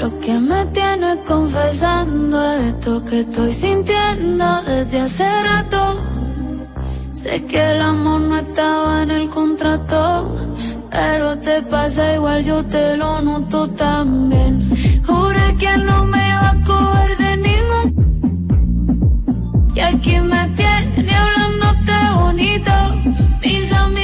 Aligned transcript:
Lo 0.00 0.18
que 0.18 0.32
me 0.32 0.64
tiene 0.66 1.14
confesando 1.26 2.42
esto 2.52 3.04
que 3.04 3.20
estoy 3.20 3.52
sintiendo 3.52 4.62
desde 4.62 4.98
hace 4.98 5.42
rato. 5.42 6.00
Sé 7.12 7.44
que 7.44 7.72
el 7.72 7.82
amor 7.82 8.22
no 8.22 8.38
estaba 8.38 9.02
en 9.02 9.10
el 9.10 9.28
contrato, 9.28 10.34
pero 10.90 11.38
te 11.40 11.60
pasa 11.62 12.14
igual, 12.14 12.42
yo 12.42 12.64
te 12.64 12.96
lo 12.96 13.20
noto 13.20 13.68
también. 13.72 14.70
Juré 15.06 15.54
que 15.58 15.76
no 15.76 16.06
me 16.06 16.18
iba 16.30 16.50
a 16.50 16.62
coger 16.64 17.16
de 17.18 17.36
ningún. 17.36 17.86
Y 19.74 19.80
aquí 19.80 20.18
me 20.18 20.48
tiene 20.56 21.14
hablándote 21.14 21.92
bonito. 22.14 22.72
Mis 23.44 23.70
amigas 23.70 23.99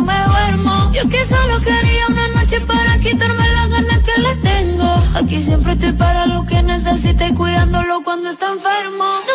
me 0.00 0.14
duermo. 0.24 0.90
Yo 0.92 1.08
que 1.08 1.24
solo 1.26 1.60
quería 1.60 2.06
una 2.08 2.28
noche 2.28 2.60
para 2.60 2.98
quitarme 2.98 3.48
las 3.48 3.68
ganas 3.68 3.98
que 4.00 4.20
le 4.20 4.36
tengo. 4.36 5.02
Aquí 5.14 5.40
siempre 5.40 5.72
estoy 5.72 5.92
para 5.92 6.26
lo 6.26 6.44
que 6.44 6.62
necesite 6.62 7.34
cuidándolo 7.34 8.02
cuando 8.02 8.30
está 8.30 8.48
enfermo. 8.52 9.04
No 9.04 9.34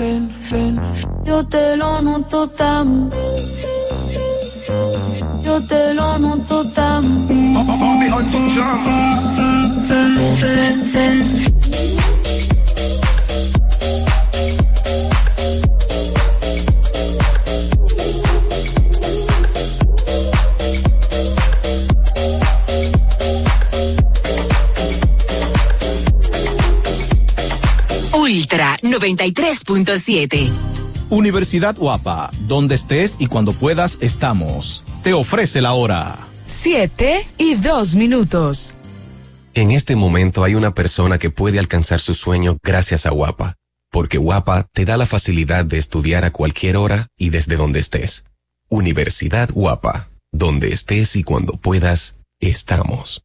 Ven, 0.00 0.34
ven. 0.50 0.80
Yo 1.24 1.46
te 1.46 1.76
lo 1.76 2.00
noto 2.00 2.48
también. 2.48 3.10
Yo 5.44 5.60
te 5.68 5.92
lo 5.92 6.18
93.7. 29.90 30.48
Universidad 31.10 31.76
Guapa, 31.76 32.30
donde 32.46 32.76
estés 32.76 33.16
y 33.18 33.26
cuando 33.26 33.52
puedas 33.52 33.98
estamos. 34.00 34.84
Te 35.02 35.12
ofrece 35.12 35.60
la 35.60 35.72
hora. 35.72 36.16
7 36.46 37.26
y 37.38 37.54
2 37.54 37.96
minutos. 37.96 38.76
En 39.54 39.72
este 39.72 39.96
momento 39.96 40.44
hay 40.44 40.54
una 40.54 40.74
persona 40.74 41.18
que 41.18 41.30
puede 41.30 41.58
alcanzar 41.58 42.00
su 42.00 42.14
sueño 42.14 42.56
gracias 42.62 43.06
a 43.06 43.10
Guapa, 43.10 43.56
porque 43.90 44.18
Guapa 44.18 44.68
te 44.72 44.84
da 44.84 44.96
la 44.96 45.06
facilidad 45.06 45.64
de 45.64 45.78
estudiar 45.78 46.24
a 46.24 46.30
cualquier 46.30 46.76
hora 46.76 47.08
y 47.18 47.30
desde 47.30 47.56
donde 47.56 47.80
estés. 47.80 48.24
Universidad 48.68 49.50
Guapa, 49.52 50.08
donde 50.30 50.72
estés 50.72 51.16
y 51.16 51.24
cuando 51.24 51.54
puedas, 51.54 52.14
estamos. 52.38 53.24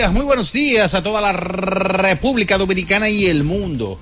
Días, 0.00 0.12
muy 0.14 0.24
buenos 0.24 0.50
días 0.54 0.94
a 0.94 1.02
toda 1.02 1.20
la 1.20 1.34
República 1.34 2.56
Dominicana 2.56 3.10
y 3.10 3.26
el 3.26 3.44
mundo. 3.44 4.00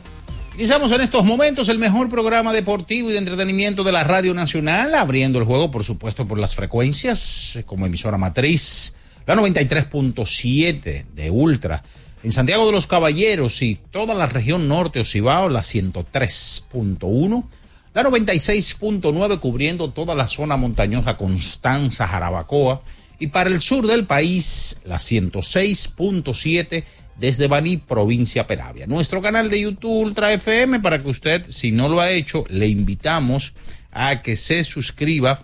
Iniciamos 0.54 0.92
en 0.92 1.00
estos 1.00 1.24
momentos 1.24 1.68
el 1.68 1.80
mejor 1.80 2.08
programa 2.08 2.52
deportivo 2.52 3.10
y 3.10 3.14
de 3.14 3.18
entretenimiento 3.18 3.82
de 3.82 3.90
la 3.90 4.04
Radio 4.04 4.32
Nacional, 4.32 4.94
abriendo 4.94 5.40
el 5.40 5.44
juego, 5.44 5.72
por 5.72 5.82
supuesto, 5.82 6.28
por 6.28 6.38
las 6.38 6.54
frecuencias, 6.54 7.58
como 7.66 7.84
emisora 7.84 8.16
matriz, 8.16 8.94
la 9.26 9.34
93.7 9.34 11.06
de 11.16 11.30
Ultra, 11.32 11.82
en 12.22 12.30
Santiago 12.30 12.66
de 12.66 12.72
los 12.72 12.86
Caballeros 12.86 13.60
y 13.62 13.74
toda 13.90 14.14
la 14.14 14.26
región 14.26 14.68
norte 14.68 15.00
Ocibao, 15.00 15.48
la 15.48 15.62
103.1, 15.62 17.44
la 17.92 18.04
96.9 18.04 19.40
cubriendo 19.40 19.90
toda 19.90 20.14
la 20.14 20.28
zona 20.28 20.56
montañosa 20.56 21.16
Constanza, 21.16 22.06
Jarabacoa, 22.06 22.82
y 23.18 23.28
para 23.28 23.50
el 23.50 23.60
sur 23.60 23.86
del 23.86 24.04
país, 24.04 24.80
la 24.84 24.96
106.7 24.96 26.84
desde 27.16 27.48
Baní, 27.48 27.76
provincia 27.78 28.46
Peravia. 28.46 28.86
Nuestro 28.86 29.20
canal 29.20 29.50
de 29.50 29.60
YouTube 29.60 29.90
Ultra 29.90 30.32
FM, 30.32 30.80
para 30.80 31.00
que 31.00 31.08
usted, 31.08 31.46
si 31.50 31.72
no 31.72 31.88
lo 31.88 32.00
ha 32.00 32.10
hecho, 32.10 32.44
le 32.48 32.68
invitamos 32.68 33.54
a 33.90 34.22
que 34.22 34.36
se 34.36 34.62
suscriba, 34.62 35.42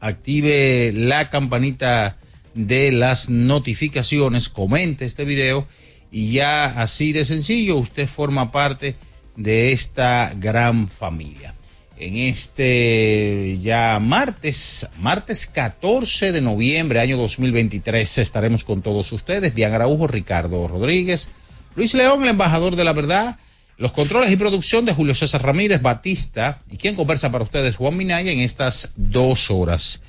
active 0.00 0.92
la 0.94 1.28
campanita 1.28 2.16
de 2.54 2.90
las 2.92 3.28
notificaciones, 3.28 4.48
comente 4.48 5.04
este 5.04 5.24
video 5.24 5.66
y 6.10 6.32
ya 6.32 6.66
así 6.66 7.12
de 7.12 7.24
sencillo 7.24 7.76
usted 7.76 8.06
forma 8.06 8.50
parte 8.52 8.96
de 9.36 9.72
esta 9.72 10.32
gran 10.36 10.88
familia 10.88 11.54
en 12.02 12.16
este 12.16 13.58
ya 13.62 14.00
martes, 14.00 14.88
martes 14.98 15.46
14 15.46 16.32
de 16.32 16.40
noviembre, 16.40 16.98
año 16.98 17.16
2023, 17.16 18.18
estaremos 18.18 18.64
con 18.64 18.82
todos 18.82 19.12
ustedes. 19.12 19.54
Bian 19.54 19.72
Araujo, 19.72 20.08
Ricardo 20.08 20.66
Rodríguez, 20.66 21.28
Luis 21.76 21.94
León, 21.94 22.24
el 22.24 22.30
embajador 22.30 22.74
de 22.74 22.82
la 22.82 22.92
verdad, 22.92 23.38
los 23.78 23.92
controles 23.92 24.32
y 24.32 24.36
producción 24.36 24.84
de 24.84 24.92
Julio 24.92 25.14
César 25.14 25.44
Ramírez 25.44 25.80
Batista 25.80 26.60
y 26.72 26.76
quien 26.76 26.96
conversa 26.96 27.30
para 27.30 27.44
ustedes, 27.44 27.76
Juan 27.76 27.96
Minaya, 27.96 28.32
en 28.32 28.40
estas 28.40 28.90
dos 28.96 29.48
horas. 29.52 30.02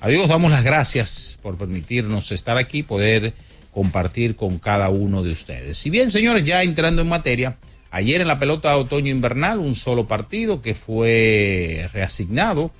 Amigos, 0.00 0.28
damos 0.28 0.50
las 0.50 0.64
gracias 0.64 1.38
por 1.42 1.56
permitirnos 1.56 2.32
estar 2.32 2.58
aquí, 2.58 2.82
poder 2.82 3.34
compartir 3.70 4.34
con 4.34 4.58
cada 4.58 4.88
uno 4.88 5.22
de 5.22 5.30
ustedes. 5.30 5.78
Si 5.78 5.90
bien, 5.90 6.10
señores, 6.10 6.42
ya 6.42 6.64
entrando 6.64 7.02
en 7.02 7.08
materia, 7.08 7.56
Ayer 7.96 8.20
en 8.20 8.28
la 8.28 8.38
pelota 8.38 8.76
otoño-invernal, 8.76 9.58
un 9.58 9.74
solo 9.74 10.06
partido 10.06 10.60
que 10.60 10.74
fue 10.74 11.88
reasignado, 11.94 12.70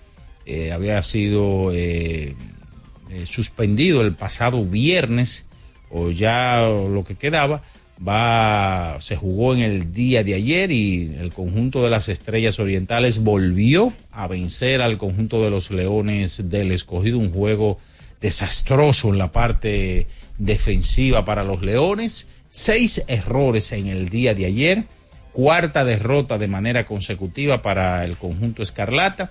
eh, 0.44 0.72
había 0.72 1.02
sido 1.02 1.72
eh, 1.72 2.34
eh, 3.10 3.24
suspendido 3.24 4.02
el 4.02 4.12
pasado 4.12 4.62
viernes, 4.66 5.46
o 5.90 6.10
ya 6.10 6.60
lo 6.60 7.02
que 7.02 7.14
quedaba, 7.14 7.62
va, 8.06 8.98
se 9.00 9.16
jugó 9.16 9.54
en 9.54 9.60
el 9.60 9.90
día 9.94 10.22
de 10.22 10.34
ayer 10.34 10.70
y 10.70 11.16
el 11.18 11.32
conjunto 11.32 11.82
de 11.82 11.88
las 11.88 12.10
estrellas 12.10 12.58
orientales 12.58 13.20
volvió 13.20 13.94
a 14.12 14.26
vencer 14.26 14.82
al 14.82 14.98
conjunto 14.98 15.42
de 15.42 15.48
los 15.48 15.70
leones 15.70 16.50
del 16.50 16.72
escogido, 16.72 17.18
un 17.18 17.32
juego 17.32 17.78
desastroso 18.20 19.08
en 19.08 19.16
la 19.16 19.32
parte 19.32 20.08
defensiva 20.36 21.24
para 21.24 21.42
los 21.42 21.62
leones, 21.62 22.28
seis 22.50 23.02
errores 23.08 23.72
en 23.72 23.86
el 23.86 24.10
día 24.10 24.34
de 24.34 24.44
ayer 24.44 24.95
cuarta 25.36 25.84
derrota 25.84 26.38
de 26.38 26.48
manera 26.48 26.86
consecutiva 26.86 27.60
para 27.60 28.02
el 28.06 28.16
conjunto 28.16 28.62
Escarlata, 28.62 29.30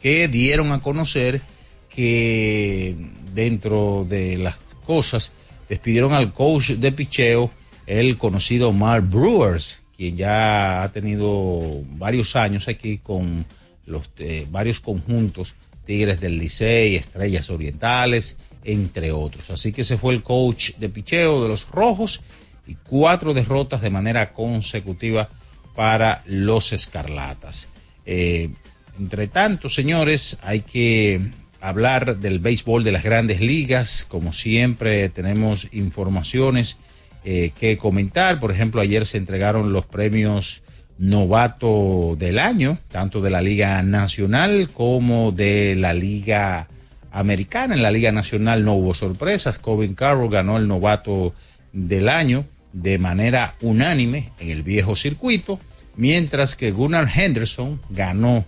que 0.00 0.28
dieron 0.28 0.72
a 0.72 0.80
conocer 0.80 1.42
que 1.90 2.96
dentro 3.34 4.06
de 4.08 4.38
las 4.38 4.78
cosas 4.82 5.34
despidieron 5.68 6.14
al 6.14 6.32
coach 6.32 6.70
de 6.70 6.90
picheo, 6.90 7.50
el 7.86 8.16
conocido 8.16 8.72
Mark 8.72 9.04
Brewers, 9.10 9.82
quien 9.94 10.16
ya 10.16 10.82
ha 10.82 10.90
tenido 10.90 11.82
varios 11.98 12.34
años 12.34 12.66
aquí 12.66 12.96
con 12.96 13.44
los 13.84 14.10
eh, 14.16 14.46
varios 14.50 14.80
conjuntos, 14.80 15.54
Tigres 15.84 16.18
del 16.18 16.38
Licey, 16.38 16.96
Estrellas 16.96 17.50
Orientales, 17.50 18.38
entre 18.64 19.12
otros. 19.12 19.50
Así 19.50 19.70
que 19.70 19.82
ese 19.82 19.98
fue 19.98 20.14
el 20.14 20.22
coach 20.22 20.76
de 20.78 20.88
picheo 20.88 21.42
de 21.42 21.48
los 21.48 21.68
Rojos 21.68 22.22
y 22.66 22.76
cuatro 22.76 23.34
derrotas 23.34 23.80
de 23.80 23.90
manera 23.90 24.32
consecutiva 24.32 25.28
para 25.74 26.22
los 26.26 26.72
Escarlatas. 26.72 27.68
Eh, 28.06 28.50
entre 28.98 29.26
tanto, 29.26 29.68
señores, 29.68 30.38
hay 30.42 30.60
que 30.60 31.20
hablar 31.60 32.18
del 32.18 32.38
béisbol 32.38 32.84
de 32.84 32.92
las 32.92 33.02
grandes 33.02 33.40
ligas. 33.40 34.06
Como 34.08 34.32
siempre, 34.32 35.08
tenemos 35.08 35.68
informaciones 35.72 36.76
eh, 37.24 37.52
que 37.58 37.76
comentar. 37.76 38.38
Por 38.38 38.52
ejemplo, 38.52 38.80
ayer 38.80 39.04
se 39.06 39.18
entregaron 39.18 39.72
los 39.72 39.86
premios 39.86 40.62
novato 40.96 42.14
del 42.16 42.38
año, 42.38 42.78
tanto 42.88 43.20
de 43.20 43.30
la 43.30 43.42
Liga 43.42 43.82
Nacional 43.82 44.68
como 44.72 45.32
de 45.32 45.74
la 45.74 45.92
Liga 45.92 46.68
Americana. 47.10 47.74
En 47.74 47.82
la 47.82 47.90
Liga 47.90 48.12
Nacional 48.12 48.64
no 48.64 48.74
hubo 48.74 48.94
sorpresas. 48.94 49.58
Covin 49.58 49.94
Carroll 49.94 50.30
ganó 50.30 50.56
el 50.56 50.68
novato 50.68 51.34
del 51.72 52.08
año 52.08 52.44
de 52.74 52.98
manera 52.98 53.54
unánime 53.62 54.32
en 54.38 54.50
el 54.50 54.62
viejo 54.62 54.96
circuito, 54.96 55.58
mientras 55.96 56.56
que 56.56 56.72
Gunnar 56.72 57.08
Henderson 57.14 57.80
ganó 57.88 58.44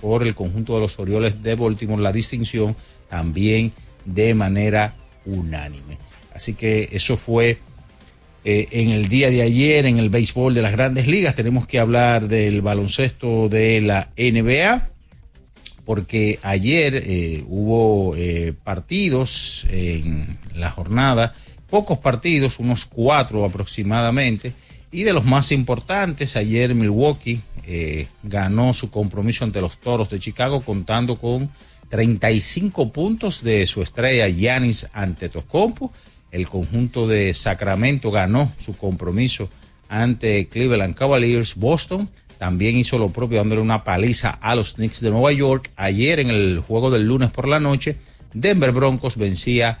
por 0.00 0.24
el 0.24 0.34
conjunto 0.34 0.74
de 0.74 0.80
los 0.80 0.98
Orioles 0.98 1.42
de 1.42 1.54
Baltimore 1.54 2.02
la 2.02 2.12
distinción 2.12 2.76
también 3.08 3.72
de 4.04 4.34
manera 4.34 4.94
unánime. 5.24 5.98
Así 6.34 6.54
que 6.54 6.88
eso 6.92 7.16
fue 7.16 7.58
eh, 8.44 8.68
en 8.70 8.90
el 8.90 9.08
día 9.08 9.30
de 9.30 9.42
ayer 9.42 9.86
en 9.86 9.98
el 9.98 10.10
béisbol 10.10 10.54
de 10.54 10.62
las 10.62 10.72
grandes 10.72 11.06
ligas. 11.06 11.34
Tenemos 11.34 11.66
que 11.66 11.78
hablar 11.78 12.28
del 12.28 12.62
baloncesto 12.62 13.48
de 13.48 13.80
la 13.80 14.10
NBA, 14.16 14.88
porque 15.84 16.38
ayer 16.42 16.94
eh, 16.96 17.44
hubo 17.48 18.14
eh, 18.16 18.54
partidos 18.64 19.66
en 19.70 20.38
la 20.54 20.70
jornada, 20.70 21.34
pocos 21.70 21.98
partidos, 21.98 22.58
unos 22.58 22.84
cuatro 22.84 23.44
aproximadamente, 23.44 24.52
y 24.90 25.02
de 25.02 25.12
los 25.12 25.24
más 25.24 25.52
importantes, 25.52 26.36
ayer 26.36 26.74
Milwaukee 26.74 27.42
ganó 28.22 28.72
su 28.72 28.90
compromiso 28.90 29.44
ante 29.44 29.60
los 29.60 29.76
Toros 29.76 30.08
de 30.08 30.18
Chicago 30.18 30.62
contando 30.62 31.18
con 31.18 31.50
35 31.90 32.92
puntos 32.92 33.42
de 33.42 33.66
su 33.66 33.82
estrella 33.82 34.26
Yanis 34.26 34.88
Antetokounmpo 34.94 35.92
el 36.30 36.48
conjunto 36.48 37.06
de 37.06 37.32
Sacramento 37.32 38.10
ganó 38.10 38.52
su 38.58 38.76
compromiso 38.76 39.48
ante 39.88 40.48
Cleveland 40.48 40.94
Cavaliers. 40.94 41.54
Boston 41.56 42.10
también 42.38 42.76
hizo 42.76 42.98
lo 42.98 43.10
propio 43.10 43.38
dándole 43.38 43.62
una 43.62 43.84
paliza 43.84 44.30
a 44.30 44.54
los 44.54 44.74
Knicks 44.74 45.00
de 45.00 45.10
Nueva 45.10 45.32
York. 45.32 45.70
Ayer 45.76 46.20
en 46.20 46.28
el 46.30 46.60
juego 46.60 46.90
del 46.90 47.06
lunes 47.06 47.30
por 47.30 47.48
la 47.48 47.60
noche, 47.60 47.96
Denver 48.34 48.72
Broncos 48.72 49.16
vencía 49.16 49.80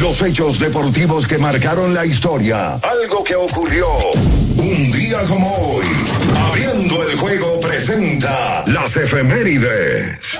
Los 0.00 0.22
hechos 0.22 0.58
deportivos 0.60 1.26
que 1.26 1.38
marcaron 1.38 1.92
la 1.92 2.06
historia. 2.06 2.74
Algo 2.74 3.24
que 3.24 3.34
ocurrió 3.34 3.88
un 4.56 4.92
día 4.92 5.24
como 5.24 5.52
hoy. 5.56 5.86
Abriendo 6.36 7.02
el 7.02 7.16
juego 7.16 7.58
presenta 7.60 8.64
las 8.68 8.96
efemérides. 8.96 10.38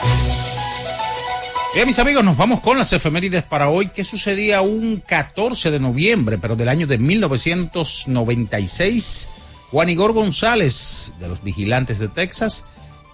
Bien, 1.74 1.88
mis 1.88 1.98
amigos, 1.98 2.22
nos 2.22 2.36
vamos 2.36 2.60
con 2.60 2.78
las 2.78 2.92
efemérides 2.92 3.42
para 3.42 3.68
hoy. 3.68 3.88
¿Qué 3.88 4.04
sucedía 4.04 4.60
un 4.60 5.02
14 5.04 5.72
de 5.72 5.80
noviembre, 5.80 6.38
pero 6.38 6.54
del 6.54 6.68
año 6.68 6.86
de 6.86 6.98
1996? 6.98 9.28
Juan 9.72 9.88
Igor 9.88 10.12
González, 10.12 11.14
de 11.18 11.26
los 11.26 11.42
Vigilantes 11.42 11.98
de 11.98 12.06
Texas, 12.06 12.62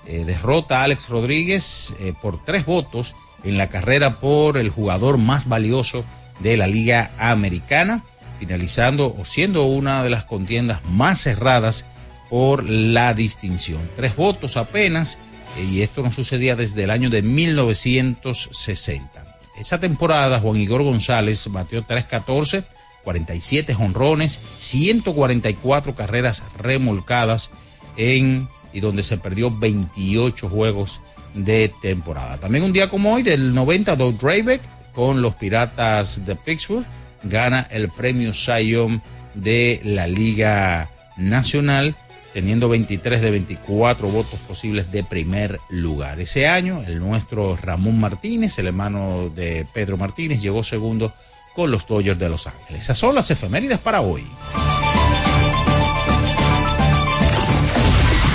eh, 0.06 0.24
derrota 0.26 0.80
a 0.80 0.82
Alex 0.84 1.08
Rodríguez 1.08 1.94
eh, 2.00 2.12
por 2.20 2.44
tres 2.44 2.66
votos 2.66 3.16
en 3.44 3.56
la 3.56 3.70
carrera 3.70 4.20
por 4.20 4.58
el 4.58 4.68
jugador 4.68 5.16
más 5.16 5.48
valioso 5.48 6.04
de 6.40 6.56
la 6.56 6.66
Liga 6.66 7.12
Americana, 7.18 8.04
finalizando 8.38 9.14
o 9.18 9.24
siendo 9.24 9.64
una 9.64 10.02
de 10.02 10.10
las 10.10 10.24
contiendas 10.24 10.84
más 10.84 11.20
cerradas 11.20 11.86
por 12.30 12.68
la 12.68 13.14
distinción. 13.14 13.88
Tres 13.96 14.16
votos 14.16 14.56
apenas 14.56 15.18
y 15.60 15.82
esto 15.82 16.02
no 16.02 16.10
sucedía 16.10 16.56
desde 16.56 16.84
el 16.84 16.90
año 16.90 17.10
de 17.10 17.22
1960. 17.22 19.38
Esa 19.56 19.78
temporada 19.78 20.40
Juan 20.40 20.56
Igor 20.56 20.82
González 20.82 21.46
batió 21.50 21.84
314, 21.84 22.64
47 23.04 23.74
jonrones, 23.74 24.40
144 24.58 25.94
carreras 25.94 26.42
remolcadas 26.58 27.52
en 27.96 28.48
y 28.72 28.80
donde 28.80 29.04
se 29.04 29.18
perdió 29.18 29.56
28 29.56 30.48
juegos 30.48 31.00
de 31.34 31.72
temporada. 31.80 32.38
También 32.38 32.64
un 32.64 32.72
día 32.72 32.90
como 32.90 33.14
hoy 33.14 33.22
del 33.22 33.54
90 33.54 33.94
Doug 33.94 34.18
Draybeck 34.18 34.60
con 34.94 35.22
los 35.22 35.34
Piratas 35.34 36.24
de 36.24 36.36
Pittsburgh 36.36 36.86
gana 37.22 37.66
el 37.70 37.90
premio 37.90 38.32
Cy 38.32 39.00
de 39.34 39.80
la 39.84 40.06
Liga 40.06 40.90
Nacional 41.16 41.96
teniendo 42.34 42.68
23 42.68 43.22
de 43.22 43.30
24 43.30 44.08
votos 44.08 44.38
posibles 44.40 44.90
de 44.90 45.04
primer 45.04 45.60
lugar. 45.68 46.18
Ese 46.20 46.48
año, 46.48 46.82
el 46.84 46.98
nuestro 46.98 47.56
Ramón 47.56 48.00
Martínez, 48.00 48.58
el 48.58 48.66
hermano 48.66 49.30
de 49.32 49.64
Pedro 49.72 49.96
Martínez, 49.96 50.42
llegó 50.42 50.64
segundo 50.64 51.14
con 51.54 51.70
los 51.70 51.86
Dodgers 51.86 52.18
de 52.18 52.28
Los 52.28 52.48
Ángeles. 52.48 52.82
Esas 52.82 52.98
son 52.98 53.14
las 53.14 53.30
efemérides 53.30 53.78
para 53.78 54.00
hoy. 54.00 54.26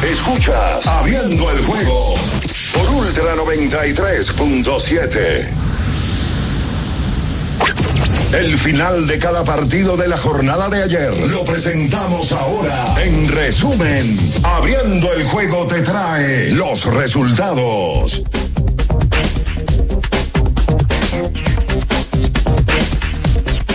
Escuchas 0.09 0.87
Abriendo 0.87 1.51
el 1.51 1.61
juego 1.65 2.15
por 2.73 2.89
Ultra 2.89 3.35
93.7. 3.35 5.68
El 8.31 8.59
final 8.59 9.07
de 9.07 9.17
cada 9.17 9.43
partido 9.43 9.97
de 9.97 10.07
la 10.07 10.17
jornada 10.17 10.69
de 10.69 10.83
ayer 10.83 11.17
lo 11.29 11.43
presentamos 11.45 12.31
ahora. 12.31 12.95
En 13.03 13.27
resumen, 13.27 14.19
abriendo 14.43 15.11
el 15.13 15.23
juego 15.23 15.65
te 15.65 15.81
trae 15.81 16.51
los 16.51 16.85
resultados. 16.93 18.23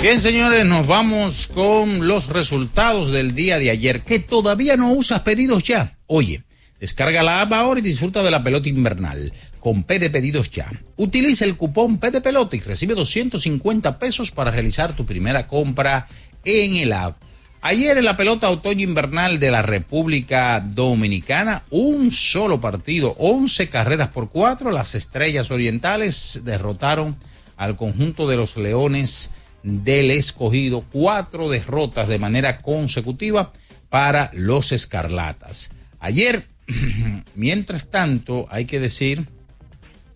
Bien, 0.00 0.20
señores, 0.20 0.64
nos 0.64 0.86
vamos 0.86 1.48
con 1.48 2.06
los 2.06 2.28
resultados 2.28 3.10
del 3.10 3.34
día 3.34 3.58
de 3.58 3.70
ayer. 3.70 4.02
Que 4.02 4.20
todavía 4.20 4.76
no 4.76 4.92
usas 4.92 5.20
pedidos 5.20 5.64
ya. 5.64 5.98
Oye, 6.06 6.44
descarga 6.78 7.24
la 7.24 7.40
app 7.40 7.52
ahora 7.54 7.80
y 7.80 7.82
disfruta 7.82 8.22
de 8.22 8.30
la 8.30 8.44
pelota 8.44 8.68
invernal 8.68 9.32
con 9.64 9.82
P 9.82 9.98
de 9.98 10.10
Pedidos 10.10 10.50
Ya. 10.50 10.70
Utiliza 10.96 11.46
el 11.46 11.56
cupón 11.56 11.96
P 11.96 12.10
de 12.10 12.20
Pelota 12.20 12.54
y 12.54 12.60
recibe 12.60 12.94
250 12.94 13.98
pesos 13.98 14.30
para 14.30 14.50
realizar 14.50 14.94
tu 14.94 15.06
primera 15.06 15.46
compra 15.46 16.06
en 16.44 16.76
el 16.76 16.92
app. 16.92 17.16
Ayer 17.62 17.96
en 17.96 18.04
la 18.04 18.14
pelota 18.14 18.50
otoño-invernal 18.50 19.40
de 19.40 19.50
la 19.50 19.62
República 19.62 20.60
Dominicana, 20.60 21.64
un 21.70 22.12
solo 22.12 22.60
partido, 22.60 23.16
11 23.18 23.70
carreras 23.70 24.10
por 24.10 24.28
cuatro. 24.28 24.70
Las 24.70 24.94
Estrellas 24.94 25.50
Orientales 25.50 26.42
derrotaron 26.44 27.16
al 27.56 27.74
conjunto 27.76 28.28
de 28.28 28.36
los 28.36 28.58
Leones 28.58 29.30
del 29.62 30.10
Escogido, 30.10 30.84
cuatro 30.92 31.48
derrotas 31.48 32.06
de 32.06 32.18
manera 32.18 32.58
consecutiva 32.60 33.50
para 33.88 34.30
los 34.34 34.72
Escarlatas. 34.72 35.70
Ayer, 36.00 36.46
mientras 37.34 37.88
tanto, 37.88 38.46
hay 38.50 38.66
que 38.66 38.78
decir 38.78 39.26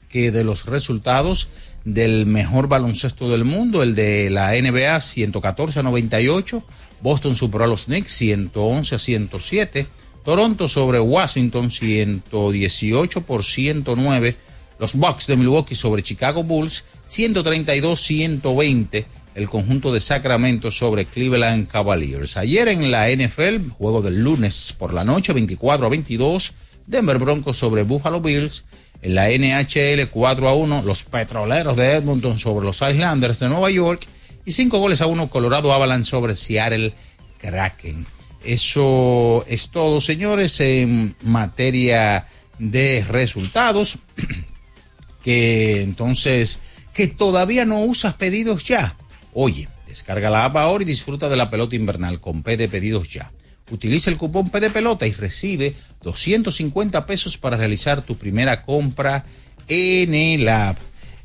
que 0.09 0.31
de 0.31 0.45
los 0.45 0.67
resultados 0.67 1.49
del 1.85 2.27
mejor 2.27 2.69
baloncesto 2.69 3.31
del 3.31 3.45
mundo, 3.45 3.83
el 3.83 3.95
de 3.95 4.31
la 4.31 4.53
NBA 4.53 5.01
114 5.01 5.81
a 5.81 5.83
98, 5.83 6.63
Boston 7.01 7.37
superó 7.37 7.65
a 7.65 7.69
los 7.69 7.87
Knicks 7.87 8.13
111 8.13 8.95
a 8.95 8.99
107, 8.99 9.87
Toronto 10.25 10.69
sobre 10.69 11.01
Washington 11.01 11.71
118 11.71 13.21
por 13.23 13.45
109, 13.45 14.37
los 14.79 14.95
Bucks 14.95 15.27
de 15.27 15.37
Milwaukee 15.37 15.75
sobre 15.75 16.03
Chicago 16.03 16.43
Bulls 16.43 16.85
132 17.07 18.01
120, 18.01 19.07
el 19.35 19.49
conjunto 19.49 19.93
de 19.93 20.01
Sacramento 20.01 20.71
sobre 20.71 21.07
Cleveland 21.07 21.69
Cavaliers. 21.69 22.37
Ayer 22.37 22.69
en 22.69 22.91
la 22.91 23.09
NFL, 23.09 23.71
juego 23.71 24.03
del 24.03 24.23
lunes 24.23 24.75
por 24.79 24.93
la 24.93 25.05
noche 25.05 25.33
24 25.33 25.87
a 25.87 25.89
22, 25.89 26.55
Denver 26.87 27.19
Broncos 27.19 27.57
sobre 27.57 27.83
Buffalo 27.83 28.21
Bills 28.21 28.65
en 29.03 29.15
la 29.15 29.29
NHL 29.29 30.09
4 30.09 30.49
a 30.49 30.55
1, 30.55 30.83
los 30.83 31.05
Petroleros 31.05 31.77
de 31.77 31.93
Edmonton 31.95 32.39
sobre 32.39 32.67
los 32.67 32.83
Islanders 32.83 33.39
de 33.39 33.49
Nueva 33.49 33.71
York 33.71 34.07
y 34.45 34.53
5 34.53 34.79
goles 34.79 35.01
a 35.01 35.07
1 35.07 35.29
Colorado 35.31 35.73
Avalanche 35.73 36.11
sobre 36.11 36.37
Seattle 36.37 36.95
Kraken. 37.39 38.07
Eso 38.45 39.45
es 39.49 39.71
todo, 39.71 40.01
señores, 40.01 40.61
en 40.61 41.15
materia 41.23 42.27
de 42.59 43.05
resultados. 43.09 43.99
que 45.23 45.83
entonces, 45.83 46.61
que 46.93 47.09
todavía 47.09 47.65
no 47.65 47.81
usas 47.81 48.15
pedidos 48.15 48.65
ya. 48.65 48.97
Oye, 49.35 49.69
descarga 49.87 50.31
la 50.31 50.45
app 50.45 50.57
ahora 50.57 50.83
y 50.83 50.87
disfruta 50.87 51.29
de 51.29 51.37
la 51.37 51.51
pelota 51.51 51.77
invernal 51.77 52.21
con 52.21 52.43
P 52.43 52.57
de 52.57 52.69
pedidos 52.69 53.09
ya 53.11 53.31
Utiliza 53.71 54.11
el 54.11 54.17
cupón 54.17 54.51
P 54.51 54.61
de 54.61 54.71
pelota 54.71 55.07
y 55.07 55.13
recibe 55.13 55.75
250 56.03 57.07
pesos 57.07 57.37
para 57.37 57.57
realizar 57.57 58.03
tu 58.03 58.17
primera 58.17 58.63
compra 58.63 59.25
en 59.69 60.15
el 60.15 60.49
app. 60.49 60.79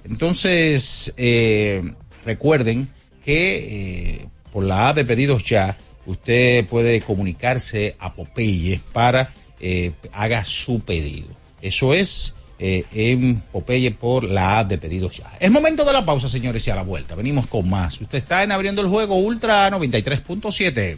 Entonces, 0.03 1.13
eh, 1.17 1.81
recuerden 2.25 2.89
que 3.23 3.55
eh, 3.55 4.27
por 4.51 4.63
la 4.63 4.89
app 4.89 4.97
de 4.97 5.05
pedidos 5.05 5.43
ya, 5.43 5.77
usted 6.05 6.65
puede 6.65 7.01
comunicarse 7.01 7.95
a 7.99 8.13
Popeye 8.13 8.81
para 8.91 9.33
eh, 9.59 9.91
haga 10.11 10.43
su 10.43 10.81
pedido. 10.81 11.29
Eso 11.61 11.93
es 11.93 12.35
en 12.59 13.41
Popeye 13.51 13.91
por 13.91 14.23
la 14.23 14.59
app 14.59 14.69
de 14.69 14.77
pedidos 14.77 15.17
ya. 15.17 15.29
Es 15.37 15.51
momento 15.51 15.83
de 15.83 15.91
la 15.91 16.05
pausa, 16.05 16.29
señores, 16.29 16.65
y 16.65 16.71
a 16.71 16.75
la 16.75 16.83
vuelta. 16.83 17.13
Venimos 17.13 17.47
con 17.47 17.69
más. 17.69 17.99
Usted 17.99 18.17
está 18.17 18.41
en 18.41 18.53
abriendo 18.53 18.81
el 18.81 18.87
juego 18.87 19.15
Ultra 19.15 19.69
93.7. 19.69 20.97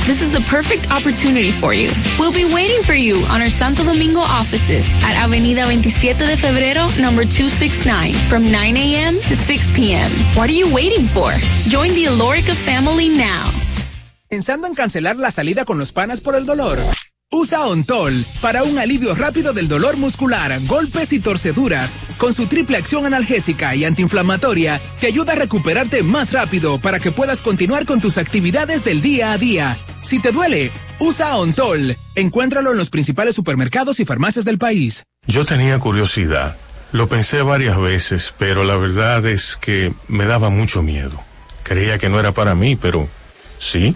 This 0.11 0.23
is 0.23 0.33
the 0.33 0.43
perfect 0.51 0.91
opportunity 0.91 1.51
for 1.51 1.73
you. 1.73 1.89
We'll 2.19 2.33
be 2.33 2.43
waiting 2.43 2.83
for 2.83 2.93
you 2.93 3.15
on 3.31 3.41
our 3.41 3.49
Santo 3.49 3.85
Domingo 3.85 4.19
offices 4.19 4.85
at 5.07 5.15
Avenida 5.15 5.63
27 5.63 6.27
de 6.27 6.35
Febrero, 6.35 6.91
number 6.99 7.23
269, 7.23 8.11
from 8.27 8.43
9 8.51 8.75
a.m. 8.75 9.15
to 9.21 9.35
6 9.37 9.71
p.m. 9.73 10.11
What 10.35 10.49
are 10.49 10.53
you 10.53 10.67
waiting 10.75 11.07
for? 11.07 11.31
Join 11.69 11.91
the 11.91 12.07
Alorica 12.11 12.53
family 12.53 13.07
now. 13.07 13.49
Pensando 14.27 14.67
en 14.67 14.75
cancelar 14.75 15.15
la 15.15 15.31
salida 15.31 15.63
con 15.63 15.79
los 15.79 15.93
panas 15.93 16.19
por 16.19 16.35
el 16.35 16.45
dolor. 16.45 16.77
Usa 17.31 17.65
Ontol 17.65 18.25
para 18.41 18.63
un 18.63 18.79
alivio 18.79 19.15
rápido 19.15 19.53
del 19.53 19.69
dolor 19.69 19.95
muscular, 19.95 20.59
golpes 20.67 21.13
y 21.13 21.19
torceduras. 21.19 21.95
Con 22.17 22.33
su 22.33 22.47
triple 22.47 22.75
acción 22.75 23.05
analgésica 23.05 23.73
y 23.75 23.85
antiinflamatoria, 23.85 24.81
te 24.99 25.07
ayuda 25.07 25.31
a 25.31 25.37
recuperarte 25.37 26.03
más 26.03 26.33
rápido 26.33 26.81
para 26.81 26.99
que 26.99 27.13
puedas 27.13 27.41
continuar 27.41 27.85
con 27.85 28.01
tus 28.01 28.17
actividades 28.17 28.83
del 28.83 29.01
día 29.01 29.31
a 29.31 29.37
día. 29.37 29.79
Si 30.01 30.19
te 30.19 30.31
duele, 30.31 30.71
usa 30.99 31.35
Ontol. 31.35 31.95
Encuéntralo 32.15 32.71
en 32.71 32.77
los 32.77 32.89
principales 32.89 33.35
supermercados 33.35 33.99
y 33.99 34.05
farmacias 34.05 34.45
del 34.45 34.57
país. 34.57 35.03
Yo 35.27 35.45
tenía 35.45 35.79
curiosidad. 35.79 36.57
Lo 36.91 37.07
pensé 37.07 37.41
varias 37.41 37.79
veces, 37.79 38.33
pero 38.37 38.63
la 38.63 38.75
verdad 38.75 39.25
es 39.25 39.57
que 39.61 39.93
me 40.07 40.25
daba 40.25 40.49
mucho 40.49 40.81
miedo. 40.81 41.23
Creía 41.63 41.97
que 41.97 42.09
no 42.09 42.19
era 42.19 42.33
para 42.33 42.55
mí, 42.55 42.75
pero 42.75 43.07
sí. 43.57 43.95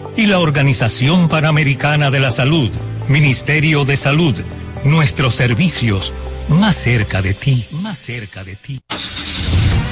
y 0.15 0.27
la 0.27 0.39
Organización 0.39 1.29
Panamericana 1.29 2.11
de 2.11 2.19
la 2.19 2.31
Salud, 2.31 2.69
Ministerio 3.07 3.85
de 3.85 3.97
Salud, 3.97 4.35
nuestros 4.83 5.35
servicios 5.35 6.13
más 6.49 6.75
cerca 6.75 7.21
de 7.21 7.33
ti, 7.33 7.65
más 7.81 7.97
cerca 7.97 8.43
de 8.43 8.55
ti. 8.55 8.81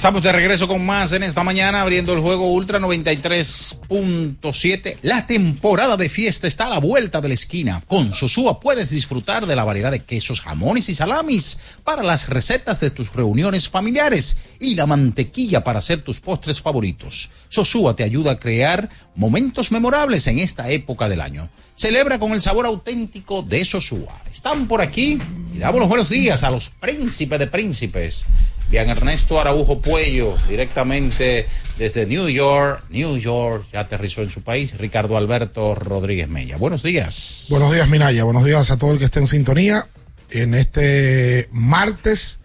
Estamos 0.00 0.22
de 0.22 0.32
regreso 0.32 0.66
con 0.66 0.86
más 0.86 1.12
en 1.12 1.22
esta 1.22 1.44
mañana, 1.44 1.82
abriendo 1.82 2.14
el 2.14 2.20
juego 2.20 2.50
Ultra 2.50 2.78
93.7. 2.78 4.96
La 5.02 5.26
temporada 5.26 5.98
de 5.98 6.08
fiesta 6.08 6.46
está 6.46 6.68
a 6.68 6.70
la 6.70 6.78
vuelta 6.78 7.20
de 7.20 7.28
la 7.28 7.34
esquina. 7.34 7.82
Con 7.86 8.14
Sosúa 8.14 8.60
puedes 8.60 8.88
disfrutar 8.88 9.44
de 9.44 9.54
la 9.54 9.64
variedad 9.64 9.90
de 9.90 10.02
quesos, 10.02 10.40
jamones 10.40 10.88
y 10.88 10.94
salamis 10.94 11.60
para 11.84 12.02
las 12.02 12.30
recetas 12.30 12.80
de 12.80 12.90
tus 12.90 13.12
reuniones 13.12 13.68
familiares 13.68 14.38
y 14.58 14.74
la 14.74 14.86
mantequilla 14.86 15.64
para 15.64 15.80
hacer 15.80 16.00
tus 16.00 16.18
postres 16.18 16.62
favoritos. 16.62 17.30
Sosúa 17.50 17.94
te 17.94 18.02
ayuda 18.02 18.30
a 18.30 18.40
crear 18.40 18.88
momentos 19.14 19.70
memorables 19.70 20.26
en 20.28 20.38
esta 20.38 20.70
época 20.70 21.10
del 21.10 21.20
año. 21.20 21.50
Celebra 21.80 22.18
con 22.18 22.32
el 22.32 22.42
sabor 22.42 22.66
auténtico 22.66 23.40
de 23.40 23.64
Sosúa. 23.64 24.20
Están 24.30 24.68
por 24.68 24.82
aquí 24.82 25.18
y 25.54 25.60
damos 25.60 25.80
los 25.80 25.88
buenos 25.88 26.10
días 26.10 26.44
a 26.44 26.50
los 26.50 26.68
príncipes 26.68 27.38
de 27.38 27.46
príncipes. 27.46 28.26
Bien, 28.68 28.90
Ernesto 28.90 29.40
Araujo 29.40 29.80
Puello, 29.80 30.36
directamente 30.46 31.46
desde 31.78 32.04
New 32.04 32.28
York, 32.28 32.84
New 32.90 33.16
York, 33.16 33.64
ya 33.72 33.80
aterrizó 33.80 34.20
en 34.20 34.30
su 34.30 34.42
país, 34.42 34.76
Ricardo 34.76 35.16
Alberto 35.16 35.74
Rodríguez 35.74 36.28
Mella. 36.28 36.58
Buenos 36.58 36.82
días. 36.82 37.46
Buenos 37.48 37.72
días, 37.72 37.88
Minaya. 37.88 38.24
Buenos 38.24 38.44
días 38.44 38.70
a 38.70 38.76
todo 38.76 38.92
el 38.92 38.98
que 38.98 39.06
esté 39.06 39.20
en 39.20 39.26
sintonía 39.26 39.86
en 40.28 40.52
este 40.52 41.48
martes 41.50 42.40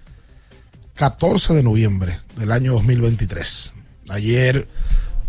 14 0.93 1.55
de 1.55 1.63
noviembre 1.63 2.19
del 2.37 2.53
año 2.53 2.71
2023. 2.71 3.73
Ayer 4.07 4.65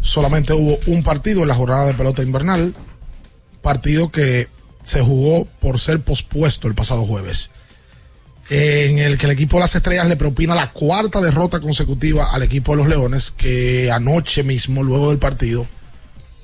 solamente 0.01 0.53
hubo 0.53 0.79
un 0.87 1.03
partido 1.03 1.43
en 1.43 1.49
la 1.49 1.57
jornada 1.57 1.87
de 1.87 1.95
pelota 1.95 2.23
invernal, 2.23 2.73
partido 3.67 4.11
que 4.11 4.47
se 4.85 5.01
jugó 5.01 5.45
por 5.59 5.81
ser 5.81 5.99
pospuesto 6.01 6.69
el 6.69 6.77
pasado 6.77 7.05
jueves 7.05 7.51
en 8.49 9.01
el 9.01 9.19
que 9.19 9.27
el 9.27 9.33
equipo 9.33 9.57
de 9.57 9.63
las 9.63 9.75
estrellas 9.75 10.07
le 10.07 10.15
propina 10.15 10.55
la 10.55 10.71
cuarta 10.71 11.21
derrota 11.21 11.59
consecutiva 11.59 12.33
al 12.33 12.45
equipo 12.45 12.71
de 12.71 12.77
los 12.77 12.87
Leones, 12.87 13.33
que 13.33 13.91
anoche 13.91 14.45
mismo, 14.45 14.85
luego 14.85 15.11
del 15.11 15.19
partido, 15.19 15.67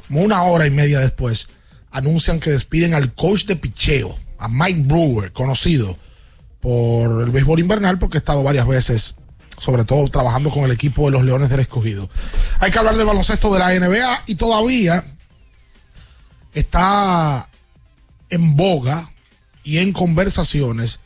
como 0.09 0.23
una 0.23 0.43
hora 0.43 0.67
y 0.67 0.71
media 0.71 0.99
después, 0.99 1.47
anuncian 1.93 2.41
que 2.41 2.51
despiden 2.51 2.93
al 2.93 3.15
coach 3.15 3.45
de 3.45 3.55
picheo, 3.55 4.19
a 4.39 4.49
Mike 4.49 4.83
Brewer, 4.87 5.31
conocido 5.31 5.97
por 6.59 7.23
el 7.23 7.31
béisbol 7.31 7.61
invernal, 7.61 8.01
porque 8.01 8.17
ha 8.17 8.19
estado 8.19 8.43
varias 8.43 8.67
veces, 8.67 9.15
sobre 9.59 9.85
todo 9.85 10.09
trabajando 10.09 10.51
con 10.51 10.65
el 10.65 10.73
equipo 10.73 11.05
de 11.05 11.13
los 11.13 11.25
Leones 11.25 11.51
del 11.51 11.61
Escogido. 11.61 12.11
Hay 12.59 12.73
que 12.73 12.79
hablar 12.81 12.97
del 12.97 13.07
baloncesto 13.07 13.53
de 13.53 13.61
la 13.61 13.79
NBA 13.79 14.25
y 14.27 14.35
todavía 14.35 15.05
está 16.55 17.49
en 18.31 18.57
boga 18.57 19.11
y 19.65 19.79
en 19.79 19.93
conversaciones 19.93 21.01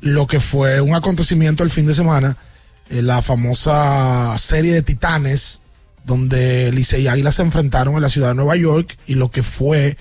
lo 0.00 0.26
que 0.26 0.40
fue 0.40 0.80
un 0.80 0.94
acontecimiento 0.94 1.62
el 1.62 1.70
fin 1.70 1.86
de 1.86 1.94
semana, 1.94 2.36
eh, 2.90 3.02
la 3.02 3.22
famosa 3.22 4.36
serie 4.36 4.72
de 4.72 4.82
Titanes, 4.82 5.60
donde 6.04 6.72
Licey 6.72 7.02
y 7.02 7.08
Águila 7.08 7.32
se 7.32 7.42
enfrentaron 7.42 7.94
en 7.94 8.02
la 8.02 8.08
ciudad 8.08 8.28
de 8.28 8.34
Nueva 8.34 8.56
York 8.56 8.98
y 9.06 9.14
lo 9.14 9.30
que 9.30 9.42
fue 9.42 9.96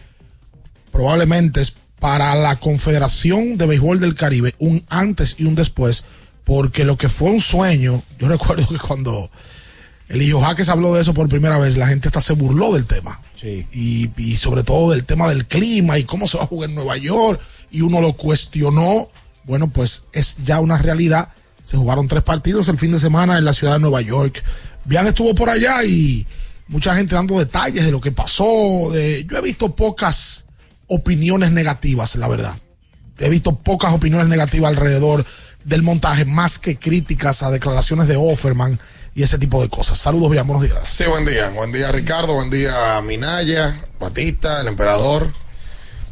probablemente 0.92 1.62
es 1.62 1.76
para 2.00 2.34
la 2.34 2.56
Confederación 2.60 3.58
de 3.58 3.68
Béisbol 3.68 4.00
del 4.00 4.16
Caribe 4.16 4.56
un 4.58 4.84
antes 4.90 5.36
y 5.38 5.46
un 5.46 5.54
después, 5.54 6.04
porque 6.44 6.84
lo 6.84 6.98
que 6.98 7.10
fue 7.10 7.30
un 7.30 7.42
sueño, 7.42 8.02
yo 8.18 8.28
recuerdo 8.28 8.68
que 8.68 8.80
cuando 8.80 9.30
el 10.12 10.22
hijo 10.22 10.42
Jaques 10.42 10.70
habló 10.70 10.94
de 10.94 11.02
eso 11.02 11.14
por 11.14 11.30
primera 11.30 11.58
vez, 11.58 11.78
la 11.78 11.88
gente 11.88 12.08
hasta 12.08 12.22
se 12.22 12.34
burló 12.34 12.74
del 12.74 12.86
tema. 12.86 13.22
Sí. 13.36 13.66
Y, 13.72 14.10
y 14.22 14.38
sobre 14.38 14.64
todo 14.64 14.92
del 14.92 15.06
tema 15.06 15.30
del 15.30 15.48
clima 15.48 15.98
y 15.98 16.04
cómo 16.04 16.28
se 16.28 16.38
va 16.38 16.44
a 16.44 16.48
jugar 16.48 16.70
en 16.70 16.76
Nueva 16.76 16.98
York, 16.98 17.42
y 17.72 17.82
uno 17.82 18.02
lo 18.02 18.14
cuestionó 18.14 19.10
bueno, 19.44 19.70
pues 19.70 20.06
es 20.14 20.38
ya 20.44 20.60
una 20.60 20.78
realidad. 20.78 21.30
Se 21.64 21.78
jugaron 21.78 22.08
tres 22.08 22.24
partidos 22.24 22.68
el 22.68 22.78
fin 22.78 22.92
de 22.92 23.00
semana 23.00 23.38
en 23.38 23.46
la 23.46 23.54
ciudad 23.54 23.74
de 23.74 23.80
Nueva 23.80 24.02
York. 24.02 24.44
Bian 24.86 25.08
estuvo 25.08 25.36
por 25.36 25.50
allá 25.50 25.84
y 25.84 26.26
mucha 26.68 26.96
gente 26.96 27.16
dando 27.16 27.38
detalles 27.40 27.86
de 27.86 27.92
lo 27.92 28.02
que 28.02 28.12
pasó. 28.12 28.90
De, 28.92 29.26
yo 29.30 29.38
he 29.38 29.42
visto 29.42 29.76
pocas 29.76 30.46
opiniones 30.88 31.52
negativas, 31.52 32.16
la 32.16 32.28
verdad. 32.28 32.56
He 33.18 33.30
visto 33.30 33.56
pocas 33.56 33.94
opiniones 33.94 34.28
negativas 34.28 34.70
alrededor 34.70 35.26
del 35.64 35.84
montaje, 35.84 36.26
más 36.26 36.58
que 36.58 36.78
críticas 36.78 37.44
a 37.44 37.52
declaraciones 37.52 38.08
de 38.08 38.16
Offerman 38.16 38.80
y 39.14 39.24
ese 39.24 39.38
tipo 39.38 39.62
de 39.62 39.70
cosas. 39.70 39.98
Saludos, 39.98 40.32
Bian, 40.32 40.48
buenos 40.48 40.64
días. 40.64 40.80
Sí, 40.86 41.04
buen 41.06 41.26
día. 41.26 41.50
Buen 41.50 41.72
día, 41.72 41.92
Ricardo. 41.92 42.34
Buen 42.34 42.50
día, 42.50 43.02
Minaya, 43.02 43.78
Batista, 44.00 44.62
el 44.62 44.68
emperador 44.68 45.32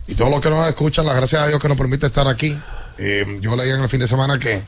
y 0.07 0.15
todos 0.15 0.31
los 0.31 0.41
que 0.41 0.49
nos 0.49 0.67
escuchan. 0.67 1.05
La 1.05 1.13
gracias 1.13 1.41
a 1.41 1.47
Dios 1.47 1.61
que 1.61 1.69
nos 1.69 1.77
permite 1.77 2.07
estar 2.07 2.27
aquí. 2.27 2.59
Eh, 2.97 3.37
yo 3.39 3.55
leía 3.55 3.75
en 3.75 3.81
el 3.81 3.89
fin 3.89 4.01
de 4.01 4.07
semana 4.07 4.37
que, 4.37 4.61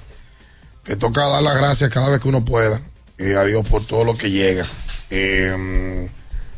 que 0.83 0.95
toca 0.95 1.27
dar 1.27 1.43
las 1.43 1.57
gracias 1.57 1.89
cada 1.89 2.09
vez 2.09 2.21
que 2.21 2.29
uno 2.29 2.45
pueda 2.45 2.81
eh, 3.17 3.35
a 3.35 3.43
Dios 3.43 3.67
por 3.67 3.85
todo 3.85 4.05
lo 4.05 4.15
que 4.15 4.31
llega. 4.31 4.65
Eh, 5.09 6.09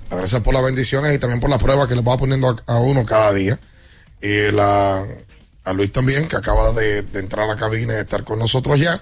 las 0.10 0.20
gracias 0.20 0.42
por 0.44 0.54
las 0.54 0.64
bendiciones 0.64 1.16
y 1.16 1.18
también 1.18 1.40
por 1.40 1.50
las 1.50 1.60
pruebas 1.60 1.88
que 1.88 1.96
le 1.96 2.04
va 2.04 2.18
poniendo 2.18 2.56
a, 2.68 2.80
uno 2.80 3.04
cada 3.06 3.34
día. 3.34 3.60
La, 4.22 5.04
a 5.64 5.74
Luis 5.74 5.92
también, 5.92 6.28
que 6.28 6.36
acaba 6.36 6.72
de, 6.72 7.00
entrar 7.16 7.46
a 7.50 7.54
la 7.54 7.60
cabina 7.60 7.94
y 7.94 7.96
de 7.96 8.02
estar 8.04 8.24
con 8.24 8.38
nosotros 8.38 8.80
ya 8.80 9.02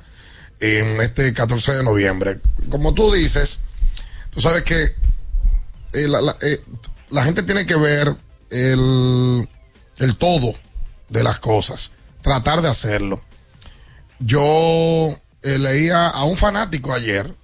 en 0.62 1.02
este 1.02 1.34
14 1.34 1.74
de 1.74 1.84
noviembre. 1.84 2.40
Como 2.70 2.94
tú 2.94 3.12
dices, 3.12 3.62
tú 4.30 4.40
sabes 4.40 4.64
que 4.64 4.96
la, 5.92 6.22
la, 7.10 7.24
gente 7.24 7.44
tiene 7.44 7.66
que 7.66 7.76
ver 7.76 8.16
el, 8.50 9.50
el 9.98 10.16
todo 10.16 10.54
de 11.10 11.24
las 11.24 11.40
cosas 11.40 11.92
tratar 12.22 12.62
de 12.62 12.70
hacerlo. 12.70 13.22
Yo 14.20 15.10
eh, 15.42 15.58
leía 15.58 16.08
a 16.08 16.24
un 16.24 16.38
fanático 16.38 16.94
ayer, 16.94 17.36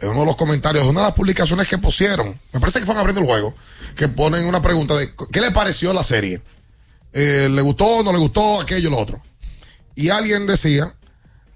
en 0.00 0.08
uno 0.08 0.20
de 0.20 0.26
los 0.26 0.36
comentarios 0.36 0.86
una 0.86 1.00
de 1.00 1.06
las 1.06 1.14
publicaciones 1.14 1.68
que 1.68 1.78
pusieron, 1.78 2.38
me 2.52 2.60
parece 2.60 2.80
que 2.80 2.86
fueron 2.86 3.00
abriendo 3.00 3.20
el 3.20 3.26
juego, 3.26 3.54
que 3.96 4.08
ponen 4.08 4.46
una 4.46 4.60
pregunta 4.60 4.96
de 4.96 5.12
¿qué 5.30 5.40
le 5.40 5.52
pareció 5.52 5.92
la 5.92 6.02
serie? 6.02 6.42
Eh, 7.12 7.48
¿Le 7.50 7.62
gustó, 7.62 8.02
no 8.02 8.12
le 8.12 8.18
gustó, 8.18 8.60
aquello, 8.60 8.90
lo 8.90 8.98
otro? 8.98 9.22
Y 9.94 10.08
alguien 10.08 10.46
decía, 10.46 10.94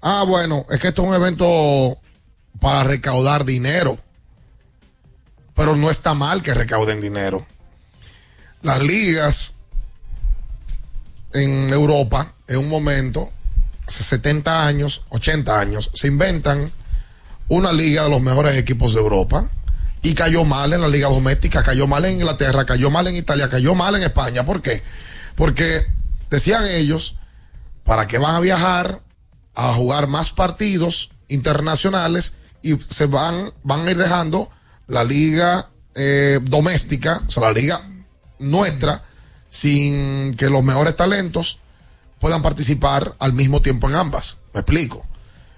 ah, 0.01 0.23
bueno, 0.27 0.65
es 0.69 0.79
que 0.79 0.89
esto 0.89 1.03
es 1.03 1.07
un 1.09 1.15
evento 1.15 1.97
para 2.59 2.83
recaudar 2.83 3.45
dinero, 3.45 3.97
pero 5.55 5.75
no 5.75 5.89
está 5.89 6.13
mal 6.13 6.41
que 6.41 6.53
recauden 6.53 7.01
dinero. 7.01 7.45
Las 8.61 8.81
ligas 8.81 9.55
en 11.33 11.71
Europa, 11.71 12.33
en 12.47 12.57
un 12.57 12.69
momento, 12.69 13.31
hace 13.87 14.03
70 14.03 14.65
años, 14.65 15.03
80 15.09 15.59
años, 15.59 15.91
se 15.93 16.07
inventan 16.07 16.71
una 17.47 17.71
liga 17.71 18.03
de 18.03 18.09
los 18.09 18.21
mejores 18.21 18.55
equipos 18.57 18.93
de 18.93 18.99
Europa 18.99 19.49
y 20.01 20.13
cayó 20.13 20.45
mal 20.45 20.73
en 20.73 20.81
la 20.81 20.87
liga 20.87 21.09
doméstica, 21.09 21.63
cayó 21.63 21.87
mal 21.87 22.05
en 22.05 22.13
Inglaterra, 22.13 22.65
cayó 22.65 22.89
mal 22.89 23.07
en 23.07 23.15
Italia, 23.15 23.49
cayó 23.49 23.75
mal 23.75 23.95
en 23.95 24.03
España. 24.03 24.45
¿Por 24.45 24.61
qué? 24.61 24.83
Porque 25.35 25.85
decían 26.29 26.65
ellos, 26.67 27.15
¿para 27.83 28.07
qué 28.07 28.17
van 28.17 28.35
a 28.35 28.39
viajar 28.39 29.01
a 29.59 29.73
jugar 29.73 30.07
más 30.07 30.31
partidos 30.31 31.11
internacionales 31.27 32.35
y 32.61 32.77
se 32.77 33.07
van, 33.07 33.53
van 33.61 33.85
a 33.85 33.91
ir 33.91 33.97
dejando 33.97 34.49
la 34.87 35.03
liga 35.03 35.69
eh, 35.95 36.39
doméstica, 36.43 37.21
o 37.27 37.29
sea, 37.29 37.43
la 37.43 37.51
liga 37.51 37.81
nuestra, 38.39 39.03
sin 39.49 40.33
que 40.35 40.49
los 40.49 40.63
mejores 40.63 40.95
talentos 40.95 41.59
puedan 42.19 42.41
participar 42.41 43.15
al 43.19 43.33
mismo 43.33 43.61
tiempo 43.61 43.89
en 43.89 43.95
ambas. 43.95 44.37
Me 44.53 44.61
explico. 44.61 45.05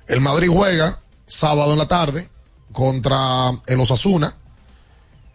El 0.08 0.20
Madrid 0.20 0.50
juega 0.52 1.00
sábado 1.28 1.72
en 1.74 1.78
la 1.78 1.88
tarde 1.88 2.28
contra 2.72 3.52
el 3.68 3.80
Osasuna, 3.80 4.36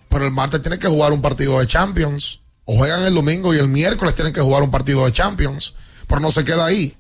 pero 0.09 0.25
el 0.25 0.33
martes 0.33 0.61
tiene 0.61 0.81
que 0.81 0.89
jugar 0.89 1.13
un 1.13 1.23
partido 1.23 1.61
de 1.61 1.69
Champions. 1.69 2.41
O 2.65 2.77
juegan 2.77 3.05
el 3.05 3.15
domingo 3.15 3.55
y 3.55 3.59
el 3.59 3.69
miércoles 3.69 4.17
tienen 4.17 4.33
que 4.33 4.41
jugar 4.41 4.65
un 4.65 4.73
partido 4.73 5.05
de 5.05 5.13
Champions, 5.13 5.75
pero 6.09 6.21
no 6.21 6.33
se 6.33 6.45
queda 6.45 6.67
ahí. 6.67 6.97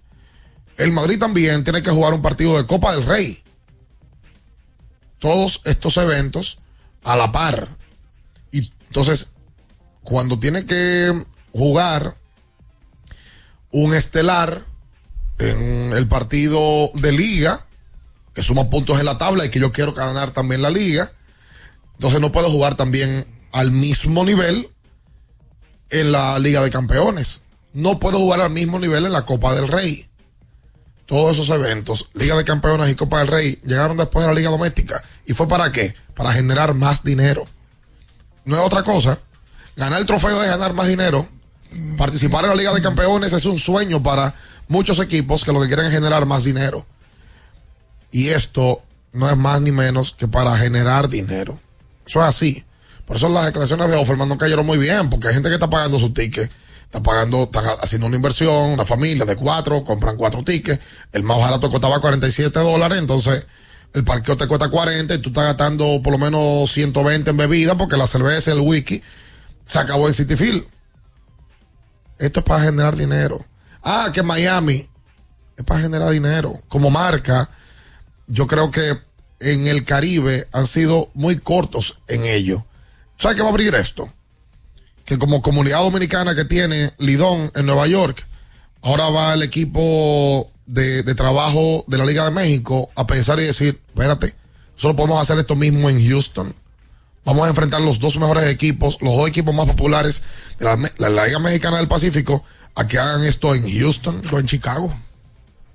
El 0.76 0.92
Madrid 0.92 1.18
también 1.18 1.64
tiene 1.64 1.82
que 1.82 1.90
jugar 1.90 2.14
un 2.14 2.22
partido 2.22 2.56
de 2.56 2.66
Copa 2.66 2.94
del 2.94 3.06
Rey. 3.06 3.42
Todos 5.18 5.62
estos 5.64 5.96
eventos 5.96 6.58
a 7.02 7.16
la 7.16 7.32
par. 7.32 7.68
Y 8.50 8.72
entonces, 8.86 9.34
cuando 10.02 10.38
tiene 10.38 10.66
que 10.66 11.24
jugar 11.52 12.16
un 13.70 13.94
estelar 13.94 14.64
en 15.38 15.92
el 15.92 16.06
partido 16.06 16.90
de 16.94 17.12
liga, 17.12 17.66
que 18.36 18.42
suma 18.42 18.68
puntos 18.68 18.98
en 18.98 19.06
la 19.06 19.16
tabla 19.16 19.46
y 19.46 19.50
que 19.50 19.58
yo 19.58 19.72
quiero 19.72 19.94
ganar 19.94 20.30
también 20.32 20.60
la 20.60 20.68
liga. 20.68 21.10
Entonces 21.94 22.20
no 22.20 22.32
puedo 22.32 22.50
jugar 22.50 22.74
también 22.74 23.26
al 23.50 23.70
mismo 23.70 24.26
nivel 24.26 24.68
en 25.88 26.12
la 26.12 26.38
Liga 26.38 26.62
de 26.62 26.68
Campeones. 26.68 27.44
No 27.72 27.98
puedo 27.98 28.18
jugar 28.18 28.42
al 28.42 28.50
mismo 28.50 28.78
nivel 28.78 29.06
en 29.06 29.12
la 29.12 29.24
Copa 29.24 29.54
del 29.54 29.68
Rey. 29.68 30.05
Todos 31.06 31.38
esos 31.38 31.48
eventos, 31.54 32.10
Liga 32.14 32.36
de 32.36 32.44
Campeones 32.44 32.90
y 32.90 32.96
Copa 32.96 33.20
del 33.20 33.28
Rey, 33.28 33.60
llegaron 33.64 33.96
después 33.96 34.24
de 34.24 34.32
la 34.32 34.38
Liga 34.38 34.50
Doméstica. 34.50 35.02
¿Y 35.24 35.34
fue 35.34 35.48
para 35.48 35.72
qué? 35.72 35.94
Para 36.14 36.32
generar 36.32 36.74
más 36.74 37.04
dinero. 37.04 37.46
No 38.44 38.56
es 38.56 38.62
otra 38.62 38.82
cosa. 38.82 39.18
Ganar 39.76 40.00
el 40.00 40.06
trofeo 40.06 40.40
de 40.40 40.48
ganar 40.48 40.72
más 40.72 40.88
dinero 40.88 41.28
Participar 41.96 42.44
en 42.44 42.50
la 42.50 42.56
Liga 42.56 42.72
de 42.72 42.82
Campeones 42.82 43.32
es 43.32 43.44
un 43.44 43.58
sueño 43.58 44.02
para 44.02 44.34
muchos 44.68 44.98
equipos 44.98 45.44
que 45.44 45.52
lo 45.52 45.60
que 45.60 45.66
quieren 45.66 45.86
es 45.86 45.92
generar 45.92 46.26
más 46.26 46.44
dinero. 46.44 46.86
Y 48.10 48.28
esto 48.28 48.82
no 49.12 49.28
es 49.28 49.36
más 49.36 49.60
ni 49.60 49.72
menos 49.72 50.12
que 50.12 50.28
para 50.28 50.56
generar 50.56 51.08
dinero. 51.08 51.58
Eso 52.06 52.20
es 52.22 52.28
así. 52.28 52.64
Por 53.04 53.16
eso 53.16 53.28
las 53.28 53.46
declaraciones 53.46 53.90
de 53.90 53.96
Offerman 53.96 54.28
no 54.28 54.38
cayeron 54.38 54.66
muy 54.66 54.78
bien, 54.78 55.10
porque 55.10 55.28
hay 55.28 55.34
gente 55.34 55.48
que 55.48 55.54
está 55.54 55.70
pagando 55.70 55.98
su 55.98 56.12
ticket, 56.12 56.50
está 56.86 57.02
pagando, 57.02 57.44
están 57.44 57.64
haciendo 57.82 58.06
una 58.06 58.16
inversión, 58.16 58.70
una 58.70 58.84
familia 58.84 59.24
de 59.24 59.36
cuatro, 59.36 59.84
compran 59.84 60.16
cuatro 60.16 60.42
tickets, 60.42 60.80
el 61.12 61.22
más 61.22 61.38
barato 61.38 61.70
costaba 61.70 62.00
47 62.00 62.58
dólares, 62.58 62.98
entonces 62.98 63.46
el 63.92 64.04
parqueo 64.04 64.36
te 64.36 64.46
cuesta 64.46 64.68
40 64.68 65.14
y 65.14 65.18
tú 65.18 65.30
estás 65.30 65.44
gastando 65.44 66.00
por 66.02 66.12
lo 66.12 66.18
menos 66.18 66.70
120 66.72 67.30
en 67.30 67.36
bebida 67.36 67.76
porque 67.76 67.96
la 67.96 68.06
cerveza, 68.06 68.52
el 68.52 68.60
whisky, 68.60 69.02
se 69.64 69.78
acabó 69.78 70.06
en 70.06 70.14
City 70.14 70.36
Field. 70.36 70.64
Esto 72.18 72.40
es 72.40 72.46
para 72.46 72.64
generar 72.64 72.96
dinero. 72.96 73.44
Ah, 73.82 74.10
que 74.12 74.22
Miami 74.22 74.88
es 75.56 75.64
para 75.64 75.80
generar 75.80 76.10
dinero. 76.10 76.62
Como 76.68 76.90
marca, 76.90 77.50
yo 78.26 78.46
creo 78.46 78.70
que 78.70 78.92
en 79.40 79.66
el 79.66 79.84
Caribe 79.84 80.48
han 80.52 80.66
sido 80.66 81.10
muy 81.14 81.38
cortos 81.38 81.98
en 82.08 82.24
ello. 82.24 82.64
¿Sabes 83.18 83.36
qué 83.36 83.42
va 83.42 83.48
a 83.48 83.52
abrir 83.52 83.74
esto? 83.74 84.12
Que 85.06 85.18
como 85.18 85.40
comunidad 85.40 85.78
dominicana 85.78 86.34
que 86.34 86.44
tiene 86.44 86.90
Lidón 86.98 87.50
en 87.54 87.64
Nueva 87.66 87.86
York, 87.86 88.26
ahora 88.82 89.08
va 89.08 89.32
el 89.34 89.42
equipo 89.42 90.50
de, 90.66 91.02
de 91.04 91.14
trabajo 91.14 91.84
de 91.86 91.96
la 91.96 92.04
Liga 92.04 92.24
de 92.24 92.32
México 92.32 92.90
a 92.96 93.06
pensar 93.06 93.38
y 93.40 93.44
decir, 93.44 93.80
espérate, 93.88 94.34
solo 94.74 94.96
podemos 94.96 95.22
hacer 95.22 95.38
esto 95.38 95.54
mismo 95.56 95.88
en 95.88 96.06
Houston. 96.08 96.54
Vamos 97.24 97.46
a 97.46 97.48
enfrentar 97.50 97.80
los 97.80 97.98
dos 97.98 98.18
mejores 98.18 98.44
equipos, 98.44 98.98
los 99.00 99.16
dos 99.16 99.28
equipos 99.28 99.54
más 99.54 99.66
populares 99.66 100.22
de 100.58 100.64
la, 100.64 100.76
la- 100.98 101.08
la 101.10 101.26
Liga 101.26 101.38
Mexicana 101.38 101.78
del 101.78 101.88
Pacífico, 101.88 102.44
a 102.74 102.86
que 102.86 102.98
hagan 102.98 103.24
esto 103.24 103.54
en 103.54 103.62
Houston. 103.80 104.20
O 104.32 104.38
en 104.38 104.46
Chicago. 104.46 104.92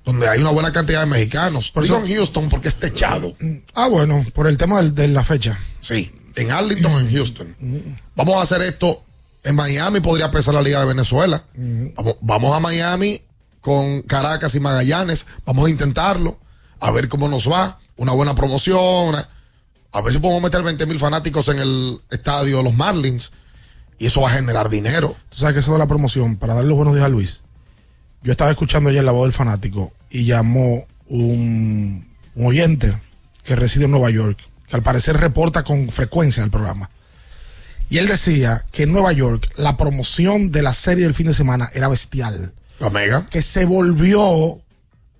Donde 0.06 0.28
hay 0.28 0.39
una 0.39 0.52
buena 0.52 0.72
cantidad 0.74 1.02
de 1.02 1.06
mexicanos. 1.08 1.72
Por 1.72 1.84
Digo 1.84 1.98
eso- 1.98 2.06
en 2.06 2.13
Houston 2.15 2.50
porque 2.50 2.67
es 2.67 2.76
techado. 2.76 3.36
Ah, 3.74 3.88
bueno, 3.88 4.26
por 4.34 4.48
el 4.48 4.58
tema 4.58 4.82
del- 4.82 4.94
de 4.96 5.08
la 5.08 5.24
fecha. 5.24 5.58
Sí, 5.80 6.12
en 6.36 6.52
Arlington, 6.52 7.00
en 7.08 7.13
Houston. 7.13 7.56
Vamos 8.15 8.36
a 8.38 8.41
hacer 8.41 8.62
esto. 8.62 9.04
En 9.44 9.56
Miami 9.56 10.00
podría 10.00 10.30
pesar 10.30 10.54
la 10.54 10.62
Liga 10.62 10.80
de 10.80 10.86
Venezuela. 10.86 11.44
Vamos, 12.22 12.56
a 12.56 12.60
Miami 12.60 13.22
con 13.60 14.02
Caracas 14.04 14.54
y 14.56 14.60
Magallanes. 14.60 15.28
Vamos 15.46 15.68
a 15.68 15.70
intentarlo. 15.70 16.40
A 16.80 16.92
ver 16.92 17.10
cómo 17.10 17.28
nos 17.28 17.50
va. 17.50 17.80
Una 17.98 18.14
buena 18.14 18.36
promoción. 18.36 19.16
a 19.94 20.02
ver 20.02 20.14
si 20.14 20.20
podemos 20.20 20.42
meter 20.44 20.64
20 20.64 20.86
mil 20.86 21.00
fanáticos 21.00 21.48
en 21.50 21.60
el 21.60 22.02
estadio 22.10 22.58
de 22.58 22.64
los 22.64 22.74
Marlins. 22.76 23.32
Y 23.98 24.08
eso 24.08 24.22
va 24.22 24.30
a 24.30 24.34
generar 24.34 24.70
dinero. 24.70 25.16
Tú 25.30 25.38
sabes 25.38 25.54
que 25.54 25.60
eso 25.60 25.74
de 25.74 25.80
la 25.80 25.88
promoción, 25.88 26.38
para 26.38 26.56
darle 26.56 26.70
los 26.70 26.78
buenos 26.78 26.96
días 26.96 27.06
a 27.06 27.10
Luis. 27.10 27.42
Yo 28.24 28.32
estaba 28.32 28.52
escuchando 28.52 28.90
ayer 28.90 29.04
la 29.04 29.12
voz 29.12 29.26
del 29.26 29.34
fanático 29.34 29.94
y 30.10 30.26
llamó 30.26 30.86
un 31.08 32.08
oyente 32.36 32.96
que 33.44 33.56
reside 33.56 33.86
en 33.86 33.92
Nueva 33.92 34.10
York, 34.12 34.40
que 34.68 34.76
al 34.76 34.84
parecer 34.84 35.18
reporta 35.18 35.64
con 35.64 35.90
frecuencia 35.90 36.44
el 36.44 36.52
programa. 36.52 36.90
Y 37.92 37.98
él 37.98 38.08
decía 38.08 38.64
que 38.72 38.84
en 38.84 38.94
Nueva 38.94 39.12
York 39.12 39.52
la 39.58 39.76
promoción 39.76 40.50
de 40.50 40.62
la 40.62 40.72
serie 40.72 41.04
del 41.04 41.14
fin 41.14 41.28
de 41.28 41.34
semana 41.34 41.70
era 41.74 41.90
bestial. 41.90 42.54
La 42.80 42.90
mega. 42.90 43.26
Que 43.30 43.42
se 43.42 43.66
volvió. 43.66 44.62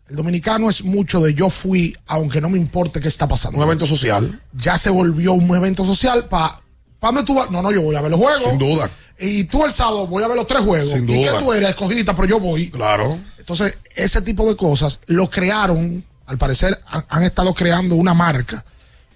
El 0.08 0.16
dominicano 0.16 0.70
es 0.70 0.86
mucho 0.86 1.20
de 1.20 1.34
yo 1.34 1.50
fui, 1.50 1.94
aunque 2.08 2.40
no 2.40 2.50
me 2.50 2.58
importe 2.58 3.02
qué 3.02 3.10
está 3.10 3.28
pasando. 3.28 3.58
Un 3.58 3.66
evento 3.66 3.86
social. 3.86 4.42
Ya 4.54 4.78
se 4.78 4.90
volvió 4.90 5.34
un 5.34 5.54
evento 5.54 5.86
social 5.86 6.30
para. 6.30 6.62
¿Para 6.98 7.16
dónde 7.16 7.28
tú 7.28 7.36
vas? 7.36 7.52
No, 7.52 7.62
no, 7.62 7.74
yo 7.74 7.82
voy 7.82 7.98
a 7.98 8.02
ver 8.02 8.12
los 8.12 8.20
juegos. 8.22 8.50
Sin 8.50 8.58
duda. 8.58 8.90
Y 9.20 9.44
tú 9.44 9.66
el 9.66 9.74
sábado 9.74 10.08
voy 10.08 10.24
a 10.24 10.30
ver 10.30 10.38
los 10.38 10.48
tres 10.48 10.62
juegos. 10.62 10.92
Sin 10.92 11.10
¿Y 11.10 11.26
duda. 11.26 11.34
que 11.34 11.44
tú 11.44 11.52
eres 11.52 11.72
escogidita? 11.72 12.16
Pero 12.16 12.28
yo 12.30 12.40
voy. 12.40 12.70
Claro. 12.70 13.20
Entonces, 13.38 13.80
ese 13.96 14.22
tipo 14.22 14.48
de 14.48 14.56
cosas 14.56 15.02
lo 15.08 15.30
crearon, 15.30 16.06
al 16.26 16.38
parecer 16.38 16.82
han, 16.88 17.04
han 17.10 17.24
estado 17.24 17.54
creando 17.54 17.96
una 17.96 18.14
marca 18.14 18.64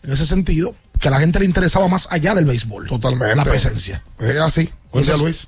en 0.03 0.11
ese 0.11 0.25
sentido, 0.25 0.75
que 0.99 1.07
a 1.07 1.11
la 1.11 1.19
gente 1.19 1.39
le 1.39 1.45
interesaba 1.45 1.87
más 1.87 2.07
allá 2.11 2.33
del 2.35 2.45
béisbol. 2.45 2.87
Totalmente. 2.87 3.35
La 3.35 3.43
presencia. 3.43 4.01
Es 4.19 4.37
así. 4.37 4.69
Buen 4.91 5.05
día, 5.05 5.17
Luis. 5.17 5.47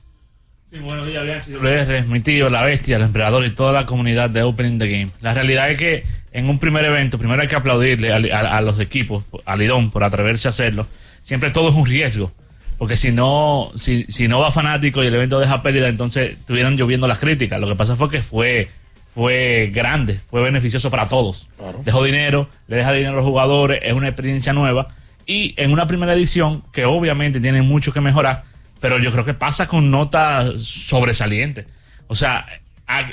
Sí, 0.72 0.80
buenos 0.80 1.08
días, 1.08 1.24
Bianchi 1.24 1.52
WR, 1.54 2.04
mi 2.08 2.20
tío, 2.20 2.50
la 2.50 2.62
bestia, 2.64 2.98
el 2.98 3.04
emperador 3.04 3.46
y 3.46 3.52
toda 3.54 3.72
la 3.72 3.86
comunidad 3.86 4.30
de 4.30 4.44
Opening 4.44 4.78
the 4.80 4.90
Game. 4.90 5.10
La 5.22 5.34
realidad 5.34 5.72
es 5.72 5.78
que 5.78 6.04
en 6.34 6.50
un 6.50 6.60
primer 6.60 6.84
evento, 6.84 7.18
primero 7.18 7.42
hay 7.42 7.48
que 7.48 7.56
aplaudirle 7.56 8.12
a, 8.12 8.38
a- 8.38 8.58
a 8.58 8.62
los 8.62 8.78
equipos, 8.82 9.24
a 9.46 9.56
Lidón, 9.56 9.92
por 9.92 10.04
atreverse 10.04 10.48
a 10.48 10.52
hacerlo. 10.52 10.86
Siempre 11.22 11.52
todo 11.52 11.70
es 11.70 11.76
un 11.76 11.86
riesgo. 11.86 12.32
Porque 12.78 12.96
si 12.98 13.12
no, 13.12 13.72
si, 13.76 14.06
si 14.10 14.28
no 14.28 14.40
va 14.42 14.52
fanático 14.52 15.04
y 15.04 15.08
el 15.08 15.16
evento 15.16 15.40
deja 15.40 15.64
pérdida, 15.64 15.88
entonces 15.88 16.32
estuvieran 16.34 16.76
lloviendo 16.78 17.08
las 17.08 17.18
críticas. 17.20 17.60
Lo 17.60 17.68
que 17.68 17.76
pasa 17.76 17.96
fue 17.96 18.10
que 18.12 18.22
fue, 18.22 18.70
fue 19.12 19.72
grande, 19.74 20.20
fue 20.30 20.42
beneficioso 20.44 20.92
para 20.92 21.10
todos. 21.10 21.48
Dejó 21.86 22.04
dinero, 22.04 22.50
le 22.68 22.76
deja 22.76 22.92
dinero 22.92 23.14
a 23.14 23.16
los 23.16 23.26
jugadores, 23.26 23.80
es 23.84 23.94
una 23.94 24.10
experiencia 24.10 24.54
nueva. 24.54 24.90
Y 25.28 25.54
en 25.58 25.72
una 25.72 25.88
primera 25.88 26.14
edición, 26.14 26.64
que 26.72 26.86
obviamente 26.86 27.42
tiene 27.42 27.62
mucho 27.62 27.94
que 27.94 28.02
mejorar, 28.02 28.46
pero 28.80 28.98
yo 28.98 29.12
creo 29.12 29.26
que 29.26 29.34
pasa 29.34 29.68
con 29.68 29.92
notas 29.92 30.60
sobresalientes. 30.62 31.66
O 32.08 32.16
sea, 32.16 32.48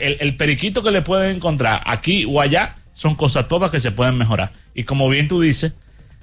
el, 0.01 0.37
periquito 0.37 0.83
que 0.83 0.93
le 0.93 1.03
pueden 1.03 1.37
encontrar 1.37 1.83
aquí 1.85 2.25
o 2.25 2.41
allá 2.41 2.77
son 2.93 3.17
cosas 3.17 3.49
todas 3.49 3.73
que 3.73 3.81
se 3.81 3.91
pueden 3.91 4.17
mejorar. 4.17 4.53
Y 4.75 4.85
como 4.85 5.09
bien 5.09 5.27
tú 5.27 5.41
dices, 5.41 5.75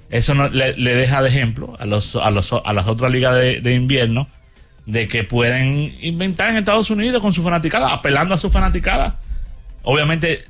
eso 0.08 0.34
no, 0.34 0.48
le, 0.48 0.72
deja 0.74 1.22
de 1.22 1.28
ejemplo 1.28 1.76
a, 1.78 1.84
los, 1.84 2.16
a, 2.16 2.30
los, 2.30 2.52
a 2.52 2.72
las 2.72 2.86
otras 2.86 3.10
ligas 3.10 3.34
de, 3.34 3.60
de 3.60 3.74
invierno 3.74 4.28
de 4.86 5.06
que 5.06 5.24
pueden 5.24 5.96
inventar 6.00 6.50
en 6.50 6.56
Estados 6.56 6.90
Unidos 6.90 7.22
con 7.22 7.32
su 7.32 7.42
fanaticada, 7.42 7.92
apelando 7.92 8.34
a 8.34 8.38
su 8.38 8.50
fanaticada. 8.50 9.20
Obviamente, 9.82 10.46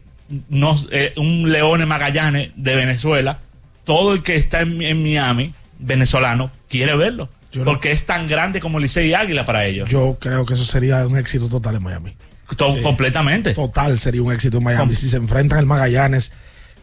no, 0.49 0.77
eh, 0.91 1.13
un 1.17 1.51
Leone 1.51 1.87
Magallanes 1.87 2.53
de 2.57 2.77
Venezuela, 2.77 3.39
todo 3.85 4.13
el 4.15 4.23
que 4.23 4.37
está 4.37 4.61
en, 4.61 4.81
en 4.83 5.03
Miami, 5.03 5.55
venezolano, 5.79 6.51
quiere 6.69 6.97
verlo. 6.97 7.29
porque 7.65 7.93
es 7.93 8.07
tan 8.07 8.29
grande 8.29 8.61
como 8.61 8.79
Licey 8.79 9.11
y 9.11 9.15
Águila 9.15 9.45
para 9.45 9.67
ellos. 9.67 9.89
Yo 9.91 10.17
creo 10.21 10.47
que 10.47 10.55
eso 10.55 10.65
sería 10.65 11.07
un 11.07 11.19
éxito 11.19 11.49
total 11.49 11.77
en 11.77 11.83
Miami. 11.83 12.17
To- 12.57 12.81
Completamente. 12.83 13.55
Total 13.55 13.99
sería 13.99 14.23
un 14.23 14.33
éxito 14.33 14.59
en 14.59 14.65
Miami. 14.65 14.95
Si 14.95 15.09
se 15.09 15.17
enfrentan 15.17 15.59
el 15.59 15.67
Magallanes 15.67 16.33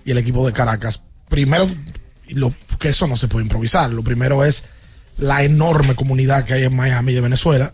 y 0.05 0.12
el 0.12 0.17
equipo 0.17 0.45
de 0.45 0.53
Caracas. 0.53 1.03
Primero, 1.29 1.67
lo, 2.29 2.53
que 2.79 2.89
eso 2.89 3.07
no 3.07 3.15
se 3.15 3.27
puede 3.27 3.45
improvisar. 3.45 3.91
Lo 3.91 4.03
primero 4.03 4.43
es 4.43 4.65
la 5.17 5.43
enorme 5.43 5.93
comunidad 5.95 6.43
que 6.45 6.53
hay 6.53 6.63
en 6.63 6.75
Miami 6.75 7.13
de 7.13 7.21
Venezuela. 7.21 7.73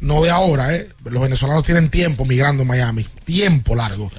No 0.00 0.22
de 0.22 0.30
ahora, 0.30 0.74
¿eh? 0.74 0.88
Los 1.04 1.22
venezolanos 1.22 1.64
tienen 1.64 1.90
tiempo 1.90 2.24
migrando 2.24 2.62
en 2.62 2.68
Miami. 2.68 3.06
Tiempo 3.24 3.74
largo. 3.76 4.10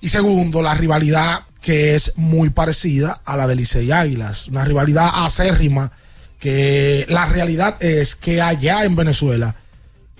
Y 0.00 0.08
segundo, 0.08 0.60
la 0.62 0.74
rivalidad 0.74 1.40
que 1.66 1.96
es 1.96 2.16
muy 2.16 2.50
parecida 2.50 3.20
a 3.24 3.36
la 3.36 3.48
de 3.48 3.56
Licey 3.56 3.86
y 3.88 3.90
Águilas. 3.90 4.46
Una 4.46 4.64
rivalidad 4.64 5.10
acérrima 5.12 5.90
que 6.38 7.04
la 7.08 7.26
realidad 7.26 7.82
es 7.82 8.14
que 8.14 8.40
allá 8.40 8.84
en 8.84 8.94
Venezuela 8.94 9.56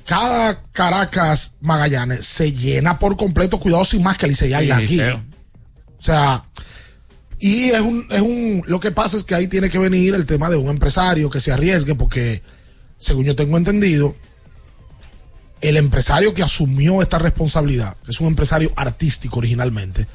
cada 0.05 0.61
Caracas 0.73 1.55
Magallanes 1.61 2.27
se 2.27 2.51
llena 2.51 2.99
por 2.99 3.17
completo, 3.17 3.61
cuidado 3.61 3.85
sin 3.85 4.03
más 4.03 4.19
que 4.19 4.27
Licey 4.27 4.55
Águilas 4.55 4.79
Sí, 4.79 4.85
aquí. 5.01 5.01
O 5.01 6.03
sea, 6.03 6.43
y 7.39 7.67
es 7.67 7.81
un, 7.81 8.05
es 8.11 8.21
un, 8.23 8.65
lo 8.67 8.81
que 8.81 8.91
pasa 8.91 9.17
es 9.17 9.23
que 9.23 9.37
ahí 9.37 9.47
tiene 9.47 9.71
que 9.71 9.79
venir 9.79 10.17
el 10.17 10.27
tema 10.27 10.51
de 10.51 10.57
un 10.57 10.69
empresario 10.69 11.31
que 11.31 11.39
se 11.39 11.53
arriesgue, 11.53 11.95
porque 11.95 12.43
según 12.99 13.25
yo 13.25 13.37
tengo 13.37 13.57
entendido, 13.57 14.17
el 15.61 15.77
empresario 15.77 16.35
que 16.35 16.43
asumió 16.43 17.03
esta 17.03 17.21
responsabilidad, 17.21 17.97
que 18.05 18.11
es 18.11 18.21
un 18.21 18.27
empresario 18.27 18.73
artístico 18.75 19.39
originalmente, 19.39 20.09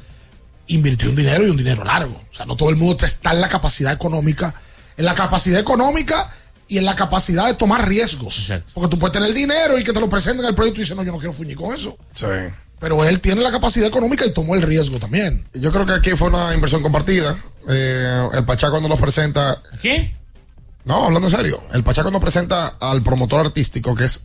invirtió 0.75 1.09
un 1.09 1.15
dinero 1.15 1.45
y 1.45 1.49
un 1.49 1.57
dinero 1.57 1.83
largo. 1.83 2.21
O 2.31 2.33
sea, 2.33 2.45
no 2.45 2.55
todo 2.55 2.69
el 2.69 2.75
mundo 2.75 3.05
está 3.05 3.31
en 3.31 3.41
la 3.41 3.49
capacidad 3.49 3.93
económica, 3.93 4.53
en 4.97 5.05
la 5.05 5.15
capacidad 5.15 5.59
económica 5.59 6.29
y 6.67 6.77
en 6.77 6.85
la 6.85 6.95
capacidad 6.95 7.47
de 7.47 7.53
tomar 7.55 7.87
riesgos. 7.87 8.51
Porque 8.73 8.89
tú 8.89 8.99
puedes 8.99 9.13
tener 9.13 9.33
dinero 9.33 9.77
y 9.77 9.83
que 9.83 9.93
te 9.93 9.99
lo 9.99 10.09
presenten 10.09 10.45
el 10.45 10.55
proyecto 10.55 10.79
y 10.79 10.83
dices, 10.83 10.95
no, 10.95 11.03
yo 11.03 11.11
no 11.11 11.17
quiero 11.17 11.33
fuñir 11.33 11.57
con 11.57 11.73
eso. 11.73 11.97
Sí. 12.13 12.25
Pero 12.79 13.05
él 13.05 13.19
tiene 13.19 13.41
la 13.41 13.51
capacidad 13.51 13.87
económica 13.87 14.25
y 14.25 14.33
tomó 14.33 14.55
el 14.55 14.61
riesgo 14.61 14.97
también. 14.97 15.45
Yo 15.53 15.71
creo 15.71 15.85
que 15.85 15.93
aquí 15.93 16.11
fue 16.11 16.29
una 16.29 16.53
inversión 16.53 16.81
compartida. 16.81 17.37
Eh, 17.69 18.27
el 18.33 18.45
Pachá 18.45 18.69
cuando 18.71 18.89
nos 18.89 18.99
presenta. 18.99 19.61
¿Qué? 19.81 20.15
No, 20.85 21.05
hablando 21.05 21.27
en 21.27 21.35
serio. 21.35 21.61
El 21.73 21.83
Pachá 21.83 22.01
cuando 22.01 22.19
presenta 22.19 22.77
al 22.79 23.03
promotor 23.03 23.45
artístico 23.45 23.93
que 23.93 24.05
es 24.05 24.21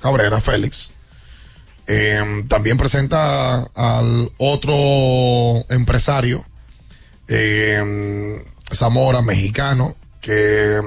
Cabrera, 0.00 0.40
Félix. 0.40 0.92
Eh, 1.92 2.44
también 2.46 2.76
presenta 2.76 3.62
al 3.74 4.30
otro 4.38 5.66
empresario, 5.68 6.44
eh, 7.26 8.44
Zamora, 8.72 9.22
mexicano, 9.22 9.96
que 10.20 10.80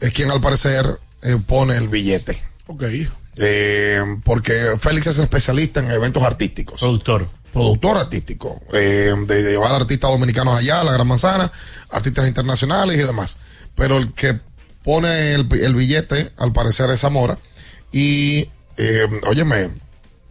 es 0.00 0.10
quien 0.10 0.30
al 0.32 0.40
parecer 0.40 0.98
eh, 1.22 1.36
pone 1.46 1.76
el 1.76 1.88
billete. 1.88 2.42
Ok. 2.66 2.82
Eh, 3.36 4.02
porque 4.24 4.54
Félix 4.80 5.06
es 5.06 5.18
especialista 5.18 5.80
en 5.80 5.90
eventos 5.90 6.22
artísticos. 6.24 6.80
Productor. 6.80 7.28
Productor 7.52 7.96
artístico. 7.96 8.60
eh, 8.72 9.14
de, 9.26 9.42
de 9.42 9.50
llevar 9.52 9.72
artistas 9.72 10.10
dominicanos 10.10 10.58
allá, 10.58 10.80
a 10.80 10.84
la 10.84 10.92
Gran 10.92 11.06
Manzana, 11.06 11.52
artistas 11.90 12.26
internacionales 12.26 12.96
y 12.96 13.02
demás. 13.02 13.38
Pero 13.76 13.98
el 13.98 14.12
que 14.14 14.40
pone 14.82 15.34
el, 15.34 15.46
el 15.62 15.74
billete, 15.74 16.32
al 16.36 16.52
parecer, 16.52 16.90
es 16.90 17.00
Zamora. 17.00 17.38
Y, 17.92 18.48
eh, 18.76 19.06
óyeme, 19.26 19.70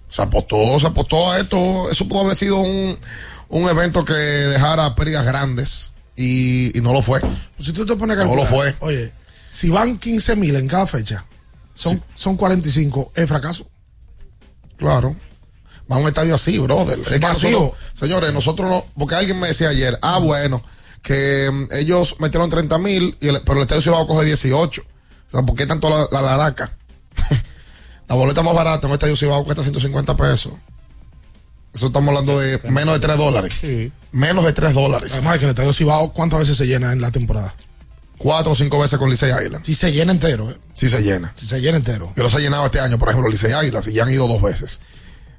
se 0.09 0.21
apostó, 0.21 0.79
se 0.79 0.87
apostó 0.87 1.31
a 1.31 1.39
esto. 1.39 1.89
Eso 1.91 2.07
pudo 2.07 2.21
haber 2.21 2.35
sido 2.35 2.57
un, 2.59 2.97
un 3.49 3.69
evento 3.69 4.03
que 4.05 4.13
dejara 4.13 4.93
pérdidas 4.95 5.25
grandes 5.25 5.93
y, 6.15 6.77
y 6.77 6.81
no 6.81 6.93
lo 6.93 7.01
fue. 7.01 7.21
Si 7.59 7.73
tú 7.73 7.85
te 7.85 7.95
pones 7.95 8.17
a 8.17 8.23
No 8.25 8.35
lo 8.35 8.45
fue. 8.45 8.75
Oye, 8.79 9.11
si 9.49 9.69
van 9.69 9.97
15 9.97 10.35
mil 10.35 10.55
en 10.55 10.67
cada 10.67 10.85
fecha, 10.87 11.25
son, 11.75 12.01
son 12.15 12.37
45, 12.37 13.11
es 13.15 13.27
fracaso. 13.27 13.67
Claro. 14.77 15.15
Va 15.91 15.97
a 15.97 15.99
un 15.99 16.07
estadio 16.07 16.33
así, 16.35 16.57
brother. 16.57 16.97
Es 16.99 17.07
que 17.07 17.19
Vacío. 17.19 17.49
nosotros- 17.51 17.79
señores, 17.93 18.33
nosotros 18.33 18.69
no, 18.69 18.85
porque 18.97 19.15
alguien 19.15 19.39
me 19.39 19.47
decía 19.49 19.69
ayer, 19.69 19.97
ah, 20.01 20.17
bueno, 20.19 20.63
que 21.03 21.49
mm, 21.51 21.73
ellos 21.75 22.15
metieron 22.19 22.49
30 22.49 22.77
mil, 22.79 23.15
pero 23.19 23.53
el 23.53 23.61
estadio 23.61 23.81
Cibao 23.81 24.07
coge 24.07 24.25
18. 24.25 24.81
O 24.81 25.31
sea, 25.31 25.43
¿por 25.45 25.55
qué 25.55 25.65
tanto 25.67 25.89
la, 25.89 26.07
la 26.11 26.21
laraca? 26.21 26.75
la 28.07 28.15
boleta 28.15 28.43
más 28.43 28.53
barata 28.53 28.85
en 28.85 28.91
un 28.91 28.95
estadio 28.95 29.15
Cibao 29.15 29.43
cuesta 29.43 29.63
150 29.63 30.15
pesos. 30.15 30.53
Eso 31.73 31.87
estamos 31.87 32.09
hablando 32.09 32.39
de 32.39 32.59
menos 32.69 32.93
de 32.93 32.99
3 32.99 33.17
dólares. 33.17 33.53
Menos 34.11 34.45
de 34.45 34.53
3 34.53 34.73
dólares. 34.73 35.11
Además, 35.13 35.39
que 35.39 35.45
el 35.45 35.49
estadio 35.51 35.73
Cibao, 35.73 36.13
¿cuántas 36.13 36.39
veces 36.39 36.57
se 36.57 36.65
llena 36.65 36.93
en 36.93 37.01
la 37.01 37.11
temporada? 37.11 37.53
Cuatro 38.17 38.53
o 38.53 38.55
cinco 38.55 38.79
veces 38.79 38.97
con 38.97 39.09
Licey 39.09 39.29
Island. 39.45 39.65
Si 39.65 39.75
se 39.75 39.91
llena 39.91 40.13
entero, 40.13 40.49
¿eh? 40.49 40.57
Sí 40.73 40.87
se 40.87 41.01
llena. 41.03 41.33
Si 41.35 41.45
se 41.45 41.59
llena 41.59 41.77
entero. 41.77 42.13
No 42.15 42.29
se 42.29 42.37
ha 42.37 42.39
llenado 42.39 42.65
este 42.65 42.79
año, 42.79 42.97
por 42.97 43.09
ejemplo, 43.09 43.29
Licey 43.29 43.51
Águilas, 43.51 43.87
y 43.87 43.93
ya 43.93 44.03
han 44.03 44.11
ido 44.11 44.25
dos 44.27 44.41
veces. 44.41 44.79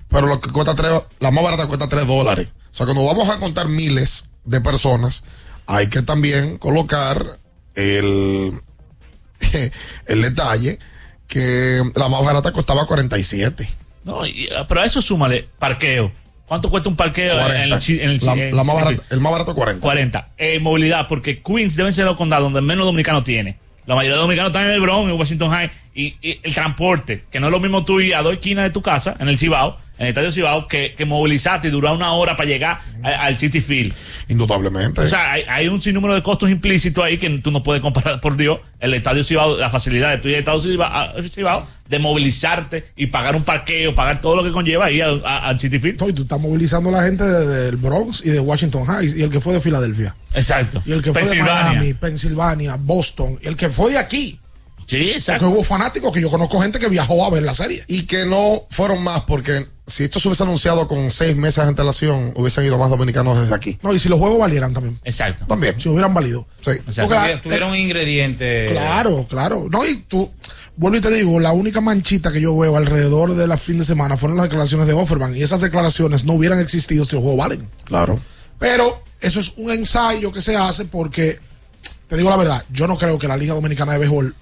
Pero 0.08 0.26
lo 0.26 0.40
que 0.42 0.50
cuesta 0.50 0.74
tres, 0.74 0.92
la 1.20 1.30
más 1.30 1.42
barata 1.42 1.66
cuesta 1.66 1.88
tres 1.88 2.06
dólares. 2.06 2.48
O 2.70 2.74
sea, 2.74 2.84
cuando 2.84 3.04
vamos 3.04 3.30
a 3.30 3.38
contar 3.38 3.68
miles 3.68 4.26
de 4.44 4.60
personas, 4.60 5.24
hay 5.66 5.88
que 5.88 6.02
también 6.02 6.58
colocar 6.58 7.38
el, 7.74 8.60
el 10.06 10.22
detalle 10.22 10.78
que 11.26 11.82
la 11.94 12.08
más 12.08 12.24
barata 12.24 12.52
costaba 12.52 12.86
47. 12.86 13.68
No, 14.04 14.26
y, 14.26 14.48
pero 14.68 14.80
a 14.80 14.84
eso 14.84 15.02
súmale 15.02 15.48
parqueo. 15.58 16.12
¿Cuánto 16.46 16.70
cuesta 16.70 16.88
un 16.88 16.94
parqueo 16.96 17.32
en 17.40 17.68
40. 17.70 17.76
el, 17.76 18.00
en 18.00 18.10
el 18.10 18.18
La- 18.24 18.32
en 18.34 18.56
la 18.56 18.62
más 18.64 18.76
barata- 18.76 19.02
el 19.10 19.20
más 19.20 19.32
barato 19.32 19.54
40. 19.54 19.80
40. 19.82 20.28
Eh, 20.38 20.60
movilidad, 20.60 21.08
porque 21.08 21.42
Queens 21.42 21.74
deben 21.74 21.92
ser 21.92 22.04
los 22.04 22.16
condados 22.16 22.44
donde 22.44 22.60
menos 22.60 22.84
dominicanos 22.86 23.24
tiene. 23.24 23.58
La 23.86 23.94
mayoría 23.96 24.14
de 24.16 24.22
dominicanos 24.22 24.50
están 24.50 24.66
en 24.66 24.72
el 24.72 24.80
Bronx, 24.80 25.10
en 25.10 25.18
Washington 25.18 25.50
High, 25.50 25.70
y, 25.94 26.14
y 26.22 26.40
el 26.42 26.54
transporte, 26.54 27.24
que 27.30 27.40
no 27.40 27.46
es 27.46 27.52
lo 27.52 27.58
mismo 27.60 27.84
tú 27.84 28.00
ir 28.00 28.14
a 28.14 28.22
dos 28.22 28.34
esquinas 28.34 28.64
de 28.64 28.70
tu 28.70 28.82
casa, 28.82 29.16
en 29.18 29.28
el 29.28 29.38
Cibao, 29.38 29.76
en 29.98 30.04
el 30.04 30.08
estadio 30.08 30.30
Cibao, 30.32 30.68
que, 30.68 30.94
que 30.96 31.04
movilizarte 31.04 31.68
y 31.68 31.70
durar 31.70 31.94
una 31.94 32.12
hora 32.12 32.36
para 32.36 32.48
llegar 32.48 32.80
a- 33.02 33.08
al 33.24 33.38
City 33.38 33.60
Field. 33.60 33.94
Indudablemente. 34.28 35.00
O 35.00 35.06
sea, 35.06 35.32
hay, 35.32 35.42
hay 35.48 35.68
un 35.68 35.80
sinnúmero 35.80 36.14
de 36.14 36.22
costos 36.22 36.50
implícitos 36.50 37.02
ahí 37.04 37.18
que 37.18 37.30
tú 37.38 37.50
no 37.50 37.62
puedes 37.62 37.80
comparar, 37.82 38.20
por 38.20 38.36
Dios, 38.36 38.60
el 38.80 38.92
estadio 38.94 39.24
Cibao, 39.24 39.56
la 39.56 39.70
facilidad 39.70 40.10
de 40.10 40.18
tu 40.18 40.28
ir 40.28 40.34
al 40.34 40.40
estadio 40.40 41.28
Cibao, 41.28 41.66
de 41.88 41.98
movilizarte 41.98 42.86
y 42.96 43.06
pagar 43.06 43.36
un 43.36 43.44
parqueo, 43.44 43.94
pagar 43.94 44.20
todo 44.20 44.36
lo 44.36 44.42
que 44.44 44.50
conlleva 44.52 44.90
ir 44.90 45.02
al, 45.04 45.22
a- 45.24 45.46
al 45.48 45.58
City 45.58 45.78
Field. 45.78 46.00
No, 46.00 46.08
y 46.08 46.12
tú 46.12 46.22
estás 46.22 46.40
movilizando 46.40 46.88
a 46.90 46.92
la 46.92 47.02
gente 47.04 47.24
de- 47.24 47.46
del 47.46 47.76
Bronx 47.76 48.22
y 48.24 48.30
de 48.30 48.40
Washington 48.40 48.84
Heights 48.88 49.14
y 49.16 49.22
el 49.22 49.30
que 49.30 49.40
fue 49.40 49.54
de 49.54 49.60
Filadelfia. 49.60 50.14
Exacto. 50.34 50.82
Y 50.84 50.92
el 50.92 51.02
que 51.02 51.12
fue 51.12 51.22
de. 51.22 51.42
Miami, 51.42 51.94
Pensilvania, 51.94 52.76
Boston, 52.78 53.38
y 53.42 53.46
el 53.48 53.56
que 53.56 53.70
fue 53.70 53.92
de 53.92 53.98
aquí. 53.98 54.38
Sí, 54.86 55.14
Porque 55.26 55.44
hubo 55.46 55.64
fanáticos 55.64 56.12
que 56.12 56.20
yo 56.20 56.30
conozco 56.30 56.60
gente 56.60 56.78
que 56.78 56.88
viajó 56.88 57.24
a 57.26 57.30
ver 57.30 57.42
la 57.42 57.54
serie. 57.54 57.82
Y 57.88 58.02
que 58.02 58.24
no 58.24 58.62
fueron 58.70 59.02
más, 59.02 59.22
porque 59.22 59.66
si 59.86 60.04
esto 60.04 60.18
se 60.18 60.28
hubiese 60.28 60.42
anunciado 60.42 60.88
con 60.88 61.10
seis 61.10 61.36
meses 61.36 61.62
de 61.62 61.68
antelación, 61.68 62.32
hubiesen 62.34 62.64
ido 62.64 62.76
más 62.76 62.90
dominicanos 62.90 63.38
desde 63.40 63.54
aquí. 63.54 63.78
No, 63.82 63.94
y 63.94 63.98
si 64.00 64.08
los 64.08 64.18
juegos 64.18 64.38
valieran 64.38 64.74
también. 64.74 64.98
Exacto. 65.04 65.46
También. 65.46 65.80
Si 65.80 65.88
hubieran 65.88 66.12
valido. 66.12 66.46
Sí. 66.60 66.72
Porque 66.84 67.14
la- 67.14 67.40
Tuvieron 67.40 67.70
un 67.70 67.76
ingrediente. 67.76 68.66
Claro, 68.72 69.26
claro. 69.28 69.68
No, 69.70 69.86
y 69.86 69.98
tú, 70.08 70.28
vuelvo 70.76 70.98
y 70.98 71.00
te 71.00 71.10
digo, 71.10 71.38
la 71.38 71.52
única 71.52 71.80
manchita 71.80 72.32
que 72.32 72.40
yo 72.40 72.56
veo 72.58 72.76
alrededor 72.76 73.34
de 73.34 73.46
la 73.46 73.56
fin 73.56 73.78
de 73.78 73.84
semana 73.84 74.16
fueron 74.16 74.36
las 74.36 74.46
declaraciones 74.46 74.86
de 74.88 74.92
Offerman. 74.92 75.36
Y 75.36 75.42
esas 75.42 75.60
declaraciones 75.60 76.24
no 76.24 76.32
hubieran 76.32 76.58
existido 76.58 77.04
si 77.04 77.14
los 77.14 77.22
juegos 77.22 77.38
valen. 77.38 77.70
Claro. 77.84 78.18
Pero 78.58 79.02
eso 79.20 79.38
es 79.38 79.52
un 79.56 79.70
ensayo 79.70 80.32
que 80.32 80.42
se 80.42 80.56
hace 80.56 80.84
porque, 80.86 81.38
te 82.08 82.16
digo 82.16 82.28
la 82.30 82.36
verdad, 82.36 82.64
yo 82.72 82.86
no 82.88 82.98
creo 82.98 83.18
que 83.18 83.28
la 83.28 83.36
Liga 83.36 83.54
Dominicana 83.54 83.92
de 83.92 83.98
Béisbol 83.98 84.34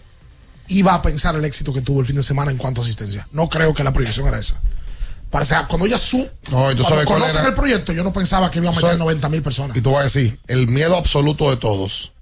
iba 0.68 0.94
a 0.94 1.02
pensar 1.02 1.36
el 1.36 1.44
éxito 1.44 1.74
que 1.74 1.82
tuvo 1.82 2.00
el 2.00 2.06
fin 2.06 2.16
de 2.16 2.22
semana 2.22 2.50
en 2.50 2.56
cuanto 2.56 2.80
a 2.80 2.84
asistencia. 2.84 3.28
No 3.32 3.48
creo 3.50 3.74
que 3.74 3.84
la 3.84 3.92
proyección 3.92 4.26
era 4.26 4.38
esa. 4.38 4.58
Para, 5.34 5.42
o 5.42 5.46
sea, 5.46 5.66
cuando 5.66 5.84
ella 5.84 5.98
su, 5.98 6.18
No, 6.52 6.70
y 6.70 6.76
tú 6.76 6.84
cuando 6.84 6.84
sabes 6.84 7.06
cuál 7.06 7.18
conocen 7.18 7.40
era. 7.40 7.48
el 7.48 7.54
proyecto, 7.54 7.92
yo 7.92 8.04
no 8.04 8.12
pensaba 8.12 8.52
que 8.52 8.60
iba 8.60 8.68
a 8.68 8.70
meter 8.70 8.82
¿Sabes? 8.82 9.00
90 9.00 9.28
mil 9.30 9.42
personas. 9.42 9.76
Y 9.76 9.80
tú 9.80 9.90
vas 9.90 10.02
a 10.02 10.04
decir, 10.04 10.38
el 10.46 10.68
miedo 10.68 10.94
absoluto 10.94 11.50
de 11.50 11.56
todos 11.56 12.12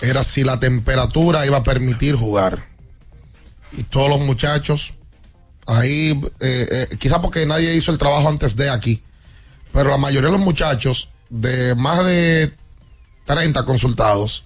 era 0.00 0.24
si 0.24 0.42
la 0.42 0.58
temperatura 0.58 1.46
iba 1.46 1.58
a 1.58 1.62
permitir 1.62 2.16
jugar. 2.16 2.66
Y 3.78 3.84
todos 3.84 4.08
los 4.08 4.18
muchachos, 4.18 4.94
ahí, 5.68 6.20
eh, 6.40 6.88
eh, 6.90 6.96
quizá 6.98 7.22
porque 7.22 7.46
nadie 7.46 7.72
hizo 7.76 7.92
el 7.92 7.98
trabajo 7.98 8.28
antes 8.28 8.56
de 8.56 8.68
aquí, 8.68 9.00
pero 9.72 9.90
la 9.90 9.98
mayoría 9.98 10.28
de 10.28 10.36
los 10.36 10.44
muchachos 10.44 11.10
de 11.30 11.76
más 11.76 12.04
de 12.04 12.52
30 13.26 13.64
consultados 13.64 14.44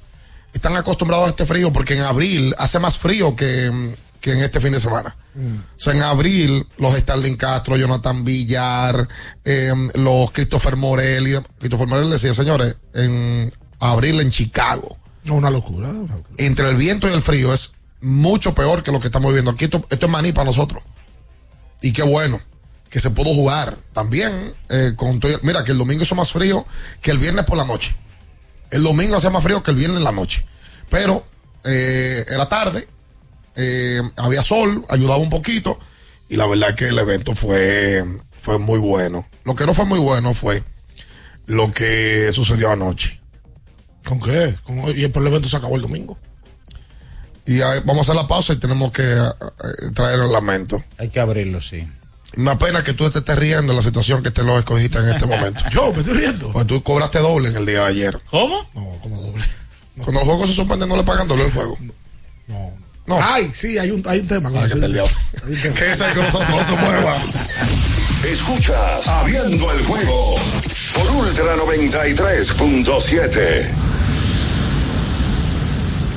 están 0.53 0.77
acostumbrados 0.77 1.29
a 1.29 1.31
este 1.31 1.47
frío 1.47 1.73
porque 1.73 1.95
en 1.95 2.03
abril 2.03 2.55
hace 2.59 2.81
más 2.81 2.99
frío 2.99 3.35
que, 3.35 3.97
que 4.21 4.33
en 4.33 4.41
este 4.41 4.61
fin 4.61 4.73
de 4.73 4.81
semana. 4.81 5.17
O 5.37 5.79
sea, 5.79 5.93
en 5.93 6.03
abril, 6.03 6.67
los 6.79 6.95
Starling 6.97 7.37
Castro, 7.37 7.77
Jonathan 7.77 8.25
Villar, 8.25 9.07
eh, 9.45 9.73
los 9.95 10.31
Christopher 10.33 10.77
Morel. 10.77 11.29
y- 11.29 11.37
Christopher 11.61 11.87
Morel 11.87 12.11
decía, 12.11 12.35
señores, 12.35 12.77
en 12.95 13.53
abril 13.79 14.21
en 14.21 14.31
Chicago, 14.31 14.99
una 15.31 15.51
locura. 15.51 15.91
una 15.91 16.17
locura. 16.17 16.35
entre 16.39 16.69
el 16.69 16.77
viento 16.77 17.09
y 17.09 17.13
el 17.13 17.23
frío 17.23 17.55
es 17.55 17.73
mucho 18.01 18.55
peor 18.55 18.83
que 18.83 18.91
lo 18.93 18.99
que 19.01 19.07
estamos 19.07 19.29
viviendo 19.31 19.51
aquí. 19.53 19.67
Esto, 19.67 19.87
esto 19.91 20.07
es 20.07 20.11
maní 20.13 20.33
para 20.33 20.47
nosotros. 20.47 20.83
Y 21.83 21.93
qué 21.93 22.03
bueno 22.03 22.41
que 22.91 22.99
se 23.01 23.11
pudo 23.11 23.33
jugar 23.35 23.77
también. 23.93 24.55
eh, 24.71 24.93
con 24.97 25.21
todo- 25.21 25.39
mira, 25.43 25.63
que 25.65 25.73
el 25.73 25.79
domingo 25.79 26.03
hizo 26.03 26.15
más 26.17 26.31
frío 26.33 26.67
que 27.01 27.11
el 27.13 27.19
viernes 27.19 27.45
por 27.45 27.57
la 27.57 27.65
noche. 27.65 27.95
El 28.71 28.83
domingo 28.83 29.17
hacía 29.17 29.31
más 29.31 29.43
frío 29.45 29.63
que 29.63 29.71
el 29.71 29.77
viernes 29.77 29.99
en 29.99 30.05
la 30.05 30.13
noche. 30.13 30.45
Pero 30.91 31.25
eh, 31.65 32.25
era 32.31 32.49
tarde, 32.49 32.89
eh, 33.59 34.01
había 34.17 34.43
sol, 34.43 34.85
ayudaba 34.89 35.19
un 35.19 35.29
poquito. 35.31 35.79
Y 36.31 36.37
la 36.37 36.47
verdad 36.47 36.71
es 36.71 36.77
que 36.77 36.89
el 36.89 36.99
evento 36.99 37.35
fue, 37.35 38.05
fue 38.39 38.59
muy 38.59 38.79
bueno. 38.79 39.27
Lo 39.45 39.55
que 39.55 39.67
no 39.67 39.75
fue 39.75 39.85
muy 39.85 39.99
bueno 39.99 40.33
fue 40.35 40.63
lo 41.47 41.71
que 41.73 42.31
sucedió 42.33 42.71
anoche. 42.71 43.21
¿Con 44.05 44.21
qué? 44.21 44.55
Con- 44.65 44.79
y 44.97 45.05
el 45.05 45.27
evento 45.27 45.49
se 45.49 45.57
acabó 45.57 45.77
el 45.77 45.83
domingo. 45.83 46.19
Y 47.47 47.61
vamos 47.61 47.99
a 47.99 48.01
hacer 48.13 48.15
la 48.15 48.29
pausa 48.29 48.53
y 48.53 48.57
tenemos 48.57 48.93
que 48.93 49.03
eh, 49.03 49.91
traer 49.95 50.21
el 50.21 50.31
lamento. 50.31 50.85
Hay 50.99 51.09
que 51.09 51.19
abrirlo, 51.19 51.61
sí. 51.63 51.89
Me 52.37 52.51
apena 52.51 52.83
que 52.83 52.93
tú 52.93 53.09
te 53.11 53.21
estés 53.21 53.37
riendo 53.39 53.73
de 53.73 53.79
la 53.79 53.83
situación 53.83 54.23
que 54.23 54.31
te 54.31 54.43
lo 54.43 54.59
escogiste 54.59 54.99
en 54.99 55.09
este 55.09 55.25
momento. 55.27 55.65
Yo 55.73 55.91
me 55.95 56.01
estoy 56.01 56.19
riendo. 56.19 56.53
Pues 56.53 56.67
tú 56.67 56.83
cobraste 56.83 57.21
doble 57.21 57.49
en 57.49 57.57
el 57.57 57.65
día 57.65 57.81
de 57.81 57.87
ayer. 57.87 58.21
¿Cómo? 58.31 58.69
No, 58.75 58.99
como 59.03 59.21
doble. 59.23 59.45
Cuando 59.97 60.13
los 60.21 60.25
juegos 60.25 60.49
se 60.51 60.57
suspenden, 60.57 60.91
no 60.91 60.97
le 60.97 61.05
pagan 61.05 61.27
doble 61.27 61.47
el 61.47 61.53
juego. 61.53 61.79
No. 61.81 61.93
No. 62.49 62.73
Ay, 63.11 63.51
sí, 63.55 63.79
hay 63.79 63.91
un, 63.91 64.03
hay 64.07 64.19
un 64.21 64.27
tema. 64.29 64.51
con 64.51 64.59
Ah, 64.59 64.67
eso. 64.67 64.75
que 64.75 64.81
perdió. 64.83 65.05
Tema. 65.63 65.75
Quédese 65.75 66.05
ahí 66.05 66.13
con 66.15 66.25
nosotros, 66.25 66.51
no 66.51 66.65
se 66.65 66.73
mueva. 66.73 67.17
Escuchas 68.31 69.09
Abriendo 69.09 69.73
el 69.73 69.83
juego 69.85 70.35
por 70.95 71.11
Ultra 71.13 71.57
93.7. 71.57 73.67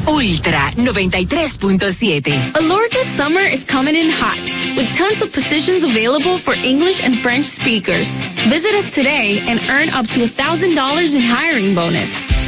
Ultra 0.07 0.71
93.7. 0.75 2.51
Alorca's 2.55 3.07
summer 3.15 3.41
is 3.41 3.63
coming 3.63 3.95
in 3.95 4.09
hot, 4.09 4.37
with 4.75 4.89
tons 4.97 5.21
of 5.21 5.31
positions 5.31 5.83
available 5.83 6.37
for 6.37 6.53
English 6.65 7.05
and 7.05 7.15
French 7.15 7.45
speakers. 7.45 8.07
Visit 8.49 8.73
us 8.75 8.91
today 8.91 9.41
and 9.47 9.61
earn 9.69 9.89
up 9.89 10.07
to 10.07 10.25
$1,000 10.25 11.15
in 11.15 11.21
hiring 11.21 11.75
bonus. 11.75 12.11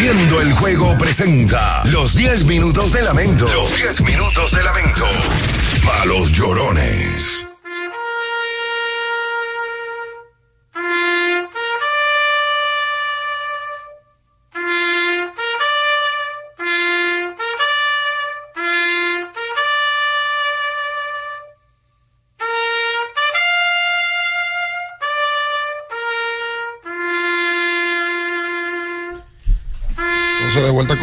Abriendo 0.00 0.40
el 0.40 0.54
juego 0.54 0.96
presenta 0.96 1.84
los 1.84 2.14
10 2.14 2.44
minutos 2.46 2.90
de 2.90 3.02
lamento. 3.02 3.44
Los 3.52 3.76
10 3.76 4.00
minutos 4.00 4.50
de 4.50 4.62
lamento. 4.62 5.04
Para 5.84 6.06
los 6.06 6.32
llorones. 6.32 7.49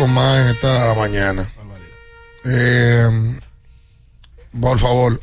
Más 0.08 0.40
en 0.40 0.48
esta 0.48 0.94
mañana. 0.94 1.52
Eh, 2.46 3.40
por 4.60 4.80
favor. 4.80 5.22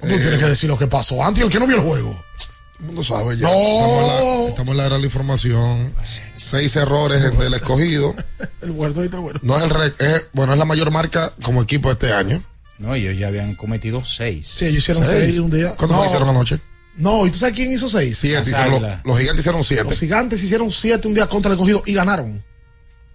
Tú 0.00 0.08
tienes 0.08 0.38
que 0.40 0.46
decir 0.46 0.68
lo 0.68 0.78
que 0.78 0.86
pasó 0.86 1.22
antes, 1.24 1.42
el 1.44 1.50
que 1.50 1.60
no 1.60 1.66
vio 1.66 1.76
el 1.76 1.82
juego. 1.82 2.10
Todo 2.10 2.78
el 2.80 2.86
mundo 2.86 3.04
sabe 3.04 3.36
ya. 3.36 3.46
No. 3.48 3.52
Estamos, 3.52 4.00
en 4.00 4.06
la, 4.06 4.48
estamos 4.48 4.70
en 4.72 4.76
la 4.78 4.86
era 4.86 4.94
de 4.96 5.00
la 5.00 5.06
información. 5.06 5.94
Seis 6.34 6.74
errores 6.76 7.24
en- 7.24 7.38
del 7.38 7.54
escogido. 7.54 8.14
El 8.62 8.70
está 9.04 9.18
bueno. 9.18 9.40
No 9.42 9.56
es 9.56 9.64
el 9.64 9.70
re- 9.70 9.94
es, 9.98 10.26
bueno, 10.32 10.52
es 10.52 10.58
la 10.58 10.64
mayor 10.64 10.90
marca 10.92 11.32
como 11.42 11.62
equipo 11.62 11.90
este 11.90 12.12
año. 12.12 12.42
No, 12.78 12.94
ellos 12.94 13.16
ya 13.18 13.28
habían 13.28 13.54
cometido 13.56 14.04
seis. 14.04 14.46
Sí, 14.48 14.66
ellos 14.66 14.78
hicieron 14.78 15.04
seis, 15.06 15.38
un 15.38 15.50
día. 15.50 15.74
¿Cuántos 15.76 15.98
No. 15.98 16.04
hicieron 16.06 16.28
anoche? 16.28 16.60
No, 16.96 17.26
¿y 17.26 17.30
tú 17.30 17.38
sabes 17.38 17.54
quién 17.54 17.70
hizo 17.72 17.88
seis? 17.88 18.18
Siete. 18.18 18.50
hicieron 18.50 18.82
los, 18.82 18.92
los 19.04 19.18
gigantes 19.18 19.40
hicieron 19.40 19.64
siete. 19.64 19.84
Los 19.84 19.98
gigantes 19.98 20.42
hicieron 20.42 20.70
siete 20.70 21.08
un 21.08 21.14
día 21.14 21.26
contra 21.28 21.50
el 21.52 21.58
cogido 21.58 21.82
y 21.86 21.94
ganaron. 21.94 22.44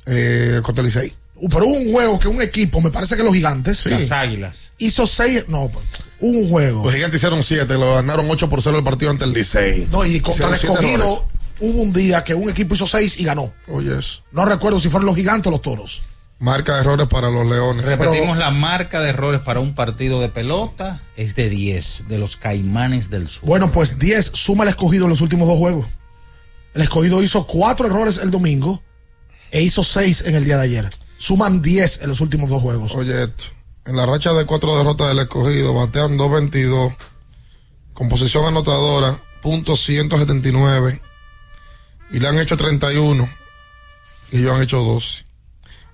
Eh, 0.08 0.62
contra 0.64 0.82
el 0.82 0.88
Licey. 0.88 1.14
Pero 1.49 1.68
hubo 1.68 1.76
un 1.76 1.91
juego 1.91 2.20
que 2.20 2.28
un 2.28 2.41
equipo, 2.41 2.82
me 2.82 2.89
parece 2.89 3.16
que 3.16 3.24
los 3.24 3.34
gigantes, 3.34 3.86
Las 3.86 4.12
águilas. 4.12 4.72
hizo 4.80 5.05
seis. 5.05 5.45
No, 5.47 5.70
pues, 5.70 5.86
hubo 6.20 6.39
un 6.39 6.49
juego. 6.49 6.84
Los 6.84 6.93
gigantes 6.93 7.18
hicieron 7.20 7.43
siete, 7.43 7.76
lo 7.76 7.95
ganaron 7.95 8.26
8 8.30 8.49
por 8.49 8.62
0 8.62 8.78
el 8.80 8.84
partido 8.84 9.12
ante 9.12 9.26
el 9.26 9.34
Licey. 9.34 9.88
No, 9.91 10.05
y 10.05 10.20
contra 10.20 10.47
el 10.49 10.55
Hicieron 10.55 10.78
escogido 10.78 11.30
hubo 11.60 11.82
un 11.82 11.93
día 11.93 12.24
que 12.24 12.34
un 12.34 12.49
equipo 12.49 12.76
hizo 12.76 12.88
seis 12.88 13.20
y 13.20 13.24
ganó. 13.24 13.53
Oye. 13.68 13.91
No 14.32 14.45
recuerdo 14.45 14.80
si 14.80 14.89
fueron 14.89 15.05
los 15.05 15.16
gigantes 15.16 15.47
o 15.47 15.51
los 15.51 15.62
toros. 15.62 16.03
Marca 16.39 16.76
de 16.76 16.82
errores 16.82 17.08
para 17.08 17.32
los 17.32 17.47
Leones. 17.47 17.86
Repetimos 17.86 18.38
la 18.38 18.51
marca 18.51 19.01
de 19.01 19.10
errores 19.10 19.41
para 19.41 19.60
un 19.60 19.74
partido 19.74 20.22
de 20.22 20.30
pelota 20.30 21.01
es 21.16 21.36
de 21.36 21.49
10 21.49 22.10
de 22.10 22.20
los 22.20 22.38
Caimanes 22.38 23.10
del 23.10 23.28
Sur. 23.28 23.45
Bueno, 23.47 23.72
pues 23.72 23.97
10 23.97 24.32
suma 24.34 24.64
el 24.64 24.70
escogido 24.70 25.05
en 25.05 25.10
los 25.10 25.22
últimos 25.22 25.47
dos 25.47 25.58
juegos. 25.58 25.88
El 26.76 26.84
escogido 26.84 27.24
hizo 27.24 27.47
cuatro 27.47 27.88
errores 27.88 28.20
el 28.20 28.30
domingo 28.30 28.84
e 29.52 29.62
hizo 29.62 29.84
seis 29.84 30.24
en 30.26 30.36
el 30.36 30.45
día 30.45 30.58
de 30.58 30.64
ayer. 30.64 30.89
Suman 31.18 31.62
10 31.62 32.04
en 32.04 32.10
los 32.10 32.22
últimos 32.22 32.50
dos 32.50 32.62
juegos. 32.62 32.93
Oye, 32.95 33.24
esto. 33.24 33.45
En 33.86 33.95
la 33.95 34.06
racha 34.06 34.34
de 34.34 34.45
cuatro 34.45 34.78
derrotas 34.78 35.08
del 35.08 35.20
escogido, 35.20 35.74
batean 35.74 36.18
2.22, 36.18 36.95
con 37.93 38.10
posición 38.10 38.45
anotadora, 38.45 39.22
punto 39.41 39.78
179, 39.78 41.02
y 42.12 42.20
le 42.20 42.28
han 42.28 42.38
hecho 42.38 42.58
31, 42.58 43.30
y 44.32 44.39
ellos 44.39 44.52
han 44.52 44.62
hecho 44.62 44.80
12. 44.80 45.26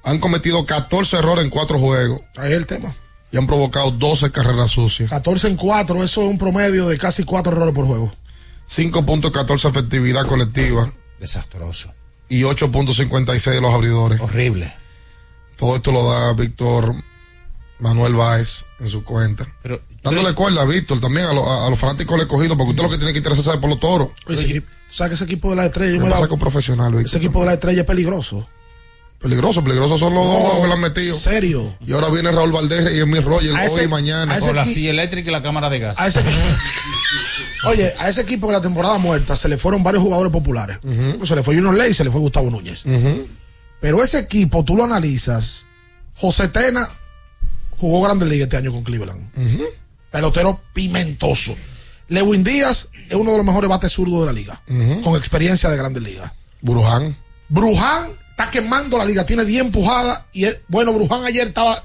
Han 0.05 0.19
cometido 0.19 0.65
14 0.65 1.17
errores 1.17 1.45
en 1.45 1.51
cuatro 1.51 1.77
juegos. 1.77 2.21
Ahí 2.35 2.51
es 2.51 2.57
el 2.57 2.65
tema. 2.65 2.93
Y 3.31 3.37
han 3.37 3.47
provocado 3.47 3.91
12 3.91 4.31
carreras 4.31 4.71
sucias. 4.71 5.09
14 5.09 5.49
en 5.49 5.55
4, 5.55 6.03
eso 6.03 6.23
es 6.23 6.29
un 6.29 6.37
promedio 6.37 6.87
de 6.87 6.97
casi 6.97 7.23
cuatro 7.23 7.51
errores 7.51 7.75
por 7.75 7.85
juego. 7.85 8.11
5.14 8.67 9.69
efectividad 9.69 10.25
colectiva 10.25 10.91
Desastroso. 11.19 11.93
Y 12.37 12.41
8.56 12.43 13.51
de 13.53 13.61
los 13.61 13.73
abridores. 13.73 14.19
Horrible. 14.21 14.73
Todo 15.57 15.75
esto 15.75 15.91
lo 15.91 16.05
da 16.11 16.33
Víctor 16.33 16.95
Manuel 17.79 18.15
Báez 18.15 18.65
en 18.79 18.87
su 18.89 19.03
cuenta. 19.03 19.47
Pero, 19.61 19.81
Dándole 20.03 20.33
cuerda 20.33 20.63
a 20.63 20.65
Víctor 20.65 20.99
también 20.99 21.25
a, 21.27 21.33
lo- 21.33 21.47
a- 21.49 21.67
a 21.67 21.69
los 21.69 21.79
fanáticos 21.79 22.17
del 22.17 22.25
escogido, 22.27 22.57
porque 22.57 22.71
usted 22.71 22.83
lo 22.83 22.89
que 22.89 22.97
tiene 22.97 23.13
que 23.13 23.19
interesarse 23.19 23.51
es 23.51 23.57
por 23.57 23.69
los 23.69 23.79
toros. 23.79 24.09
Oye, 24.27 24.37
ese 24.39 24.49
equipo- 24.49 24.67
¿Sabes 24.91 25.09
que 25.11 25.15
ese 25.15 25.23
equipo 25.23 25.49
de 25.51 25.55
la 25.55 25.65
estrella? 25.65 25.93
yo 25.97 26.05
Me 26.05 26.09
he 26.11 26.37
profesional, 26.37 26.91
Víctor. 26.91 27.05
ese 27.07 27.17
equipo 27.17 27.39
de 27.39 27.45
la 27.45 27.53
estrella 27.53 27.81
es 27.81 27.87
peligroso. 27.87 28.47
Peligroso, 29.19 29.63
peligroso 29.63 29.97
son 29.97 30.13
los 30.13 30.25
dos 30.27 30.59
que 30.61 30.67
le 30.67 30.73
han 30.73 30.81
metido. 30.81 31.15
Serio. 31.17 31.73
Y 31.87 31.93
ahora 31.93 32.09
viene 32.09 32.29
Raúl 32.31 32.51
Valdés 32.51 32.93
y 32.93 32.99
Emil 32.99 33.23
Roger 33.23 33.53
hoy 33.53 33.83
y 33.85 33.87
mañana. 33.87 34.37
Con 34.39 34.53
la 34.55 34.67
silla 34.67 34.89
eléctrica 34.89 35.29
y 35.29 35.33
la 35.33 35.41
cámara 35.41 35.69
de 35.69 35.79
gas. 35.79 35.97
A 35.99 36.07
ese 36.07 36.21
Oye, 37.65 37.93
a 37.99 38.09
ese 38.09 38.21
equipo 38.21 38.47
de 38.47 38.53
la 38.53 38.61
temporada 38.61 38.97
muerta 38.97 39.35
se 39.35 39.47
le 39.47 39.57
fueron 39.57 39.83
varios 39.83 40.03
jugadores 40.03 40.31
populares. 40.31 40.77
Se 41.23 41.35
le 41.35 41.43
fue 41.43 41.55
Junior 41.55 41.75
Ley 41.75 41.91
y 41.91 41.93
se 41.93 42.03
le 42.03 42.11
fue 42.11 42.19
Gustavo 42.19 42.49
Núñez. 42.49 42.83
Pero 43.79 44.03
ese 44.03 44.19
equipo, 44.19 44.63
tú 44.63 44.75
lo 44.77 44.83
analizas. 44.83 45.67
José 46.15 46.47
Tena 46.49 46.87
jugó 47.77 48.01
Grandes 48.01 48.27
Ligas 48.29 48.45
este 48.47 48.57
año 48.57 48.71
con 48.71 48.83
Cleveland. 48.83 49.29
Pelotero 50.11 50.61
pimentoso. 50.73 51.55
Lewin 52.09 52.43
Díaz 52.43 52.89
es 53.09 53.15
uno 53.15 53.31
de 53.31 53.37
los 53.37 53.45
mejores 53.45 53.69
bates 53.69 53.91
zurdos 53.91 54.19
de 54.21 54.25
la 54.27 54.33
liga. 54.33 54.61
Con 55.03 55.15
experiencia 55.15 55.69
de 55.69 55.77
Grandes 55.77 56.03
Ligas. 56.03 56.31
Bruján. 56.61 57.15
Bruján 57.49 58.11
está 58.31 58.49
quemando 58.49 58.97
la 58.97 59.05
liga, 59.05 59.25
tiene 59.25 59.45
10 59.45 59.61
empujadas. 59.65 60.25
Y 60.33 60.45
es- 60.45 60.59
bueno, 60.67 60.93
Bruján 60.93 61.23
ayer 61.25 61.47
estaba 61.47 61.83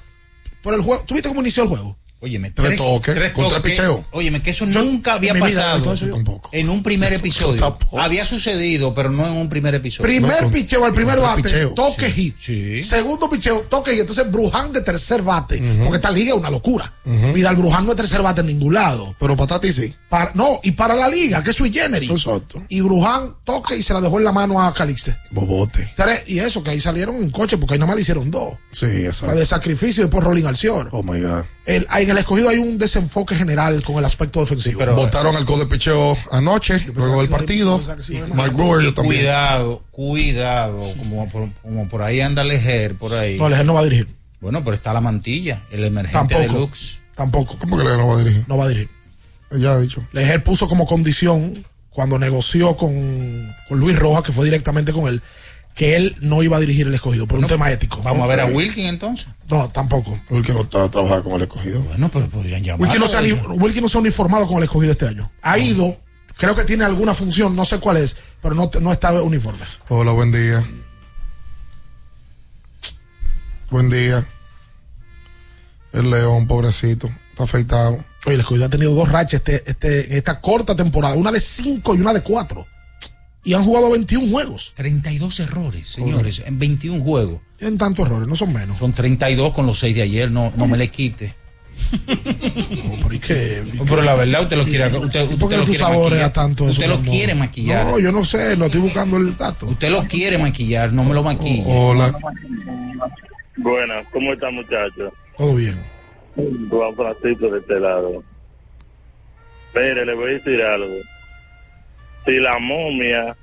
por 0.62 0.74
el 0.74 0.82
juego. 0.82 1.02
¿Tú 1.04 1.14
viste 1.14 1.28
cómo 1.28 1.40
inició 1.40 1.62
el 1.64 1.68
juego? 1.70 1.96
Óyeme, 2.20 2.50
Tres 2.50 2.78
toques, 2.78 3.14
con 3.14 3.14
tres 3.14 3.32
toques. 3.32 3.60
picheos. 3.72 4.00
Óyeme, 4.10 4.42
que 4.42 4.50
eso 4.50 4.66
nunca 4.66 5.14
había 5.14 5.32
vida, 5.34 5.44
pasado 5.46 5.94
Tampoco. 5.94 6.50
en 6.52 6.68
un 6.68 6.82
primer 6.82 7.12
episodio. 7.14 7.78
Había 7.96 8.24
sucedido, 8.24 8.92
pero 8.92 9.10
no 9.10 9.24
en 9.26 9.34
un 9.34 9.48
primer 9.48 9.74
episodio. 9.76 10.02
Primer 10.08 10.48
picheo 10.48 10.84
al 10.84 10.92
primer 10.92 11.16
tres 11.16 11.26
bate, 11.28 11.66
toque 11.76 12.10
hit. 12.10 12.36
Sí. 12.38 12.82
Segundo 12.82 13.30
picheo, 13.30 13.60
toque 13.62 13.92
hit. 13.92 14.00
Entonces 14.00 14.30
Bruján 14.32 14.72
de 14.72 14.80
tercer 14.80 15.22
bate. 15.22 15.62
Porque 15.82 15.96
esta 15.96 16.10
liga 16.10 16.30
es 16.32 16.36
una 16.40 16.50
locura. 16.50 16.92
Vidal 17.04 17.54
Bruján 17.56 17.84
no 17.86 17.92
es 17.92 17.96
tercer 17.96 18.20
bate 18.20 18.40
en 18.40 18.48
ningún 18.48 18.74
lado. 18.74 19.14
Pero 19.20 19.36
Patati 19.36 19.72
sí. 19.72 19.94
Para- 20.08 20.32
no, 20.34 20.58
y 20.64 20.72
para 20.72 20.96
la 20.96 21.08
liga, 21.08 21.42
que 21.44 21.50
es 21.50 21.56
sui 21.56 21.70
generis. 21.72 22.10
Exacto. 22.10 22.62
Y 22.68 22.80
Bruján 22.80 23.36
toque 23.44 23.76
y 23.76 23.82
se 23.82 23.94
la 23.94 24.00
dejó 24.00 24.18
en 24.18 24.24
la 24.24 24.32
mano 24.32 24.60
a 24.60 24.74
Calixte. 24.74 25.16
Bobote. 25.30 25.88
Tres, 25.94 26.22
y 26.26 26.38
eso, 26.40 26.64
que 26.64 26.70
ahí 26.70 26.80
salieron 26.80 27.14
en 27.16 27.30
coche, 27.30 27.58
porque 27.58 27.74
ahí 27.74 27.78
nada 27.78 27.88
más 27.88 27.96
le 27.96 28.02
hicieron 28.02 28.28
dos. 28.30 28.54
Sí, 28.72 28.86
La 28.86 29.06
exacto. 29.06 29.36
de 29.36 29.46
sacrificio 29.46 30.02
y 30.02 30.06
después 30.06 30.24
Rolling 30.24 30.44
Alcior. 30.44 30.88
Oh 30.92 31.02
my 31.02 31.20
God. 31.20 31.44
El- 31.68 31.86
en 31.96 32.10
el 32.10 32.18
escogido 32.18 32.48
hay 32.48 32.56
un 32.58 32.78
desenfoque 32.78 33.34
general 33.34 33.82
con 33.84 33.96
el 33.96 34.04
aspecto 34.04 34.40
defensivo. 34.40 34.78
pero- 34.78 34.94
Votaron 34.94 35.36
al 35.36 35.44
coach 35.44 35.60
de 35.60 35.66
picheo 35.66 36.16
anoche, 36.32 36.80
luego 36.94 37.20
del 37.20 37.28
partido. 37.30 37.80
Mark 38.34 38.52
Brewer 38.54 38.86
Y 38.86 38.92
también. 38.92 39.16
cuidado, 39.22 39.82
cuidado, 39.90 40.82
como 40.98 41.28
por, 41.28 41.48
como 41.62 41.88
por 41.88 42.02
ahí 42.02 42.20
anda 42.20 42.42
Lejer, 42.44 42.94
por 42.94 43.12
ahí. 43.14 43.36
no, 43.38 43.48
Lejer 43.48 43.66
no 43.66 43.74
va 43.74 43.80
a 43.80 43.84
dirigir. 43.84 44.08
Bueno, 44.40 44.62
pero 44.64 44.74
está 44.76 44.92
la 44.92 45.00
mantilla, 45.00 45.62
el 45.70 45.84
emergente 45.84 46.34
de 46.34 46.40
Tampoco. 46.46 46.60
Lux. 46.66 47.02
Tampoco. 47.14 47.58
¿Cómo 47.58 47.76
que 47.76 47.84
le 47.84 47.96
no 47.96 48.06
va 48.06 48.14
a 48.14 48.18
dirigir? 48.24 48.44
No 48.48 48.56
va 48.56 48.64
a 48.64 48.68
dirigir. 48.68 48.88
Ya 49.52 49.72
ha 49.72 49.80
dicho. 49.80 50.02
Lejer 50.12 50.42
puso 50.44 50.68
como 50.68 50.86
condición 50.86 51.64
cuando 51.90 52.18
negoció 52.18 52.76
con, 52.76 53.54
con 53.68 53.80
Luis 53.80 53.98
Rojas, 53.98 54.22
que 54.22 54.30
fue 54.32 54.44
directamente 54.44 54.92
con 54.92 55.08
él, 55.08 55.20
que 55.78 55.94
él 55.94 56.16
no 56.20 56.42
iba 56.42 56.56
a 56.56 56.60
dirigir 56.60 56.88
el 56.88 56.94
escogido 56.94 57.28
por 57.28 57.38
un 57.38 57.46
tema 57.46 57.70
ético. 57.70 58.02
Vamos 58.02 58.24
a 58.24 58.26
ver 58.26 58.40
a. 58.40 58.46
Wilkin 58.46 58.86
entonces. 58.86 59.28
No, 59.48 59.70
tampoco. 59.70 60.18
Porque 60.28 60.52
no 60.52 60.62
está 60.62 60.90
trabajando 60.90 61.22
con 61.22 61.34
el 61.34 61.42
escogido. 61.42 61.80
Bueno, 61.82 62.10
pero 62.12 62.28
podrían 62.28 62.64
llamarlo. 62.64 62.82
Wilkie 62.82 62.98
no, 62.98 63.06
se 63.06 63.16
ha, 63.16 63.44
Wilkie 63.52 63.80
no 63.80 63.88
se 63.88 63.96
ha 63.96 64.00
uniformado 64.00 64.48
con 64.48 64.56
el 64.56 64.64
escogido 64.64 64.90
este 64.90 65.06
año. 65.06 65.30
Ha 65.40 65.56
ido, 65.56 65.96
creo 66.36 66.56
que 66.56 66.64
tiene 66.64 66.84
alguna 66.84 67.14
función, 67.14 67.54
no 67.54 67.64
sé 67.64 67.78
cuál 67.78 67.98
es, 67.98 68.16
pero 68.42 68.56
no, 68.56 68.68
no 68.80 68.90
está 68.90 69.12
uniforme. 69.22 69.64
Hola, 69.88 70.10
buen 70.10 70.32
día. 70.32 70.64
Buen 73.70 73.88
día. 73.88 74.26
El 75.92 76.10
león, 76.10 76.48
pobrecito. 76.48 77.08
Está 77.30 77.44
afeitado. 77.44 78.04
Oye, 78.26 78.34
el 78.34 78.40
escogido 78.40 78.66
ha 78.66 78.70
tenido 78.70 78.94
dos 78.96 79.08
rachas 79.08 79.34
este, 79.34 79.62
este, 79.70 80.06
en 80.06 80.16
esta 80.16 80.40
corta 80.40 80.74
temporada, 80.74 81.14
una 81.14 81.30
de 81.30 81.38
cinco 81.38 81.94
y 81.94 82.00
una 82.00 82.12
de 82.12 82.22
cuatro. 82.22 82.66
Y 83.44 83.54
han 83.54 83.64
jugado 83.64 83.90
21 83.90 84.30
juegos. 84.30 84.74
32 84.76 85.40
errores, 85.40 85.88
señores, 85.88 86.42
en 86.44 86.58
21 86.58 87.02
juegos. 87.02 87.40
Tienen 87.56 87.78
tantos 87.78 88.06
errores, 88.06 88.28
no 88.28 88.36
son 88.36 88.52
menos. 88.52 88.76
Son 88.76 88.92
32 88.92 89.52
con 89.52 89.66
los 89.66 89.78
6 89.78 89.94
de 89.94 90.02
ayer, 90.02 90.30
no, 90.30 90.52
no 90.56 90.66
me 90.66 90.76
le 90.76 90.88
quite. 90.88 91.34
¿Por 93.02 93.18
qué? 93.20 93.64
Pero 93.88 94.02
la 94.02 94.14
verdad, 94.14 94.42
usted 94.42 94.56
lo 94.56 94.64
quiere. 94.64 94.86
Usted, 94.86 95.22
usted 95.22 95.38
¿Por 95.38 95.48
qué 95.48 95.56
lo 95.56 95.64
tú 95.64 95.74
saboreas 95.74 96.32
tanto 96.32 96.64
eso? 96.64 96.72
Usted 96.72 96.88
lo 96.88 97.00
quiere 97.00 97.34
maquillar. 97.34 97.86
No, 97.86 97.98
yo 97.98 98.12
no 98.12 98.24
sé, 98.24 98.56
lo 98.56 98.66
estoy 98.66 98.80
buscando 98.80 99.16
el 99.16 99.36
dato. 99.36 99.66
Usted 99.66 99.90
lo 99.90 100.02
quiere 100.04 100.38
maquillar, 100.38 100.92
no 100.92 101.04
me 101.04 101.14
lo 101.14 101.22
maquille. 101.22 101.64
Hola. 101.66 102.12
Buenas, 103.56 104.06
¿cómo 104.12 104.32
están 104.32 104.54
muchachos? 104.54 105.12
Todo 105.36 105.54
bien. 105.54 105.76
Juan 106.70 106.94
Francisco 106.94 107.50
de 107.50 107.58
este 107.58 107.80
lado. 107.80 108.22
Pero 109.72 110.04
le 110.04 110.14
voy 110.14 110.30
a 110.30 110.34
decir 110.34 110.62
algo. 110.62 110.94
Si 112.28 112.38
la 112.38 112.58
momia 112.58 113.34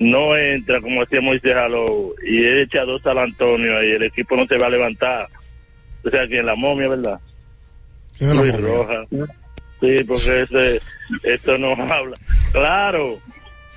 no 0.00 0.36
entra 0.36 0.80
como 0.80 1.02
hacía 1.02 1.20
Moisés 1.20 1.54
Jaló 1.54 2.12
y 2.26 2.44
echa 2.44 2.82
dos 2.82 3.06
al 3.06 3.18
Antonio 3.18 3.80
y 3.84 3.92
el 3.92 4.02
equipo 4.02 4.36
no 4.36 4.44
se 4.46 4.58
va 4.58 4.66
a 4.66 4.70
levantar. 4.70 5.28
O 6.04 6.10
sea, 6.10 6.26
que 6.26 6.38
en 6.38 6.46
la 6.46 6.56
momia, 6.56 6.88
¿verdad? 6.88 7.20
¿Quién 8.18 8.30
es 8.30 8.36
la 8.36 8.42
momia? 8.42 8.76
Rojas. 8.78 9.08
Sí, 9.80 10.04
porque 10.04 10.42
ese, 10.42 10.80
esto 11.22 11.56
no 11.56 11.70
habla. 11.92 12.16
Claro, 12.50 13.20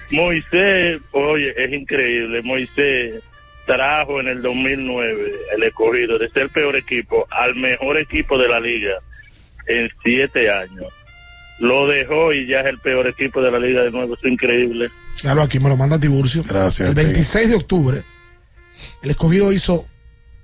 Moisés, 0.09 0.99
oye, 1.11 1.53
es 1.55 1.71
increíble. 1.71 2.41
Moisés 2.41 3.21
trajo 3.67 4.19
en 4.19 4.29
el 4.29 4.41
2009 4.41 5.31
el 5.57 5.63
escogido 5.63 6.17
de 6.17 6.27
ser 6.29 6.49
peor 6.49 6.75
equipo 6.75 7.27
al 7.29 7.55
mejor 7.55 7.97
equipo 7.97 8.35
de 8.35 8.47
la 8.47 8.59
liga 8.59 8.95
en 9.67 9.91
siete 10.03 10.49
años. 10.49 10.91
Lo 11.59 11.87
dejó 11.87 12.33
y 12.33 12.47
ya 12.47 12.61
es 12.61 12.67
el 12.67 12.79
peor 12.79 13.07
equipo 13.07 13.41
de 13.41 13.51
la 13.51 13.59
liga 13.59 13.81
de 13.81 13.91
nuevo. 13.91 14.15
Es 14.15 14.23
increíble. 14.23 14.89
Claro, 15.19 15.41
aquí 15.41 15.59
me 15.59 15.69
lo 15.69 15.75
manda 15.75 15.99
Tiburcio. 15.99 16.43
Gracias. 16.47 16.87
El 16.87 16.95
26 16.95 17.49
de 17.49 17.55
octubre, 17.55 18.03
el 19.01 19.09
escogido 19.09 19.51
hizo, 19.51 19.85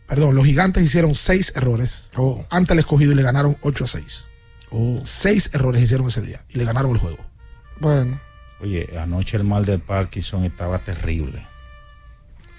perdón, 0.07 0.35
los 0.35 0.45
gigantes 0.45 0.83
hicieron 0.83 1.15
seis 1.15 1.53
errores 1.55 2.11
ante 2.49 2.73
el 2.73 2.79
escogido 2.79 3.13
y 3.13 3.15
le 3.15 3.23
ganaron 3.23 3.55
8 3.61 3.83
a 3.83 3.87
6. 3.87 4.27
Seis 5.03 5.51
errores 5.53 5.81
hicieron 5.81 6.07
ese 6.07 6.21
día 6.21 6.41
y 6.49 6.57
le 6.57 6.65
ganaron 6.65 6.91
el 6.91 6.97
juego. 6.97 7.23
Bueno. 7.79 8.19
Oye, 8.59 8.89
anoche 8.99 9.37
el 9.37 9.43
mal 9.43 9.65
de 9.65 9.79
Parkinson 9.79 10.43
estaba 10.43 10.79
terrible. 10.79 11.45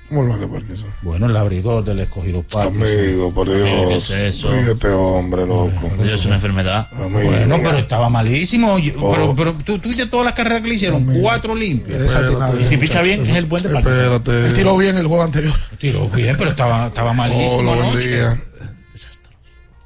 ¿Cómo 0.08 0.22
lo 0.22 0.34
hace 0.34 0.46
Parkinson? 0.46 0.90
Bueno, 1.02 1.26
el 1.26 1.36
abridor 1.36 1.82
del 1.84 2.00
escogido 2.00 2.42
Parkinson. 2.42 2.82
Amigo, 2.98 3.34
por 3.34 3.46
Dios. 3.48 3.88
¿Qué 3.88 3.96
es 3.96 4.10
eso? 4.10 4.48
Oye, 4.50 4.72
este 4.72 4.88
hombre, 4.88 5.46
loco. 5.46 5.72
Es 6.04 6.24
una 6.24 6.36
enfermedad. 6.36 6.88
Amigo. 6.92 7.22
Bueno, 7.30 7.56
pero 7.62 7.78
estaba 7.78 8.08
malísimo. 8.08 8.74
Oh. 8.74 9.12
Pero, 9.12 9.34
pero 9.36 9.54
tú 9.64 9.78
tú 9.78 9.88
viste 9.88 10.06
todas 10.06 10.24
las 10.26 10.34
carreras 10.34 10.62
que 10.62 10.68
le 10.68 10.74
hicieron, 10.76 11.04
cuatro 11.20 11.54
limpias. 11.54 11.98
Espérate. 12.00 12.60
Y 12.60 12.64
si 12.64 12.76
picha 12.76 13.02
bien, 13.02 13.20
es 13.20 13.28
el 13.34 13.46
buen 13.46 13.62
de 13.62 13.70
Parkinson. 13.70 14.00
Espérate. 14.00 14.54
Tiró 14.54 14.76
bien 14.76 14.96
el 14.96 15.06
juego 15.06 15.22
anterior. 15.24 15.54
Tiró 15.78 16.08
bien, 16.08 16.36
pero 16.38 16.50
estaba, 16.50 16.86
estaba 16.86 17.12
malísimo. 17.12 17.58
Hola, 17.60 17.74
buen 17.74 17.88
anoche. 17.90 18.08
día. 18.08 18.40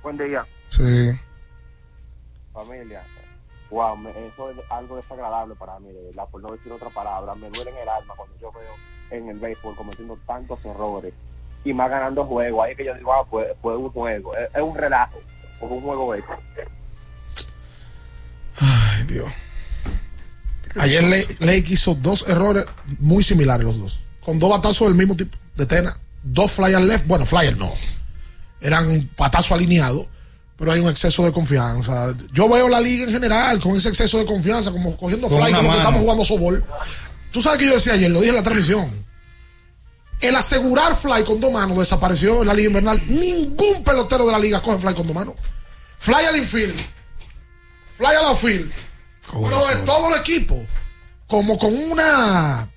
Buen 0.02 0.16
día, 0.18 0.46
Sí. 0.70 1.10
familia. 2.52 3.02
Wow, 3.70 3.96
eso 4.08 4.50
es 4.50 4.56
algo 4.70 4.96
desagradable 4.96 5.54
para 5.54 5.78
mí, 5.78 5.92
de 5.92 6.02
verdad, 6.02 6.24
por 6.30 6.42
no 6.42 6.50
decir 6.52 6.72
otra 6.72 6.90
palabra. 6.90 7.34
Me 7.36 7.48
duele 7.50 7.70
en 7.70 7.76
el 7.76 7.88
alma 7.88 8.14
cuando 8.16 8.34
yo 8.40 8.50
veo 8.52 8.74
en 9.10 9.28
el 9.28 9.38
béisbol 9.38 9.74
cometiendo 9.76 10.18
tantos 10.26 10.58
errores 10.64 11.12
y 11.64 11.72
más 11.72 11.90
ganando 11.90 12.24
juegos. 12.24 12.64
Ahí 12.64 12.72
es 12.72 12.76
que 12.76 12.84
yo 12.84 12.94
digo, 12.94 13.12
ah, 13.12 13.24
pues, 13.28 13.46
pues 13.60 13.76
un 13.76 13.90
juego, 13.90 14.36
es, 14.36 14.48
es 14.54 14.62
un 14.62 14.74
relajo, 14.76 15.18
como 15.58 15.76
un 15.76 15.82
juego 15.82 16.08
béisbol. 16.08 16.36
Ay, 18.58 19.04
Dios. 19.06 19.30
Ayer 20.78 21.02
Le- 21.02 21.26
Lake 21.40 21.64
hizo 21.70 21.94
dos 21.94 22.28
errores 22.28 22.64
muy 22.98 23.22
similares 23.24 23.64
los 23.64 23.78
dos. 23.78 24.00
Con 24.24 24.38
dos 24.38 24.50
batazos 24.50 24.88
del 24.88 24.96
mismo 24.96 25.16
tipo 25.16 25.36
de 25.56 25.66
tena. 25.66 25.96
Dos 26.22 26.52
flyers 26.52 26.84
left. 26.84 27.06
Bueno, 27.06 27.24
flyers 27.26 27.58
no. 27.58 27.72
Eran 28.60 29.08
patazos 29.16 29.52
alineados. 29.52 30.06
Pero 30.56 30.72
hay 30.72 30.80
un 30.80 30.90
exceso 30.90 31.24
de 31.24 31.32
confianza. 31.32 32.14
Yo 32.32 32.46
veo 32.46 32.68
la 32.68 32.80
liga 32.80 33.04
en 33.06 33.10
general 33.10 33.58
con 33.60 33.74
ese 33.76 33.88
exceso 33.88 34.18
de 34.18 34.26
confianza, 34.26 34.70
como 34.70 34.94
cogiendo 34.94 35.26
fly, 35.28 35.54
como 35.54 35.70
que 35.70 35.76
estamos 35.78 36.00
jugando 36.02 36.22
softball. 36.24 36.62
Tú 37.32 37.40
sabes 37.42 37.58
que 37.58 37.66
yo 37.66 37.74
decía 37.74 37.92
ayer, 37.94 38.10
lo 38.10 38.18
dije 38.20 38.30
en 38.30 38.36
la 38.36 38.42
transmisión. 38.42 39.04
El 40.20 40.36
asegurar 40.36 40.96
fly 40.96 41.24
con 41.24 41.40
dos 41.40 41.52
manos 41.52 41.78
desapareció 41.78 42.42
en 42.42 42.48
la 42.48 42.54
liga 42.54 42.68
invernal. 42.68 43.00
Ningún 43.06 43.82
pelotero 43.84 44.26
de 44.26 44.32
la 44.32 44.38
liga 44.38 44.60
coge 44.62 44.78
fly 44.78 44.94
con 44.94 45.06
dos 45.06 45.14
manos. 45.16 45.34
Fly 45.98 46.24
al 46.26 46.36
infield. 46.36 46.78
Fly 47.96 48.06
al 48.08 48.24
outfield. 48.26 48.70
Pero 49.32 49.66
de 49.66 49.76
todo 49.86 50.14
el 50.14 50.20
equipo. 50.20 50.62
Como 51.26 51.56
con 51.58 51.72
una 51.74 52.68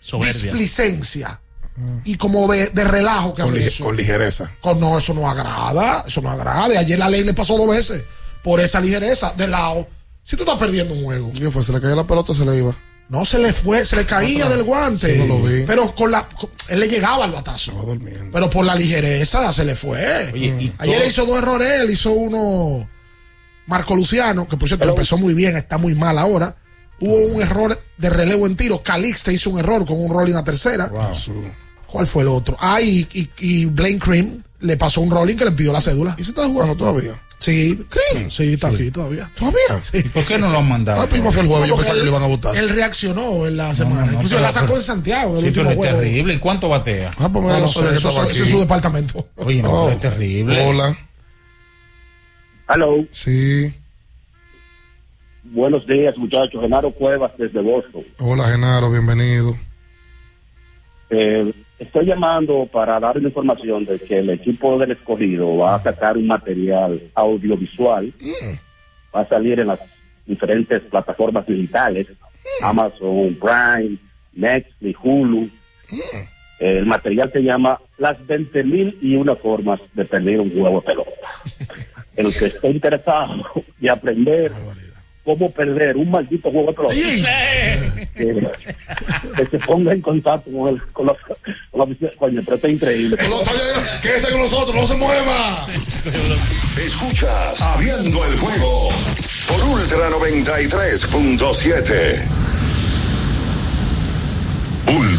Soberbia. 0.00 0.32
displicencia. 0.42 1.40
Y 2.04 2.16
como 2.16 2.50
de, 2.50 2.68
de 2.70 2.84
relajo 2.84 3.34
que 3.34 3.42
Con, 3.42 3.56
eso. 3.58 3.84
con 3.84 3.96
ligereza. 3.96 4.50
Con- 4.62 4.80
no, 4.80 4.96
eso 4.96 5.12
no 5.12 5.28
agrada. 5.28 6.04
Eso 6.06 6.22
no 6.22 6.30
agrada. 6.30 6.72
Y 6.72 6.76
ayer 6.76 6.98
la 6.98 7.10
ley 7.10 7.24
le 7.24 7.34
pasó 7.34 7.58
dos 7.58 7.68
veces. 7.68 8.04
Por 8.42 8.60
esa 8.60 8.80
ligereza. 8.80 9.34
De 9.36 9.46
lado. 9.48 9.86
Si 10.24 10.36
tú 10.36 10.44
estás 10.44 10.56
perdiendo 10.58 10.94
un 10.94 11.04
juego. 11.04 11.30
¿Qué 11.34 11.50
fue? 11.50 11.62
¿Se 11.62 11.72
le 11.72 11.80
caía 11.80 11.94
la 11.96 12.04
pelota 12.06 12.32
o 12.32 12.34
se 12.34 12.44
le 12.46 12.56
iba? 12.56 12.74
No 13.08 13.24
se 13.24 13.38
le 13.38 13.52
fue, 13.52 13.86
se 13.86 13.94
le 13.96 14.04
caía 14.04 14.48
del 14.48 14.64
guante. 14.64 15.14
Sí, 15.14 15.18
no 15.28 15.38
lo 15.38 15.42
vi. 15.42 15.62
Pero 15.66 15.94
con 15.94 16.10
la, 16.10 16.28
con- 16.28 16.50
él 16.68 16.80
le 16.80 16.88
llegaba 16.88 17.24
al 17.24 17.30
batazo. 17.30 17.70
Durmiendo. 17.72 18.30
Pero 18.32 18.50
por 18.50 18.64
la 18.64 18.74
ligereza 18.74 19.52
se 19.52 19.64
le 19.64 19.76
fue. 19.76 20.30
Oye, 20.32 20.72
Ayer 20.78 20.98
todo- 20.98 21.08
hizo 21.08 21.26
dos 21.26 21.38
errores, 21.38 21.70
él 21.82 21.90
hizo 21.90 22.10
uno 22.10 22.88
Marco 23.66 23.94
Luciano, 23.94 24.48
que 24.48 24.56
por 24.56 24.66
cierto 24.68 24.84
empezó 24.88 25.18
muy 25.18 25.34
bien, 25.34 25.56
está 25.56 25.78
muy 25.78 25.94
mal 25.94 26.18
ahora. 26.18 26.56
Hubo 27.00 27.14
un 27.16 27.42
error 27.42 27.78
de 27.98 28.10
relevo 28.10 28.46
en 28.46 28.56
tiro. 28.56 28.82
Calixte 28.82 29.32
hizo 29.32 29.50
un 29.50 29.58
error 29.60 29.84
con 29.86 30.02
un 30.02 30.10
rolling 30.10 30.34
a 30.34 30.42
tercera. 30.44 30.90
¿Cuál 31.86 32.06
fue 32.06 32.22
el 32.22 32.28
otro? 32.28 32.56
Ah, 32.58 32.80
y, 32.80 33.06
y, 33.12 33.30
y 33.38 33.64
Blaine 33.66 33.98
Cream 34.00 34.42
le 34.60 34.76
pasó 34.76 35.00
un 35.00 35.10
rolling 35.10 35.36
que 35.36 35.44
le 35.44 35.52
pidió 35.52 35.72
la 35.72 35.80
cédula. 35.80 36.14
¿Y 36.18 36.24
se 36.24 36.30
está 36.30 36.46
jugando 36.46 36.76
todavía? 36.76 37.20
Sí. 37.38 37.78
¿Cream? 37.90 38.30
Sí, 38.30 38.54
está 38.54 38.68
aquí 38.68 38.90
todavía. 38.90 39.30
¿Todavía? 39.38 39.82
Sí. 39.82 40.02
¿Por 40.04 40.24
qué 40.24 40.38
no 40.38 40.48
lo 40.50 40.58
han 40.58 40.68
mandado? 40.68 41.02
Ah, 41.02 41.06
pues 41.08 41.20
fue 41.20 41.42
el 41.42 41.48
jueves. 41.48 41.68
Yo 41.68 41.74
Porque 41.76 41.88
pensaba 41.88 41.98
que 41.98 42.04
le 42.04 42.10
iban 42.10 42.22
a 42.22 42.26
votar. 42.26 42.56
Él 42.56 42.68
reaccionó 42.70 43.46
en 43.46 43.56
la 43.58 43.74
semana. 43.74 44.06
no, 44.06 44.12
Inclusive 44.14 44.36
pero- 44.36 44.40
la 44.46 44.52
sacó 44.52 44.66
pero- 44.68 44.76
en 44.78 44.82
Santiago. 44.82 45.40
Sí, 45.40 45.50
pero 45.54 45.68
es 45.70 45.76
juego. 45.76 45.98
terrible. 45.98 46.34
¿Y 46.34 46.38
cuánto 46.38 46.68
batea? 46.70 47.10
Ah, 47.18 47.30
pues 47.30 47.44
mira, 47.44 47.58
No, 47.58 47.60
no 47.60 47.64
no 47.64 47.66
eso, 47.70 47.92
ese 47.92 48.08
es 48.08 48.18
aquí. 48.18 48.50
su 48.50 48.58
departamento. 48.60 49.28
Oye, 49.36 49.62
no, 49.62 49.70
Oh. 49.84 49.90
es 49.90 50.00
terrible. 50.00 50.62
Hola. 50.66 50.96
Hello, 52.68 53.04
Sí. 53.12 53.72
buenos 55.44 55.86
días 55.86 56.16
muchachos, 56.16 56.60
Genaro 56.60 56.90
Cuevas 56.92 57.32
desde 57.38 57.60
Boston. 57.60 58.02
Hola, 58.18 58.48
Genaro. 58.48 58.90
Bienvenido. 58.90 59.56
Eh, 61.10 61.52
estoy 61.78 62.06
llamando 62.06 62.66
para 62.66 62.98
dar 63.00 63.18
una 63.18 63.28
información 63.28 63.84
de 63.84 63.98
que 63.98 64.18
el 64.18 64.30
equipo 64.30 64.78
del 64.78 64.92
escogido 64.92 65.56
va 65.56 65.74
a 65.74 65.78
sacar 65.78 66.16
un 66.16 66.26
material 66.26 67.10
audiovisual, 67.14 68.12
va 69.14 69.20
a 69.20 69.28
salir 69.28 69.60
en 69.60 69.68
las 69.68 69.80
diferentes 70.24 70.82
plataformas 70.82 71.46
digitales, 71.46 72.06
Amazon 72.62 73.38
Prime, 73.40 73.98
Netflix, 74.32 74.98
Hulu. 75.02 75.50
El 76.58 76.86
material 76.86 77.30
se 77.32 77.42
llama 77.42 77.80
Las 77.98 78.24
20 78.26 78.64
mil 78.64 78.98
y 79.02 79.14
una 79.14 79.36
formas 79.36 79.78
de 79.92 80.04
perder 80.04 80.40
un 80.40 80.52
huevo 80.54 80.80
de 80.80 80.86
pelota. 80.86 81.10
El 82.16 82.34
que 82.34 82.46
esté 82.46 82.70
interesado 82.70 83.44
de 83.78 83.90
aprender 83.90 84.52
cómo 85.26 85.50
perder 85.50 85.96
un 85.96 86.10
maldito 86.10 86.50
juego 86.52 86.68
de 86.68 86.74
pelota, 86.74 86.94
que, 88.14 88.48
que 89.36 89.46
se 89.46 89.58
ponga 89.58 89.92
en 89.92 90.00
contacto 90.00 90.52
con, 90.52 90.68
el, 90.68 90.80
con, 90.92 91.06
los, 91.06 91.16
con 91.18 91.78
la 91.78 91.84
oficina. 91.84 92.12
Coño, 92.16 92.42
pero 92.44 92.54
esto 92.54 92.68
es 92.68 92.74
increíble. 92.74 93.16
Quédese 94.00 94.30
con 94.30 94.42
nosotros, 94.42 94.76
no 94.76 94.86
se 94.86 94.94
mueva. 94.94 95.66
Escuchas 96.78 97.60
Abriendo 97.60 98.24
el 98.24 98.38
juego 98.38 98.90
por 99.48 99.60
Ultra 99.64 100.08
93.7. 100.10 102.22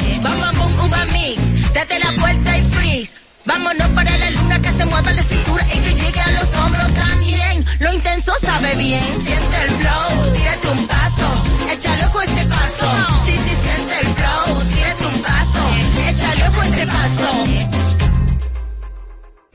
Bom, 0.00 0.58
bom, 0.58 0.86
uva 0.86 1.04
mix. 1.12 1.72
Date 1.72 1.98
la 1.98 2.10
vuelta 2.20 2.58
y 2.58 2.62
freeze. 2.74 3.12
Vámonos 3.44 3.88
para 3.88 4.18
la 4.18 4.30
luna 4.30 4.58
que 4.60 4.72
se 4.72 4.84
mueva 4.86 5.12
la 5.12 5.22
cintura 5.22 5.66
y 5.66 5.78
que 5.78 5.94
llegue 5.94 6.20
a 6.20 6.30
los 6.32 6.54
hombros 6.56 6.94
también. 6.94 7.64
Lo 7.80 7.92
intenso 7.92 8.32
sabe 8.40 8.74
bien. 8.76 9.14
Siente 9.14 9.56
el 9.64 9.70
flow, 9.80 10.32
tírate 10.32 10.68
un 10.68 10.86
paso, 10.86 11.42
échale 11.72 12.04
ojo 12.06 12.18
a 12.20 12.24
este 12.24 12.46
paso. 12.46 12.86
Sí, 13.24 13.32
sí, 13.32 13.56
siente 13.64 13.94
el 14.00 14.06
flow, 14.14 14.62
tírate 14.72 15.06
un 15.06 15.22
paso, 15.22 15.62
échale 16.08 16.48
ojo 16.48 16.60
a 16.60 16.66
este 16.66 16.86
paso. 16.86 17.44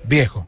Viejo, 0.04 0.48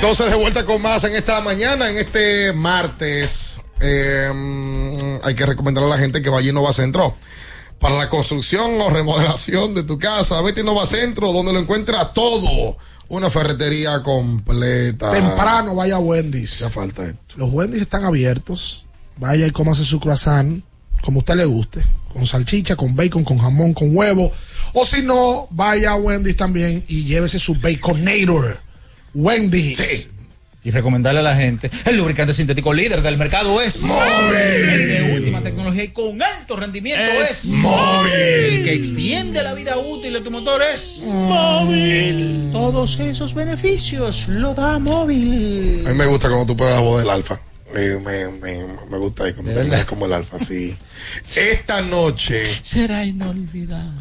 entonces 0.00 0.30
de 0.30 0.36
vuelta 0.36 0.64
con 0.64 0.80
más 0.80 1.04
en 1.04 1.14
esta 1.14 1.42
mañana, 1.42 1.90
en 1.90 1.98
este 1.98 2.54
martes. 2.54 3.60
eh, 3.82 5.20
hay 5.22 5.34
que 5.34 5.44
recomendar 5.44 5.84
a 5.84 5.88
la 5.88 5.98
gente 5.98 6.22
que 6.22 6.30
vaya 6.30 6.46
a 6.48 6.50
Innova 6.52 6.72
Centro. 6.72 7.14
Para 7.78 7.98
la 7.98 8.08
construcción 8.08 8.80
o 8.80 8.88
remodelación 8.88 9.74
de 9.74 9.82
tu 9.82 9.98
casa, 9.98 10.40
vete 10.40 10.60
a 10.60 10.62
Innova 10.62 10.86
Centro, 10.86 11.30
donde 11.34 11.52
lo 11.52 11.58
encuentras 11.58 12.14
todo. 12.14 12.78
Una 13.08 13.28
ferretería 13.28 14.02
completa. 14.02 15.10
Temprano 15.10 15.74
vaya 15.74 15.96
a 15.96 15.98
Wendy's. 15.98 16.60
Ya 16.60 16.70
falta 16.70 17.04
esto. 17.04 17.34
Los 17.36 17.50
Wendy's 17.52 17.82
están 17.82 18.04
abiertos. 18.04 18.86
Vaya 19.18 19.46
y 19.46 19.50
cómase 19.50 19.84
su 19.84 20.00
croissant, 20.00 20.64
como 21.02 21.18
a 21.18 21.20
usted 21.20 21.34
le 21.34 21.44
guste. 21.44 21.82
Con 22.10 22.26
salchicha, 22.26 22.74
con 22.74 22.96
bacon, 22.96 23.22
con 23.22 23.36
jamón, 23.36 23.74
con 23.74 23.94
huevo. 23.94 24.32
O 24.72 24.86
si 24.86 25.02
no, 25.02 25.46
vaya 25.50 25.90
a 25.90 25.96
Wendy's 25.96 26.36
también 26.36 26.82
y 26.88 27.04
llévese 27.04 27.38
su 27.38 27.54
Baconator. 27.54 28.69
Wendy's. 29.14 30.06
Y 30.62 30.70
recomendarle 30.72 31.20
a 31.20 31.22
la 31.22 31.34
gente, 31.36 31.70
el 31.86 31.96
lubricante 31.96 32.34
sintético 32.34 32.74
líder 32.74 33.00
del 33.00 33.16
mercado 33.16 33.62
es 33.62 33.80
Móvil. 33.80 34.34
El 34.36 34.88
de 34.88 35.14
última 35.16 35.40
tecnología 35.40 35.84
y 35.84 35.88
con 35.88 36.22
alto 36.22 36.54
rendimiento 36.54 37.00
es, 37.22 37.30
Es 37.30 37.44
Móvil. 37.46 38.12
El 38.12 38.62
que 38.62 38.74
extiende 38.74 39.42
la 39.42 39.54
vida 39.54 39.78
útil 39.78 40.12
de 40.12 40.20
tu 40.20 40.30
motor 40.30 40.60
es 40.62 41.04
Móvil. 41.06 42.50
Todos 42.52 42.98
esos 43.00 43.32
beneficios 43.32 44.28
lo 44.28 44.52
da 44.52 44.78
Móvil. 44.78 45.82
A 45.86 45.90
mí 45.90 45.94
me 45.96 46.04
gusta 46.04 46.28
cuando 46.28 46.44
tú 46.46 46.56
pones 46.58 46.74
la 46.74 46.80
voz 46.80 47.00
del 47.00 47.08
alfa. 47.10 47.40
Me, 47.74 47.96
me, 48.00 48.28
me, 48.28 48.64
me 48.90 48.98
gusta 48.98 49.24
ahí 49.24 49.32
cuando 49.32 49.50
¿De 49.52 49.56
terminas 49.56 49.78
verdad? 49.80 49.88
como 49.88 50.04
el 50.06 50.12
alfa, 50.12 50.38
sí. 50.38 50.76
Esta 51.36 51.80
noche 51.82 52.42
Será 52.62 53.04
inolvidable. 53.04 53.92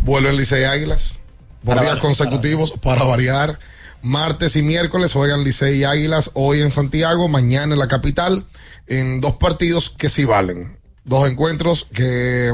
vuelve 0.00 0.30
el 0.30 0.36
Licey 0.38 0.64
Águilas 0.64 1.20
por 1.62 1.74
Para 1.76 1.82
días 1.82 1.94
variar, 1.94 1.98
consecutivos 2.02 2.72
para 2.82 3.04
variar. 3.04 3.58
Martes 4.02 4.56
y 4.56 4.62
miércoles 4.62 5.12
juegan 5.12 5.44
Licey 5.44 5.80
y 5.80 5.84
Águilas 5.84 6.30
hoy 6.34 6.60
en 6.60 6.70
Santiago, 6.70 7.28
mañana 7.28 7.74
en 7.74 7.78
la 7.78 7.88
capital, 7.88 8.46
en 8.86 9.20
dos 9.20 9.36
partidos 9.36 9.90
que 9.90 10.08
sí 10.08 10.24
valen. 10.24 10.78
Dos 11.04 11.28
encuentros 11.28 11.86
que 11.92 12.52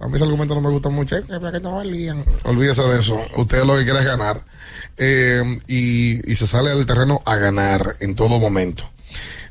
a 0.00 0.08
mí 0.08 0.14
ese 0.14 0.24
argumento 0.24 0.54
no 0.54 0.60
me 0.60 0.70
gusta 0.70 0.88
mucho. 0.90 1.16
eh, 1.16 1.24
que 1.28 1.60
no 1.60 1.76
valían. 1.76 2.24
Olvídese 2.44 2.82
de 2.82 2.98
eso. 3.00 3.18
Usted 3.36 3.64
lo 3.64 3.76
que 3.78 3.84
quiere 3.84 4.00
es 4.00 4.04
ganar. 4.04 4.44
Eh, 4.98 5.60
y, 5.66 6.30
y 6.30 6.34
se 6.34 6.46
sale 6.46 6.70
del 6.70 6.84
terreno 6.86 7.22
a 7.24 7.36
ganar 7.36 7.96
en 8.00 8.14
todo 8.14 8.38
momento. 8.38 8.90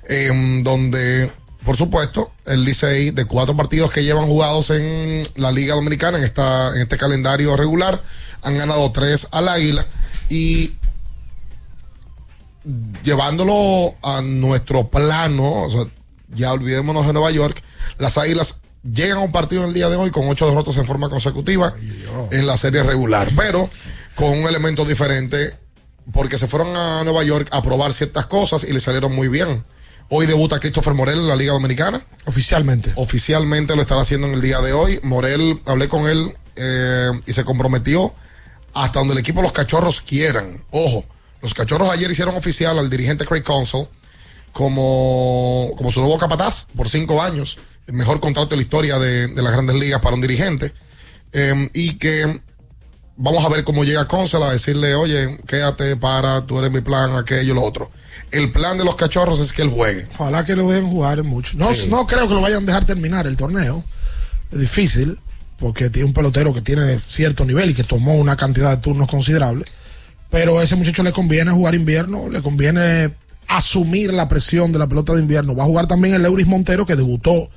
Eh, 0.07 0.61
donde, 0.63 1.31
por 1.63 1.75
supuesto, 1.75 2.31
el 2.45 2.63
Licey 2.63 3.09
de 3.09 3.25
cuatro 3.25 3.57
partidos 3.57 3.89
que 3.91 4.03
llevan 4.03 4.27
jugados 4.27 4.69
en 4.69 5.23
la 5.35 5.51
Liga 5.51 5.73
Dominicana, 5.73 6.19
en, 6.19 6.23
esta, 6.23 6.75
en 6.75 6.81
este 6.81 6.97
calendario 6.97 7.57
regular, 7.57 8.03
han 8.43 8.55
ganado 8.57 8.91
tres 8.91 9.27
al 9.31 9.47
Águila 9.49 9.85
y 10.29 10.74
llevándolo 13.03 13.95
a 14.01 14.21
nuestro 14.21 14.87
plano, 14.87 15.63
o 15.63 15.69
sea, 15.69 15.85
ya 16.33 16.51
olvidémonos 16.51 17.05
de 17.07 17.13
Nueva 17.13 17.31
York, 17.31 17.61
las 17.97 18.17
Águilas 18.17 18.61
llegan 18.83 19.17
a 19.17 19.21
un 19.21 19.31
partido 19.31 19.63
en 19.63 19.69
el 19.69 19.73
día 19.73 19.89
de 19.89 19.95
hoy 19.95 20.11
con 20.11 20.27
ocho 20.27 20.47
derrotas 20.47 20.77
en 20.77 20.85
forma 20.85 21.09
consecutiva 21.09 21.73
en 22.31 22.47
la 22.47 22.57
serie 22.57 22.83
regular, 22.83 23.29
pero 23.35 23.69
con 24.15 24.29
un 24.29 24.45
elemento 24.45 24.85
diferente 24.85 25.57
porque 26.11 26.37
se 26.37 26.47
fueron 26.47 26.75
a 26.75 27.03
Nueva 27.03 27.23
York 27.23 27.47
a 27.51 27.63
probar 27.63 27.93
ciertas 27.93 28.27
cosas 28.27 28.63
y 28.63 28.73
le 28.73 28.79
salieron 28.79 29.13
muy 29.13 29.27
bien. 29.27 29.63
Hoy 30.09 30.27
debuta 30.27 30.59
Christopher 30.59 30.93
Morel 30.93 31.17
en 31.19 31.27
la 31.27 31.35
Liga 31.35 31.53
Dominicana. 31.53 32.05
Oficialmente. 32.25 32.93
Oficialmente 32.95 33.75
lo 33.75 33.81
estará 33.81 34.01
haciendo 34.01 34.27
en 34.27 34.33
el 34.33 34.41
día 34.41 34.61
de 34.61 34.71
hoy. 34.71 34.99
Morel, 35.01 35.59
hablé 35.65 35.87
con 35.87 36.07
él 36.07 36.37
eh, 36.55 37.09
y 37.25 37.33
se 37.33 37.43
comprometió 37.43 38.13
hasta 38.73 38.99
donde 38.99 39.13
el 39.13 39.19
equipo 39.19 39.41
Los 39.41 39.51
Cachorros 39.51 40.01
quieran. 40.01 40.63
Ojo, 40.69 41.05
los 41.45 41.53
Cachorros 41.53 41.91
ayer 41.91 42.09
hicieron 42.09 42.35
oficial 42.35 42.79
al 42.79 42.89
dirigente 42.89 43.23
Craig 43.23 43.43
Council 43.43 43.85
como, 44.51 45.71
como 45.77 45.91
su 45.91 45.99
nuevo 46.01 46.17
capataz 46.17 46.65
por 46.75 46.89
cinco 46.89 47.21
años. 47.21 47.59
El 47.85 47.93
mejor 47.93 48.19
contrato 48.19 48.49
de 48.49 48.55
la 48.55 48.61
historia 48.63 48.97
de, 48.97 49.27
de 49.27 49.41
las 49.43 49.51
grandes 49.53 49.75
ligas 49.75 50.01
para 50.01 50.15
un 50.15 50.21
dirigente. 50.21 50.73
Eh, 51.33 51.69
y 51.73 51.93
que 51.99 52.41
vamos 53.15 53.45
a 53.45 53.49
ver 53.49 53.63
cómo 53.63 53.83
llega 53.83 54.07
Council 54.07 54.41
a 54.41 54.49
decirle, 54.51 54.95
oye, 54.95 55.37
quédate 55.47 55.95
para, 55.97 56.41
tú 56.47 56.57
eres 56.57 56.71
mi 56.71 56.81
plan, 56.81 57.15
aquello, 57.15 57.53
lo 57.53 57.63
otro. 57.63 57.91
El 58.31 58.51
plan 58.51 58.75
de 58.79 58.85
los 58.85 58.95
cachorros 58.95 59.39
es 59.39 59.53
que 59.53 59.61
él 59.61 59.69
juegue. 59.69 60.07
Ojalá 60.17 60.43
que 60.45 60.55
lo 60.55 60.67
dejen 60.67 60.89
jugar 60.89 61.21
mucho. 61.23 61.55
No, 61.57 61.73
Sí. 61.75 61.87
no 61.89 62.07
creo 62.07 62.27
que 62.27 62.33
lo 62.33 62.41
vayan 62.41 62.63
a 62.63 62.65
dejar 62.65 62.85
terminar 62.85 63.27
el 63.27 63.37
torneo. 63.37 63.83
Es 64.51 64.59
difícil, 64.59 65.19
porque 65.59 65.91
tiene 65.91 66.07
un 66.07 66.13
pelotero 66.13 66.55
que 66.55 66.61
tiene 66.61 66.97
cierto 66.97 67.45
nivel 67.45 67.69
y 67.69 67.73
que 67.75 67.83
tomó 67.83 68.15
una 68.15 68.35
cantidad 68.35 68.71
de 68.71 68.77
turnos 68.77 69.07
considerable. 69.07 69.65
Pero 70.29 70.59
a 70.59 70.63
ese 70.63 70.75
muchacho 70.75 71.03
le 71.03 71.11
conviene 71.11 71.51
jugar 71.51 71.75
invierno, 71.75 72.29
le 72.29 72.41
conviene 72.41 73.11
asumir 73.47 74.13
la 74.13 74.27
presión 74.27 74.71
de 74.71 74.79
la 74.79 74.87
pelota 74.87 75.13
de 75.13 75.21
invierno. 75.21 75.55
Va 75.55 75.63
a 75.63 75.67
jugar 75.67 75.87
también 75.87 76.15
el 76.15 76.25
Euris 76.25 76.47
Montero, 76.47 76.85
que 76.85 76.95
debutó 76.95 77.49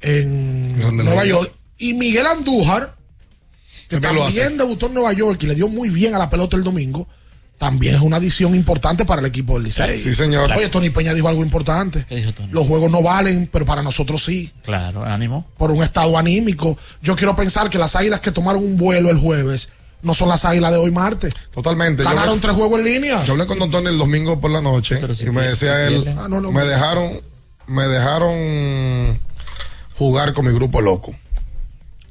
en 0.00 0.78
Nueva. 0.96 1.24
York. 1.24 1.52
Y 1.78 1.94
Miguel 1.94 2.26
Andújar, 2.26 2.94
que 3.88 4.00
También 4.00 4.56
debutó 4.56 4.86
en 4.86 4.94
Nueva 4.94 5.12
York 5.12 5.42
y 5.42 5.46
le 5.46 5.54
dio 5.54 5.68
muy 5.68 5.90
bien 5.90 6.14
a 6.14 6.18
la 6.18 6.30
pelota 6.30 6.56
el 6.56 6.64
domingo. 6.64 7.08
También 7.58 7.94
es 7.94 8.00
una 8.00 8.16
adición 8.16 8.56
importante 8.56 9.04
para 9.04 9.20
el 9.20 9.26
equipo 9.26 9.54
del 9.54 9.64
Licey. 9.64 9.96
Sí, 9.96 10.14
señor. 10.14 10.50
Oye, 10.50 10.68
Tony 10.68 10.90
Peña 10.90 11.14
dijo 11.14 11.28
algo 11.28 11.44
importante. 11.44 12.04
¿Qué 12.08 12.16
dijo 12.16 12.32
Tony? 12.32 12.52
Los 12.52 12.66
juegos 12.66 12.90
no 12.90 13.02
valen, 13.02 13.48
pero 13.52 13.64
para 13.64 13.82
nosotros 13.82 14.24
sí. 14.24 14.52
Claro, 14.64 15.04
ánimo. 15.04 15.46
Por 15.56 15.70
un 15.70 15.82
estado 15.82 16.18
anímico. 16.18 16.76
Yo 17.02 17.14
quiero 17.14 17.36
pensar 17.36 17.70
que 17.70 17.78
las 17.78 17.94
águilas 17.94 18.20
que 18.20 18.32
tomaron 18.32 18.64
un 18.64 18.76
vuelo 18.76 19.10
el 19.10 19.18
jueves 19.18 19.68
no 20.02 20.14
son 20.14 20.28
las 20.28 20.44
águilas 20.44 20.70
de 20.72 20.78
hoy 20.78 20.90
martes. 20.90 21.32
Totalmente. 21.52 22.02
Yo 22.02 22.08
Ganaron 22.10 22.34
hablé- 22.38 22.40
tres 22.42 22.54
juegos 22.54 22.78
en 22.80 22.84
línea. 22.86 23.24
Yo 23.24 23.32
hablé 23.32 23.46
con 23.46 23.58
Don 23.58 23.70
Tony 23.70 23.88
el 23.88 23.98
domingo 23.98 24.40
por 24.40 24.50
la 24.50 24.60
noche 24.60 25.00
y 25.20 25.30
me 25.30 25.42
decía 25.42 25.86
él, 25.86 26.04
Ah, 26.18 26.26
no, 26.28 26.40
no, 26.40 26.50
me 26.52 26.62
dejaron, 26.62 27.20
me 27.66 27.84
dejaron 27.88 29.18
jugar 29.98 30.32
con 30.32 30.46
mi 30.46 30.52
grupo 30.52 30.80
loco. 30.80 31.14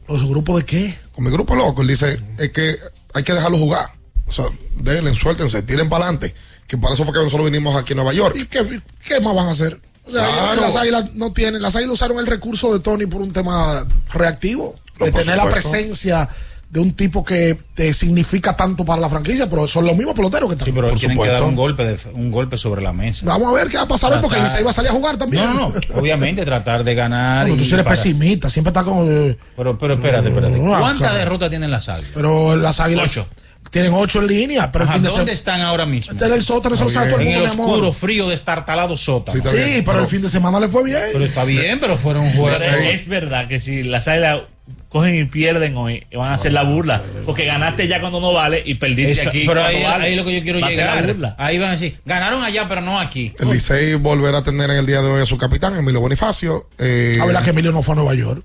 ¿Los 0.07 0.27
grupos 0.27 0.57
de 0.57 0.65
qué? 0.65 0.99
Con 1.13 1.23
mi 1.25 1.31
grupo 1.31 1.55
loco, 1.55 1.81
él 1.81 1.87
dice, 1.87 2.19
es 2.37 2.51
que 2.51 2.75
hay 3.13 3.23
que 3.23 3.33
dejarlo 3.33 3.57
jugar. 3.57 3.91
O 4.27 4.31
sea, 4.31 4.45
denle, 4.77 5.13
suéltense, 5.15 5.61
tiren 5.63 5.89
para 5.89 6.05
adelante. 6.05 6.33
Que 6.67 6.77
para 6.77 6.93
eso 6.93 7.03
fue 7.03 7.13
que 7.13 7.19
nosotros 7.19 7.45
vinimos 7.49 7.75
aquí 7.75 7.93
a 7.93 7.95
Nueva 7.97 8.13
York. 8.13 8.35
¿Y 8.37 8.45
qué, 8.45 8.81
qué 9.05 9.19
más 9.19 9.35
van 9.35 9.47
a 9.47 9.51
hacer? 9.51 9.79
O 10.05 10.11
sea, 10.11 10.25
Claro. 10.25 10.61
las 10.61 10.75
águilas 10.75 11.13
no 11.15 11.31
tienen, 11.33 11.61
las 11.61 11.75
águilas 11.75 11.93
usaron 11.95 12.17
el 12.19 12.27
recurso 12.27 12.73
de 12.73 12.79
Tony 12.79 13.05
por 13.05 13.21
un 13.21 13.33
tema 13.33 13.85
reactivo, 14.13 14.75
No, 14.99 15.05
de 15.05 15.11
tener 15.11 15.37
la 15.37 15.47
presencia 15.49 16.27
de 16.71 16.79
un 16.79 16.93
tipo 16.93 17.25
que 17.25 17.57
te 17.75 17.93
significa 17.93 18.55
tanto 18.55 18.85
para 18.85 19.01
la 19.01 19.09
franquicia, 19.09 19.49
pero 19.49 19.67
son 19.67 19.85
los 19.85 19.93
mismos 19.97 20.15
peloteros 20.15 20.47
que 20.47 20.53
están. 20.53 20.65
Sí, 20.67 20.71
pero 20.71 20.87
por 20.87 20.97
tienen 20.97 21.17
que 21.17 21.23
supuesto. 21.23 21.41
dar 21.43 21.49
un 21.49 21.55
golpe, 21.57 21.83
de, 21.83 21.97
un 22.13 22.31
golpe 22.31 22.55
sobre 22.57 22.81
la 22.81 22.93
mesa. 22.93 23.25
Vamos 23.25 23.49
a 23.49 23.51
ver 23.51 23.67
qué 23.67 23.75
va 23.75 23.83
a 23.83 23.87
pasar 23.89 24.13
hoy, 24.13 24.19
porque 24.21 24.39
Licey 24.39 24.63
va 24.63 24.69
a 24.69 24.73
salir 24.73 24.89
a 24.89 24.93
jugar 24.93 25.17
también. 25.17 25.43
No, 25.43 25.53
no, 25.53 25.69
no. 25.69 25.75
Obviamente 25.99 26.45
tratar 26.45 26.85
de 26.85 26.95
ganar. 26.95 27.41
Bueno, 27.45 27.57
tú 27.57 27.63
y 27.63 27.65
sí 27.67 27.73
eres 27.73 27.83
para- 27.83 27.95
pesimista, 27.97 28.49
siempre 28.49 28.69
está 28.69 28.83
con. 28.83 29.05
eh, 29.31 29.37
Pero, 29.57 29.77
pero 29.77 29.95
espérate, 29.95 30.29
espérate. 30.29 30.57
No, 30.59 30.79
¿Cuántas 30.79 31.13
derrotas 31.13 31.49
tienen 31.49 31.71
las 31.71 31.89
águilas? 31.89 32.11
Pero 32.13 32.55
las 32.55 32.79
águilas 32.79 33.11
Ocho. 33.11 33.27
tienen 33.69 33.91
ocho 33.93 34.19
en 34.21 34.27
línea, 34.27 34.71
pero 34.71 34.85
Ajá, 34.85 34.93
el 34.93 34.99
fin 35.01 35.09
de 35.09 35.17
¿Dónde 35.17 35.33
están 35.33 35.59
ahora 35.59 35.85
mismo? 35.85 36.13
Está 36.13 36.27
en 36.27 36.33
el 36.33 36.41
sótano, 36.41 36.75
eso 36.75 36.85
lo 36.85 36.89
sabe 36.89 37.11
todo 37.11 37.19
el 37.19 37.27
En 37.27 37.33
el 37.33 37.39
mundo, 37.39 37.53
mi 37.55 37.61
amor. 37.63 37.69
oscuro, 37.75 37.91
frío, 37.93 38.29
destartalado 38.29 38.95
sótano. 38.95 39.41
Sí, 39.51 39.83
pero, 39.85 39.99
el 39.99 40.07
fin 40.07 40.21
de 40.21 40.29
semana 40.29 40.57
le 40.59 40.69
fue 40.69 40.85
bien. 40.85 41.03
Pero 41.11 41.25
está 41.25 41.43
bien, 41.43 41.79
pero 41.81 41.97
fueron 41.97 42.31
juegos. 42.31 42.61
Es 42.61 43.07
verdad 43.09 43.49
que 43.49 43.59
si 43.59 43.83
las 43.83 44.07
águilas 44.07 44.43
cogen 44.91 45.15
y 45.15 45.25
pierden 45.25 45.75
hoy, 45.77 46.05
van 46.15 46.31
a 46.31 46.33
hacer 46.33 46.51
la 46.53 46.63
burla. 46.63 47.01
Porque 47.25 47.45
ganaste 47.45 47.87
ya 47.87 48.01
cuando 48.01 48.19
no 48.19 48.33
vale 48.33 48.61
y 48.65 48.73
perdiste 48.75 49.13
Eso- 49.21 49.29
aquí. 49.29 49.45
pero 49.47 49.63
ahí, 49.63 49.81
vale. 49.83 50.05
ahí 50.05 50.15
lo 50.15 50.25
que 50.25 50.35
yo 50.35 50.41
quiero 50.43 50.59
la 50.59 50.69
llegar. 50.69 51.07
burla. 51.07 51.35
Ahí 51.39 51.57
van 51.57 51.69
a 51.69 51.71
decir, 51.71 51.97
ganaron 52.05 52.43
allá, 52.43 52.67
pero 52.67 52.81
no 52.81 52.99
aquí. 52.99 53.33
El 53.39 53.49
Licey 53.49 53.95
volverá 53.95 54.39
a 54.39 54.43
tener 54.43 54.69
en 54.69 54.77
el 54.77 54.85
día 54.85 55.01
de 55.01 55.09
hoy 55.09 55.21
a 55.21 55.25
su 55.25 55.37
capitán, 55.37 55.77
Emilio 55.77 56.01
Bonifacio. 56.01 56.67
Eh, 56.77 57.17
A 57.21 57.25
ver, 57.25 57.37
que 57.43 57.49
Emilio 57.51 57.71
no 57.71 57.81
fue 57.81 57.93
a 57.93 57.95
Nueva 57.95 58.13
York. 58.15 58.43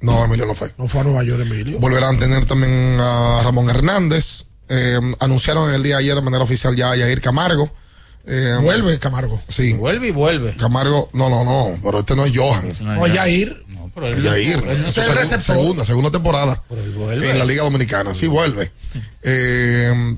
No, 0.00 0.24
Emilio 0.24 0.46
no 0.46 0.54
fue. 0.54 0.72
No 0.78 0.88
fue 0.88 1.02
a 1.02 1.04
Nueva 1.04 1.22
York, 1.22 1.42
Emilio. 1.42 1.78
Volverán 1.78 2.16
a 2.16 2.18
tener 2.18 2.44
también 2.46 2.96
a 2.98 3.40
Ramón 3.44 3.68
Hernández. 3.70 4.46
Eh, 4.68 4.98
anunciaron 5.20 5.68
en 5.68 5.74
el 5.76 5.82
día 5.82 5.96
de 5.96 6.02
ayer 6.04 6.14
de 6.14 6.22
manera 6.22 6.42
oficial 6.42 6.74
ya 6.74 6.90
a 6.92 6.96
Yair 6.96 7.20
Camargo. 7.20 7.70
Eh, 8.26 8.56
Vuelve 8.62 8.98
Camargo. 8.98 9.40
Sí. 9.48 9.72
Vuelve 9.74 10.08
y 10.08 10.10
vuelve. 10.12 10.54
Camargo, 10.56 11.10
no, 11.12 11.28
no, 11.28 11.44
no, 11.44 11.76
pero 11.82 12.00
este 12.00 12.14
no 12.16 12.24
es 12.24 12.32
Johan. 12.36 12.68
No, 12.82 13.06
Yair. 13.06 13.64
pero 13.68 13.81
Yair. 13.94 14.58
él 14.66 14.68
el 14.84 14.90
segun- 14.90 15.14
receptor. 15.14 15.56
segunda, 15.56 15.84
segunda 15.84 16.10
temporada 16.10 16.62
en 16.70 17.38
la 17.38 17.44
Liga 17.44 17.62
Dominicana. 17.64 18.14
Sí, 18.14 18.26
vuelve. 18.26 18.72
Eh, 19.24 20.14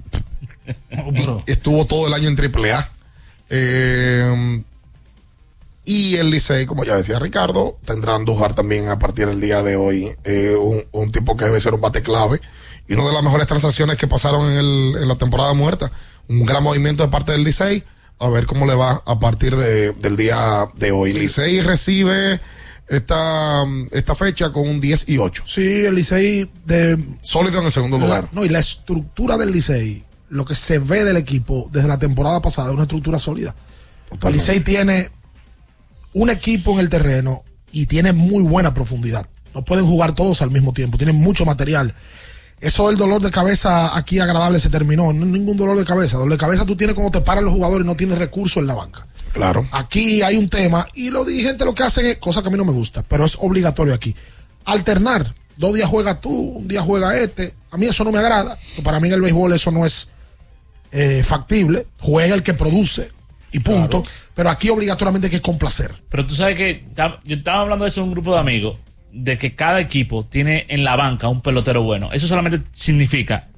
estuvo 1.47 1.85
todo 1.87 2.07
el 2.07 2.15
año 2.15 2.29
en 2.29 2.37
AAA. 2.39 2.91
Eh, 3.51 4.63
y 5.85 6.17
el 6.17 6.31
Licey, 6.31 6.65
como 6.67 6.85
ya 6.85 6.97
decía 6.97 7.19
Ricardo, 7.19 7.77
tendrá 7.85 8.15
Andújar 8.15 8.55
también 8.55 8.89
a 8.89 8.99
partir 8.99 9.27
del 9.27 9.41
día 9.41 9.63
de 9.63 9.77
hoy. 9.77 10.09
eh, 10.25 10.57
un, 10.59 10.83
un 10.93 11.13
tipo 11.13 11.37
que 11.37 11.45
debe 11.45 11.61
ser 11.61 11.75
un 11.75 11.81
bate 11.83 12.03
clave. 12.03 12.41
Y 12.89 12.95
una 12.95 13.05
de 13.07 13.13
las 13.13 13.23
mejores 13.23 13.47
transacciones 13.47 13.97
que 13.97 14.07
pasaron 14.07 14.51
en, 14.51 14.57
el- 14.59 14.97
en 15.03 15.09
la 15.09 15.17
temporada 15.17 15.53
muerta. 15.53 15.91
Un 16.29 16.47
gran 16.47 16.63
movimiento 16.63 17.03
de 17.03 17.11
parte 17.11 17.33
del 17.33 17.45
Licey. 17.45 17.85
A 18.19 18.29
ver 18.31 18.47
cómo 18.47 18.65
le 18.65 18.75
va 18.75 19.03
a 19.05 19.19
partir 19.21 19.55
de- 19.57 19.93
del 19.93 20.17
día 20.17 20.67
de 20.77 20.93
hoy. 20.93 21.13
Licey 21.13 21.61
recibe 21.61 22.41
esta, 22.89 23.65
esta 23.93 24.15
fecha 24.15 24.53
con 24.53 24.69
un 24.69 24.81
10 24.81 25.09
y 25.09 25.19
8. 25.19 25.45
Sí, 25.47 25.85
el 25.87 25.95
Licey 25.95 26.51
de 26.67 27.03
Sólido 27.23 27.61
en 27.61 27.67
el 27.67 27.73
segundo 27.73 27.99
La- 27.99 28.05
lugar. 28.07 28.29
no, 28.33 28.45
y 28.45 28.49
la 28.49 28.59
estructura 28.59 29.37
del 29.37 29.53
Licey, 29.53 30.05
lo 30.31 30.45
que 30.45 30.55
se 30.55 30.79
ve 30.79 31.05
del 31.05 31.17
equipo 31.17 31.69
desde 31.73 31.89
la 31.89 31.99
temporada 31.99 32.41
pasada, 32.41 32.69
es 32.69 32.75
una 32.75 32.83
estructura 32.83 33.19
sólida. 33.19 33.55
El 34.23 34.33
Licey 34.33 34.61
tiene 34.61 35.11
un 36.13 36.31
equipo 36.31 36.73
en 36.75 36.81
el 36.81 36.89
terreno 36.89 37.43
y 37.73 37.87
tiene 37.87 38.13
muy 38.13 38.43
buena 38.43 38.73
profundidad. 38.75 39.27
No 39.55 39.65
pueden 39.65 39.87
jugar 39.87 40.15
todos 40.15 40.43
al 40.43 40.51
mismo 40.51 40.73
tiempo, 40.73 40.99
tienen 40.99 41.17
mucho 41.17 41.45
material. 41.45 41.95
Eso 42.61 42.89
del 42.89 42.97
dolor 42.97 43.21
de 43.21 43.31
cabeza 43.31 43.97
aquí 43.97 44.19
agradable 44.21 44.59
se 44.59 44.71
terminó. 44.71 45.13
No 45.13 45.25
hay 45.25 45.31
ningún 45.33 45.57
dolor 45.57 45.77
de 45.79 45.85
cabeza. 45.85 46.17
Dolor 46.17 46.33
de 46.33 46.39
cabeza 46.39 46.65
tú 46.65 46.77
tienes 46.77 46.95
cuando 46.95 47.11
te 47.19 47.21
paran 47.25 47.45
los 47.45 47.53
jugadores 47.53 47.85
y 47.85 47.89
no 47.89 47.97
tienes 47.97 48.19
recursos 48.19 48.59
en 48.59 48.67
la 48.69 48.75
banca. 48.75 49.07
Claro. 49.35 49.67
Aquí 49.73 50.23
hay 50.23 50.37
un 50.37 50.49
tema 50.49 50.87
y 50.95 51.11
los 51.11 51.27
dirigentes 51.27 51.67
lo 51.67 51.75
que 51.75 51.83
hacen 51.83 52.07
es 52.07 52.19
cosa 52.19 52.41
que 52.41 52.49
a 52.49 52.51
mí 52.53 52.57
no 52.57 52.65
me 52.65 52.73
gusta, 52.73 53.03
pero 53.03 53.25
es 53.25 53.37
obligatorio 53.41 53.93
aquí. 53.93 54.15
Alternar. 54.65 55.35
Dos 55.57 55.75
días 55.75 55.89
juega 55.89 56.21
tú, 56.21 56.31
un 56.31 56.69
día 56.69 56.83
juega 56.83 57.19
este. 57.19 57.55
A 57.71 57.77
mí 57.77 57.87
eso 57.87 58.05
no 58.05 58.13
me 58.13 58.19
agrada. 58.19 58.57
Para 58.85 59.01
mí 59.01 59.09
en 59.09 59.15
el 59.15 59.21
béisbol 59.21 59.53
eso 59.53 59.73
no 59.73 59.85
es 59.85 60.09
eh, 60.93 61.23
factible. 61.25 61.87
Juega 61.99 62.35
el 62.35 62.45
que 62.45 62.55
produce 62.55 63.11
y 63.51 63.59
punto. 63.59 64.03
Pero 64.35 64.51
aquí 64.51 64.69
obligatoriamente 64.69 65.27
hay 65.27 65.33
que 65.33 65.43
complacer. 65.43 65.93
Pero 66.09 66.25
tú 66.25 66.35
sabes 66.35 66.57
que 66.57 66.85
yo 67.25 67.37
estaba 67.37 67.61
hablando 67.61 67.85
de 67.85 67.89
eso 67.89 68.01
en 68.01 68.09
un 68.09 68.13
grupo 68.13 68.35
de 68.35 68.41
amigos, 68.41 68.79
de 69.13 69.37
que 69.37 69.57
cada 69.57 69.81
equipo 69.81 70.25
tiene 70.25 70.67
en 70.69 70.85
la 70.85 70.95
banca 70.95 71.29
un 71.29 71.41
pelotero 71.41 71.83
bueno. 71.83 72.11
Eso 72.13 72.29
solamente 72.29 72.61
significa 72.73 73.49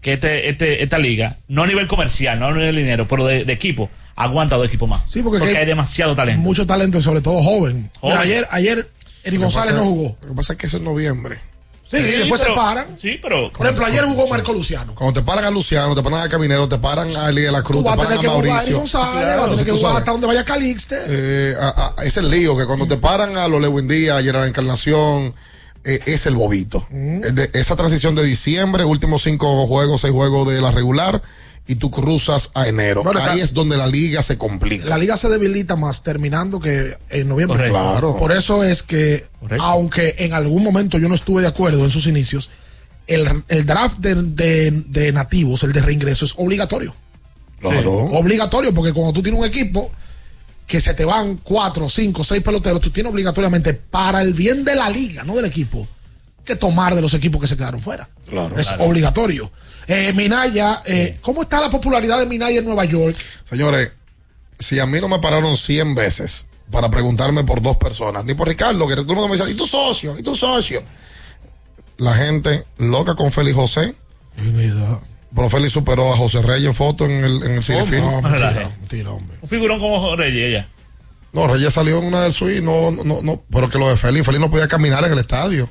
que 0.00 0.14
este, 0.14 0.48
este, 0.48 0.82
esta 0.82 0.98
liga, 0.98 1.38
no 1.48 1.64
a 1.64 1.66
nivel 1.66 1.86
comercial, 1.86 2.38
no 2.38 2.46
a 2.46 2.52
nivel 2.52 2.74
de 2.74 2.82
dinero, 2.82 3.08
pero 3.08 3.26
de, 3.26 3.44
de 3.44 3.52
equipo, 3.52 3.90
aguanta 4.18 4.56
dos 4.56 4.66
equipos 4.66 4.88
más. 4.88 5.00
Sí, 5.08 5.22
porque, 5.22 5.56
hay, 5.56 5.64
demasiado 5.66 6.14
talento. 6.16 6.40
Mucho 6.42 6.66
talento 6.66 6.98
y 6.98 7.02
sobre 7.02 7.20
todo 7.20 7.42
joven. 7.42 7.90
Joven. 8.00 8.16
Mira, 8.16 8.20
ayer, 8.20 8.48
ayer 8.50 8.90
Eric 9.24 9.40
González 9.40 9.74
no 9.74 9.84
jugó. 9.84 10.16
Lo 10.22 10.28
que 10.28 10.34
pasa 10.34 10.52
es 10.54 10.58
que 10.58 10.66
eso 10.66 10.76
es 10.78 10.82
noviembre. 10.82 11.38
Sí, 11.90 11.96
después 11.96 12.42
se 12.42 12.50
paran. 12.50 12.98
Sí, 12.98 13.18
pero. 13.22 13.50
Por 13.50 13.64
ejemplo, 13.64 13.86
ayer 13.86 14.04
jugó 14.04 14.26
Marco 14.28 14.52
Luciano. 14.52 14.94
Cuando 14.94 15.18
te 15.20 15.24
paran 15.24 15.44
a 15.46 15.50
Luciano, 15.50 15.94
te 15.94 16.02
paran 16.02 16.20
a 16.20 16.28
Caminero, 16.28 16.68
te 16.68 16.76
paran 16.78 17.08
a 17.16 17.30
Eli 17.30 17.40
de 17.42 17.50
la 17.52 17.62
Cruz, 17.62 17.82
te 17.82 17.88
paran 17.96 18.18
a 18.18 18.22
Mauricio. 18.22 18.76
González, 18.78 19.22
Claro, 19.22 19.40
vas 19.42 19.46
a 19.46 19.50
tener 19.52 19.64
que 19.64 19.72
jugar 19.72 19.96
hasta 19.96 20.10
donde 20.10 20.26
vaya 20.26 20.44
Calixte. 20.44 20.96
Eh, 21.08 21.54
a- 21.58 21.94
a- 21.96 22.04
es 22.04 22.16
el 22.18 22.30
lío 22.30 22.58
que 22.58 22.66
cuando 22.66 22.86
te 22.86 22.98
paran 22.98 23.38
a 23.38 23.48
los 23.48 23.58
Lewin 23.62 23.88
Díaz, 23.88 24.18
ayer 24.18 24.36
a 24.36 24.40
la 24.40 24.46
Encarnación, 24.48 25.34
eh, 25.84 26.00
es 26.04 26.26
el 26.26 26.34
bobito. 26.34 26.86
Es 27.22 27.34
de- 27.34 27.50
esa 27.54 27.74
transición 27.74 28.14
de 28.14 28.22
diciembre, 28.24 28.84
últimos 28.84 29.22
cinco 29.22 29.66
juegos, 29.66 30.02
seis 30.02 30.12
juegos 30.12 30.46
de 30.46 30.60
la 30.60 30.70
regular, 30.70 31.22
y 31.68 31.74
tú 31.76 31.90
cruzas 31.90 32.50
a 32.54 32.66
enero. 32.66 33.02
Bueno, 33.04 33.20
Ahí 33.20 33.40
es 33.40 33.52
donde 33.54 33.76
la 33.76 33.86
liga 33.86 34.22
se 34.22 34.36
complica. 34.38 34.86
La 34.86 34.98
liga 34.98 35.16
se 35.16 35.28
debilita 35.28 35.76
más 35.76 36.02
terminando 36.02 36.58
que 36.58 36.96
en 37.10 37.28
noviembre. 37.28 37.58
Correcto. 37.58 37.78
Claro. 37.78 38.16
Por 38.16 38.32
eso 38.32 38.64
es 38.64 38.82
que, 38.82 39.26
aunque 39.60 40.16
en 40.18 40.32
algún 40.32 40.64
momento 40.64 40.98
yo 40.98 41.08
no 41.08 41.14
estuve 41.14 41.42
de 41.42 41.48
acuerdo 41.48 41.84
en 41.84 41.90
sus 41.90 42.06
inicios, 42.06 42.50
el, 43.06 43.44
el 43.48 43.66
draft 43.66 43.98
de, 43.98 44.14
de- 44.14 44.70
de 44.88 45.12
nativos, 45.12 45.62
el 45.62 45.72
de 45.72 45.82
reingreso, 45.82 46.24
es 46.24 46.34
obligatorio. 46.38 46.94
Claro. 47.60 47.92
Obligatorio, 47.92 48.72
porque 48.74 48.92
cuando 48.92 49.12
tú 49.12 49.22
tienes 49.22 49.38
un 49.40 49.46
equipo 49.46 49.90
que 50.66 50.80
se 50.80 50.94
te 50.94 51.04
van 51.04 51.36
cuatro, 51.38 51.88
cinco, 51.88 52.22
seis 52.24 52.42
peloteros, 52.42 52.80
tú 52.80 52.90
tienes 52.90 53.10
obligatoriamente, 53.12 53.74
para 53.74 54.22
el 54.22 54.32
bien 54.34 54.64
de 54.64 54.74
la 54.76 54.88
liga, 54.90 55.24
no 55.24 55.34
del 55.34 55.46
equipo, 55.46 55.88
que 56.44 56.56
tomar 56.56 56.94
de 56.94 57.00
los 57.02 57.14
equipos 57.14 57.40
que 57.40 57.46
se 57.48 57.56
quedaron 57.56 57.80
fuera. 57.80 58.08
Claro. 58.28 58.56
Es 58.58 58.68
Claro. 58.68 58.84
obligatorio. 58.84 59.50
Eh, 59.88 60.12
Minaya, 60.14 60.82
eh, 60.84 61.16
¿cómo 61.22 61.42
está 61.42 61.62
la 61.62 61.70
popularidad 61.70 62.18
de 62.18 62.26
Minaya 62.26 62.58
en 62.58 62.66
Nueva 62.66 62.84
York? 62.84 63.16
Señores, 63.48 63.90
si 64.58 64.78
a 64.78 64.84
mí 64.84 65.00
no 65.00 65.08
me 65.08 65.18
pararon 65.18 65.56
100 65.56 65.94
veces 65.94 66.46
para 66.70 66.90
preguntarme 66.90 67.42
por 67.42 67.62
dos 67.62 67.78
personas, 67.78 68.22
ni 68.26 68.34
por 68.34 68.48
Ricardo, 68.48 68.86
que 68.86 68.94
todo 68.96 69.12
el 69.12 69.16
mundo 69.16 69.28
me 69.28 69.36
dice, 69.36 69.50
¿y 69.50 69.54
tu 69.54 69.66
socio? 69.66 70.18
¿y 70.18 70.22
tu 70.22 70.36
socio? 70.36 70.82
La 71.96 72.12
gente 72.14 72.64
loca 72.76 73.14
con 73.14 73.32
Félix 73.32 73.56
José. 73.56 73.94
Pero 75.34 75.50
Félix 75.50 75.72
superó 75.72 76.12
a 76.12 76.16
José 76.16 76.42
Reyes 76.42 76.66
en 76.66 76.74
foto 76.74 77.06
en 77.06 77.24
el, 77.24 77.42
en 77.42 77.52
el 77.52 77.64
Cine 77.64 77.80
¿Cómo? 77.80 77.90
Film. 77.90 78.04
No, 78.04 78.22
mentira, 78.22 78.70
mentira, 78.80 79.10
hombre. 79.10 79.38
Un 79.40 79.48
figurón 79.48 79.80
como 79.80 80.14
Reyes, 80.16 80.48
ella. 80.48 80.68
No, 81.32 81.46
Reyes 81.46 81.72
salió 81.72 81.98
en 81.98 82.04
una 82.04 82.22
del 82.22 82.32
suite, 82.34 82.60
no, 82.60 82.90
no, 82.90 83.22
no, 83.22 83.42
pero 83.50 83.68
que 83.70 83.78
lo 83.78 83.88
de 83.88 83.96
Félix, 83.96 84.26
Félix 84.26 84.40
no 84.40 84.50
podía 84.50 84.68
caminar 84.68 85.04
en 85.04 85.12
el 85.12 85.18
estadio. 85.18 85.68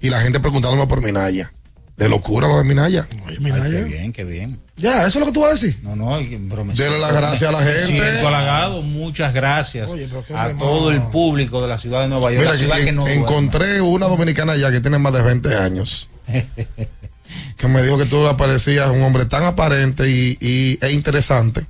Y 0.00 0.10
la 0.10 0.20
gente 0.20 0.38
preguntándome 0.38 0.86
por 0.86 1.02
Minaya. 1.02 1.50
De 1.96 2.08
locura 2.08 2.48
lo 2.48 2.58
de 2.58 2.64
Minaya. 2.64 3.06
Minaya. 3.38 3.70
Qué 3.70 3.84
bien, 3.84 4.12
qué 4.12 4.24
bien. 4.24 4.60
Ya, 4.76 5.06
eso 5.06 5.18
es 5.18 5.20
lo 5.20 5.26
que 5.26 5.32
tú 5.32 5.40
vas 5.42 5.50
a 5.50 5.52
decir. 5.54 5.78
No, 5.82 5.94
no, 5.94 6.20
y- 6.20 6.26
pero 6.50 6.64
me 6.64 6.74
Dele 6.74 6.98
las 6.98 7.12
gracias 7.12 7.48
a 7.48 7.52
la 7.52 7.60
gente. 7.62 7.86
siento 7.86 8.26
halagado, 8.28 8.82
muchas 8.82 9.32
gracias 9.32 9.92
qué 9.92 10.08
a 10.34 10.52
todo 10.58 10.90
el 10.90 11.00
público 11.02 11.62
de 11.62 11.68
la 11.68 11.78
ciudad 11.78 12.00
de 12.02 12.08
Nueva 12.08 12.32
York, 12.32 12.40
Mira, 12.40 12.50
la 12.52 12.58
ciudad 12.58 12.76
que 12.78 12.84
que 12.86 12.92
no 12.92 13.02
duerme. 13.02 13.20
encontré 13.22 13.80
una 13.80 14.06
dominicana 14.08 14.56
ya 14.56 14.72
que 14.72 14.80
tiene 14.80 14.98
más 14.98 15.12
de 15.12 15.22
20 15.22 15.54
años. 15.56 16.08
que 17.56 17.68
me 17.68 17.82
dijo 17.82 17.96
que 17.98 18.06
tú 18.06 18.24
le 18.24 18.34
parecías 18.34 18.90
un 18.90 19.02
hombre 19.02 19.24
tan 19.26 19.44
aparente 19.44 20.10
y, 20.10 20.36
y- 20.40 20.78
e 20.84 20.90
interesante. 20.92 21.64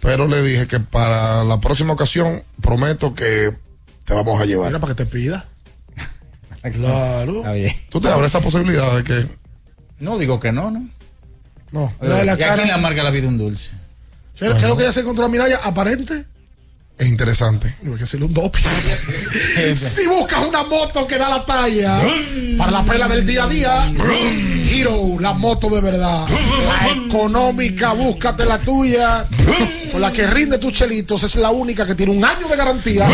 Pero 0.00 0.28
le 0.28 0.42
dije 0.42 0.68
que 0.68 0.78
para 0.78 1.42
la 1.42 1.60
próxima 1.60 1.92
ocasión 1.94 2.44
prometo 2.60 3.14
que 3.14 3.52
te 4.04 4.14
vamos 4.14 4.40
a 4.40 4.44
llevar. 4.44 4.68
Mira, 4.68 4.78
para 4.78 4.94
que 4.94 5.04
te 5.04 5.10
pida. 5.10 5.48
Claro. 6.72 7.38
Está 7.38 7.52
bien. 7.52 7.72
Tú 7.90 8.00
te 8.00 8.08
abres 8.08 8.30
esa 8.30 8.40
posibilidad 8.40 8.96
de 8.96 9.04
que. 9.04 9.26
No, 9.98 10.18
digo 10.18 10.38
que 10.40 10.52
no, 10.52 10.70
¿no? 10.70 10.88
No, 11.72 11.92
Oye, 12.00 12.10
la 12.10 12.24
¿Y 12.24 12.28
a 12.28 12.36
cara. 12.36 12.54
quién 12.54 12.68
le 12.68 12.72
amarga 12.74 13.02
la 13.02 13.10
vida 13.10 13.28
un 13.28 13.38
dulce? 13.38 13.70
¿Qué, 14.38 14.48
qué 14.48 14.56
es 14.56 14.62
lo 14.64 14.76
que 14.76 14.84
ella 14.84 14.92
se 14.92 15.00
encontró 15.00 15.24
a 15.24 15.28
Minaya? 15.28 15.58
Aparente. 15.62 16.26
Es 16.98 17.08
interesante. 17.08 17.76
Hay 17.84 17.92
que 17.96 18.04
hacerle 18.04 18.24
un 18.26 18.32
doping. 18.32 18.62
si 19.76 20.06
buscas 20.06 20.40
una 20.46 20.62
moto 20.64 21.06
que 21.06 21.18
da 21.18 21.28
la 21.28 21.44
talla 21.44 22.00
para 22.56 22.70
la 22.70 22.84
pela 22.84 23.06
del 23.06 23.26
día 23.26 23.44
a 23.44 23.48
día, 23.48 23.92
Hero, 24.72 25.18
la 25.20 25.34
moto 25.34 25.68
de 25.68 25.82
verdad. 25.82 26.26
La 26.26 26.92
económica, 27.06 27.92
búscate 27.92 28.46
la 28.46 28.58
tuya. 28.58 29.26
Con 29.92 30.00
la 30.00 30.10
que 30.10 30.26
rinde 30.26 30.58
tus 30.58 30.72
chelitos, 30.72 31.22
es 31.22 31.36
la 31.36 31.50
única 31.50 31.86
que 31.86 31.94
tiene 31.94 32.12
un 32.12 32.24
año 32.24 32.48
de 32.48 32.56
garantía. 32.56 33.06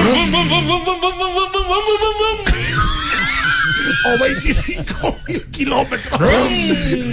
O 4.04 4.18
25 4.22 5.18
mil 5.28 5.42
kilómetros. 5.50 6.20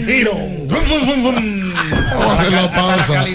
Hero. 0.07 0.33
Vamos 0.67 2.29
a 2.29 2.33
hacer 2.33 2.51
la 2.51 2.71
pausa. 2.73 3.25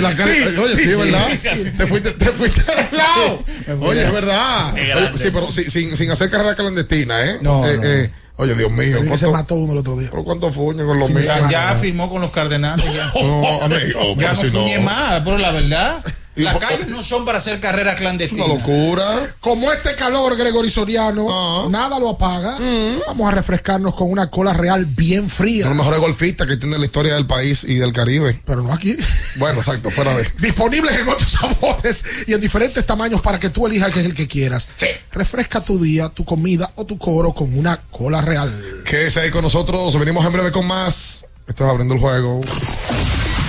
La 0.00 0.16
cali- 0.16 0.34
Sí, 0.44 0.56
Oye, 0.58 0.76
sí, 0.76 0.86
verdad. 0.86 1.28
sí, 1.30 1.48
sí. 1.48 1.70
Te 1.76 1.86
fuiste, 1.86 2.10
te 2.12 2.26
fuiste 2.26 2.60
al 2.72 2.96
lado. 2.96 3.44
Oye, 3.80 4.02
es 4.04 4.12
verdad. 4.12 4.72
Oye, 4.74 5.10
sí, 5.16 5.28
pero 5.32 5.50
sí, 5.50 5.64
sin, 5.70 5.96
sin 5.96 6.10
hacer 6.10 6.30
carrera 6.30 6.54
clandestina, 6.54 7.24
¿eh? 7.24 7.38
No, 7.42 7.66
Eh, 7.66 7.76
no. 7.76 7.82
eh, 7.84 8.10
oye, 8.36 8.54
Dios 8.54 8.70
mío. 8.70 8.98
Que 9.02 9.04
se 9.18 9.26
¿cuánto- 9.26 9.32
mató 9.32 9.54
uno 9.56 9.72
el 9.72 9.78
otro 9.78 9.96
día. 9.96 10.08
¿Pero 10.10 10.24
cuánto 10.24 10.52
fuñen 10.52 10.86
con 10.86 10.98
los 10.98 11.10
míos? 11.10 11.26
Ya, 11.26 11.48
ya 11.50 11.76
firmó 11.76 12.10
con 12.10 12.20
los 12.20 12.30
cardenales. 12.30 12.84
Ya, 12.92 13.10
No, 13.22 13.62
amigo, 13.62 14.16
ya 14.16 14.32
no 14.34 14.40
si 14.40 14.48
fuñe 14.48 14.76
no. 14.78 14.82
más, 14.82 15.20
pero 15.24 15.38
la 15.38 15.52
verdad. 15.52 15.98
Las 16.36 16.56
calles 16.58 16.88
no 16.88 17.02
son 17.02 17.24
para 17.24 17.38
hacer 17.38 17.60
carreras 17.60 17.96
clandestinas. 17.96 18.46
Una 18.46 18.54
locura. 18.54 19.04
Como 19.40 19.70
este 19.72 19.94
calor 19.96 20.36
gregorisoriano, 20.36 21.26
Ah. 21.30 21.66
nada 21.68 21.98
lo 21.98 22.10
apaga. 22.10 22.56
Mm. 22.58 23.00
Vamos 23.08 23.28
a 23.28 23.34
refrescarnos 23.34 23.94
con 23.94 24.10
una 24.10 24.30
cola 24.30 24.52
real 24.54 24.86
bien 24.86 25.28
fría. 25.28 25.66
Uno 25.66 25.70
de 25.70 25.76
los 25.76 25.84
mejores 25.86 26.00
golfistas 26.00 26.46
que 26.46 26.56
tiene 26.56 26.78
la 26.78 26.84
historia 26.84 27.14
del 27.14 27.26
país 27.26 27.64
y 27.64 27.74
del 27.74 27.92
Caribe. 27.92 28.40
Pero 28.46 28.62
no 28.62 28.72
aquí. 28.72 28.96
Bueno, 29.36 29.58
exacto, 29.58 29.90
fuera 29.90 30.16
de. 30.16 30.26
Disponibles 30.38 30.98
en 31.00 31.08
ocho 31.08 31.28
sabores 31.28 32.04
y 32.26 32.32
en 32.32 32.40
diferentes 32.40 32.86
tamaños 32.86 33.20
para 33.20 33.38
que 33.38 33.50
tú 33.50 33.66
elijas 33.66 33.90
que 33.92 34.00
es 34.00 34.06
el 34.06 34.14
que 34.14 34.28
quieras. 34.28 34.68
Refresca 35.12 35.60
tu 35.60 35.82
día, 35.82 36.08
tu 36.10 36.24
comida 36.24 36.70
o 36.76 36.84
tu 36.86 36.96
coro 36.96 37.32
con 37.32 37.58
una 37.58 37.76
cola 37.90 38.20
real. 38.22 38.82
Quédese 38.84 39.20
ahí 39.20 39.30
con 39.30 39.42
nosotros. 39.42 39.98
Venimos 39.98 40.24
en 40.24 40.32
breve 40.32 40.52
con 40.52 40.66
más. 40.66 41.26
Esto 41.48 41.64
es 41.64 41.70
abriendo 41.70 41.94
el 41.94 42.00
juego. 42.00 42.40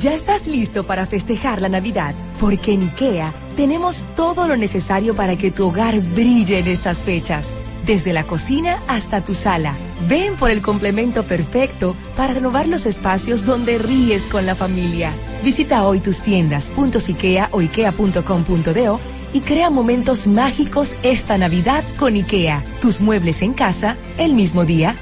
¿Ya 0.00 0.12
estás 0.12 0.46
listo 0.46 0.84
para 0.84 1.06
festejar 1.06 1.60
la 1.62 1.68
Navidad? 1.68 2.14
Porque 2.40 2.72
en 2.72 2.82
IKEA 2.82 3.32
tenemos 3.56 4.04
todo 4.16 4.48
lo 4.48 4.56
necesario 4.56 5.14
para 5.14 5.36
que 5.36 5.50
tu 5.50 5.68
hogar 5.68 6.00
brille 6.00 6.58
en 6.58 6.66
estas 6.66 6.98
fechas. 7.02 7.48
Desde 7.86 8.12
la 8.12 8.24
cocina 8.24 8.82
hasta 8.88 9.24
tu 9.24 9.34
sala. 9.34 9.74
Ven 10.08 10.34
por 10.36 10.50
el 10.50 10.62
complemento 10.62 11.22
perfecto 11.22 11.94
para 12.16 12.34
renovar 12.34 12.66
los 12.66 12.86
espacios 12.86 13.44
donde 13.44 13.78
ríes 13.78 14.22
con 14.22 14.46
la 14.46 14.54
familia. 14.54 15.12
Visita 15.44 15.84
hoy 15.84 16.00
tus 16.00 16.18
tiendas, 16.20 16.72
IKEA 17.08 17.48
o 17.52 17.60
ikea.com.do 17.60 19.00
y 19.32 19.40
crea 19.40 19.70
momentos 19.70 20.26
mágicos 20.26 20.96
esta 21.02 21.38
Navidad 21.38 21.84
con 21.98 22.14
IKEA. 22.14 22.62
Tus 22.80 23.00
muebles 23.00 23.42
en 23.42 23.52
casa 23.52 23.96
el 24.18 24.32
mismo 24.32 24.64
día. 24.64 24.96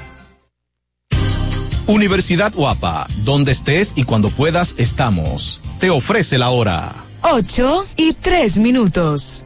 Universidad 1.87 2.53
Guapa, 2.53 3.07
donde 3.23 3.51
estés 3.51 3.93
y 3.95 4.03
cuando 4.03 4.29
puedas 4.29 4.75
estamos. 4.77 5.61
Te 5.79 5.89
ofrece 5.89 6.37
la 6.37 6.49
hora. 6.49 6.91
8 7.21 7.85
y 7.97 8.13
3 8.13 8.59
minutos. 8.59 9.45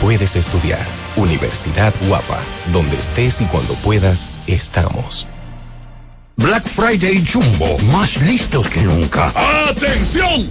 puedes 0.00 0.36
estudiar. 0.36 0.86
Universidad 1.16 1.94
Guapa, 2.08 2.40
donde 2.72 2.96
estés 2.96 3.40
y 3.40 3.44
cuando 3.46 3.74
puedas, 3.74 4.32
estamos. 4.46 5.26
Black 6.36 6.66
Friday 6.66 7.22
Jumbo, 7.24 7.78
más 7.92 8.16
listos 8.22 8.68
que 8.68 8.82
nunca. 8.82 9.32
¡Atención! 9.68 10.50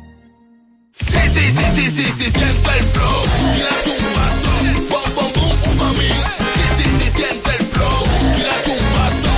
Sí, 1.07 1.17
sí, 1.33 1.51
sí, 1.51 1.65
sí, 1.75 1.91
sí, 1.91 2.13
sí, 2.17 2.31
siente 2.31 2.69
el 2.77 2.85
flow. 2.91 3.21
Tírate 3.55 3.89
un 3.89 4.13
paso. 4.15 4.51
Bom, 4.89 5.15
bom, 5.15 5.31
boom, 5.35 5.71
umami. 5.71 6.07
Sí, 6.07 6.65
sí, 6.77 6.89
sí, 6.99 7.11
siente 7.15 7.49
el 7.59 7.65
flow. 7.67 7.99
Tírate 8.35 8.69
un 8.71 8.85
paso. 8.95 9.31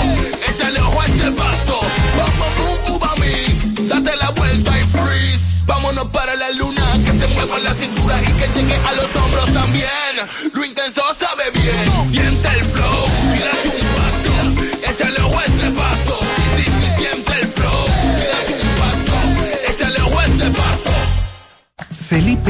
Échale 0.50 0.80
ojo 0.82 1.02
a 1.02 1.06
este 1.06 1.32
paso. 1.32 1.76
Bom, 2.18 2.32
bom, 2.40 2.54
boom, 2.58 2.96
umami. 2.96 3.88
Date 3.90 4.16
la 4.18 4.30
vuelta 4.32 4.72
y 4.80 4.84
freeze. 4.92 5.46
Vámonos 5.66 6.06
para 6.06 6.36
la 6.36 6.52
luna. 6.52 6.84
Que 7.06 7.12
te 7.12 7.28
mueva 7.28 7.60
la 7.60 7.74
cintura 7.74 8.22
y 8.22 8.26
que 8.26 8.48
llegue 8.60 8.76
a 8.76 8.92
los 8.94 9.16
hombros 9.16 9.54
también. 9.54 10.14
Lo 10.54 10.66
intenso 10.66 11.02
sabe 11.18 11.44
bien. 11.54 12.12
Siente 12.12 12.48
el 12.60 12.66
flow. 12.66 13.13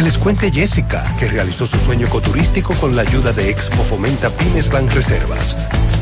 Que 0.00 0.04
les 0.04 0.16
cuente 0.16 0.50
Jessica, 0.50 1.14
que 1.18 1.26
realizó 1.26 1.66
su 1.66 1.78
sueño 1.78 2.06
ecoturístico 2.06 2.72
con 2.76 2.96
la 2.96 3.02
ayuda 3.02 3.34
de 3.34 3.50
Expo 3.50 3.84
Fomenta 3.84 4.30
Pymes 4.30 4.70
Banreservas. 4.70 5.54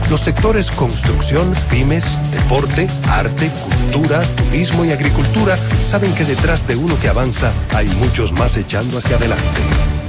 Los 0.08 0.20
sectores 0.20 0.70
construcción, 0.70 1.52
pymes, 1.68 2.16
deporte, 2.30 2.88
arte, 3.08 3.50
cultura, 3.50 4.22
turismo 4.36 4.84
y 4.84 4.92
agricultura 4.92 5.58
saben 5.82 6.14
que 6.14 6.24
detrás 6.24 6.64
de 6.68 6.76
uno 6.76 6.96
que 7.00 7.08
avanza 7.08 7.52
hay 7.74 7.88
muchos 7.88 8.30
más 8.30 8.56
echando 8.56 8.98
hacia 8.98 9.16
adelante. 9.16 9.60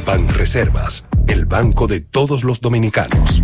Banreservas, 0.06 1.06
el 1.28 1.48
banco 1.48 1.88
de 1.88 2.02
todos 2.02 2.44
los 2.44 2.62
dominicanos. 2.62 3.42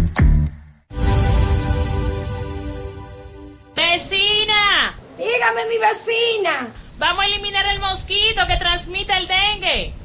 ¡Vecina! 3.75 4.93
Dígame, 5.17 5.65
mi 5.71 5.79
vecina. 5.79 6.67
Vamos 6.99 7.23
a 7.23 7.27
eliminar 7.29 7.65
el 7.65 7.79
mosquito 7.79 8.45
que 8.45 8.57
transmite 8.57 9.11
el 9.17 9.27
dengue. 9.27 10.04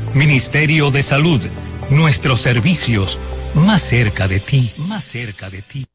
Ministerio 0.13 0.91
de 0.91 1.03
Salud, 1.03 1.41
nuestros 1.89 2.41
servicios 2.41 3.17
más 3.55 3.81
cerca 3.81 4.27
de 4.27 4.41
ti, 4.41 4.69
más 4.77 5.05
cerca 5.05 5.49
de 5.49 5.61
ti. 5.61 5.85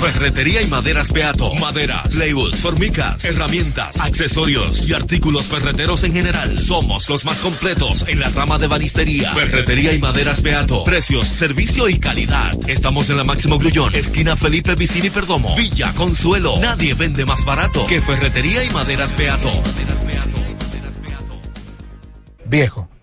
Ferretería 0.00 0.62
y 0.62 0.66
maderas 0.68 1.12
Beato. 1.12 1.52
Maderas, 1.56 2.08
plywood, 2.08 2.54
formicas, 2.54 3.24
herramientas, 3.24 3.98
accesorios 4.00 4.88
y 4.88 4.94
artículos 4.94 5.48
ferreteros 5.48 6.04
en 6.04 6.12
general. 6.12 6.58
Somos 6.58 7.08
los 7.08 7.24
más 7.24 7.38
completos 7.38 8.04
en 8.06 8.20
la 8.20 8.30
rama 8.30 8.58
de 8.58 8.68
banistería. 8.68 9.32
Ferretería 9.34 9.92
y 9.92 9.98
maderas 9.98 10.40
Beato. 10.40 10.84
Precios, 10.84 11.26
servicio 11.26 11.88
y 11.88 11.98
calidad. 11.98 12.52
Estamos 12.68 13.10
en 13.10 13.16
la 13.16 13.24
Máximo 13.24 13.58
Grullón, 13.58 13.94
esquina 13.96 14.36
Felipe 14.36 14.76
Vicini 14.76 15.10
Perdomo. 15.10 15.56
Villa 15.56 15.92
Consuelo. 15.94 16.58
Nadie 16.60 16.94
vende 16.94 17.26
más 17.26 17.44
barato 17.44 17.84
que 17.86 18.00
Ferretería 18.00 18.64
y 18.64 18.70
maderas 18.70 19.16
Beato. 19.16 19.50
Viejo, 22.46 22.88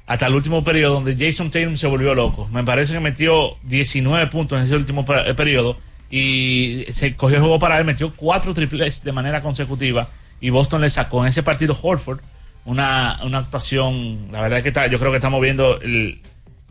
hasta 0.06 0.28
el 0.28 0.36
último 0.36 0.64
periodo 0.64 0.94
donde 0.96 1.16
Jason 1.18 1.50
Tatum 1.50 1.78
se 1.78 1.88
volvió 1.88 2.14
loco. 2.14 2.48
Me 2.52 2.64
parece 2.64 2.94
que 2.94 3.00
metió 3.00 3.58
19 3.64 4.28
puntos 4.28 4.60
en 4.60 4.66
ese 4.66 4.76
último 4.76 5.04
per- 5.06 5.36
periodo 5.36 5.78
y 6.12 6.86
se 6.94 7.16
cogió 7.16 7.38
el 7.38 7.42
juego 7.42 7.58
para 7.58 7.80
él, 7.80 7.86
metió 7.86 8.14
cuatro 8.16 8.54
triples 8.54 9.02
de 9.04 9.12
manera 9.14 9.42
consecutiva 9.42 10.10
y 10.42 10.50
Boston 10.50 10.82
le 10.82 10.90
sacó 10.90 11.22
en 11.24 11.30
ese 11.30 11.44
partido 11.44 11.78
Horford 11.82 12.20
una, 12.66 13.20
una 13.24 13.38
actuación, 13.38 14.28
la 14.32 14.42
verdad 14.42 14.58
es 14.60 14.64
que 14.64 14.70
está, 14.70 14.88
yo 14.88 15.00
creo 15.00 15.12
que 15.12 15.18
estamos 15.18 15.42
viendo 15.42 15.80
el, 15.82 16.20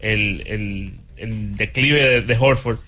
el, 0.01 0.43
el- 0.47 0.95
el 1.17 1.55
declive 1.57 2.03
de, 2.03 2.21
de 2.23 2.37
Horford. 2.39 2.79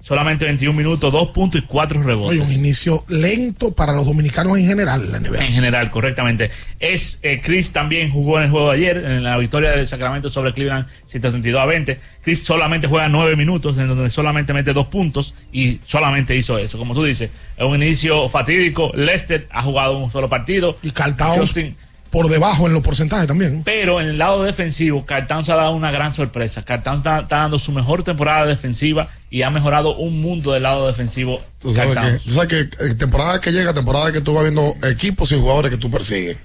Solamente 0.00 0.44
21 0.44 0.76
minutos, 0.78 1.12
2 1.12 1.28
puntos 1.30 1.60
y 1.60 1.64
4 1.64 2.02
rebotes. 2.04 2.40
Oye, 2.40 2.48
un 2.48 2.52
inicio 2.52 3.04
lento 3.08 3.72
para 3.72 3.92
los 3.92 4.06
dominicanos 4.06 4.56
en 4.56 4.64
general, 4.66 5.10
la 5.10 5.18
NBA. 5.18 5.44
En 5.44 5.52
general, 5.52 5.90
correctamente. 5.90 6.50
Es 6.78 7.18
eh, 7.22 7.40
Chris 7.42 7.72
también 7.72 8.08
jugó 8.10 8.38
en 8.38 8.44
el 8.44 8.50
juego 8.50 8.70
de 8.70 8.76
ayer, 8.76 8.96
en 8.98 9.24
la 9.24 9.36
victoria 9.38 9.72
de 9.72 9.84
Sacramento 9.86 10.30
sobre 10.30 10.52
Cleveland 10.54 10.86
132 11.04 11.60
a 11.60 11.66
20. 11.66 12.00
Chris 12.22 12.44
solamente 12.44 12.86
juega 12.86 13.08
9 13.08 13.34
minutos, 13.34 13.76
en 13.76 13.88
donde 13.88 14.08
solamente 14.10 14.52
mete 14.52 14.72
2 14.72 14.86
puntos 14.86 15.34
y 15.52 15.80
solamente 15.84 16.36
hizo 16.36 16.58
eso. 16.58 16.78
Como 16.78 16.94
tú 16.94 17.02
dices, 17.02 17.30
es 17.56 17.64
un 17.64 17.82
inicio 17.82 18.28
fatídico. 18.28 18.92
Lester 18.94 19.48
ha 19.50 19.62
jugado 19.62 19.98
un 19.98 20.12
solo 20.12 20.28
partido. 20.28 20.78
Y 20.80 20.92
Justin- 21.36 21.74
por 22.10 22.28
debajo 22.28 22.66
en 22.66 22.72
los 22.72 22.82
porcentajes 22.82 23.26
también. 23.26 23.62
pero 23.64 24.00
en 24.00 24.08
el 24.08 24.18
lado 24.18 24.42
defensivo, 24.42 25.04
Carl 25.04 25.26
Towns 25.26 25.48
ha 25.50 25.56
dado 25.56 25.72
una 25.72 25.90
gran 25.90 26.12
sorpresa. 26.12 26.60
Está, 26.60 26.94
está 26.94 27.22
dando 27.28 27.58
su 27.58 27.72
mejor 27.72 28.02
temporada 28.02 28.46
defensiva 28.46 29.08
y 29.30 29.42
ha 29.42 29.50
mejorado 29.50 29.96
un 29.96 30.20
mundo 30.20 30.52
del 30.52 30.62
lado 30.62 30.86
defensivo. 30.86 31.40
Tú 31.58 31.74
sabes, 31.74 31.96
que, 31.96 32.28
tú 32.28 32.34
sabes 32.34 32.48
que 32.48 32.84
eh, 32.84 32.94
temporada 32.94 33.40
que 33.40 33.52
llega, 33.52 33.74
temporada 33.74 34.12
que 34.12 34.20
tú 34.20 34.34
vas 34.34 34.44
viendo 34.44 34.74
equipos 34.84 35.30
y 35.32 35.36
jugadores 35.38 35.70
que 35.70 35.76
tú 35.76 35.90
persigues. 35.90 36.38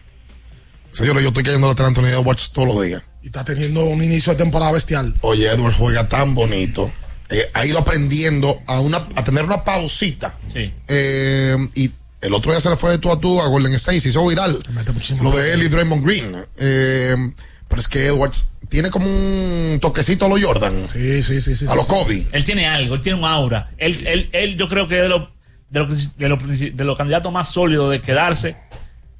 Señores, 0.91 1.23
yo 1.23 1.29
estoy 1.29 1.43
cayendo 1.43 1.73
de 1.73 1.83
Anthony 1.83 2.07
Edwards 2.07 2.51
todos 2.51 2.67
los 2.67 2.85
días. 2.85 3.01
Y 3.23 3.27
está 3.27 3.43
teniendo 3.43 3.85
un 3.85 4.03
inicio 4.03 4.33
de 4.33 4.37
temporada 4.37 4.71
bestial. 4.71 5.15
Oye, 5.21 5.47
Edwards 5.47 5.77
juega 5.77 6.07
tan 6.07 6.35
bonito. 6.35 6.91
Eh, 7.29 7.49
ha 7.53 7.65
ido 7.65 7.79
aprendiendo 7.79 8.59
a, 8.67 8.79
una, 8.79 9.07
a 9.15 9.23
tener 9.23 9.45
una 9.45 9.63
pausita. 9.63 10.37
Sí. 10.53 10.71
Eh, 10.87 11.57
y 11.73 11.89
el 12.21 12.33
otro 12.33 12.51
día 12.51 12.61
se 12.61 12.69
le 12.69 12.75
fue 12.75 12.91
de 12.91 12.97
tú 12.99 13.11
a 13.11 13.19
tú 13.19 13.41
a 13.41 13.47
Golden 13.47 13.73
State, 13.73 14.01
se 14.01 14.09
hizo 14.09 14.27
viral. 14.27 14.59
Lo 15.21 15.31
de 15.31 15.53
él 15.53 15.63
y 15.63 15.67
Draymond 15.67 16.05
Green. 16.05 16.45
Eh, 16.57 17.15
pero 17.67 17.81
es 17.81 17.87
que 17.87 18.05
Edwards 18.05 18.49
tiene 18.73 18.89
como 18.89 19.05
un 19.05 19.77
toquecito 19.79 20.25
a 20.25 20.29
lo 20.29 20.41
Jordan. 20.41 20.87
Sí, 20.91 21.21
sí, 21.21 21.41
sí. 21.41 21.55
sí 21.55 21.65
a 21.69 21.75
lo 21.75 21.83
sí. 21.83 21.87
Kobe. 21.89 22.25
Él 22.31 22.43
tiene 22.43 22.65
algo, 22.65 22.95
él 22.95 23.01
tiene 23.01 23.19
un 23.19 23.25
aura. 23.25 23.69
Él, 23.77 23.95
él, 24.07 24.29
él 24.31 24.57
yo 24.57 24.67
creo 24.67 24.87
que 24.87 24.95
es 24.97 25.03
de 25.03 25.09
los 25.09 25.29
de 25.69 25.79
los 25.79 26.17
de 26.17 26.27
los 26.29 26.39
princi- 26.39 26.73
de 26.73 26.83
los 26.83 26.97
candidatos 26.97 27.31
más 27.31 27.49
sólidos 27.51 27.91
de 27.91 28.01
quedarse 28.01 28.55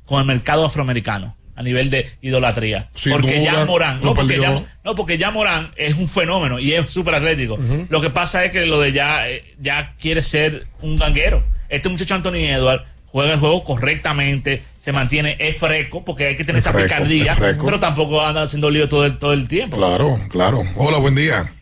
con 0.08 0.20
el 0.20 0.26
mercado 0.26 0.66
afroamericano 0.66 1.38
a 1.56 1.62
nivel 1.62 1.92
de 1.92 2.10
idolatría. 2.24 2.90
Sin 2.96 3.12
porque 3.12 3.40
duda, 3.42 3.52
ya 3.54 3.66
Morán, 3.66 4.00
lo 4.00 4.06
no 4.08 4.14
porque 4.16 4.40
ya, 4.40 4.64
no 4.84 4.96
porque 4.96 5.18
ya 5.20 5.30
Morán 5.30 5.72
es 5.76 5.96
un 5.98 6.10
fenómeno 6.10 6.58
y 6.58 6.74
es 6.74 6.90
súper 6.92 7.14
atlético. 7.14 7.60
Lo 7.90 8.02
que 8.02 8.10
pasa 8.10 8.44
es 8.44 8.52
que 8.52 8.66
lo 8.66 8.82
de 8.82 8.92
ya, 8.92 9.30
eh, 9.30 9.44
ya 9.62 9.94
quiere 10.00 10.24
ser 10.24 10.66
un 10.82 10.98
ganguero. 10.98 11.44
Este 11.70 11.90
muchacho 11.90 12.16
Anthony 12.16 12.46
Edwards 12.50 12.84
juega 13.14 13.34
el 13.34 13.40
juego 13.40 13.64
correctamente, 13.64 14.64
se 14.80 14.92
mantiene, 14.92 15.38
es 15.38 15.58
freco, 15.58 16.04
porque 16.04 16.26
hay 16.26 16.36
que 16.36 16.44
tener 16.44 16.58
Es 16.58 16.66
esa 16.66 16.74
freco, 16.74 16.88
picardía, 16.88 17.34
es 17.34 17.58
pero 17.64 17.80
tampoco 17.80 18.20
anda 18.20 18.42
haciendo 18.42 18.72
lío 18.72 18.90
todo 18.90 19.06
el, 19.06 19.20
todo 19.20 19.34
el 19.34 19.48
tiempo. 19.48 19.78
Claro, 19.78 20.18
claro. 20.30 20.64
Hola, 20.76 20.98
buen 20.98 21.14
día. 21.14 21.54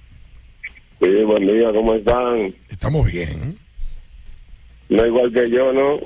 Sí, 1.01 1.09
buen 1.25 1.45
día, 1.45 1.69
¿cómo 1.73 1.93
están? 1.95 2.55
Estamos 2.69 3.05
bien. 3.05 3.57
No 4.87 5.05
igual 5.05 5.33
que 5.33 5.49
yo, 5.49 5.73
¿no? 5.73 5.99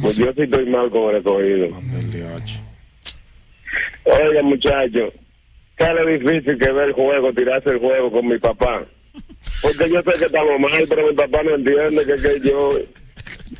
Pues 0.00 0.18
yo 0.18 0.32
sí 0.32 0.42
estoy 0.42 0.66
mal 0.66 0.88
con 0.90 1.10
el 1.10 1.16
escogido. 1.16 1.66
Oiga, 4.04 4.42
muchacho, 4.44 5.12
lo 5.78 6.06
difícil 6.06 6.56
que 6.58 6.72
ver 6.72 6.88
el 6.90 6.92
juego, 6.92 7.32
tirarse 7.32 7.70
el 7.70 7.80
juego 7.80 8.12
con 8.12 8.28
mi 8.28 8.38
papá. 8.38 8.86
Porque 9.62 9.90
yo 9.90 10.00
sé 10.02 10.12
que 10.16 10.26
estamos 10.26 10.60
mal, 10.60 10.86
pero 10.88 11.08
mi 11.08 11.14
papá 11.16 11.42
no 11.42 11.56
entiende 11.56 12.06
que, 12.06 12.14
que 12.22 12.48
yo... 12.48 12.70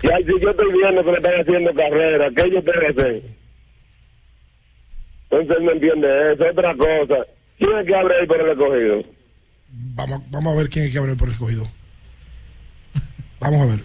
Ya, 0.03 0.17
si 0.19 0.41
yo 0.41 0.51
estoy 0.51 0.73
viendo 0.73 1.05
que 1.05 1.11
le 1.11 1.17
están 1.17 1.41
haciendo 1.41 1.75
carrera, 1.75 2.29
¿qué 2.37 2.43
yo 2.51 2.63
tengo 2.63 2.81
que 2.81 2.87
hacer? 2.87 3.23
Entonces 5.31 5.57
él 5.59 5.65
no 5.65 5.73
entiende 5.73 6.33
eso. 6.33 6.45
Otra 6.51 6.77
cosa, 6.77 7.27
¿quién 7.59 7.79
es 7.79 7.87
que 7.87 7.95
abre 7.95 8.21
ahí 8.21 8.27
por 8.27 8.41
el 8.41 8.51
escogido? 8.51 9.05
Vamos, 9.71 10.23
vamos 10.31 10.55
a 10.55 10.57
ver 10.57 10.69
quién 10.69 10.87
es 10.87 10.93
que 10.93 10.99
abrió 10.99 11.17
por 11.17 11.29
el 11.29 11.35
escogido. 11.35 11.69
Vamos 13.41 13.61
a 13.63 13.67
ver. 13.67 13.81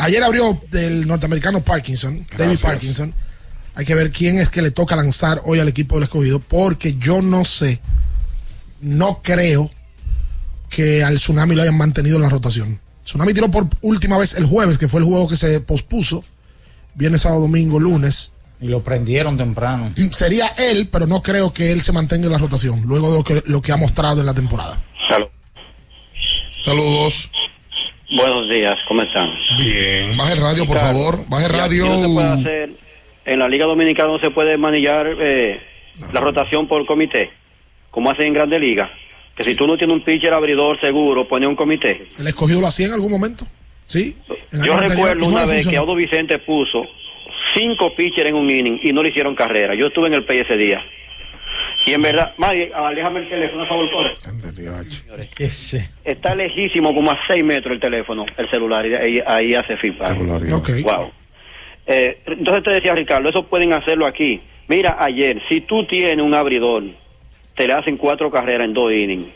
Ayer 0.00 0.22
abrió 0.22 0.60
el 0.72 1.06
norteamericano 1.06 1.60
Parkinson, 1.62 2.18
David 2.18 2.36
Gracias. 2.36 2.62
Parkinson. 2.62 3.14
Hay 3.74 3.84
que 3.84 3.94
ver 3.94 4.10
quién 4.10 4.38
es 4.38 4.50
que 4.50 4.62
le 4.62 4.70
toca 4.70 4.96
lanzar 4.96 5.40
hoy 5.44 5.58
al 5.58 5.68
equipo 5.68 5.96
del 5.96 6.04
escogido, 6.04 6.38
porque 6.38 6.94
yo 6.96 7.22
no 7.22 7.44
sé, 7.44 7.80
no 8.80 9.20
creo 9.22 9.70
que 10.70 11.02
al 11.02 11.16
Tsunami 11.16 11.54
lo 11.54 11.62
hayan 11.62 11.76
mantenido 11.76 12.16
en 12.16 12.22
la 12.22 12.28
rotación. 12.28 12.80
Tsunami 13.04 13.34
tiró 13.34 13.50
por 13.50 13.66
última 13.82 14.18
vez 14.18 14.34
el 14.34 14.46
jueves, 14.46 14.78
que 14.78 14.88
fue 14.88 15.00
el 15.00 15.06
juego 15.06 15.28
que 15.28 15.36
se 15.36 15.60
pospuso. 15.60 16.24
Viernes, 16.94 17.22
sábado, 17.22 17.42
domingo, 17.42 17.78
lunes. 17.78 18.32
Y 18.60 18.68
lo 18.68 18.80
prendieron 18.80 19.36
temprano. 19.36 19.92
Sería 20.10 20.48
él, 20.56 20.88
pero 20.90 21.06
no 21.06 21.22
creo 21.22 21.52
que 21.52 21.72
él 21.72 21.80
se 21.82 21.92
mantenga 21.92 22.26
en 22.26 22.32
la 22.32 22.38
rotación, 22.38 22.82
luego 22.86 23.10
de 23.10 23.18
lo 23.18 23.24
que, 23.24 23.42
lo 23.46 23.60
que 23.60 23.72
ha 23.72 23.76
mostrado 23.76 24.20
en 24.20 24.26
la 24.26 24.34
temporada. 24.34 24.80
Saludos. 26.64 27.30
Buenos 28.16 28.48
días, 28.48 28.78
¿cómo 28.88 29.02
están? 29.02 29.28
Bien. 29.58 30.16
Baje 30.16 30.32
el 30.32 30.40
radio, 30.40 30.66
por 30.66 30.78
favor. 30.78 31.28
Baje 31.28 31.46
el 31.46 31.52
radio. 31.52 31.84
no 31.84 32.02
se 32.02 32.14
puede 32.14 32.28
hacer, 32.28 32.70
en 33.26 33.38
la 33.38 33.48
Liga 33.48 33.66
Dominicana 33.66 34.08
no 34.08 34.18
se 34.18 34.30
puede 34.30 34.56
manillar 34.56 35.06
eh, 35.20 35.60
la 36.10 36.20
rotación 36.20 36.66
por 36.66 36.86
comité, 36.86 37.30
como 37.90 38.10
hacen 38.10 38.26
en 38.26 38.32
Grandes 38.32 38.60
Ligas. 38.60 38.90
Que 39.36 39.42
si 39.42 39.54
tú 39.54 39.66
no 39.66 39.76
tienes 39.76 39.94
un 39.94 40.04
pitcher 40.04 40.32
abridor 40.32 40.80
seguro, 40.80 41.26
pone 41.26 41.46
un 41.46 41.56
comité. 41.56 42.06
¿El 42.18 42.26
escogido 42.28 42.60
lo 42.60 42.68
hacía 42.68 42.86
en 42.86 42.92
algún 42.92 43.10
momento? 43.10 43.46
Sí. 43.86 44.16
Yo 44.52 44.78
recuerdo 44.78 45.26
una 45.26 45.44
vez 45.44 45.66
que. 45.66 45.76
Audo 45.76 45.94
Vicente 45.94 46.38
puso 46.38 46.84
cinco 47.54 47.94
pitchers 47.94 48.28
en 48.28 48.34
un 48.34 48.50
inning 48.50 48.80
y 48.82 48.92
no 48.92 49.02
le 49.02 49.10
hicieron 49.10 49.34
carrera. 49.34 49.74
Yo 49.74 49.88
estuve 49.88 50.08
en 50.08 50.14
el 50.14 50.24
PI 50.24 50.38
ese 50.38 50.56
día. 50.56 50.84
Y 51.86 51.92
en 51.92 52.02
verdad, 52.02 52.32
Maggie, 52.38 52.72
aléjame 52.72 53.20
el 53.20 53.28
teléfono, 53.28 53.62
a 53.64 53.66
favor, 53.66 53.90
corre. 53.90 54.14
Está 56.04 56.34
lejísimo, 56.34 56.94
como 56.94 57.10
a 57.10 57.18
6 57.26 57.44
metros 57.44 57.74
el 57.74 57.80
teléfono, 57.80 58.24
el 58.36 58.50
celular, 58.50 58.86
y 58.86 58.94
ahí, 58.94 59.20
ahí 59.26 59.54
hace 59.54 59.76
feedback. 59.76 60.16
Wow. 60.82 61.12
Eh, 61.86 62.18
entonces 62.26 62.64
te 62.64 62.70
decía 62.70 62.94
Ricardo, 62.94 63.28
eso 63.28 63.44
pueden 63.46 63.72
hacerlo 63.72 64.06
aquí. 64.06 64.40
Mira, 64.68 64.96
ayer, 64.98 65.42
si 65.48 65.60
tú 65.60 65.84
tienes 65.84 66.24
un 66.24 66.34
abridor, 66.34 66.84
te 67.54 67.66
le 67.66 67.72
hacen 67.72 67.96
cuatro 67.96 68.30
carreras 68.30 68.66
en 68.66 68.74
dos 68.74 68.92
innings. 68.92 69.28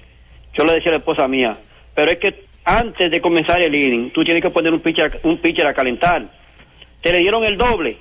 Yo 0.54 0.64
le 0.64 0.74
decía 0.74 0.90
a 0.90 0.94
la 0.94 0.98
esposa 0.98 1.28
mía, 1.28 1.56
pero 1.94 2.10
es 2.10 2.18
que 2.18 2.44
antes 2.64 3.10
de 3.10 3.20
comenzar 3.20 3.60
el 3.62 3.74
inning, 3.74 4.10
tú 4.10 4.24
tienes 4.24 4.42
que 4.42 4.50
poner 4.50 4.72
un 4.72 4.80
pitcher, 4.80 5.20
un 5.22 5.38
pitcher 5.38 5.66
a 5.66 5.74
calentar. 5.74 6.26
Te 7.00 7.12
le 7.12 7.18
dieron 7.18 7.44
el 7.44 7.56
doble. 7.56 7.96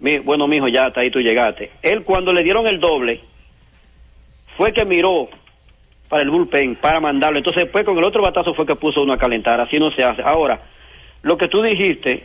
Mi- 0.00 0.18
bueno, 0.18 0.46
mijo, 0.48 0.68
ya 0.68 0.86
hasta 0.86 1.00
ahí 1.00 1.10
tú 1.10 1.20
llegaste. 1.20 1.70
Él 1.82 2.02
cuando 2.02 2.32
le 2.32 2.42
dieron 2.42 2.66
el 2.66 2.80
doble, 2.80 3.20
fue 4.56 4.72
que 4.72 4.84
miró 4.84 5.28
para 6.08 6.22
el 6.22 6.30
bullpen, 6.30 6.76
para 6.76 7.00
mandarlo. 7.00 7.38
Entonces 7.38 7.64
después 7.64 7.84
con 7.84 7.98
el 7.98 8.04
otro 8.04 8.22
batazo 8.22 8.54
fue 8.54 8.66
que 8.66 8.74
puso 8.76 9.02
uno 9.02 9.12
a 9.12 9.18
calentar. 9.18 9.60
Así 9.60 9.78
no 9.78 9.90
se 9.92 10.02
hace. 10.02 10.22
Ahora, 10.22 10.60
lo 11.22 11.36
que 11.36 11.48
tú 11.48 11.62
dijiste, 11.62 12.24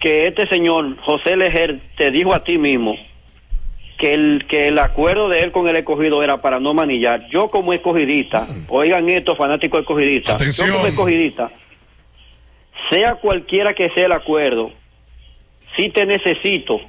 que 0.00 0.26
este 0.26 0.46
señor 0.46 0.96
José 1.00 1.36
Lejer 1.36 1.80
te 1.96 2.10
dijo 2.10 2.34
a 2.34 2.42
ti 2.44 2.58
mismo 2.58 2.96
que 4.02 4.14
el, 4.14 4.46
que 4.48 4.66
el 4.66 4.80
acuerdo 4.80 5.28
de 5.28 5.42
él 5.42 5.52
con 5.52 5.68
el 5.68 5.76
escogido 5.76 6.24
era 6.24 6.42
para 6.42 6.58
no 6.58 6.74
manillar. 6.74 7.28
Yo 7.30 7.50
como 7.50 7.72
escogidista, 7.72 8.48
oigan 8.68 9.08
esto, 9.08 9.36
fanático 9.36 9.78
escogidista, 9.78 10.36
yo 10.38 10.72
como 10.72 10.88
escogidista, 10.88 11.52
sea 12.90 13.14
cualquiera 13.14 13.74
que 13.74 13.90
sea 13.90 14.06
el 14.06 14.12
acuerdo, 14.12 14.72
si 15.76 15.88
te 15.88 16.04
necesito, 16.04 16.80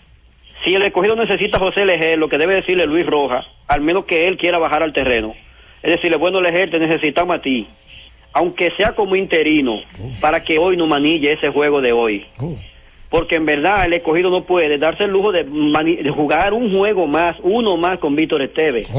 si 0.65 0.73
el 0.73 0.81
escogido 0.81 1.15
necesita 1.15 1.57
a 1.57 1.59
José 1.59 1.85
Lejer, 1.85 2.17
lo 2.17 2.27
que 2.27 2.39
debe 2.39 2.55
decirle 2.55 2.87
Luis 2.87 3.05
Rojas, 3.05 3.45
al 3.67 3.81
menos 3.81 4.05
que 4.05 4.27
él 4.27 4.37
quiera 4.37 4.57
bajar 4.57 4.81
al 4.81 4.91
terreno, 4.91 5.35
es 5.83 5.91
decirle, 5.91 6.17
bueno 6.17 6.41
Lejer, 6.41 6.71
te 6.71 6.79
necesitamos 6.79 7.35
a 7.35 7.41
ti, 7.43 7.67
aunque 8.33 8.71
sea 8.75 8.95
como 8.95 9.15
interino, 9.15 9.81
para 10.19 10.43
que 10.43 10.57
hoy 10.57 10.77
no 10.77 10.87
manille 10.87 11.33
ese 11.33 11.49
juego 11.49 11.79
de 11.79 11.91
hoy. 11.91 12.25
Porque 13.13 13.35
en 13.35 13.45
verdad 13.45 13.85
el 13.85 13.93
escogido 13.93 14.31
no 14.31 14.43
puede 14.43 14.75
darse 14.79 15.03
el 15.03 15.11
lujo 15.11 15.31
de, 15.31 15.43
jugar 16.09 16.51
un 16.51 16.75
juego 16.75 17.05
más, 17.05 17.37
uno 17.43 17.77
más 17.77 17.99
con 17.99 18.15
Víctor 18.15 18.41
Esteves. 18.41 18.91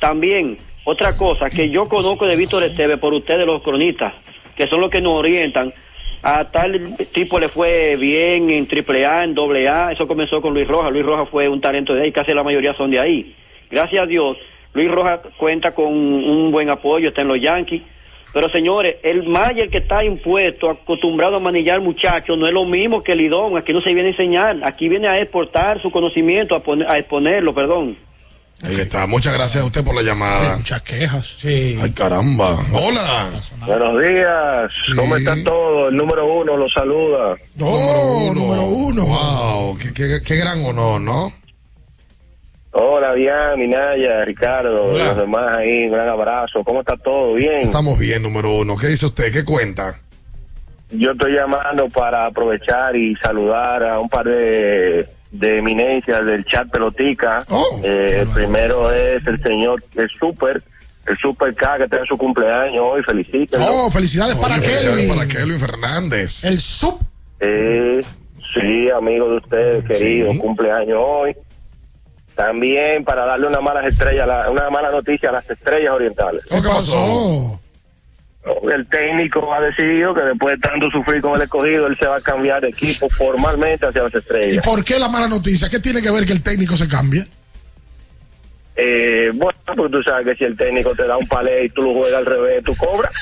También, 0.00 0.58
otra 0.82 1.16
cosa 1.16 1.48
que 1.48 1.70
yo 1.70 1.88
conozco 1.88 2.26
de 2.26 2.34
Víctor 2.34 2.64
Esteves 2.64 2.98
por 2.98 3.14
ustedes 3.14 3.46
los 3.46 3.62
cronistas, 3.62 4.12
que 4.56 4.66
son 4.66 4.80
los 4.80 4.90
que 4.90 5.00
nos 5.00 5.12
orientan, 5.12 5.72
A 6.20 6.50
tal 6.50 6.96
tipo 7.12 7.38
le 7.38 7.48
fue 7.48 7.94
bien 7.94 8.50
en 8.50 8.66
triple 8.66 9.06
A, 9.06 9.22
en 9.22 9.36
doble 9.36 9.68
A. 9.68 9.92
Eso 9.92 10.08
comenzó 10.08 10.42
con 10.42 10.52
Luis 10.52 10.66
Rojas. 10.66 10.90
Luis 10.90 11.06
Rojas 11.06 11.28
fue 11.30 11.48
un 11.48 11.60
talento 11.60 11.94
de 11.94 12.02
ahí, 12.02 12.10
casi 12.10 12.34
la 12.34 12.42
mayoría 12.42 12.74
son 12.74 12.90
de 12.90 12.98
ahí. 12.98 13.36
Gracias 13.70 14.02
a 14.02 14.06
Dios, 14.06 14.36
Luis 14.72 14.90
Rojas 14.90 15.20
cuenta 15.36 15.76
con 15.76 15.94
un 15.94 16.50
buen 16.50 16.70
apoyo, 16.70 17.10
está 17.10 17.20
en 17.20 17.28
los 17.28 17.40
Yankees. 17.40 17.82
Pero 18.32 18.48
señores, 18.50 18.96
el 19.02 19.24
Mayer 19.28 19.70
que 19.70 19.78
está 19.78 20.04
impuesto, 20.04 20.70
acostumbrado 20.70 21.36
a 21.36 21.40
manillar 21.40 21.80
muchachos, 21.80 22.38
no 22.38 22.46
es 22.46 22.52
lo 22.52 22.64
mismo 22.64 23.02
que 23.02 23.12
el 23.12 23.18
Lidón. 23.18 23.56
Aquí 23.56 23.72
no 23.72 23.80
se 23.80 23.92
viene 23.92 24.10
a 24.10 24.12
enseñar, 24.12 24.60
aquí 24.62 24.88
viene 24.88 25.08
a 25.08 25.18
exportar 25.18 25.82
su 25.82 25.90
conocimiento, 25.90 26.54
a, 26.54 26.62
poner, 26.62 26.88
a 26.88 26.98
exponerlo, 26.98 27.54
perdón. 27.54 27.96
Ahí 28.62 28.74
está. 28.74 29.06
Muchas 29.06 29.32
gracias 29.32 29.62
a 29.62 29.66
usted 29.66 29.82
por 29.82 29.94
la 29.94 30.02
llamada. 30.02 30.56
muchas 30.56 30.82
quejas. 30.82 31.34
Sí. 31.38 31.78
Ay, 31.80 31.90
caramba. 31.92 32.58
Hola. 32.72 33.30
Buenos 33.66 34.02
días. 34.02 34.70
¿Cómo 34.94 35.16
está 35.16 35.34
todo? 35.42 35.88
El 35.88 35.96
número 35.96 36.26
uno 36.26 36.56
lo 36.58 36.68
saluda. 36.68 37.36
No, 37.56 38.34
número 38.34 38.64
uno. 38.64 39.06
Wow. 39.06 39.78
Qué, 39.78 39.94
qué, 39.94 40.20
qué 40.22 40.36
gran 40.36 40.62
honor, 40.62 41.00
¿no? 41.00 41.32
Hola, 42.72 43.14
Diana, 43.14 43.56
Minaya, 43.56 44.24
Ricardo, 44.24 44.96
los 44.96 45.16
demás 45.16 45.56
ahí, 45.56 45.84
un 45.86 45.92
gran 45.92 46.08
abrazo. 46.08 46.62
¿Cómo 46.62 46.80
está 46.80 46.96
todo? 46.96 47.34
¿Bien? 47.34 47.60
Estamos 47.62 47.98
bien, 47.98 48.22
número 48.22 48.52
uno. 48.58 48.76
¿Qué 48.76 48.86
dice 48.86 49.06
usted? 49.06 49.32
¿Qué 49.32 49.44
cuenta? 49.44 49.98
Yo 50.90 51.12
estoy 51.12 51.32
llamando 51.32 51.88
para 51.88 52.26
aprovechar 52.26 52.94
y 52.94 53.16
saludar 53.16 53.82
a 53.84 53.98
un 53.98 54.08
par 54.08 54.26
de, 54.26 55.06
de 55.32 55.58
eminencias 55.58 56.24
del 56.24 56.44
chat 56.44 56.68
pelotica. 56.70 57.44
Eh, 57.82 58.18
el 58.22 58.28
primero 58.28 58.92
es 58.92 59.26
el 59.26 59.40
señor, 59.42 59.82
el 59.96 60.08
super, 60.08 60.62
el 61.06 61.16
super 61.18 61.52
K 61.54 61.78
que 61.78 61.88
tiene 61.88 62.06
su 62.06 62.16
cumpleaños 62.16 62.84
hoy. 62.84 63.02
Felicítelo. 63.02 63.64
Oh, 63.68 63.90
felicidades 63.90 64.36
para 64.36 64.54
Felicidades 64.56 64.96
Kelvin. 64.96 65.16
para 65.16 65.26
Kelvin 65.28 65.60
Fernández. 65.60 66.44
El 66.44 66.60
sub. 66.60 67.00
Eh, 67.40 68.00
sí, 68.54 68.90
amigo 68.90 69.28
de 69.30 69.36
usted, 69.38 69.84
querido, 69.86 70.38
cumpleaños 70.38 70.98
hoy. 71.04 71.34
También 72.34 73.04
para 73.04 73.24
darle 73.26 73.46
una 73.48 73.60
mala 73.60 73.86
estrella, 73.86 74.48
una 74.50 74.70
mala 74.70 74.90
noticia 74.90 75.28
a 75.28 75.32
las 75.32 75.50
estrellas 75.50 75.92
orientales. 75.94 76.42
¿Qué 76.48 76.60
pasó? 76.62 77.60
El 78.72 78.86
técnico 78.88 79.52
ha 79.52 79.60
decidido 79.60 80.14
que 80.14 80.22
después 80.22 80.58
de 80.58 80.66
tanto 80.68 80.90
sufrir 80.90 81.20
con 81.20 81.34
el 81.34 81.42
escogido, 81.42 81.86
él 81.86 81.96
se 81.98 82.06
va 82.06 82.16
a 82.16 82.20
cambiar 82.22 82.62
de 82.62 82.68
equipo 82.68 83.08
formalmente 83.10 83.84
hacia 83.86 84.02
las 84.04 84.14
¿Y 84.14 84.18
estrellas. 84.18 84.64
por 84.64 84.82
qué 84.82 84.98
la 84.98 85.08
mala 85.10 85.28
noticia? 85.28 85.68
¿Qué 85.68 85.78
tiene 85.78 86.00
que 86.00 86.10
ver 86.10 86.24
que 86.24 86.32
el 86.32 86.42
técnico 86.42 86.76
se 86.76 86.88
cambie? 86.88 87.26
Eh, 88.82 89.30
bueno, 89.34 89.58
porque 89.76 89.92
tú 89.92 90.02
sabes 90.02 90.26
que 90.26 90.36
si 90.36 90.44
el 90.44 90.56
técnico 90.56 90.94
te 90.94 91.06
da 91.06 91.16
un 91.16 91.28
palé 91.28 91.66
y 91.66 91.68
tú 91.68 91.82
lo 91.82 91.92
juegas 91.92 92.18
al 92.20 92.26
revés, 92.26 92.64
tú 92.64 92.74
cobras. 92.76 93.12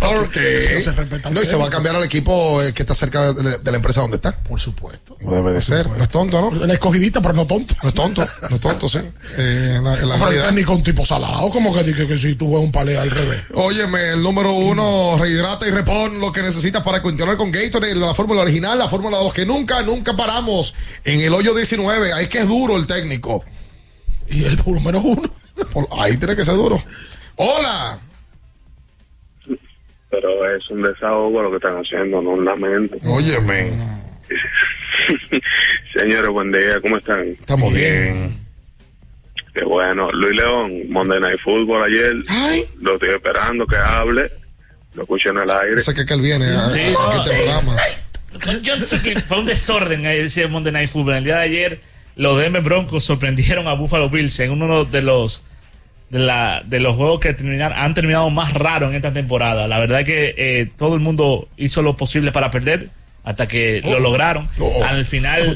Porque 0.00 0.82
no, 1.30 1.42
y 1.42 1.46
se 1.46 1.56
va 1.56 1.66
a 1.66 1.70
cambiar 1.70 1.96
al 1.96 2.04
equipo 2.04 2.62
eh, 2.62 2.72
que 2.72 2.82
está 2.82 2.94
cerca 2.94 3.32
de, 3.32 3.58
de 3.58 3.70
la 3.70 3.76
empresa 3.76 4.00
donde 4.00 4.16
está. 4.16 4.32
Por 4.32 4.60
supuesto. 4.60 5.16
No 5.20 5.32
debe 5.32 5.52
de 5.52 5.62
ser. 5.62 5.88
No 5.88 6.02
es 6.02 6.08
tonto, 6.08 6.40
¿no? 6.40 6.64
El 6.64 6.70
escogidita, 6.70 7.20
pero 7.20 7.34
no 7.34 7.46
tonto. 7.46 7.74
No 7.82 7.88
es 7.88 7.94
tonto. 7.94 8.26
No 8.48 8.56
es 8.56 8.60
tonto, 8.60 8.88
sí. 8.88 8.98
Eh, 9.36 9.74
en 9.76 9.84
la, 9.84 9.94
en 9.98 10.08
la 10.08 10.14
Pero 10.16 10.30
el 10.30 10.42
técnico 10.42 10.74
un 10.74 10.82
tipo 10.82 11.04
salado, 11.04 11.48
como 11.50 11.74
que 11.74 11.82
dice 11.82 12.06
que 12.06 12.16
si 12.16 12.34
tú 12.34 12.48
juegas 12.48 12.66
un 12.66 12.72
palé 12.72 12.96
al 12.96 13.10
revés. 13.10 13.42
Óyeme, 13.54 14.10
el 14.10 14.22
número 14.22 14.52
uno, 14.52 15.16
rehidrata 15.18 15.66
y 15.66 15.70
repon 15.70 16.20
lo 16.20 16.32
que 16.32 16.42
necesitas 16.42 16.82
para 16.82 17.02
continuar 17.02 17.36
con 17.36 17.50
Gatorade, 17.50 17.94
la 17.94 18.14
fórmula 18.14 18.42
original, 18.42 18.78
la 18.78 18.88
fórmula 18.88 19.18
de 19.18 19.24
los 19.24 19.32
que 19.32 19.46
nunca, 19.46 19.82
nunca 19.82 20.14
paramos. 20.16 20.74
En 21.04 21.20
el 21.20 21.34
hoyo 21.34 21.54
19, 21.54 22.12
ahí 22.12 22.28
que 22.28 22.38
es 22.38 22.48
duro 22.48 22.76
el 22.76 22.86
técnico. 22.86 23.44
Y 24.30 24.44
el 24.44 24.56
número 24.56 25.00
uno. 25.00 25.22
Por- 25.72 25.88
ahí 25.98 26.16
tiene 26.16 26.36
que 26.36 26.44
ser 26.44 26.54
duro. 26.54 26.80
Hola. 27.36 28.00
Pero 30.10 30.56
es 30.56 30.68
un 30.70 30.82
desahogo 30.82 31.42
lo 31.42 31.50
que 31.50 31.56
están 31.56 31.76
haciendo, 31.76 32.22
no 32.22 32.30
un 32.30 32.44
lamento. 32.44 32.96
Óyeme. 33.04 33.70
Señores, 35.94 36.30
buen 36.30 36.50
día, 36.52 36.80
¿cómo 36.80 36.96
están? 36.98 37.20
Estamos 37.28 37.72
bien. 37.72 38.38
Qué 39.54 39.64
bueno. 39.64 40.10
Luis 40.12 40.36
León, 40.36 40.88
Monday 40.90 41.20
Night 41.20 41.40
Football 41.42 41.84
ayer. 41.84 42.14
Lo 42.80 42.94
estoy 42.94 43.10
esperando 43.10 43.66
que 43.66 43.76
hable. 43.76 44.30
Lo 44.94 45.02
escucho 45.02 45.30
en 45.30 45.38
el 45.38 45.50
aire. 45.50 45.80
Sé 45.80 45.94
que 45.94 46.04
que 46.06 46.14
él 46.14 46.20
viene 46.20 46.46
a, 46.46 46.68
Sí, 46.68 46.80
a 46.80 46.90
no, 46.92 47.22
este 47.24 47.34
eh, 47.34 47.44
programa. 47.44 47.76
Yo 48.62 48.76
sé 48.76 49.02
que 49.02 49.18
fue 49.20 49.40
un 49.40 49.46
desorden 49.46 50.06
eh, 50.06 50.22
ese 50.22 50.46
Monday 50.48 50.72
Night 50.72 50.90
Football. 50.90 51.16
El 51.16 51.24
día 51.24 51.36
de 51.36 51.42
ayer, 51.42 51.80
los 52.18 52.38
Denver 52.38 52.60
Broncos 52.62 53.04
sorprendieron 53.04 53.66
a 53.68 53.72
Buffalo 53.72 54.10
Bills 54.10 54.38
en 54.40 54.50
uno 54.50 54.84
de 54.84 55.00
los 55.00 55.42
de, 56.10 56.18
la, 56.18 56.62
de 56.64 56.80
los 56.80 56.96
juegos 56.96 57.20
que 57.20 57.32
terminar, 57.32 57.72
han 57.74 57.94
terminado 57.94 58.28
más 58.30 58.52
raros 58.54 58.90
en 58.90 58.96
esta 58.96 59.12
temporada. 59.12 59.66
La 59.68 59.78
verdad 59.78 60.00
es 60.00 60.06
que 60.06 60.34
eh, 60.36 60.70
todo 60.76 60.94
el 60.94 61.00
mundo 61.00 61.48
hizo 61.56 61.80
lo 61.82 61.96
posible 61.96 62.32
para 62.32 62.50
perder 62.50 62.88
hasta 63.24 63.46
que 63.46 63.80
lo 63.84 64.00
lograron. 64.00 64.48
Al 64.84 65.04
final, 65.04 65.54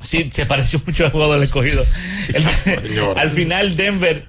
sí, 0.00 0.30
se 0.32 0.46
pareció 0.46 0.80
mucho 0.86 1.04
al 1.04 1.10
juego 1.10 1.32
del 1.32 1.42
escogido. 1.42 1.84
El- 2.34 2.44
al 3.18 3.30
final, 3.30 3.74
Denver 3.76 4.24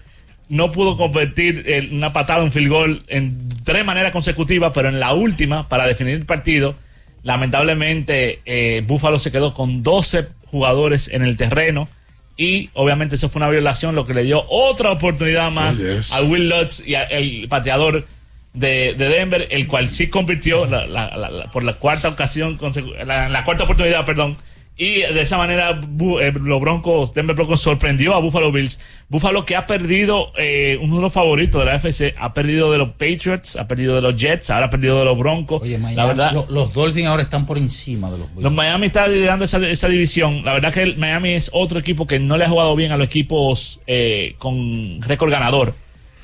no 0.50 0.72
pudo 0.72 0.98
convertir 0.98 1.66
una 1.92 2.12
patada, 2.14 2.44
un 2.44 2.52
field 2.52 2.70
goal 2.70 3.04
en 3.08 3.48
tres 3.64 3.86
maneras 3.86 4.12
consecutivas, 4.12 4.72
pero 4.74 4.90
en 4.90 5.00
la 5.00 5.14
última, 5.14 5.70
para 5.70 5.86
definir 5.88 6.16
el 6.16 6.26
partido, 6.26 6.76
lamentablemente 7.24 8.40
eh, 8.46 8.84
Buffalo 8.88 9.20
se 9.20 9.32
quedó 9.32 9.54
con 9.54 9.84
12 9.84 10.28
jugadores 10.56 11.10
en 11.10 11.22
el 11.22 11.36
terreno 11.36 11.90
y 12.38 12.70
obviamente 12.74 13.16
eso 13.16 13.28
fue 13.28 13.40
una 13.42 13.50
violación, 13.50 13.94
lo 13.94 14.06
que 14.06 14.14
le 14.14 14.24
dio 14.24 14.46
otra 14.50 14.92
oportunidad 14.92 15.52
más 15.52 15.84
Oh, 15.84 15.88
yes. 15.98 16.14
a 16.14 16.22
Will 16.22 16.48
Lutz 16.48 16.82
y 16.86 16.96
al 16.96 17.48
pateador 17.50 18.06
de, 18.54 18.94
de 18.98 19.10
Denver, 19.10 19.48
el 19.52 19.68
cual 19.68 19.90
sí 19.92 20.08
convirtió 20.08 20.66
la- 20.66 20.88
la- 20.88 21.16
la- 21.18 21.30
la- 21.30 21.52
por 21.52 21.64
la 21.64 21.74
cuarta 21.74 22.08
ocasión, 22.08 22.58
consecu- 22.58 22.96
la, 23.04 23.28
la 23.28 23.44
cuarta 23.44 23.66
oportunidad, 23.66 24.06
perdón. 24.06 24.38
Y 24.78 24.96
de 25.04 25.22
esa 25.22 25.38
manera 25.38 25.80
eh, 26.22 26.34
los 26.38 26.60
Broncos, 26.60 27.14
Denver 27.14 27.34
Broncos 27.34 27.62
sorprendió 27.62 28.14
a 28.14 28.20
Buffalo 28.20 28.52
Bills. 28.52 28.78
Buffalo 29.08 29.46
que 29.46 29.56
ha 29.56 29.66
perdido 29.68 30.34
eh, 30.38 30.78
uno 30.82 30.98
de 30.98 31.02
los 31.04 31.14
favoritos 31.14 31.62
de 31.62 31.66
la 31.66 31.76
FC, 31.76 32.14
ha 32.18 32.34
perdido 32.34 32.70
de 32.74 32.78
los 32.80 32.90
Patriots, 32.90 33.56
ha 33.56 33.70
perdido 33.70 33.96
de 33.96 34.02
los 34.02 34.18
Jets, 34.18 34.50
ahora 34.50 34.66
ha 34.66 34.70
perdido 34.70 35.00
de 35.00 35.06
los 35.06 35.18
Broncos. 35.18 35.62
la 35.96 36.06
verdad, 36.08 36.32
lo- 36.34 36.46
los 36.50 36.74
Dolphins 36.74 37.08
ahora 37.08 37.24
están 37.24 37.46
por 37.46 37.58
encima 37.58 38.12
de 38.12 38.18
los 38.18 38.28
los 38.38 38.52
Miami 38.52 38.88
está 38.88 39.08
liderando 39.08 39.46
esa, 39.46 39.66
esa 39.66 39.88
división. 39.88 40.44
La 40.44 40.54
verdad 40.54 40.74
que 40.74 40.82
el 40.84 40.98
Miami 40.98 41.30
es 41.36 41.50
otro 41.54 41.80
equipo 41.80 42.06
que 42.06 42.20
no 42.20 42.36
le 42.36 42.44
ha 42.44 42.50
jugado 42.50 42.76
bien 42.76 42.92
a 42.92 42.98
los 42.98 43.08
equipos 43.08 43.80
eh, 43.88 44.36
con 44.40 45.02
récord 45.04 45.32
ganador. 45.32 45.74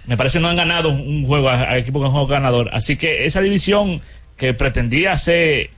Me 0.07 0.17
parece 0.17 0.39
que 0.39 0.41
no 0.41 0.49
han 0.49 0.57
ganado 0.57 0.89
un 0.89 1.25
juego 1.25 1.47
a, 1.47 1.53
a 1.61 1.77
equipos 1.77 2.01
con 2.01 2.11
juego 2.11 2.27
ganador. 2.27 2.69
Así 2.73 2.97
que 2.97 3.25
esa 3.25 3.39
división 3.39 4.01
que 4.35 4.53
pretendía 4.53 5.17
ser 5.17 5.69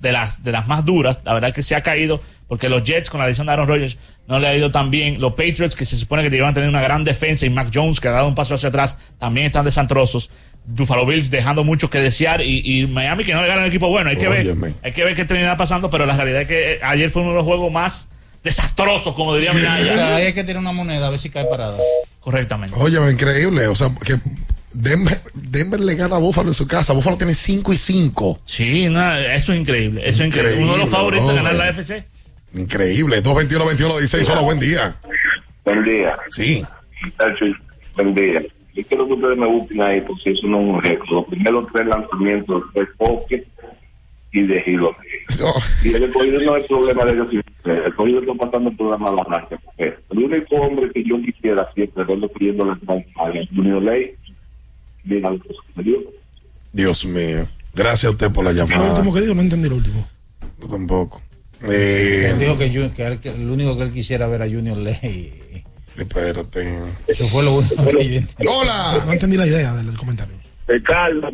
de 0.00 0.12
las, 0.12 0.42
de 0.44 0.52
las 0.52 0.66
más 0.66 0.84
duras, 0.84 1.20
la 1.24 1.34
verdad 1.34 1.52
que 1.52 1.62
se 1.62 1.74
ha 1.74 1.82
caído 1.82 2.20
porque 2.48 2.70
los 2.70 2.82
Jets 2.82 3.10
con 3.10 3.18
la 3.18 3.26
adición 3.26 3.46
de 3.46 3.52
Aaron 3.52 3.68
Rodgers 3.68 3.98
no 4.26 4.38
le 4.38 4.48
ha 4.48 4.56
ido 4.56 4.70
tan 4.70 4.90
bien. 4.90 5.20
Los 5.20 5.32
Patriots 5.32 5.76
que 5.76 5.84
se 5.84 5.96
supone 5.96 6.28
que 6.28 6.34
iban 6.34 6.50
a 6.50 6.54
tener 6.54 6.68
una 6.68 6.80
gran 6.80 7.04
defensa 7.04 7.44
y 7.44 7.50
Mac 7.50 7.68
Jones 7.72 8.00
que 8.00 8.08
ha 8.08 8.12
dado 8.12 8.26
un 8.26 8.34
paso 8.34 8.54
hacia 8.54 8.70
atrás 8.70 8.96
también 9.18 9.46
están 9.46 9.66
desastrosos. 9.66 10.30
Buffalo 10.64 11.04
Bills 11.06 11.30
dejando 11.30 11.62
mucho 11.62 11.90
que 11.90 12.00
desear 12.00 12.40
y, 12.40 12.62
y 12.64 12.86
Miami 12.86 13.24
que 13.24 13.34
no 13.34 13.42
le 13.42 13.48
gana 13.48 13.62
un 13.62 13.68
equipo 13.68 13.88
bueno. 13.88 14.08
Hay 14.10 14.16
que 14.16 14.28
ver, 14.28 14.54
hay 14.82 14.92
que 14.92 15.04
ver 15.04 15.14
qué 15.14 15.24
termina 15.26 15.56
pasando, 15.56 15.90
pero 15.90 16.06
la 16.06 16.16
realidad 16.16 16.42
es 16.42 16.48
que 16.48 16.72
eh, 16.72 16.80
ayer 16.82 17.10
fue 17.10 17.22
uno 17.22 17.32
de 17.32 17.36
los 17.36 17.44
juegos 17.44 17.70
más 17.70 18.08
desastrosos, 18.42 19.14
como 19.14 19.34
diría 19.34 19.50
O 19.50 19.54
sea, 19.54 19.74
ahí 19.74 19.84
Minaya. 19.84 20.16
hay 20.16 20.32
que 20.32 20.44
tirar 20.44 20.60
una 20.60 20.72
moneda 20.72 21.06
a 21.06 21.10
ver 21.10 21.18
si 21.18 21.28
cae 21.28 21.44
parada. 21.44 21.76
Correctamente. 22.20 22.76
Óyeme, 22.78 23.10
increíble. 23.10 23.66
O 23.66 23.74
sea, 23.74 23.90
que 24.04 24.18
Denver, 24.80 25.18
Denver 25.34 25.80
le 25.80 25.96
gana 25.96 26.16
a 26.16 26.18
Buffalo 26.20 26.48
en 26.48 26.54
su 26.54 26.68
casa. 26.68 26.92
Buffalo 26.92 27.16
tiene 27.16 27.34
5 27.34 27.72
y 27.72 27.76
5. 27.76 28.40
Sí, 28.44 28.88
no, 28.88 29.16
eso 29.16 29.52
es 29.52 29.60
increíble. 29.60 30.02
Eso 30.04 30.22
es 30.22 30.28
increíble. 30.28 30.62
Uno 30.62 30.72
de 30.74 30.78
los 30.78 30.88
favoritos 30.88 31.28
de 31.28 31.34
ganar 31.34 31.54
la 31.56 31.68
FC. 31.70 32.04
Increíble. 32.54 33.20
221-21-16. 33.22 34.30
Hola, 34.30 34.42
buen 34.42 34.60
día. 34.60 34.94
Buen 35.64 35.82
día. 35.82 36.14
Sí. 36.30 36.64
Muchachos, 37.02 37.56
buen 37.96 38.14
día. 38.14 38.40
Yo 38.74 38.82
quiero 38.84 39.06
que 39.08 39.12
ustedes 39.14 39.36
me 39.36 39.46
busquen 39.46 39.82
ahí, 39.82 40.00
porque 40.02 40.30
eso 40.30 40.46
no 40.46 40.60
es 40.60 40.66
un 40.66 40.82
récord. 40.82 41.10
Los 41.10 41.26
primeros 41.26 41.66
tres 41.72 41.86
lanzamientos 41.88 42.62
de 42.74 42.86
Pocket 42.96 43.44
y 44.32 44.42
de 44.42 44.62
Giro. 44.62 44.96
Y 45.84 45.94
el 45.94 46.04
escogido 46.04 46.40
no 46.40 46.56
es 46.56 46.66
problema 46.68 47.04
de 47.04 47.12
ellos. 47.14 47.26
El 47.64 47.86
escogido 47.86 48.20
está 48.20 48.34
pasando 48.34 48.70
el 48.70 48.76
programa 48.76 49.10
de 49.10 49.16
la 49.16 49.48
porque 49.64 49.94
El 50.10 50.18
único 50.18 50.54
hombre 50.54 50.88
que 50.92 51.02
yo 51.02 51.20
quisiera 51.20 51.68
siempre 51.74 52.04
verlo 52.04 52.28
pidiendo 52.28 52.64
la 52.64 52.78
Junior 53.52 53.82
Ley. 53.82 54.14
Mira 55.08 55.30
lo 55.30 55.40
que 55.40 55.48
sucedió. 55.54 55.98
Dios 56.72 57.04
mío. 57.06 57.46
Gracias 57.74 58.04
a 58.04 58.10
usted 58.10 58.30
por 58.30 58.44
la 58.44 58.52
Lo 58.52 58.58
llamada. 58.66 58.92
último 58.94 59.14
que 59.14 59.20
digo, 59.22 59.34
no 59.34 59.40
entendí 59.42 59.68
lo 59.68 59.76
último. 59.76 60.06
Yo 60.60 60.68
tampoco. 60.68 61.22
Eh, 61.68 62.28
Él 62.32 62.38
dijo 62.38 62.56
que, 62.58 62.70
Ju- 62.72 62.92
que 62.92 63.06
él- 63.06 63.18
que 63.18 63.30
el 63.30 63.48
único 63.48 63.76
que 63.76 63.84
él 63.84 63.92
quisiera 63.92 64.26
ver 64.28 64.42
a 64.42 64.46
Junior 64.46 64.76
Ley. 64.76 65.64
Espérate. 65.96 66.78
Eso 67.08 67.26
fue 67.28 67.42
lo 67.42 67.54
único 67.56 67.74
que 67.86 67.92
yo 67.92 68.16
entendí. 68.18 68.46
Hola. 68.48 69.02
No 69.06 69.12
entendí 69.12 69.36
la 69.36 69.46
idea 69.46 69.74
del 69.74 69.96
comentario. 69.96 70.34
Ricardo, 70.68 71.28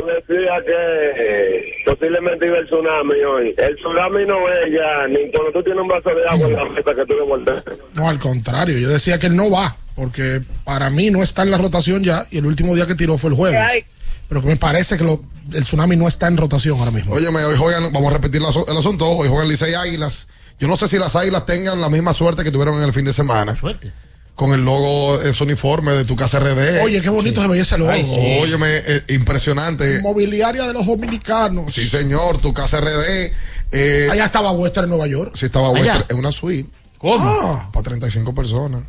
tú, 0.00 0.06
decías 0.06 0.62
que 0.66 1.72
posiblemente 1.84 2.46
iba 2.46 2.58
el 2.58 2.66
tsunami 2.66 3.14
hoy. 3.24 3.54
El 3.56 3.76
tsunami 3.76 4.26
no 4.26 4.36
es 4.48 4.72
ya, 4.72 5.06
ni 5.08 5.30
cuando 5.30 5.52
tú 5.52 5.62
tienes 5.62 5.82
un 5.82 5.88
vaso 5.88 6.10
de 6.10 6.26
agua 6.28 6.46
en 6.48 6.54
la 6.56 6.64
mesa 6.66 6.94
que 6.94 7.06
tú 7.06 7.14
le 7.14 7.22
volteas. 7.22 7.64
No, 7.94 8.08
al 8.08 8.18
contrario, 8.18 8.78
yo 8.78 8.88
decía 8.88 9.18
que 9.18 9.26
él 9.26 9.36
no 9.36 9.50
va, 9.50 9.76
porque 9.94 10.40
para 10.64 10.90
mí 10.90 11.10
no 11.10 11.22
está 11.22 11.42
en 11.42 11.50
la 11.50 11.58
rotación 11.58 12.02
ya, 12.04 12.26
y 12.30 12.38
el 12.38 12.46
último 12.46 12.74
día 12.74 12.86
que 12.86 12.94
tiró 12.94 13.18
fue 13.18 13.30
el 13.30 13.36
jueves. 13.36 13.86
pero 14.28 14.40
que 14.42 14.48
me 14.48 14.56
parece 14.56 14.96
que 14.98 15.04
lo, 15.04 15.22
el 15.54 15.62
tsunami 15.62 15.94
no 15.96 16.08
está 16.08 16.26
en 16.26 16.36
rotación 16.36 16.78
ahora 16.78 16.90
mismo. 16.90 17.14
Óyeme, 17.14 17.44
hoy 17.44 17.56
juegan, 17.56 17.92
vamos 17.92 18.10
a 18.12 18.16
repetir 18.16 18.42
la- 18.42 18.48
el 18.66 18.76
asunto, 18.76 19.08
hoy 19.08 19.28
juegan 19.28 19.48
Licey 19.48 19.74
Águilas. 19.74 20.28
Yo 20.58 20.66
no 20.68 20.74
sé 20.76 20.88
si 20.88 20.98
las 20.98 21.14
Águilas 21.14 21.46
tengan 21.46 21.80
la 21.80 21.88
misma 21.90 22.12
suerte 22.12 22.42
que 22.42 22.50
tuvieron 22.50 22.76
en 22.78 22.82
el 22.82 22.92
fin 22.92 23.04
de 23.04 23.12
semana. 23.12 23.54
Suerte. 23.56 23.92
Con 24.36 24.52
el 24.52 24.64
logo, 24.64 25.20
ese 25.22 25.42
uniforme 25.42 25.92
de 25.92 26.04
tu 26.04 26.14
casa 26.14 26.38
RD. 26.38 26.82
Oye, 26.84 27.00
qué 27.00 27.08
bonito 27.08 27.40
se 27.40 27.48
veía 27.48 27.62
ese 27.62 27.78
logo. 27.78 27.90
Óyeme, 27.90 28.66
eh, 28.68 29.02
impresionante. 29.08 30.00
Mobiliaria 30.02 30.66
de 30.66 30.74
los 30.74 30.86
dominicanos. 30.86 31.72
Sí, 31.72 31.86
señor, 31.88 32.38
tu 32.38 32.52
casa 32.52 32.80
RD. 32.80 33.32
Eh, 33.72 34.08
Allá 34.12 34.26
estaba 34.26 34.52
Western 34.52 34.84
en 34.84 34.90
Nueva 34.90 35.06
York. 35.06 35.32
Sí, 35.34 35.46
estaba. 35.46 35.70
Western 35.70 36.04
en 36.10 36.18
una 36.18 36.32
suite. 36.32 36.70
¿Cómo? 36.98 37.70
Para 37.72 37.82
35 37.84 38.34
personas. 38.34 38.82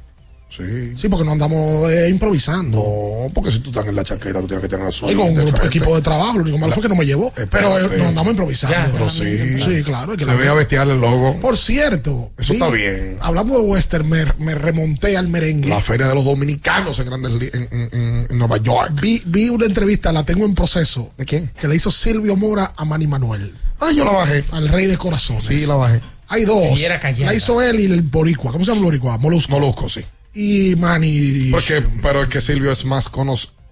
Sí. 0.50 0.94
Sí, 0.98 1.10
porque 1.10 1.26
no 1.26 1.34
andamos 1.34 1.92
eh, 1.92 2.10
improvisando. 2.10 2.78
No, 2.78 3.34
porque 3.34 3.52
si 3.52 3.60
tú 3.60 3.70
estás 3.70 3.86
en 3.86 3.96
la 3.96 4.04
chaqueta, 4.04 4.40
tú 4.40 4.48
tienes 4.48 4.62
que 4.64 4.70
tener 4.70 4.86
la 4.86 4.92
suite. 4.92 5.14
Oigo, 5.14 5.26
un 5.26 5.36
grupo, 5.36 5.66
equipo 5.66 5.94
de 5.96 6.02
trabajo, 6.02 6.38
lo 6.38 6.44
único 6.44 6.58
malo 6.58 6.72
fue 6.74 6.82
que 6.84 6.90
no 6.90 6.96
me 6.96 7.06
llevó. 7.06 7.32
Pero 7.52 7.78
eh, 7.80 7.98
no 7.98 8.08
andamos 8.08 8.32
improvisando. 8.32 8.76
Ya, 8.76 8.90
pero 8.92 9.10
sí. 9.10 9.60
Sí, 9.60 9.84
claro. 9.84 10.16
que 10.16 10.24
Se 10.24 10.30
la- 10.32 10.36
veía 10.38 10.54
bestial 10.54 10.90
el 10.92 11.02
logo. 11.02 11.36
Por 11.42 11.58
cierto. 11.58 12.32
Eso 12.38 12.54
está 12.54 12.70
bien. 12.70 13.18
Hablando 13.22 13.56
de 13.56 13.60
Western, 13.62 14.08
me, 14.10 14.26
me 14.38 14.56
remonté 14.56 15.18
al 15.18 15.28
merengue. 15.28 15.68
La 15.70 15.82
feria 15.82 16.08
de 16.08 16.16
los 16.16 16.24
dominicanos 16.26 16.98
en 17.00 17.06
Grandes 17.08 17.32
en, 17.54 17.68
en- 17.72 17.90
en- 17.92 18.28
en 18.30 18.38
Nueva 18.38 18.58
York. 18.58 18.92
Vi, 19.02 19.22
vi 19.26 19.50
una 19.50 19.66
entrevista, 19.66 20.12
la 20.12 20.24
tengo 20.24 20.46
en 20.46 20.56
proceso. 20.56 21.12
¿De 21.18 21.26
quién? 21.26 21.52
Que 21.60 21.68
le 21.68 21.76
hizo 21.76 21.92
Silvio 21.92 22.36
Mora 22.38 22.74
a 22.76 22.86
Manny 22.86 23.06
Manuel. 23.08 23.54
Ah, 23.80 23.92
yo 23.92 24.06
la 24.06 24.12
bajé. 24.12 24.44
Al 24.52 24.70
rey 24.70 24.86
de 24.88 24.98
corazones. 24.98 25.44
Sí, 25.44 25.66
la 25.66 25.76
bajé. 25.76 26.00
Hay 26.30 26.44
dos. 26.46 26.78
Y 26.80 26.84
era 26.84 27.00
callada. 27.00 27.32
La 27.32 27.38
hizo 27.38 27.62
él 27.62 27.80
y 27.80 27.86
el 27.86 28.02
boricua. 28.02 28.52
¿Cómo 28.52 28.66
se 28.66 28.72
llama 28.72 28.80
el 28.80 28.86
boricua? 28.86 29.18
Molusco. 29.18 29.52
Molusco, 29.52 29.88
sí. 29.88 30.02
Y 30.40 30.76
Manny. 30.76 31.50
Porque, 31.50 31.84
pero 32.04 32.22
es 32.22 32.30
que 32.30 32.42
Silvio 32.42 32.72
es 32.72 32.86
más, 32.86 33.10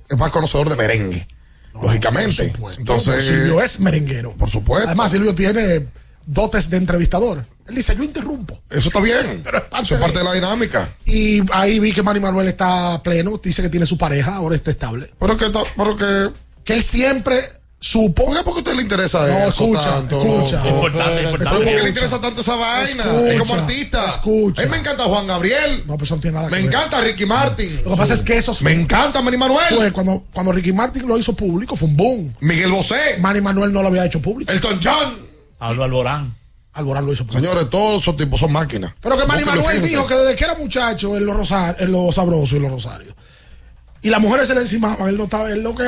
es 0.09 0.17
más 0.17 0.31
conocedor 0.31 0.67
de 0.67 0.75
merengue. 0.75 1.27
lógicamente. 1.79 2.51
Entonces. 2.79 3.23
Silvio 3.23 3.61
es 3.61 3.79
merenguero. 3.79 4.35
Por 4.35 4.49
supuesto. 4.49 4.87
Además, 4.87 5.11
Silvio 5.11 5.35
tiene 5.35 5.85
dotes 6.25 6.71
de 6.71 6.77
entrevistador. 6.77 7.45
Él 7.67 7.75
dice, 7.75 7.95
yo 7.95 8.01
interrumpo. 8.01 8.59
Eso 8.71 8.87
está 8.87 8.99
bien. 8.99 9.41
Pero 9.43 9.59
es 9.59 9.63
parte 9.65 9.85
Eso 9.85 9.93
es 9.93 10.01
parte 10.01 10.17
de 10.17 10.23
la 10.23 10.33
dinámica. 10.33 10.89
Y 11.05 11.43
ahí 11.53 11.77
vi 11.77 11.91
que 11.91 12.01
Manny 12.01 12.19
Manuel 12.19 12.47
está 12.47 12.99
pleno. 13.03 13.39
Dice 13.43 13.61
que 13.61 13.69
tiene 13.69 13.85
su 13.85 13.99
pareja, 13.99 14.33
ahora 14.33 14.55
está 14.55 14.71
estable. 14.71 15.13
Pero 15.19 15.37
que, 15.37 15.51
pero 15.77 15.95
que. 15.95 16.31
Que 16.63 16.73
él 16.73 16.81
siempre 16.81 17.37
supo. 17.85 18.25
¿Por 18.25 18.35
qué 18.37 18.43
porque 18.43 18.59
a 18.59 18.63
usted 18.63 18.73
le 18.75 18.81
interesa 18.81 19.19
No, 19.27 19.33
eso 19.37 19.47
escucha, 19.47 19.81
tanto? 19.83 20.21
escucha. 20.21 20.63
No, 20.63 20.69
Importante, 20.69 21.13
¿Pero 21.15 21.29
importante. 21.29 21.55
por 21.57 21.65
qué 21.65 21.83
le 21.83 21.89
interesa 21.89 22.21
tanto 22.21 22.41
esa 22.41 22.55
vaina? 22.55 23.03
es 23.29 23.39
como 23.39 23.53
artista. 23.55 24.07
escucha. 24.09 24.61
A 24.61 24.65
mí 24.65 24.71
me 24.71 24.77
encanta 24.77 25.03
Juan 25.03 25.27
Gabriel. 25.27 25.83
No, 25.85 25.97
pues 25.97 26.07
eso 26.09 26.15
no 26.15 26.21
tiene 26.21 26.35
nada 26.35 26.49
Me 26.49 26.57
que 26.57 26.63
ver. 26.63 26.73
encanta 26.75 27.01
Ricky 27.01 27.25
Martin. 27.25 27.81
Lo 27.85 27.91
que 27.91 27.97
pasa 27.97 28.13
es 28.13 28.21
que 28.21 28.37
eso 28.37 28.55
Me 28.61 28.73
encanta 28.73 29.21
Manny 29.21 29.37
Manuel. 29.37 29.75
fue 29.75 29.91
cuando, 29.91 30.23
cuando 30.33 30.51
Ricky 30.51 30.73
Martin 30.73 31.07
lo 31.07 31.17
hizo 31.17 31.33
público, 31.33 31.75
fue 31.75 31.87
un 31.87 31.95
boom. 31.97 32.33
Miguel 32.39 32.71
Bosé. 32.71 33.17
Manny 33.19 33.41
Manuel 33.41 33.71
no 33.71 33.81
lo 33.81 33.87
había 33.89 34.05
hecho 34.05 34.21
público. 34.21 34.51
Elton 34.51 34.79
John. 34.83 35.15
Pablo 35.57 35.83
Alborán. 35.83 36.35
Alborán 36.73 37.05
lo 37.05 37.13
hizo 37.13 37.25
público. 37.25 37.41
Señores, 37.47 37.69
todos 37.69 38.01
esos 38.01 38.17
tipos 38.17 38.39
son 38.39 38.51
máquinas. 38.51 38.93
Pero 38.99 39.17
que 39.17 39.25
Manny 39.25 39.45
Manuel 39.45 39.81
dijo 39.81 40.05
que 40.07 40.13
desde 40.15 40.35
que 40.35 40.43
era 40.43 40.55
muchacho 40.55 41.15
en 41.15 41.25
los, 41.25 41.35
rosar, 41.35 41.75
en 41.79 41.91
los 41.91 42.13
sabrosos 42.15 42.51
y 42.53 42.59
los 42.59 42.71
rosarios. 42.71 43.15
Y 44.05 44.09
las 44.11 44.21
mujeres 44.21 44.47
se 44.47 44.53
le 44.53 44.61
encimaban, 44.61 45.09
él 45.09 45.17
no 45.17 45.23
estaba, 45.23 45.49
él 45.49 45.61
lo 45.63 45.73
que. 45.73 45.83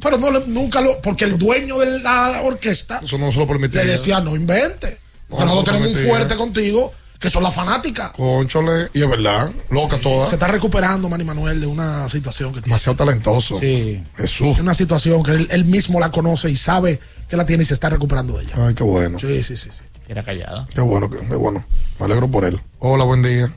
Pero 0.00 0.18
no, 0.18 0.30
le- 0.30 0.46
nunca 0.46 0.80
lo. 0.80 1.00
Porque 1.02 1.24
el 1.24 1.36
dueño 1.36 1.78
de 1.78 1.98
la 1.98 2.42
orquesta 2.44 3.00
Eso 3.02 3.18
no 3.18 3.32
se 3.32 3.38
lo 3.38 3.46
permitía. 3.48 3.82
le 3.82 3.90
decía, 3.90 4.20
no 4.20 4.36
invente. 4.36 4.98
Porque 5.28 5.44
No, 5.44 5.50
nosotros 5.50 5.74
no 5.80 5.82
tenemos 5.86 6.02
un 6.04 6.08
fuerte 6.08 6.36
contigo, 6.36 6.92
que 7.18 7.28
son 7.28 7.42
las 7.42 7.52
fanáticas. 7.52 8.12
Conchole. 8.12 8.88
Y 8.94 9.02
es 9.02 9.08
verdad. 9.10 9.50
Loca 9.70 9.98
toda. 9.98 10.26
Se 10.28 10.36
está 10.36 10.46
recuperando 10.46 11.08
Manny 11.08 11.24
Manuel 11.24 11.60
de 11.60 11.66
una 11.66 12.08
situación 12.08 12.50
que 12.50 12.60
tiene. 12.60 12.66
Demasiado 12.68 12.96
talentoso. 12.96 13.58
Sí. 13.58 14.00
Jesús. 14.16 14.60
Una 14.60 14.72
situación 14.74 15.24
que 15.24 15.32
él, 15.32 15.48
él 15.50 15.64
mismo 15.64 15.98
la 15.98 16.12
conoce 16.12 16.48
y 16.48 16.54
sabe 16.54 17.00
que 17.28 17.36
la 17.36 17.44
tiene 17.46 17.64
y 17.64 17.66
se 17.66 17.74
está 17.74 17.88
recuperando 17.90 18.38
de 18.38 18.44
ella. 18.44 18.54
Ay, 18.58 18.74
qué 18.74 18.84
bueno. 18.84 19.18
Sí, 19.18 19.42
sí, 19.42 19.56
sí. 19.56 19.70
sí. 19.72 19.80
Era 20.06 20.24
callada. 20.24 20.64
Qué 20.72 20.80
bueno, 20.82 21.10
qué, 21.10 21.16
qué 21.18 21.34
bueno. 21.34 21.64
Me 21.98 22.06
alegro 22.06 22.28
por 22.28 22.44
él. 22.44 22.60
Hola, 22.78 23.02
buen 23.02 23.24
día. 23.24 23.52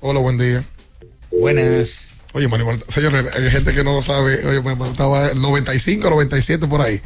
Hola, 0.00 0.20
buen 0.20 0.38
día. 0.38 0.64
Buenas. 1.40 2.08
Oye, 2.34 2.48
Manny 2.48 2.64
señores, 2.88 3.26
hay 3.34 3.50
gente 3.50 3.74
que 3.74 3.84
no 3.84 4.00
sabe. 4.02 4.46
Oye, 4.46 4.62
me 4.62 4.88
estaba 4.88 5.28
el 5.28 5.40
95, 5.40 6.08
97 6.08 6.66
por 6.66 6.80
ahí. 6.80 7.00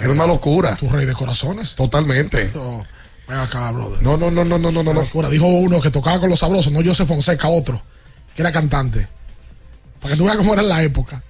Era 0.00 0.12
una 0.12 0.26
locura. 0.26 0.76
Tu 0.76 0.88
rey 0.88 1.04
de 1.04 1.14
corazones. 1.14 1.74
Totalmente. 1.74 2.52
No, 2.54 2.86
ven 3.26 3.38
acá, 3.38 3.72
brother. 3.72 4.00
No, 4.02 4.16
no, 4.16 4.30
no, 4.30 4.44
no, 4.44 4.58
no, 4.58 4.70
no, 4.70 4.82
no. 4.84 4.92
Locura. 4.92 5.28
Dijo 5.28 5.46
uno 5.46 5.80
que 5.80 5.90
tocaba 5.90 6.20
con 6.20 6.30
los 6.30 6.38
sabrosos, 6.38 6.72
no 6.72 6.80
Joseph 6.84 7.08
Fonseca, 7.08 7.48
otro, 7.48 7.82
que 8.36 8.42
era 8.42 8.52
cantante. 8.52 9.08
Para 10.00 10.14
que 10.14 10.18
tú 10.18 10.24
veas 10.26 10.36
cómo 10.36 10.52
era 10.52 10.62
en 10.62 10.68
la 10.68 10.82
época. 10.84 11.24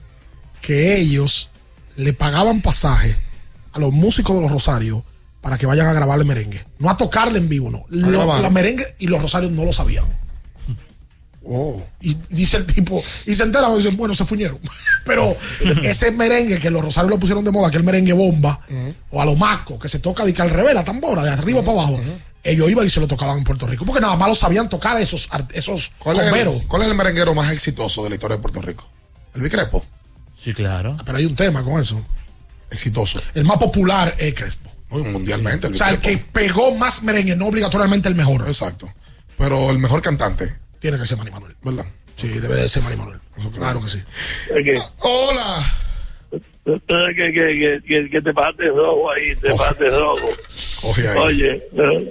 Que 0.60 0.96
ellos 0.98 1.48
le 1.96 2.12
pagaban 2.12 2.60
pasaje 2.60 3.16
a 3.72 3.78
los 3.78 3.92
músicos 3.94 4.36
de 4.36 4.42
los 4.42 4.50
Rosarios 4.50 5.02
para 5.40 5.56
que 5.56 5.64
vayan 5.64 5.86
a 5.86 5.94
grabarle 5.94 6.26
merengue. 6.26 6.66
No 6.78 6.90
a 6.90 6.96
tocarle 6.98 7.38
en 7.38 7.48
vivo, 7.48 7.70
no. 7.70 7.86
Lo- 7.88 8.26
la 8.42 8.50
merengue 8.50 8.84
y 8.98 9.06
los 9.06 9.22
Rosarios 9.22 9.52
no 9.52 9.64
lo 9.64 9.72
sabían. 9.72 10.04
Oh. 11.50 11.82
Y 12.02 12.14
dice 12.28 12.58
el 12.58 12.66
tipo, 12.66 13.02
y 13.24 13.34
se 13.34 13.42
enteran 13.42 13.72
y 13.72 13.76
dicen, 13.78 13.96
bueno, 13.96 14.14
se 14.14 14.26
fuñeron. 14.26 14.58
Pero 15.06 15.34
ese 15.82 16.10
merengue 16.10 16.58
que 16.58 16.70
los 16.70 16.84
Rosarios 16.84 17.10
lo 17.10 17.18
pusieron 17.18 17.42
de 17.42 17.50
moda, 17.50 17.70
que 17.70 17.78
el 17.78 17.84
merengue 17.84 18.12
bomba, 18.12 18.60
o 19.10 19.22
a 19.22 19.24
lo 19.24 19.34
maco, 19.34 19.78
que 19.78 19.88
se 19.88 19.98
toca 19.98 20.24
de 20.26 20.34
que 20.34 20.42
al 20.42 20.50
revés, 20.50 20.74
la 20.74 20.84
tambora, 20.84 21.22
de 21.22 21.30
arriba 21.30 21.62
para 21.62 21.80
abajo, 21.80 22.00
ellos 22.44 22.70
iban 22.70 22.86
y 22.86 22.90
se 22.90 23.00
lo 23.00 23.08
tocaban 23.08 23.38
en 23.38 23.44
Puerto 23.44 23.66
Rico, 23.66 23.84
porque 23.86 24.00
nada 24.00 24.16
más 24.16 24.28
lo 24.28 24.34
sabían 24.34 24.68
tocar 24.68 25.00
esos, 25.00 25.28
esos 25.52 25.92
¿Cuál 25.98 26.18
es, 26.18 26.24
bomberos. 26.24 26.56
el, 26.56 26.66
¿Cuál 26.68 26.82
es 26.82 26.88
el 26.88 26.94
merenguero 26.94 27.34
más 27.34 27.50
exitoso 27.52 28.02
de 28.04 28.10
la 28.10 28.14
historia 28.16 28.36
de 28.36 28.42
Puerto 28.42 28.60
Rico? 28.60 28.86
El 29.34 29.40
Bicrepo. 29.40 29.84
Sí, 30.36 30.52
claro. 30.52 30.96
Pero 31.04 31.18
hay 31.18 31.24
un 31.24 31.34
tema 31.34 31.64
con 31.64 31.80
eso. 31.80 32.00
Exitoso. 32.70 33.20
El 33.34 33.44
más 33.44 33.56
popular 33.56 34.14
es 34.18 34.34
Crespo. 34.34 34.70
Muy 34.90 35.02
mundialmente. 35.04 35.66
El 35.66 35.74
O 35.74 35.76
sea, 35.76 35.90
el 35.90 35.98
que 35.98 36.18
pegó 36.18 36.74
más 36.74 37.02
merengue, 37.02 37.36
no 37.36 37.46
obligatoriamente 37.46 38.08
el 38.08 38.14
mejor. 38.14 38.44
Exacto. 38.46 38.92
Pero 39.36 39.70
el 39.70 39.78
mejor 39.78 40.02
cantante, 40.02 40.54
Tiene 40.80 40.98
que 40.98 41.06
ser 41.06 41.18
Manny 41.18 41.30
Manuel. 41.30 41.56
¿verdad? 41.62 41.86
Sí, 42.16 42.28
debe 42.28 42.56
de 42.56 42.68
ser 42.68 42.82
Manny 42.82 42.96
Manuel. 42.96 43.18
Claro 43.54 43.80
que 43.82 43.88
sí. 43.88 44.02
Hola. 45.00 45.64
que, 46.64 47.14
que, 47.16 47.32
que, 47.32 47.80
que, 47.86 48.10
que 48.10 48.20
te 48.22 48.32
pasaste 48.34 48.68
rojo 48.68 49.10
ahí, 49.10 49.34
te 49.36 49.50
pasaste 49.54 49.88
rojo. 49.90 50.28
Oye, 51.16 51.52
eh, 51.52 51.68
eh, 51.72 52.08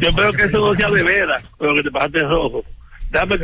yo 0.00 0.08
espero 0.08 0.32
que 0.32 0.44
eso 0.44 0.58
no 0.60 0.74
sea 0.74 0.90
de 0.90 1.02
veras, 1.02 1.42
pero 1.58 1.74
que 1.74 1.82
te 1.82 1.90
pasaste 1.90 2.20
rojo. 2.20 2.64
Dame, 3.10 3.36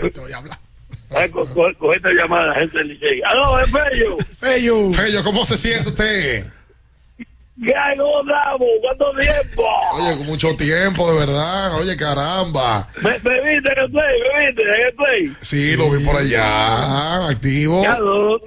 Ay, 1.14 1.28
co- 1.28 1.46
co- 1.52 1.74
coge 1.78 1.96
esta 1.96 2.10
llamada, 2.12 2.54
gente 2.54 2.78
del 2.78 2.88
Licey. 2.88 3.20
¡Aló, 3.26 3.58
es 3.60 3.70
Fello! 3.70 4.16
Fello. 4.40 4.92
Fello, 4.92 5.22
¿cómo 5.22 5.44
se 5.44 5.56
siente 5.58 5.90
usted? 5.90 6.46
¿Qué 7.64 7.74
hay, 7.76 7.96
cómo 7.96 8.20
estamos? 8.22 8.68
¿Cuánto 8.80 9.12
tiempo? 9.18 9.62
Oye, 9.94 10.16
con 10.16 10.26
mucho 10.26 10.56
tiempo, 10.56 11.12
de 11.12 11.20
verdad. 11.20 11.76
Oye, 11.80 11.96
caramba. 11.96 12.88
¿Me, 13.02 13.10
me 13.10 13.40
viste 13.52 13.72
en 13.72 13.78
el 13.84 13.90
play? 13.90 14.20
¿Me 14.36 14.46
viste 14.46 14.62
en 14.62 14.86
el 14.86 14.94
play? 14.94 15.36
Sí, 15.40 15.76
lo 15.76 15.90
vi 15.90 16.04
por 16.04 16.16
allá, 16.16 17.28
activo. 17.28 17.82
Ya, 17.82 17.98
no, 17.98 18.38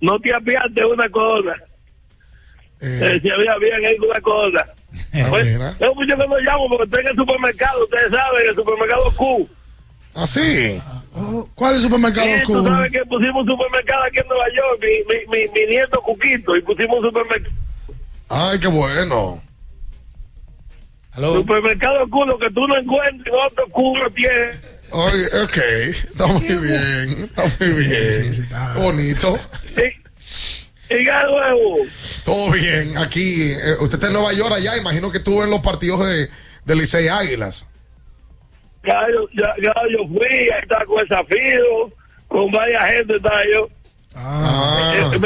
no, 0.00 0.18
te 0.20 0.34
apiaste 0.34 0.80
de 0.80 0.86
una 0.86 1.08
cosa. 1.08 1.54
Eh, 2.80 3.18
si 3.22 3.30
había 3.30 3.56
bien 3.58 3.84
ahí 3.84 3.96
una 3.98 4.20
cosa. 4.20 4.66
Mira. 5.12 5.72
tengo 5.78 5.94
mucho 5.94 6.16
que 6.16 6.26
no 6.28 6.38
llamo 6.38 6.68
porque 6.68 6.84
estoy 6.84 7.00
en 7.00 7.08
el 7.08 7.16
supermercado. 7.16 7.84
Ustedes 7.84 8.10
saben, 8.10 8.48
el 8.48 8.54
supermercado 8.54 9.10
Q. 9.16 9.48
¿Ah, 10.14 10.26
sí? 10.26 10.82
Oh, 11.14 11.48
¿Cuál 11.54 11.72
es 11.74 11.78
el 11.78 11.84
supermercado 11.84 12.26
Sí, 12.26 12.42
tú 12.44 12.52
Q? 12.52 12.64
sabes 12.68 12.92
que 12.92 13.00
pusimos 13.06 13.44
un 13.44 13.50
supermercado 13.50 14.02
aquí 14.04 14.18
en 14.18 14.28
Nueva 14.28 14.44
York, 14.54 14.82
mi, 14.82 15.14
mi, 15.14 15.26
mi, 15.46 15.52
mi 15.52 15.66
nieto 15.70 16.02
Cuquito, 16.02 16.54
y 16.56 16.60
pusimos 16.62 16.98
un 16.98 17.04
supermercado. 17.04 17.54
Ay, 18.34 18.58
qué 18.58 18.66
bueno. 18.68 19.42
Supermercado 21.14 22.08
Q, 22.08 22.24
lo 22.24 22.38
que 22.38 22.48
tú 22.50 22.66
no 22.66 22.76
encuentres, 22.78 23.34
otro 23.46 23.68
Q 23.68 23.96
lo 23.98 24.10
tiene. 24.12 24.52
Oye, 24.90 25.26
ok, 25.44 25.56
está 25.56 26.26
muy 26.26 26.46
bien, 26.46 27.24
está 27.24 27.44
muy 27.60 27.68
bien. 27.84 28.48
Bonito. 28.76 29.38
Y 30.88 31.04
ya 31.04 31.24
luego, 31.24 31.76
Todo 32.24 32.50
bien, 32.52 32.96
aquí. 32.98 33.52
eh, 33.52 33.76
usted 33.80 33.94
está 33.94 34.06
en 34.06 34.14
Nueva 34.14 34.32
York 34.32 34.52
allá, 34.54 34.76
imagino 34.78 35.10
que 35.10 35.18
estuvo 35.18 35.44
en 35.44 35.50
los 35.50 35.60
partidos 35.60 36.00
de, 36.06 36.28
de 36.64 36.74
Licey 36.74 37.08
Águilas. 37.08 37.66
ya 38.84 39.06
yo, 39.12 39.28
ya, 39.34 39.54
ya 39.62 39.72
yo 39.90 40.06
fui, 40.08 40.26
ahí 40.26 40.62
estaba 40.62 40.84
con 40.86 41.00
el 41.00 41.08
Zafiro, 41.08 41.92
con 42.28 42.50
varias 42.50 42.86
gente 42.90 43.16
estaba 43.16 43.42
yo. 43.54 43.68
Ah. 44.14 45.10
Eh, 45.12 45.18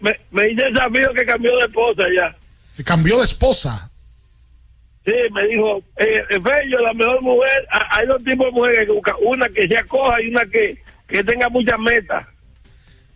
Me, 0.00 0.18
me, 0.30 0.44
dice 0.48 0.66
el 0.66 0.76
Zafiro 0.76 1.12
que 1.14 1.24
cambió 1.26 1.56
de 1.58 1.64
esposa 1.66 2.02
ya. 2.14 2.36
Que 2.76 2.84
cambió 2.84 3.18
de 3.18 3.24
esposa. 3.24 3.90
Sí, 5.04 5.12
me 5.32 5.46
dijo, 5.48 5.78
eh, 5.96 6.22
eh, 6.28 6.40
Fello, 6.40 6.78
la 6.80 6.92
mejor 6.92 7.22
mujer, 7.22 7.66
ha- 7.70 7.96
hay 7.98 8.06
dos 8.06 8.22
tipos 8.22 8.46
de 8.46 8.52
mujeres 8.52 8.86
que 8.86 8.92
buscan, 8.92 9.14
una 9.22 9.48
que 9.48 9.66
sea 9.66 9.82
coja 9.84 10.20
y 10.22 10.28
una 10.28 10.44
que, 10.46 10.82
que 11.08 11.24
tenga 11.24 11.48
muchas 11.48 11.78
metas. 11.78 12.26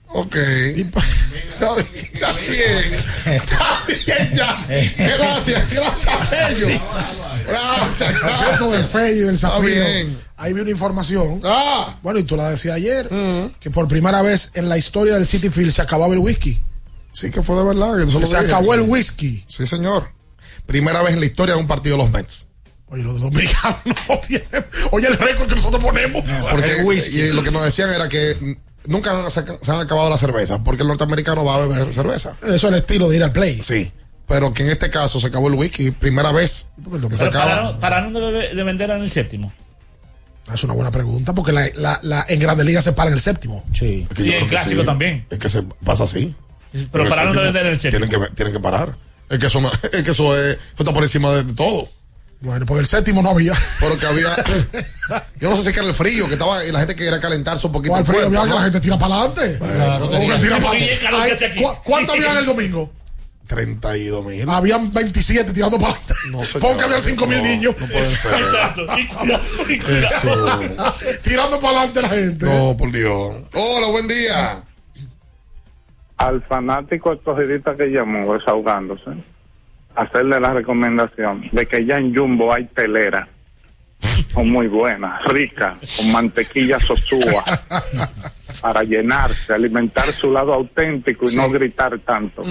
Ok. 0.08 0.36
Está 0.36 1.74
bien. 1.74 2.96
Está 3.26 3.82
bien 3.86 4.34
ya. 4.34 4.66
Gracias, 5.16 5.70
gracias, 5.70 6.28
Fello. 6.28 6.68
Gracias, 7.46 8.20
Gracias. 8.20 8.70
del 8.72 8.84
Fello 8.84 9.16
y 9.16 9.20
del 9.26 9.34
Está 9.34 9.50
Zafiro. 9.50 9.66
bien. 9.84 10.18
Ahí 10.36 10.52
vi 10.52 10.60
una 10.60 10.70
información. 10.70 11.40
Ah. 11.44 11.96
Bueno, 12.02 12.18
y 12.18 12.24
tú 12.24 12.36
la 12.36 12.50
decías 12.50 12.76
ayer, 12.76 13.08
que 13.60 13.70
por 13.70 13.88
primera 13.88 14.22
vez 14.22 14.50
en 14.54 14.68
la 14.68 14.78
historia 14.78 15.14
del 15.14 15.26
City 15.26 15.50
Field 15.50 15.72
se 15.72 15.82
acababa 15.82 16.12
el 16.12 16.20
whisky. 16.20 16.60
Sí, 17.12 17.30
que 17.30 17.42
fue 17.42 17.56
de 17.56 17.64
verdad. 17.64 17.96
que 18.04 18.10
se 18.10 18.18
dije. 18.18 18.36
acabó 18.36 18.74
el 18.74 18.82
whisky. 18.82 19.44
Sí, 19.46 19.66
señor. 19.66 20.10
Primera 20.66 21.02
vez 21.02 21.12
en 21.12 21.20
la 21.20 21.26
historia 21.26 21.54
de 21.54 21.60
un 21.60 21.66
partido 21.66 21.96
de 21.96 22.02
los 22.04 22.12
Mets. 22.12 22.48
Oye, 22.86 23.02
los 23.02 23.20
dominicanos 23.20 23.78
no 24.08 24.18
tienen. 24.18 24.66
Oye, 24.90 25.08
el 25.08 25.16
récord 25.18 25.48
que 25.48 25.54
nosotros 25.56 25.82
ponemos. 25.82 26.24
Porque 26.50 26.82
y 27.12 27.32
lo 27.32 27.42
que 27.42 27.50
nos 27.50 27.64
decían 27.64 27.90
era 27.92 28.08
que 28.08 28.56
nunca 28.86 29.28
se, 29.30 29.44
se 29.60 29.70
han 29.72 29.80
acabado 29.80 30.10
la 30.10 30.16
cerveza, 30.18 30.62
porque 30.62 30.82
el 30.82 30.88
norteamericano 30.88 31.44
va 31.44 31.56
a 31.56 31.66
beber 31.66 31.92
cerveza. 31.92 32.36
Eso 32.42 32.54
es 32.54 32.64
el 32.64 32.74
estilo 32.74 33.08
de 33.08 33.16
ir 33.16 33.22
al 33.24 33.32
play. 33.32 33.60
Sí. 33.62 33.90
Pero 34.26 34.54
que 34.54 34.62
en 34.62 34.70
este 34.70 34.88
caso 34.90 35.20
se 35.20 35.26
acabó 35.26 35.48
el 35.48 35.54
whisky, 35.54 35.90
primera 35.90 36.32
vez 36.32 36.70
que 37.08 37.16
se 37.16 37.24
Pero 37.26 37.30
acaba. 37.30 37.44
pararon, 37.80 37.80
pararon 37.80 38.12
de, 38.14 38.54
de 38.54 38.62
vender 38.64 38.90
en 38.90 39.02
el 39.02 39.10
séptimo. 39.10 39.52
Es 40.52 40.62
una 40.64 40.74
buena 40.74 40.90
pregunta, 40.90 41.32
porque 41.34 41.52
la, 41.52 41.68
la, 41.76 41.98
la- 42.02 42.26
en 42.28 42.38
Grandes 42.40 42.66
Ligas 42.66 42.84
se 42.84 42.92
para 42.92 43.08
en 43.08 43.14
el 43.14 43.20
séptimo. 43.20 43.64
Sí. 43.72 44.06
Es 44.10 44.16
que 44.16 44.24
yo 44.24 44.36
Y 44.38 44.40
que 44.42 44.46
clásico 44.48 44.80
sí. 44.82 44.86
también. 44.86 45.26
Es 45.30 45.38
que 45.38 45.48
se 45.48 45.62
pasa 45.84 46.04
así. 46.04 46.34
Pero 46.92 47.08
pararon 47.08 47.34
de 47.36 47.42
vender 47.44 47.66
en 47.66 47.72
el 47.72 47.80
séptimo. 47.80 48.06
Tienen 48.06 48.28
que, 48.28 48.34
tienen 48.34 48.52
que 48.54 48.60
parar. 48.60 48.94
Es 49.30 49.38
que 49.38 49.46
eso, 49.46 49.60
es 49.92 50.02
que 50.02 50.10
eso, 50.10 50.36
es, 50.38 50.54
eso 50.54 50.58
está 50.78 50.92
por 50.92 51.02
encima 51.02 51.30
de, 51.32 51.44
de 51.44 51.54
todo. 51.54 51.88
Bueno, 52.44 52.66
porque 52.66 52.80
el 52.80 52.86
séptimo 52.86 53.22
no 53.22 53.30
había. 53.30 53.54
Pero 53.80 53.98
que 53.98 54.06
había. 54.06 54.36
yo 55.40 55.50
no 55.50 55.56
sé 55.56 55.64
si 55.64 55.72
que 55.72 55.80
era 55.80 55.88
el 55.88 55.94
frío, 55.94 56.26
que 56.28 56.34
estaba 56.34 56.64
y 56.64 56.70
la 56.70 56.78
gente 56.80 56.94
quería 56.94 57.18
calentarse 57.20 57.66
un 57.66 57.72
poquito. 57.72 57.90
¿Cuál 57.92 58.00
el 58.02 58.06
frío? 58.06 58.16
cuerpo, 58.20 58.30
Mira 58.30 58.42
que 58.44 58.48
¿no? 58.50 58.54
la 58.56 58.62
gente 58.62 58.80
tira 58.80 58.98
para 58.98 59.14
adelante. 59.14 59.58
Claro 59.58 60.10
que 60.10 60.22
sí. 60.22 60.30
tira 60.40 60.56
Sí, 60.56 60.62
pa' 60.62 60.68
porque 60.68 60.92
es 60.92 60.98
calor 61.00 61.20
que 61.20 61.26
Ay, 61.26 61.32
hace 61.32 61.46
aquí. 61.46 61.62
¿cu- 61.62 61.74
¿Cuánto 61.84 62.12
habían 62.12 62.36
el 62.36 62.46
domingo? 62.46 62.92
32 63.46 64.24
mil. 64.24 64.48
Habían 64.48 64.92
27 64.92 65.52
tirando 65.52 65.78
para 65.78 65.92
adelante. 65.92 66.14
No, 66.30 66.44
señor. 66.44 66.60
Pon 66.68 66.76
que 66.78 66.84
habían 66.84 67.00
5 67.00 67.26
mil 67.26 67.38
No, 67.38 67.44
niños. 67.44 67.74
No 67.78 67.86
pueden 67.86 68.16
ser. 68.16 68.32
Exacto. 68.42 68.82
Y 68.98 69.06
cuidado, 69.06 69.42
y 69.68 69.78
cuidado. 69.80 70.60
Eso. 70.60 71.18
tirando 71.22 71.60
para 71.60 71.78
adelante 71.80 72.02
la 72.02 72.08
gente. 72.08 72.46
No, 72.46 72.76
por 72.76 72.90
Dios. 72.92 73.36
Hola, 73.54 73.86
buen 73.88 74.08
día. 74.08 74.62
al 76.16 76.42
fanático 76.46 77.12
escogidista 77.12 77.76
que 77.76 77.86
llamó 77.88 78.32
desahogándose, 78.34 79.10
hacerle 79.94 80.40
la 80.40 80.52
recomendación 80.52 81.48
de 81.52 81.66
que 81.66 81.84
ya 81.84 81.96
en 81.96 82.14
Jumbo 82.14 82.52
hay 82.52 82.64
telera. 82.66 83.28
Son 84.32 84.50
muy 84.50 84.66
buenas, 84.66 85.24
ricas, 85.24 85.78
con 85.96 86.12
mantequilla 86.12 86.78
sosúa, 86.78 87.44
para 88.62 88.82
llenarse, 88.82 89.54
alimentar 89.54 90.04
su 90.06 90.30
lado 90.30 90.52
auténtico 90.52 91.30
y 91.30 91.36
no 91.36 91.48
gritar 91.48 91.98
tanto. 92.00 92.42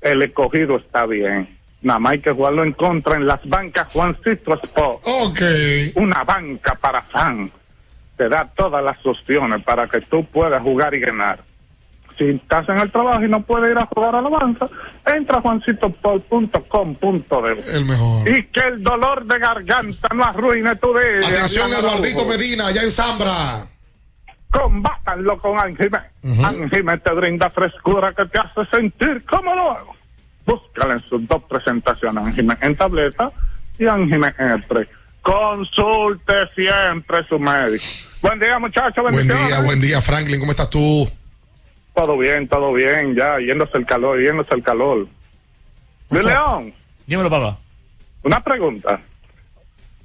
El 0.00 0.22
escogido 0.22 0.76
está 0.76 1.06
bien. 1.06 1.60
Nada 1.82 1.98
más 1.98 2.12
hay 2.12 2.18
que 2.20 2.32
jugarlo 2.32 2.64
en 2.64 2.72
contra 2.72 3.16
en 3.16 3.26
las 3.26 3.46
bancas 3.48 3.90
Juancito 3.92 4.54
Sport. 4.62 5.00
Ok. 5.04 5.40
Una 5.94 6.24
banca 6.24 6.74
para 6.74 7.02
fan. 7.02 7.50
Te 8.16 8.28
da 8.28 8.50
todas 8.54 8.84
las 8.84 9.04
opciones 9.06 9.62
para 9.64 9.86
que 9.88 10.00
tú 10.02 10.24
puedas 10.26 10.62
jugar 10.62 10.94
y 10.94 11.00
ganar. 11.00 11.42
Si 12.20 12.28
estás 12.28 12.68
en 12.68 12.78
el 12.78 12.92
trabajo 12.92 13.24
y 13.24 13.28
no 13.30 13.40
puedes 13.40 13.70
ir 13.70 13.78
a 13.78 13.86
jugar 13.86 14.14
a 14.14 14.20
la 14.20 14.28
banca, 14.28 14.68
entra 15.06 15.38
a 15.38 15.40
juancitopol.com.de 15.40 17.64
El 17.74 17.86
mejor. 17.86 18.28
y 18.28 18.44
que 18.48 18.60
el 18.60 18.82
dolor 18.82 19.24
de 19.24 19.38
garganta 19.38 20.08
no 20.14 20.24
arruine 20.24 20.76
tu 20.76 20.88
día. 20.88 21.26
Atención, 21.26 21.72
Eduardito. 21.72 22.26
Medina, 22.26 22.66
allá 22.66 22.82
en 22.82 22.90
Zambra. 22.90 23.66
Combátanlo 24.50 25.40
con 25.40 25.58
Angime. 25.58 25.98
Angime 26.44 26.98
te 26.98 27.10
brinda 27.12 27.48
frescura 27.48 28.12
que 28.12 28.26
te 28.26 28.38
hace 28.38 28.66
sentir 28.70 29.24
como 29.24 29.54
nuevo. 29.54 29.96
Búscala 30.44 30.92
en 30.94 31.02
sus 31.08 31.26
dos 31.26 31.42
presentaciones, 31.44 32.22
Angime 32.22 32.58
en 32.60 32.76
tableta 32.76 33.30
y 33.78 33.86
Angime 33.86 34.34
en 34.38 34.50
el 34.50 34.62
pre. 34.64 34.86
Consulte 35.22 36.34
siempre 36.54 37.24
su 37.26 37.38
médico. 37.38 37.82
Buen 38.20 38.38
día, 38.38 38.58
muchachos. 38.58 39.10
Buen 39.10 39.26
día, 39.26 39.60
buen 39.64 39.80
día, 39.80 40.02
Franklin. 40.02 40.38
¿Cómo 40.38 40.50
estás 40.50 40.68
tú? 40.68 41.10
Todo 42.00 42.16
bien, 42.16 42.48
todo 42.48 42.72
bien, 42.72 43.14
ya, 43.14 43.38
yéndose 43.38 43.76
el 43.76 43.84
calor, 43.84 44.18
yéndose 44.22 44.54
el 44.54 44.62
calor. 44.62 45.06
Luis 46.08 46.24
León, 46.24 46.72
Dímelo, 47.06 47.28
papá. 47.28 47.58
una 48.22 48.42
pregunta. 48.42 49.02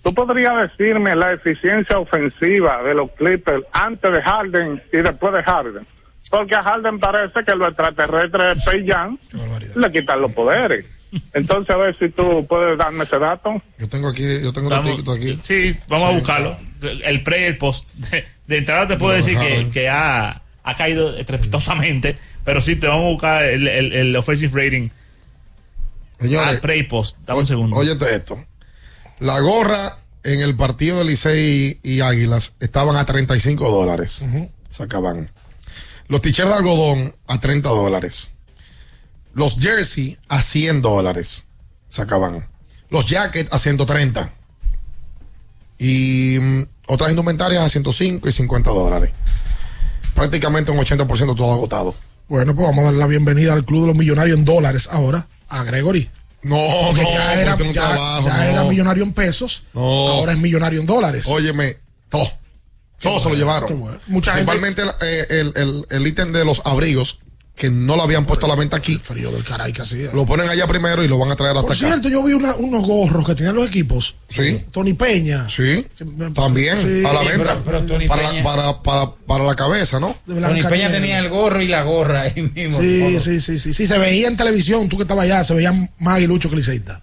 ¿Tú 0.03 0.13
podrías 0.13 0.69
decirme 0.69 1.15
la 1.15 1.31
eficiencia 1.31 1.97
ofensiva 1.97 2.84
de 2.84 2.95
los 2.95 3.09
Clippers 3.11 3.63
antes 3.72 4.11
de 4.11 4.22
Harden 4.22 4.84
y 4.91 4.97
después 4.97 5.34
de 5.35 5.41
Harden? 5.43 5.88
Porque 6.30 6.53
a 6.55 6.63
Harden 6.63 6.99
parece 6.99 7.45
que 7.45 7.55
los 7.55 7.69
extraterrestres 7.69 8.65
de 8.65 8.85
Jam 8.91 9.17
le 9.76 9.91
quitan 9.93 10.19
los 10.19 10.34
poderes. 10.34 10.85
Entonces, 11.34 11.73
a 11.73 11.77
ver 11.77 11.97
si 11.97 12.09
tú 12.09 12.45
puedes 12.45 12.77
darme 12.77 13.05
ese 13.05 13.17
dato. 13.17 13.53
Yo 13.80 13.88
tengo 13.88 14.09
aquí, 14.09 14.43
yo 14.43 14.51
tengo 14.51 14.67
un 14.67 14.72
Vamos- 14.73 14.89
artículo 14.91 15.15
aquí. 15.15 15.39
Sí, 15.41 15.73
vamos 15.88 16.09
a 16.09 16.11
buscarlo. 16.11 16.57
El 17.05 17.23
pre 17.23 17.39
y 17.39 17.43
el 17.45 17.57
post. 17.57 17.93
De, 17.93 18.26
de 18.47 18.57
entrada 18.57 18.85
te 18.85 18.97
puedo 18.97 19.13
decir 19.15 19.38
que, 19.39 19.69
que 19.72 19.88
ha, 19.88 20.41
ha 20.65 20.75
caído 20.75 21.15
estrepitosamente, 21.15 22.17
pero 22.43 22.59
sí, 22.61 22.75
te 22.75 22.87
vamos 22.87 23.05
a 23.05 23.09
buscar 23.09 23.43
el, 23.43 23.67
el, 23.67 23.93
el 23.93 24.15
offensive 24.15 24.51
rating 24.63 24.89
Señores, 26.19 26.47
al 26.47 26.59
pre 26.59 26.77
y 26.77 26.83
post. 26.83 27.17
Dame 27.25 27.41
un 27.41 27.47
segundo. 27.47 27.75
Óyete 27.75 28.15
esto. 28.15 28.43
La 29.19 29.39
gorra 29.39 29.99
en 30.23 30.41
el 30.41 30.55
partido 30.55 30.97
de 30.97 31.05
Licey 31.05 31.79
y 31.83 32.01
Águilas 32.01 32.55
estaban 32.59 32.95
a 32.95 33.05
35 33.05 33.69
dólares. 33.69 34.25
Se 34.69 34.83
acaban. 34.83 35.31
Los 36.07 36.21
t-shirts 36.21 36.49
de 36.49 36.57
algodón 36.57 37.15
a 37.27 37.39
30 37.39 37.69
dólares. 37.69 38.31
Los 39.33 39.57
jersey 39.59 40.17
a 40.29 40.41
100 40.41 40.81
dólares. 40.81 41.45
Se 41.89 42.01
acaban. 42.01 42.47
Los 42.89 43.05
jackets 43.07 43.53
a 43.53 43.59
130. 43.59 44.33
Y 45.77 46.37
mm, 46.39 46.61
otras 46.87 47.11
indumentarias 47.11 47.63
a 47.63 47.69
105 47.69 48.27
y 48.27 48.31
50 48.31 48.69
dólares. 48.71 49.11
Prácticamente 50.15 50.71
un 50.71 50.79
80% 50.79 51.35
todo 51.35 51.53
agotado. 51.53 51.93
Bueno, 52.27 52.55
pues 52.55 52.65
vamos 52.67 52.81
a 52.81 52.85
dar 52.85 52.93
la 52.95 53.05
bienvenida 53.07 53.53
al 53.53 53.65
Club 53.65 53.81
de 53.81 53.87
los 53.89 53.95
Millonarios 53.95 54.37
en 54.39 54.45
dólares 54.45 54.89
ahora, 54.91 55.27
a 55.49 55.63
Gregory. 55.63 56.09
No, 56.41 56.57
Porque 56.87 57.03
no, 57.03 57.09
ya, 57.11 57.41
era, 57.41 57.51
ponte 57.51 57.63
un 57.69 57.73
ya- 57.73 57.81
trabajo, 57.87 58.25
ya 58.27 58.37
no. 58.37 58.43
era 58.43 58.63
millonario 58.63 59.03
en 59.03 59.13
pesos, 59.13 59.63
No. 59.73 59.81
ahora 59.81 60.33
es 60.33 60.39
millonario 60.39 60.79
en 60.79 60.85
dólares. 60.87 61.25
Óyeme, 61.27 61.77
todo. 62.09 62.27
Todo 63.01 63.19
se 63.19 63.29
lo 63.29 63.35
llevaron. 63.35 63.79
bueno. 63.79 63.99
Mucha 64.07 64.31
gente- 64.31 64.51
Principalmente 64.51 64.81
el- 64.81 65.07
eh, 65.07 65.25
el, 65.29 65.53
el- 65.55 65.85
el 65.89 66.07
ítem 66.07 66.31
de 66.31 66.45
los 66.45 66.61
abrigos, 66.65 67.19
que 67.56 67.69
no 67.69 67.95
lo 67.95 68.03
habían 68.03 68.26
puesto 68.26 68.45
a 68.48 68.49
la 68.49 68.56
venta 68.56 68.76
aquí. 68.77 68.95
Frío 68.98 69.32
del 69.32 69.44
caray 69.44 69.72
que 69.72 69.82
hacía. 69.82 70.10
Lo 70.14 70.26
ponen 70.26 70.49
allá 70.49 70.68
primero 70.68 71.03
y 71.03 71.07
lo 71.07 71.18
van 71.18 71.32
a 71.32 71.36
traer 71.38 71.56
hasta 71.56 71.68
Por 71.68 71.76
acá. 71.76 71.88
cierto, 71.88 72.10
yo 72.10 72.22
vi 72.22 72.34
una- 72.34 72.53
unos 72.56 72.86
gorros 72.86 73.26
que 73.26 73.34
tenían 73.34 73.56
los 73.56 73.68
equipos. 73.68 74.15
Sí. 74.27 74.65
Tony 74.72 74.94
Peña. 74.94 75.48
Sí. 75.48 75.86
me- 76.18 76.32
También, 76.32 76.82
Sí. 76.82 77.03
a 77.06 77.14
la 77.14 77.22
venta. 77.23 77.53
pero- 77.64 77.64
pero 77.64 77.86
Tony 77.86 78.07
para, 78.10 78.23
la, 78.23 78.30
Peña- 78.32 78.44
para, 78.44 78.84
para, 78.84 79.11
para 79.26 79.44
la 79.45 79.56
cabeza, 79.56 79.99
¿no? 80.02 80.18
De 80.26 80.41
Tony 80.41 80.64
Peña 80.64 80.91
tenía 80.91 81.19
el 81.19 81.30
gorro 81.30 81.61
y 81.61 81.68
la 81.69 81.84
gorra 81.84 82.22
ahí 82.23 82.52
mismo. 82.53 82.82
Sí, 82.82 83.19
sí, 83.23 83.40
sí, 83.41 83.57
sí, 83.60 83.73
sí. 83.73 83.88
Se 83.88 83.98
veía 83.98 84.27
en 84.27 84.36
televisión, 84.36 84.90
tú 84.90 84.98
que 84.98 85.03
estabas 85.03 85.23
allá, 85.23 85.44
se 85.45 85.53
veía 85.53 85.72
más 85.72 86.15
aguilucho 86.18 86.49
que 86.49 86.57
liceísta. 86.57 87.02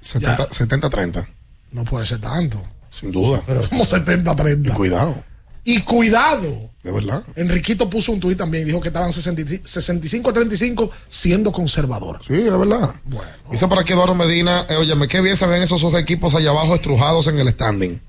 70, 0.00 0.48
70-30. 0.48 1.28
No 1.72 1.84
puede 1.84 2.06
ser 2.06 2.20
tanto. 2.20 2.62
Sin 2.90 3.12
duda. 3.12 3.42
Como 3.68 3.84
70-30. 3.84 4.70
Y 4.70 4.72
cuidado, 4.72 5.22
Y 5.64 5.80
cuidado. 5.82 6.70
de 6.82 6.90
verdad. 6.92 7.22
Enriquito 7.36 7.90
puso 7.90 8.12
un 8.12 8.20
tuit 8.20 8.38
también, 8.38 8.64
dijo 8.64 8.80
que 8.80 8.88
estaban 8.88 9.12
63 9.12 9.62
65-35 9.64 10.90
siendo 11.08 11.52
conservador. 11.52 12.20
Sí, 12.26 12.34
de 12.34 12.50
verdad. 12.50 12.94
Bueno. 13.04 13.30
Dice 13.50 13.68
por 13.68 13.78
aquí 13.78 13.92
Eduardo 13.92 14.14
Medina, 14.14 14.64
eh, 14.68 14.76
óyeme, 14.76 15.06
qué 15.06 15.20
bien 15.20 15.36
se 15.36 15.46
ven 15.46 15.62
esos 15.62 15.82
dos 15.82 15.94
equipos 15.94 16.34
allá 16.34 16.50
abajo 16.50 16.74
estrujados 16.74 17.26
en 17.26 17.38
el 17.38 17.48
standing. 17.48 18.00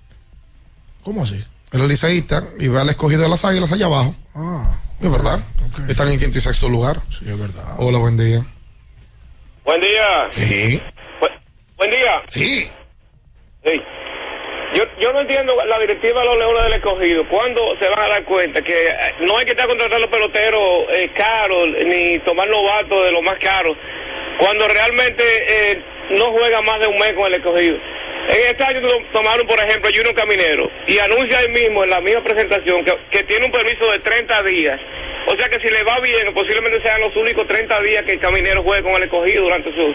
¿Cómo 1.04 1.24
así? 1.24 1.44
El 1.72 1.88
liceísta 1.88 2.44
y 2.60 2.68
ve 2.68 2.80
al 2.80 2.90
escogido 2.90 3.22
de 3.24 3.30
las 3.30 3.44
águilas 3.46 3.72
allá 3.72 3.86
abajo. 3.88 4.16
Ah, 4.36 4.80
Es 5.02 5.12
verdad. 5.12 5.40
Están 5.88 6.10
en 6.10 6.20
quinto 6.20 6.38
y 6.38 6.42
sexto 6.42 6.70
lugar. 6.70 7.02
sí, 7.10 7.26
es 7.30 7.38
verdad. 7.40 7.64
Hola, 7.78 7.98
buen 7.98 8.18
día. 8.18 8.46
Buen 9.66 9.80
día. 9.82 10.28
Sí. 10.32 10.82
Bu- 11.22 11.40
buen 11.78 11.90
día. 11.92 12.12
Sí. 12.28 12.68
Sí. 13.64 13.72
Yo, 14.74 14.84
yo 15.00 15.12
no 15.12 15.20
entiendo 15.22 15.54
la 15.66 15.80
directiva 15.80 16.22
de 16.22 16.26
los 16.28 16.38
Leones 16.38 16.64
del 16.64 16.74
Escogido. 16.74 17.28
¿Cuándo 17.28 17.76
se 17.78 17.88
van 17.90 18.00
a 18.00 18.08
dar 18.08 18.24
cuenta 18.24 18.62
que 18.62 18.74
eh, 18.88 18.96
no 19.20 19.38
hay 19.38 19.46
que 19.46 19.52
estar 19.52 19.68
contratando 19.68 20.10
peloteros 20.10 20.86
eh, 20.94 21.10
caros 21.16 21.68
ni 21.86 22.20
tomar 22.20 22.48
novatos 22.50 23.04
de 23.06 23.12
los 23.12 23.22
más 23.22 23.38
caros 23.40 23.76
cuando 24.40 24.68
realmente 24.70 25.24
eh, 25.26 25.82
no 26.12 26.32
juega 26.32 26.62
más 26.62 26.80
de 26.80 26.88
un 26.88 26.96
mes 26.98 27.14
con 27.14 27.26
el 27.26 27.34
Escogido? 27.34 27.78
En 28.30 28.46
este 28.50 28.64
año 28.64 28.88
to- 28.88 29.02
tomaron, 29.12 29.46
por 29.46 29.60
ejemplo, 29.60 29.90
a 29.90 29.94
Junior 29.94 30.16
Caminero 30.16 30.72
y 30.88 31.00
anuncia 31.00 31.40
ahí 31.40 31.50
mismo 31.50 31.84
en 31.84 31.90
la 31.90 32.00
misma 32.00 32.22
presentación 32.24 32.86
que, 33.10 33.24
tiene 33.24 33.46
un 33.48 33.52
permiso 33.52 33.92
de 33.92 34.00
30 34.00 34.44
días. 34.44 34.80
O 35.28 35.36
sea 35.36 35.50
que 35.50 35.60
si 35.60 35.70
le 35.70 35.84
va 35.84 36.00
bien, 36.00 36.34
posiblemente 36.34 36.82
sean 36.82 37.02
los 37.02 37.16
únicos 37.18 37.46
30 37.48 37.82
días 37.82 38.06
que 38.06 38.14
el 38.14 38.20
Caminero 38.20 38.64
juegue 38.64 38.84
con 38.84 38.94
el 38.94 39.04
Escogido 39.04 39.44
durante 39.44 39.72
su... 39.76 39.94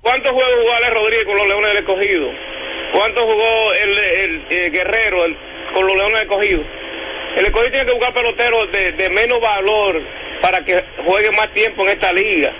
¿Cuántos 0.00 0.32
juegos 0.32 0.54
jugó 0.60 0.72
Ale 0.74 0.90
Rodríguez 0.90 1.24
con 1.26 1.36
los 1.36 1.46
Leones 1.46 1.68
del 1.68 1.78
Escogido? 1.78 2.30
¿Cuánto 2.92 3.22
jugó 3.22 3.72
el, 3.72 3.98
el, 3.98 4.44
eh, 4.50 4.70
Guerrero 4.70 5.24
el- 5.24 5.36
con 5.74 5.86
los 5.86 5.96
Leones 5.96 6.14
del 6.14 6.22
Escogido? 6.22 6.62
El 7.36 7.46
Escogido 7.46 7.70
tiene 7.70 7.86
que 7.86 7.92
buscar 7.92 8.12
peloteros 8.14 8.70
de, 8.72 8.92
de 8.92 9.10
menos 9.10 9.40
valor 9.40 10.00
para 10.40 10.60
que 10.62 10.82
juegue 11.06 11.30
más 11.30 11.50
tiempo 11.52 11.82
en 11.82 11.88
esta 11.88 12.12
liga. 12.12 12.52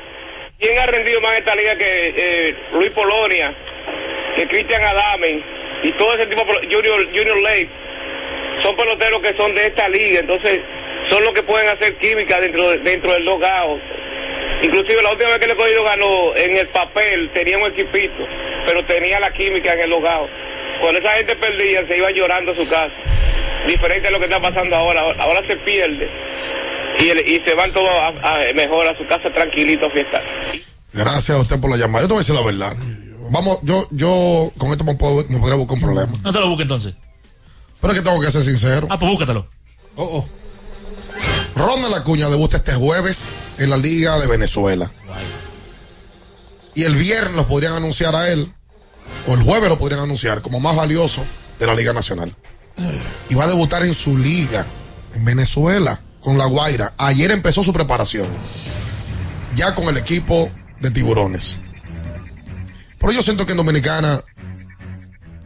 ¿Quién 0.59 0.79
ha 0.79 0.87
rendido 0.87 1.21
más 1.21 1.33
en 1.33 1.39
esta 1.39 1.55
liga 1.55 1.77
que 1.77 2.15
eh, 2.17 2.55
Luis 2.73 2.91
Polonia, 2.93 3.53
que 4.37 4.47
Cristian 4.47 4.83
Adame 4.83 5.43
y 5.83 5.93
todo 5.93 6.15
ese 6.15 6.27
tipo, 6.27 6.45
Junior, 6.45 7.05
Junior 7.07 7.41
Lake? 7.43 7.69
Son 8.63 8.75
peloteros 8.77 9.21
que 9.21 9.35
son 9.37 9.55
de 9.55 9.67
esta 9.67 9.89
liga, 9.89 10.21
entonces 10.21 10.61
son 11.09 11.23
los 11.25 11.35
que 11.35 11.43
pueden 11.43 11.69
hacer 11.69 11.97
química 11.97 12.41
dentro, 12.41 12.71
dentro 12.79 13.13
del 13.13 13.25
logado. 13.25 13.79
Inclusive 14.63 15.03
la 15.03 15.11
última 15.11 15.31
vez 15.31 15.39
que 15.39 15.51
el 15.51 15.57
cogido 15.57 15.85
ganó 15.85 16.37
en 16.37 16.57
el 16.57 16.69
papel, 16.69 17.31
tenía 17.35 17.59
un 17.59 17.71
equipito, 17.73 18.25
pero 18.67 18.85
tenía 18.87 19.19
la 19.21 19.33
química 19.33 19.73
en 19.73 19.81
el 19.81 19.91
logado. 19.91 20.29
Cuando 20.81 21.01
esa 21.01 21.13
gente 21.13 21.37
perdía, 21.37 21.87
se 21.87 21.97
iba 21.97 22.11
llorando 22.11 22.53
a 22.53 22.57
su 22.57 22.69
casa. 22.69 22.95
Diferente 23.67 24.09
a 24.09 24.11
lo 24.11 24.19
que 24.19 24.25
está 24.25 24.41
pasando 24.41 24.75
ahora. 24.77 25.03
Ahora 25.19 25.47
se 25.47 25.57
pierde 25.57 26.09
y, 26.99 27.35
y 27.35 27.41
se 27.45 27.55
van 27.55 27.73
todos 27.73 27.91
mejor 28.55 28.87
a 28.87 28.97
su 28.97 29.07
casa 29.07 29.33
tranquilito 29.33 29.87
a 29.87 29.91
fiestar. 29.91 30.23
Gracias 30.93 31.31
a 31.31 31.41
usted 31.41 31.61
por 31.61 31.71
la 31.71 31.77
llamada. 31.77 32.03
Yo 32.03 32.09
te 32.09 32.15
voy 32.15 32.19
a 32.19 32.25
decir 32.25 32.35
la 32.35 32.43
verdad. 32.43 32.77
Vamos, 33.31 33.61
yo, 33.63 33.87
yo 33.91 34.51
con 34.59 34.71
esto 34.73 34.85
me, 34.85 34.95
puedo, 34.95 35.25
me 35.29 35.39
podría 35.39 35.57
buscar 35.57 35.77
un 35.77 35.83
problema. 35.83 36.13
No 36.23 36.33
se 36.33 36.41
lo 36.41 36.49
busque 36.49 36.63
entonces. 36.63 36.95
Pero 37.81 37.93
es 37.95 37.99
que 38.01 38.05
tengo 38.05 38.21
que 38.21 38.31
ser 38.31 38.43
sincero. 38.43 38.87
Ah, 38.91 38.99
pues 38.99 39.11
búscatelo. 39.11 39.47
Oh, 39.97 40.03
oh. 40.05 40.42
Ronald 41.63 41.95
Acuña 41.95 42.29
debuta 42.29 42.57
este 42.57 42.75
jueves 42.75 43.29
en 43.57 43.71
la 43.71 43.77
Liga 43.77 44.19
de 44.19 44.27
Venezuela. 44.27 44.91
Y 46.75 46.83
el 46.83 46.97
viernes 46.97 47.35
lo 47.37 47.47
podrían 47.47 47.75
anunciar 47.75 48.17
a 48.17 48.33
él, 48.33 48.53
o 49.29 49.35
el 49.35 49.43
jueves 49.45 49.69
lo 49.69 49.79
podrían 49.79 50.01
anunciar 50.01 50.43
como 50.43 50.59
más 50.59 50.75
valioso 50.75 51.25
de 51.61 51.67
la 51.69 51.77
Liga 51.77 51.93
Nacional. 51.93 52.35
Y 53.29 53.37
va 53.37 53.45
a 53.45 53.47
debutar 53.47 53.85
en 53.85 53.95
su 53.95 54.19
liga, 54.19 54.67
en 55.15 55.25
Venezuela, 55.25 56.01
con 56.21 56.37
La 56.37 56.47
Guaira. 56.47 56.95
Ayer 56.99 57.31
empezó 57.31 57.63
su 57.63 57.73
preparación, 57.73 58.27
ya 59.55 59.73
con 59.77 59.85
el 59.85 59.97
equipo 59.99 60.51
de 60.81 60.91
tiburones. 60.91 61.61
Pero 62.99 63.13
yo 63.13 63.23
siento 63.23 63.47
que 63.47 63.53
en 63.53 63.59
Dominicana 63.59 64.21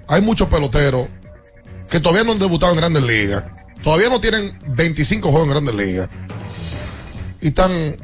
hay 0.09 0.23
muchos 0.23 0.49
peloteros 0.49 1.09
que 1.91 2.01
todavía 2.01 2.25
no 2.25 2.33
han 2.33 2.39
debutado 2.39 2.73
en 2.73 2.79
grandes 2.79 3.03
ligas 3.03 3.45
Todavía 3.83 4.09
no 4.09 4.21
tienen 4.21 4.59
25 4.69 5.31
juegos 5.31 5.47
en 5.47 5.51
Grandes 5.51 5.75
Ligas. 5.75 6.11
Y 7.41 7.49
están 7.49 7.97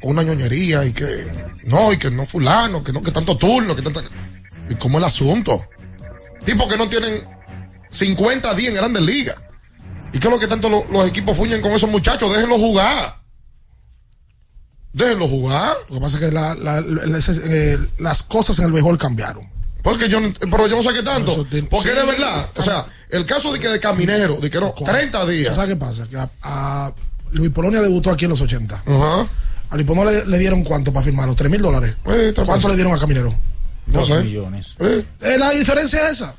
con 0.00 0.12
una 0.12 0.22
ñoñería 0.22 0.84
y 0.84 0.92
que 0.92 1.26
no, 1.64 1.92
y 1.92 1.98
que 1.98 2.10
no 2.10 2.26
fulano, 2.26 2.82
que 2.82 2.92
no, 2.92 3.02
que 3.02 3.10
tanto 3.10 3.36
turno, 3.36 3.74
que 3.76 3.82
tanta... 3.82 4.02
¿Y 4.68 4.74
cómo 4.76 4.98
el 4.98 5.04
asunto? 5.04 5.60
Tipo 6.44 6.68
que 6.68 6.76
no 6.76 6.88
tienen 6.88 7.22
50 7.90 8.54
días 8.54 8.68
en 8.70 8.76
Grandes 8.76 9.02
Ligas. 9.02 9.36
¿Y 10.12 10.18
qué 10.18 10.26
es 10.26 10.32
lo 10.32 10.40
que 10.40 10.46
tanto 10.46 10.68
los 10.68 11.08
equipos 11.08 11.36
fuñen 11.36 11.60
con 11.60 11.72
esos 11.72 11.90
muchachos? 11.90 12.32
Déjenlo 12.32 12.58
jugar. 12.58 13.20
Déjenlo 14.92 15.28
jugar. 15.28 15.76
Lo 15.88 15.96
que 15.96 16.00
pasa 16.00 16.18
es 16.18 17.40
que 17.40 17.48
eh, 17.48 17.78
las 17.98 18.22
cosas 18.22 18.58
en 18.58 18.66
el 18.66 18.72
béisbol 18.72 18.98
cambiaron. 18.98 19.48
Porque 19.82 20.08
yo, 20.08 20.18
pero 20.40 20.66
yo 20.66 20.76
no 20.76 20.82
sé 20.82 20.92
qué 20.92 21.02
tanto. 21.02 21.46
Porque 21.70 21.90
de 21.90 22.04
verdad, 22.04 22.50
o 22.56 22.62
sea, 22.62 22.86
el 23.10 23.26
caso 23.26 23.52
de 23.52 23.60
que 23.60 23.68
de 23.68 23.80
caminero, 23.80 24.36
de 24.36 24.50
que 24.50 24.60
no, 24.60 24.72
30 24.72 25.26
días. 25.26 25.54
¿Sabes 25.54 25.70
qué 25.70 25.76
pasa? 25.76 26.06
Que 26.08 26.16
a, 26.42 26.92
Luis 27.32 27.50
Polonia 27.52 27.80
debutó 27.80 28.10
aquí 28.10 28.24
en 28.24 28.30
los 28.30 28.40
80. 28.40 28.82
Ajá. 28.86 29.28
A 29.70 29.74
Luis 29.74 29.86
Polonia 29.86 30.24
le, 30.26 30.38
dieron 30.38 30.64
cuánto 30.64 30.92
para 30.92 31.04
firmarlo? 31.04 31.34
3 31.34 31.50
mil 31.50 31.62
dólares. 31.62 31.94
Eh, 32.06 32.32
¿Cuánto 32.44 32.68
le 32.68 32.74
dieron 32.74 32.92
a 32.94 32.98
Caminero? 32.98 33.34
No 33.86 34.04
sé. 34.04 34.22
millones. 34.22 34.74
Eh. 34.80 35.04
eh. 35.20 35.36
La 35.38 35.50
diferencia 35.50 36.06
es 36.06 36.12
esa. 36.12 36.34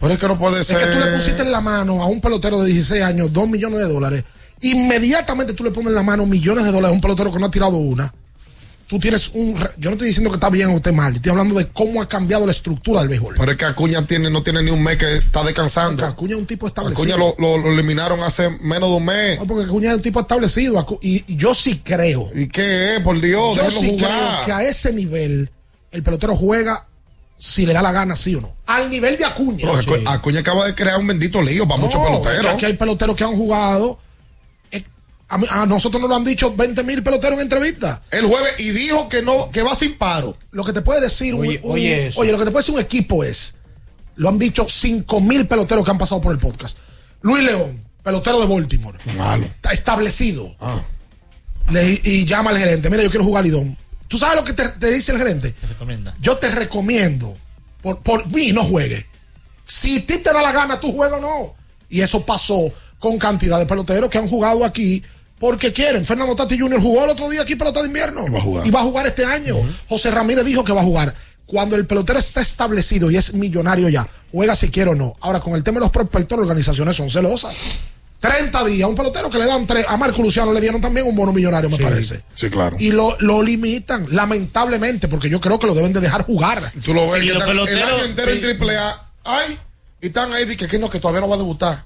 Pero 0.00 0.14
es 0.14 0.18
que 0.18 0.28
no 0.28 0.38
puede 0.38 0.64
ser. 0.64 0.78
Es 0.78 0.86
que 0.86 0.92
tú 0.92 0.98
le 0.98 1.14
pusiste 1.14 1.42
en 1.42 1.52
la 1.52 1.60
mano 1.60 2.02
a 2.02 2.06
un 2.06 2.20
pelotero 2.20 2.60
de 2.60 2.66
16 2.66 3.02
años 3.02 3.32
2 3.32 3.48
millones 3.48 3.78
de 3.78 3.88
dólares. 3.88 4.24
Inmediatamente 4.62 5.52
tú 5.54 5.64
le 5.64 5.70
pones 5.70 5.88
en 5.88 5.94
la 5.94 6.02
mano 6.02 6.26
millones 6.26 6.64
de 6.64 6.72
dólares 6.72 6.92
a 6.92 6.94
un 6.94 7.00
pelotero 7.00 7.32
que 7.32 7.38
no 7.38 7.46
ha 7.46 7.50
tirado 7.50 7.76
una 7.76 8.12
tú 8.92 8.98
tienes 8.98 9.30
un. 9.32 9.54
Yo 9.78 9.88
no 9.88 9.92
estoy 9.92 10.08
diciendo 10.08 10.28
que 10.28 10.36
está 10.36 10.50
bien 10.50 10.68
o 10.68 10.76
esté 10.76 10.92
mal, 10.92 11.16
estoy 11.16 11.30
hablando 11.30 11.54
de 11.54 11.66
cómo 11.68 12.02
ha 12.02 12.06
cambiado 12.06 12.44
la 12.44 12.52
estructura 12.52 13.00
del 13.00 13.08
béisbol. 13.08 13.36
Pero 13.38 13.50
es 13.50 13.56
que 13.56 13.64
Acuña 13.64 14.06
tiene, 14.06 14.28
no 14.28 14.42
tiene 14.42 14.62
ni 14.62 14.70
un 14.70 14.82
mes 14.82 14.98
que 14.98 15.16
está 15.16 15.42
descansando. 15.42 16.04
Acuña 16.04 16.34
es 16.34 16.40
un 16.40 16.46
tipo 16.46 16.66
establecido. 16.66 17.02
Acuña 17.02 17.34
lo, 17.38 17.72
eliminaron 17.72 18.22
hace 18.22 18.50
menos 18.60 18.90
de 18.90 18.96
un 18.96 19.04
mes. 19.06 19.38
No, 19.38 19.46
porque 19.46 19.64
Acuña 19.64 19.92
es 19.92 19.96
un 19.96 20.02
tipo 20.02 20.20
establecido. 20.20 20.86
Y, 21.00 21.24
yo 21.36 21.54
sí 21.54 21.80
creo. 21.82 22.30
¿Y 22.34 22.48
qué 22.48 22.96
es? 22.96 23.00
Por 23.00 23.18
Dios, 23.18 23.56
yo 23.56 23.70
sí 23.70 23.96
creo 23.96 24.44
que 24.44 24.52
a 24.52 24.62
ese 24.62 24.92
nivel 24.92 25.50
el 25.90 26.02
pelotero 26.02 26.36
juega 26.36 26.86
si 27.38 27.64
le 27.64 27.72
da 27.72 27.80
la 27.80 27.92
gana, 27.92 28.14
sí 28.14 28.34
o 28.34 28.42
no. 28.42 28.54
Al 28.66 28.90
nivel 28.90 29.16
de 29.16 29.24
Acuña. 29.24 29.66
Acuña 30.04 30.40
acaba 30.40 30.66
de 30.66 30.74
crear 30.74 31.00
un 31.00 31.06
bendito 31.06 31.40
lío 31.40 31.66
para 31.66 31.80
muchos 31.80 31.98
peloteros. 31.98 32.52
aquí 32.52 32.66
hay 32.66 32.74
peloteros 32.74 33.16
que 33.16 33.24
han 33.24 33.36
jugado 33.36 34.01
a, 35.32 35.66
nosotros 35.66 36.00
nos 36.00 36.10
lo 36.10 36.16
han 36.16 36.24
dicho 36.24 36.54
20 36.54 36.82
mil 36.82 37.02
peloteros 37.02 37.38
en 37.38 37.44
entrevista. 37.44 38.02
El 38.10 38.26
jueves 38.26 38.54
y 38.58 38.70
dijo 38.70 39.08
que 39.08 39.22
no, 39.22 39.50
que 39.50 39.62
va 39.62 39.74
sin 39.74 39.96
paro. 39.96 40.36
Lo 40.50 40.64
que 40.64 40.72
te 40.72 40.82
puede 40.82 41.00
decir 41.00 41.34
oye, 41.34 41.60
un, 41.62 41.72
oye, 41.72 42.32
lo 42.32 42.38
que 42.38 42.44
te 42.44 42.50
puede 42.50 42.62
decir 42.62 42.74
un 42.74 42.80
equipo 42.80 43.24
es, 43.24 43.54
lo 44.16 44.28
han 44.28 44.38
dicho 44.38 44.66
5 44.68 45.20
mil 45.20 45.46
peloteros 45.46 45.84
que 45.84 45.90
han 45.90 45.98
pasado 45.98 46.20
por 46.20 46.32
el 46.32 46.38
podcast. 46.38 46.76
Luis 47.22 47.44
León, 47.44 47.82
pelotero 48.02 48.40
de 48.40 48.46
Baltimore. 48.46 48.98
Malo. 49.16 49.46
Está 49.46 49.72
establecido. 49.72 50.54
Ah. 50.60 50.82
y 52.04 52.24
llama 52.26 52.50
al 52.50 52.58
gerente, 52.58 52.90
mira, 52.90 53.02
yo 53.02 53.10
quiero 53.10 53.24
jugar 53.24 53.44
Lidón. 53.44 53.76
¿Tú 54.08 54.18
sabes 54.18 54.36
lo 54.36 54.44
que 54.44 54.52
te, 54.52 54.92
dice 54.92 55.12
el 55.12 55.18
gerente? 55.18 55.52
Te 55.52 55.66
recomienda. 55.66 56.14
Yo 56.20 56.36
te 56.36 56.50
recomiendo, 56.50 57.34
por, 57.80 58.00
por 58.00 58.26
mí 58.26 58.52
no 58.52 58.64
juegue. 58.64 59.06
Si 59.64 59.96
a 59.96 60.06
ti 60.06 60.18
te 60.18 60.32
da 60.32 60.42
la 60.42 60.52
gana, 60.52 60.78
tú 60.78 60.92
juegas 60.92 61.18
o 61.18 61.22
no. 61.22 61.54
Y 61.88 62.02
eso 62.02 62.26
pasó 62.26 62.70
con 62.98 63.18
cantidad 63.18 63.58
de 63.58 63.64
peloteros 63.64 64.10
que 64.10 64.18
han 64.18 64.28
jugado 64.28 64.64
aquí 64.66 65.02
porque 65.42 65.72
quieren. 65.72 66.06
Fernando 66.06 66.36
Tati 66.36 66.56
Jr. 66.56 66.80
jugó 66.80 67.02
el 67.02 67.10
otro 67.10 67.28
día 67.28 67.42
aquí 67.42 67.56
pelota 67.56 67.80
de 67.80 67.88
invierno. 67.88 68.24
Y 68.28 68.30
va 68.30 68.38
a 68.38 68.42
jugar. 68.42 68.64
Y 68.64 68.70
va 68.70 68.78
a 68.78 68.84
jugar 68.84 69.06
este 69.08 69.24
año. 69.24 69.56
José 69.88 70.12
Ramírez 70.12 70.44
dijo 70.44 70.62
que 70.62 70.72
va 70.72 70.82
a 70.82 70.84
jugar. 70.84 71.12
Cuando 71.46 71.74
el 71.74 71.84
pelotero 71.84 72.20
está 72.20 72.40
establecido 72.40 73.10
y 73.10 73.16
es 73.16 73.34
millonario 73.34 73.88
ya, 73.88 74.08
juega 74.30 74.54
si 74.54 74.70
quiere 74.70 74.90
o 74.90 74.94
no. 74.94 75.16
Ahora, 75.18 75.40
con 75.40 75.54
el 75.54 75.64
tema 75.64 75.80
de 75.80 75.86
los 75.86 75.90
prospectos, 75.90 76.38
las 76.38 76.44
organizaciones 76.44 76.94
son 76.94 77.10
celosas. 77.10 77.56
30 78.20 78.64
días, 78.66 78.88
un 78.88 78.94
pelotero 78.94 79.30
que 79.30 79.38
le 79.38 79.46
dan 79.46 79.66
tres, 79.66 79.84
a 79.88 79.96
Marco 79.96 80.22
Luciano 80.22 80.52
le 80.52 80.60
dieron 80.60 80.80
también 80.80 81.08
un 81.08 81.16
bono 81.16 81.32
millonario, 81.32 81.68
me 81.68 81.76
parece. 81.76 82.22
Sí, 82.34 82.48
claro. 82.48 82.76
Y 82.78 82.92
lo, 82.92 83.16
lo, 83.18 83.42
limitan, 83.42 84.06
lamentablemente, 84.12 85.08
porque 85.08 85.28
yo 85.28 85.40
creo 85.40 85.58
que 85.58 85.66
lo 85.66 85.74
deben 85.74 85.92
de 85.92 85.98
dejar 85.98 86.24
jugar. 86.24 86.72
Tú 86.84 86.94
lo 86.94 87.10
ves 87.10 87.20
que 87.20 87.32
están 87.32 87.50
el 87.50 87.58
año 87.58 88.04
entero 88.04 88.30
en 88.30 88.40
triple 88.40 88.76
A, 88.76 89.10
ay, 89.24 89.58
y 90.00 90.06
están 90.06 90.32
ahí, 90.32 90.44
de 90.44 90.56
que, 90.56 90.78
no, 90.78 90.88
que 90.88 91.00
todavía 91.00 91.20
no 91.20 91.28
va 91.28 91.34
a 91.34 91.38
debutar. 91.38 91.84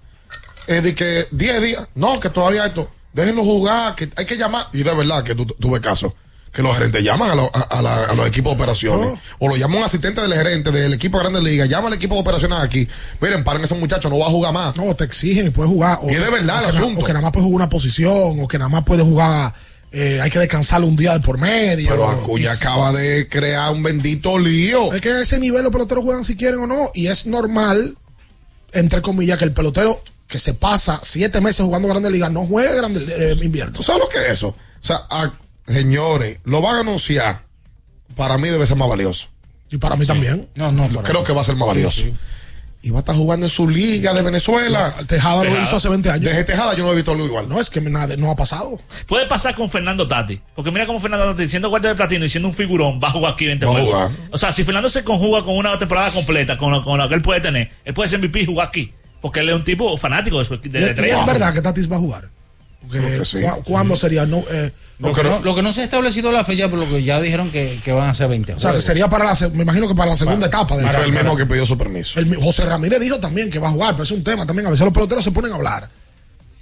Eh, 0.67 0.83
de 0.83 0.95
que 0.95 1.27
10 1.31 1.63
días, 1.63 1.89
no, 1.95 2.21
que 2.21 2.29
todavía 2.29 2.67
esto 2.67 2.91
déjenlo 3.17 3.43
jugar, 3.43 3.97
que 3.97 4.09
hay 4.15 4.27
que 4.27 4.37
llamar. 4.37 4.67
Y 4.73 4.83
de 4.83 4.95
verdad 4.95 5.25
que 5.25 5.35
tuve 5.35 5.81
caso. 5.81 6.15
Que 6.53 6.63
los 6.63 6.75
gerentes 6.75 7.03
llaman 7.03 7.31
a, 7.31 8.15
los 8.15 8.27
equipos 8.27 8.53
de 8.53 8.57
operaciones. 8.57 9.19
O 9.39 9.49
lo 9.49 9.57
llaman 9.57 9.79
un 9.79 9.85
asistente 9.85 10.23
del 10.23 10.33
gerente 10.33 10.71
del 10.71 10.95
equipo 10.95 11.19
de 11.19 11.25
Grandes 11.25 11.43
Ligas. 11.43 11.69
Llama 11.69 11.89
al 11.89 11.95
equipo 11.95 12.15
de 12.15 12.21
operaciones 12.23 12.59
aquí. 12.59 12.89
Miren, 13.21 13.45
paren 13.45 13.65
ese 13.65 13.75
muchacho, 13.75 14.09
no 14.09 14.19
va 14.19 14.27
a 14.27 14.31
jugar 14.31 14.55
más. 14.55 14.75
No, 14.77 14.95
te 14.95 15.05
exigen 15.05 15.49
y 15.49 15.51
puede 15.51 15.69
jugar. 15.69 15.99
y 16.09 16.15
es 16.15 16.25
de 16.25 16.31
verdad 16.31 16.61
el 16.61 16.71
asunto. 16.71 17.01
o 17.01 17.05
que 17.05 17.13
nada 17.13 17.23
más 17.23 17.33
puede 17.33 17.45
jugar 17.45 17.57
una 17.57 17.69
posición. 17.69 18.41
O 18.41 18.49
que 18.49 18.59
nada 18.59 18.71
más 18.71 18.85
puede 18.85 19.03
jugar. 19.03 19.53
Eh, 19.93 20.21
hay 20.21 20.31
que 20.31 20.39
descansarlo 20.39 20.87
un 20.87 20.97
día 20.97 21.13
de 21.13 21.21
por 21.21 21.39
medio. 21.39 21.91
Pero 21.91 22.09
Acuña 22.09 22.53
acaba 22.53 22.93
de 22.93 23.29
crear 23.29 23.73
un 23.73 23.83
bendito 23.83 24.39
lío. 24.39 24.95
Es 24.95 25.03
que 25.03 25.11
a 25.11 25.21
ese 25.21 25.39
nivel 25.39 25.63
los 25.63 25.73
peloteros 25.73 26.05
juegan 26.05 26.25
si 26.25 26.37
quieren 26.37 26.61
o 26.61 26.67
no. 26.67 26.91
Y 26.95 27.09
es 27.09 27.27
normal, 27.27 27.99
entre 28.73 29.03
comillas, 29.03 29.39
que 29.39 29.45
el 29.45 29.53
pelotero 29.53 30.03
que 30.27 30.39
se 30.39 30.55
pasa 30.55 31.01
siete 31.03 31.41
meses 31.41 31.65
jugando 31.65 31.89
Grandes 31.89 32.13
Ligas 32.13 32.33
no 32.33 32.47
juegue 32.47 32.77
Grandes 32.77 33.09
eh, 33.09 33.37
Invierno. 33.43 33.73
¿Tú 33.73 33.83
sabes 33.83 34.03
lo 34.03 34.09
que 34.09 34.19
es 34.19 34.31
eso? 34.31 34.49
O 34.49 34.55
sea, 34.81 35.07
señores, 35.67 36.39
lo 36.45 36.61
van 36.61 36.77
a 36.77 36.81
anunciar. 36.81 37.45
Para 38.15 38.39
mí 38.39 38.49
debe 38.49 38.67
ser 38.67 38.77
más 38.77 38.89
valioso. 38.89 39.29
Y 39.71 39.79
para 39.79 39.97
mí 39.97 40.07
también. 40.07 40.49
No, 40.55 40.73
no, 40.73 40.89
Creo 41.03 41.25
que 41.25 41.33
va 41.33 41.43
a 41.43 41.45
ser 41.45 41.57
más 41.57 41.69
valioso. 41.69 42.05
Y 42.83 42.91
va 42.91 42.99
a 42.99 43.01
estar 43.01 43.17
jugando 43.17 43.47
en 43.47 43.51
su 43.51 43.69
liga 43.69 44.15
de 44.15 44.23
Venezuela. 44.23 44.95
Tejada, 45.09 45.43
lo 45.43 45.61
hizo 45.61 45.77
hace 45.77 45.89
20 45.89 46.09
años. 46.09 46.25
Desde 46.25 46.45
Tejada 46.45 46.75
yo 46.77 46.85
no 46.85 46.93
he 46.93 46.95
visto 46.95 47.11
algo 47.11 47.27
igual. 47.27 47.49
No, 47.49 47.61
es 47.61 47.69
que 47.69 47.81
nada, 47.81 48.17
no 48.17 48.31
ha 48.31 48.37
pasado. 48.37 48.79
Puede 49.09 49.27
pasar 49.27 49.57
con 49.57 49.69
Fernando 49.69 50.07
Tati. 50.07 50.41
Porque 50.55 50.71
mira 50.71 50.87
cómo 50.87 51.01
Fernando 51.01 51.33
Tati, 51.33 51.49
siendo 51.49 51.69
guardia 51.69 51.91
de 51.91 51.97
platino 51.97 52.25
y 52.25 52.29
siendo 52.29 52.49
un 52.49 52.55
figurón, 52.55 53.01
va 53.03 53.09
a 53.09 53.13
jugar 53.13 53.33
aquí 53.33 53.47
20 53.47 53.67
juegos. 53.67 54.13
O 54.31 54.39
sea, 54.39 54.53
si 54.53 54.63
Fernando 54.63 54.89
se 54.89 55.03
conjuga 55.03 55.43
con 55.43 55.57
una 55.57 55.77
temporada 55.79 56.13
completa, 56.13 56.57
con 56.57 56.71
lo, 56.71 56.85
con 56.85 56.99
lo 56.99 57.09
que 57.09 57.17
él 57.17 57.23
puede 57.23 57.41
tener, 57.41 57.71
él 57.85 57.93
puede 57.93 58.09
ser 58.09 58.21
MVP 58.21 58.43
y 58.43 58.47
jugar 58.47 58.69
aquí. 58.69 58.93
Porque 59.21 59.41
él 59.41 59.49
es 59.49 59.55
un 59.55 59.65
tipo 59.65 59.97
fanático 59.97 60.39
de, 60.39 60.45
su, 60.45 60.57
de, 60.59 60.81
y, 60.81 61.11
es 61.11 61.27
verdad 61.27 61.53
que 61.53 61.63
Tatis 61.63 61.91
va 61.91 61.97
a 61.97 62.01
jugar. 62.01 62.29
¿Cuándo 63.65 63.97
sería? 63.97 64.27
No, 64.27 64.45
eh, 64.51 64.71
lo, 64.99 65.13
que 65.13 65.23
no, 65.23 65.41
lo, 65.41 65.55
que 65.55 65.63
no, 65.63 65.73
se 65.73 65.81
ha 65.81 65.85
establecido 65.85 66.31
la 66.31 66.45
fecha, 66.45 66.69
por 66.69 66.79
lo 66.79 66.89
que 66.89 67.03
ya 67.03 67.21
dijeron 67.21 67.51
que, 67.51 67.79
que 67.85 67.93
van 67.93 68.09
a 68.09 68.15
ser 68.15 68.29
20. 68.29 68.55
O 68.55 68.61
sea, 68.61 68.81
sería 68.81 69.09
para 69.09 69.25
la, 69.25 69.49
me 69.53 69.63
imagino 69.63 69.89
que 69.89 69.95
para 69.95 70.11
la 70.11 70.17
segunda 70.17 70.47
etapa. 70.47 70.77
De 70.77 70.87
fue 70.87 71.05
el 71.05 71.13
mismo 71.13 71.37
que 71.37 71.47
pidió 71.47 71.67
su 71.67 71.77
permiso. 71.77 72.21
José 72.41 72.65
Ramírez 72.65 73.01
dijo 73.01 73.19
también 73.19 73.51
que 73.51 73.59
va 73.59 73.69
a 73.69 73.73
jugar, 73.73 73.93
pero 73.93 74.05
es 74.05 74.11
un 74.11 74.23
tema 74.23 74.47
también. 74.47 74.67
A 74.67 74.71
veces 74.71 74.85
los 74.85 74.95
peloteros 74.95 75.25
se 75.25 75.33
ponen 75.33 75.53
a 75.53 75.57
hablar. 75.57 75.89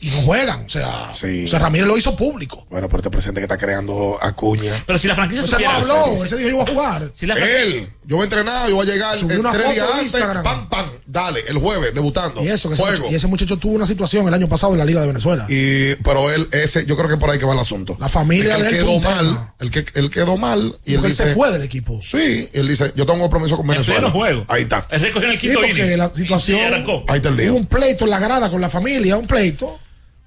Y 0.00 0.10
no 0.10 0.22
juegan. 0.22 0.64
O 0.66 0.68
sea, 0.68 1.08
o 1.10 1.12
sea, 1.14 1.58
Ramírez 1.58 1.86
lo 1.86 1.96
hizo 1.96 2.14
público. 2.16 2.66
Bueno, 2.70 2.88
pero 2.88 2.98
este 2.98 3.10
presidente 3.10 3.40
que 3.40 3.44
está 3.44 3.56
creando 3.56 4.18
Acuña. 4.20 4.72
Pero 4.86 4.98
si 4.98 5.08
la 5.08 5.14
franquicia 5.14 5.40
Ese 5.40 5.50
supiera 5.50 5.72
no 5.74 5.80
eso, 5.80 5.94
habló, 6.04 6.24
ese 6.24 6.36
dijo 6.36 6.48
yo 6.50 6.54
iba 6.56 6.62
a 6.62 6.66
jugar. 6.66 7.10
Si 7.14 7.26
la 7.26 7.34
Él, 7.34 7.88
yo 8.04 8.16
voy 8.16 8.22
a 8.22 8.24
entrenar, 8.24 8.68
yo 8.68 8.76
voy 8.76 8.88
a 8.88 8.92
llegar 8.92 9.16
eh, 9.18 9.38
una 9.38 9.50
tres 9.50 9.62
foto 9.62 9.74
días 9.74 9.86
en 9.86 9.92
antes, 9.94 10.04
Instagram. 10.12 10.42
pam, 10.44 10.68
pam, 10.68 10.86
dale, 11.06 11.40
el 11.48 11.56
jueves, 11.58 11.94
debutando. 11.94 12.42
Y 12.44 12.48
eso, 12.48 12.68
que 12.68 12.74
ese 12.74 12.82
juego. 12.82 12.98
muchacho, 12.98 13.12
y 13.12 13.16
ese 13.16 13.26
muchacho 13.28 13.56
tuvo 13.56 13.72
una 13.74 13.86
situación 13.86 14.28
el 14.28 14.34
año 14.34 14.48
pasado 14.48 14.72
en 14.72 14.78
la 14.78 14.84
Liga 14.84 15.00
de 15.00 15.06
Venezuela. 15.06 15.46
Y, 15.48 15.94
pero 15.96 16.30
él, 16.30 16.48
ese, 16.52 16.84
yo 16.86 16.96
creo 16.96 17.08
que 17.08 17.16
por 17.16 17.30
ahí 17.30 17.38
que 17.38 17.46
va 17.46 17.54
el 17.54 17.58
asunto. 17.60 17.96
La 17.98 18.08
familia 18.10 18.58
de 18.58 18.68
él 18.68 18.74
él 18.74 18.84
quedó 18.84 19.00
mal, 19.00 19.26
tema. 19.26 19.54
él, 19.60 19.70
que, 19.70 19.86
él 19.94 20.10
quedó 20.10 20.36
mal 20.36 20.58
y 20.60 20.64
él 20.64 20.74
Porque 20.74 20.94
él 20.94 21.02
dice, 21.12 21.24
se 21.28 21.34
fue 21.34 21.50
del 21.50 21.62
equipo. 21.62 22.00
sí, 22.02 22.48
él 22.52 22.68
dice, 22.68 22.92
yo 22.94 23.06
tengo 23.06 23.14
un 23.14 23.20
compromiso 23.22 23.56
con 23.56 23.66
Venezuela. 23.66 24.10
juego. 24.10 24.44
Ahí 24.48 24.62
está. 24.62 24.86
Él 24.90 25.00
recogió 25.00 25.28
en 25.28 25.34
el 25.34 25.40
Sí, 25.40 25.46
quinto 25.46 25.60
porque 25.60 25.96
la 25.96 26.12
situación. 26.12 26.60
Ahí 27.08 27.16
está 27.16 27.28
el 27.30 27.34
Hubo 27.36 27.42
lío. 27.42 27.54
un 27.54 27.66
pleito 27.66 28.04
en 28.04 28.10
la 28.10 28.18
grada 28.18 28.50
con 28.50 28.60
la 28.60 28.68
familia, 28.68 29.16
un 29.16 29.26
pleito. 29.26 29.78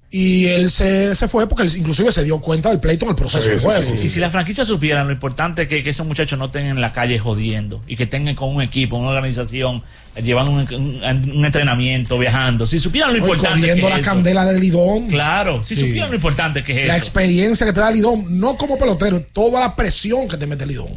Y 0.09 0.45
él 0.45 0.71
se, 0.71 1.13
se 1.15 1.27
fue 1.27 1.49
porque 1.49 1.63
él 1.63 1.71
inclusive 1.75 2.13
se 2.13 2.23
dio 2.23 2.39
cuenta 2.39 2.69
del 2.69 2.79
pleito 2.79 3.03
en 3.03 3.09
el 3.09 3.15
proceso 3.17 3.43
Sí, 3.43 3.59
sí, 3.59 3.65
juego. 3.65 3.83
sí, 3.83 3.97
Si, 3.97 4.09
si 4.09 4.19
la 4.21 4.29
franquicia 4.29 4.63
supiera 4.63 5.03
lo 5.03 5.11
importante 5.11 5.63
es 5.63 5.67
que, 5.67 5.83
que 5.83 5.89
esos 5.89 6.07
muchachos 6.07 6.39
no 6.39 6.45
estén 6.45 6.65
en 6.67 6.79
la 6.79 6.93
calle 6.93 7.19
jodiendo 7.19 7.83
y 7.87 7.97
que 7.97 8.05
tengan 8.05 8.33
con 8.33 8.55
un 8.55 8.61
equipo, 8.61 8.95
una 8.95 9.09
organización, 9.09 9.83
eh, 10.15 10.21
llevando 10.21 10.51
un, 10.53 10.59
un- 10.73 11.31
un 11.37 11.45
entrenamiento, 11.45 12.17
viajando. 12.17 12.65
Si 12.65 12.79
supieran 12.79 13.11
lo 13.11 13.17
importante 13.19 13.67
que 13.67 13.73
es 13.73 13.83
la 13.83 13.95
eso. 13.95 14.01
candela 14.05 14.45
del 14.45 14.61
Lidón. 14.61 15.09
Claro, 15.09 15.61
si 15.61 15.75
supieran 15.75 16.09
lo 16.09 16.15
importante 16.15 16.63
que 16.63 16.83
es 16.83 16.87
La 16.87 16.95
eso. 16.95 17.03
experiencia 17.03 17.67
que 17.67 17.73
te 17.73 17.81
da 17.81 17.91
Lidón, 17.91 18.39
no 18.39 18.55
como 18.55 18.77
pelotero, 18.77 19.19
toda 19.21 19.59
la 19.59 19.75
presión 19.75 20.29
que 20.29 20.37
te 20.37 20.47
mete 20.47 20.65
Lidón. 20.65 20.87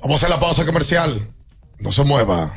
Vamos 0.00 0.16
a 0.16 0.16
hacer 0.16 0.30
la 0.30 0.40
pausa 0.40 0.66
comercial. 0.66 1.20
No 1.78 1.92
se 1.92 2.02
mueva. 2.02 2.56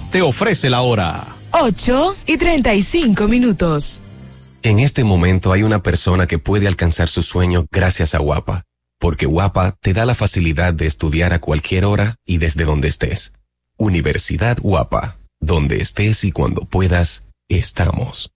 Te 0.11 0.21
ofrece 0.21 0.69
la 0.69 0.81
hora. 0.81 1.25
8 1.51 2.17
y 2.27 2.35
35 2.35 3.29
minutos. 3.29 4.01
En 4.61 4.79
este 4.79 5.05
momento 5.05 5.53
hay 5.53 5.63
una 5.63 5.81
persona 5.81 6.27
que 6.27 6.37
puede 6.37 6.67
alcanzar 6.67 7.07
su 7.07 7.23
sueño 7.23 7.65
gracias 7.71 8.13
a 8.13 8.17
Guapa, 8.19 8.63
porque 8.99 9.25
Guapa 9.25 9.77
te 9.79 9.93
da 9.93 10.05
la 10.05 10.13
facilidad 10.13 10.73
de 10.73 10.85
estudiar 10.85 11.31
a 11.31 11.39
cualquier 11.39 11.85
hora 11.85 12.17
y 12.25 12.39
desde 12.39 12.65
donde 12.65 12.89
estés. 12.89 13.31
Universidad 13.77 14.57
Guapa, 14.59 15.17
donde 15.39 15.77
estés 15.77 16.25
y 16.25 16.33
cuando 16.33 16.65
puedas, 16.65 17.23
estamos. 17.47 18.33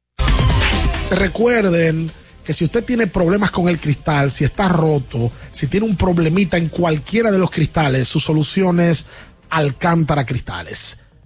Recuerden 1.12 2.10
que 2.46 2.54
si 2.54 2.64
usted 2.64 2.86
tiene 2.86 3.08
problemas 3.08 3.52
con 3.52 3.68
el 3.68 3.82
cristal, 3.82 4.32
si 4.32 4.46
está 4.46 4.70
roto, 4.70 5.30
si 5.52 5.68
tiene 5.68 5.86
un 5.86 5.98
problemita 5.98 6.56
en 6.56 6.70
cualquiera 6.70 7.32
de 7.32 7.38
los 7.38 7.52
cristales, 7.52 8.08
su 8.08 8.22
solución 8.22 8.80
es 8.80 9.08
Alcántara 9.50 10.26
Cristales. 10.26 11.00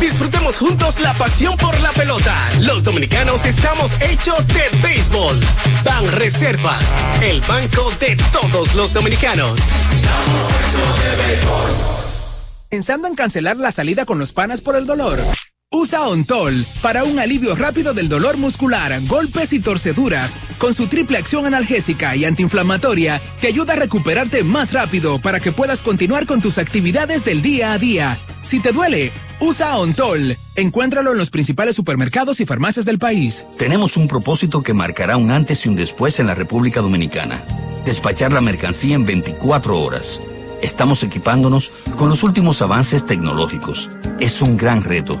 Disfrutemos 0.00 0.58
juntos 0.58 1.00
la 1.00 1.14
pasión 1.14 1.56
por 1.56 1.78
la 1.80 1.90
pelota. 1.92 2.34
Los 2.60 2.84
dominicanos 2.84 3.44
estamos 3.44 3.90
hechos 4.00 4.46
de 4.48 4.62
béisbol. 4.82 5.40
Ban 5.84 6.10
Reservas, 6.12 6.84
el 7.22 7.40
banco 7.42 7.90
de 8.00 8.16
todos 8.32 8.74
los 8.74 8.92
dominicanos. 8.92 9.58
Pensando 12.68 13.06
en 13.06 13.14
cancelar 13.14 13.56
la 13.58 13.70
salida 13.70 14.04
con 14.06 14.18
los 14.18 14.32
panas 14.32 14.60
por 14.60 14.76
el 14.76 14.86
dolor. 14.86 15.20
Usa 15.74 16.06
Ontol 16.06 16.66
para 16.82 17.02
un 17.02 17.18
alivio 17.18 17.54
rápido 17.54 17.94
del 17.94 18.10
dolor 18.10 18.36
muscular, 18.36 19.00
golpes 19.06 19.54
y 19.54 19.60
torceduras. 19.60 20.36
Con 20.58 20.74
su 20.74 20.86
triple 20.86 21.16
acción 21.16 21.46
analgésica 21.46 22.14
y 22.14 22.26
antiinflamatoria, 22.26 23.22
te 23.40 23.46
ayuda 23.46 23.72
a 23.72 23.76
recuperarte 23.76 24.44
más 24.44 24.74
rápido 24.74 25.18
para 25.18 25.40
que 25.40 25.50
puedas 25.50 25.80
continuar 25.80 26.26
con 26.26 26.42
tus 26.42 26.58
actividades 26.58 27.24
del 27.24 27.40
día 27.40 27.72
a 27.72 27.78
día. 27.78 28.20
Si 28.42 28.60
te 28.60 28.72
duele, 28.72 29.12
usa 29.40 29.78
Ontol. 29.78 30.36
Encuéntralo 30.56 31.12
en 31.12 31.18
los 31.18 31.30
principales 31.30 31.74
supermercados 31.74 32.40
y 32.40 32.46
farmacias 32.46 32.84
del 32.84 32.98
país. 32.98 33.46
Tenemos 33.56 33.96
un 33.96 34.08
propósito 34.08 34.62
que 34.62 34.74
marcará 34.74 35.16
un 35.16 35.30
antes 35.30 35.64
y 35.64 35.70
un 35.70 35.76
después 35.76 36.20
en 36.20 36.26
la 36.26 36.34
República 36.34 36.82
Dominicana. 36.82 37.42
Despachar 37.86 38.30
la 38.30 38.42
mercancía 38.42 38.94
en 38.94 39.06
24 39.06 39.80
horas. 39.80 40.20
Estamos 40.60 41.02
equipándonos 41.02 41.70
con 41.96 42.08
los 42.08 42.22
últimos 42.22 42.62
avances 42.62 43.04
tecnológicos. 43.04 43.88
Es 44.20 44.42
un 44.42 44.56
gran 44.56 44.84
reto, 44.84 45.20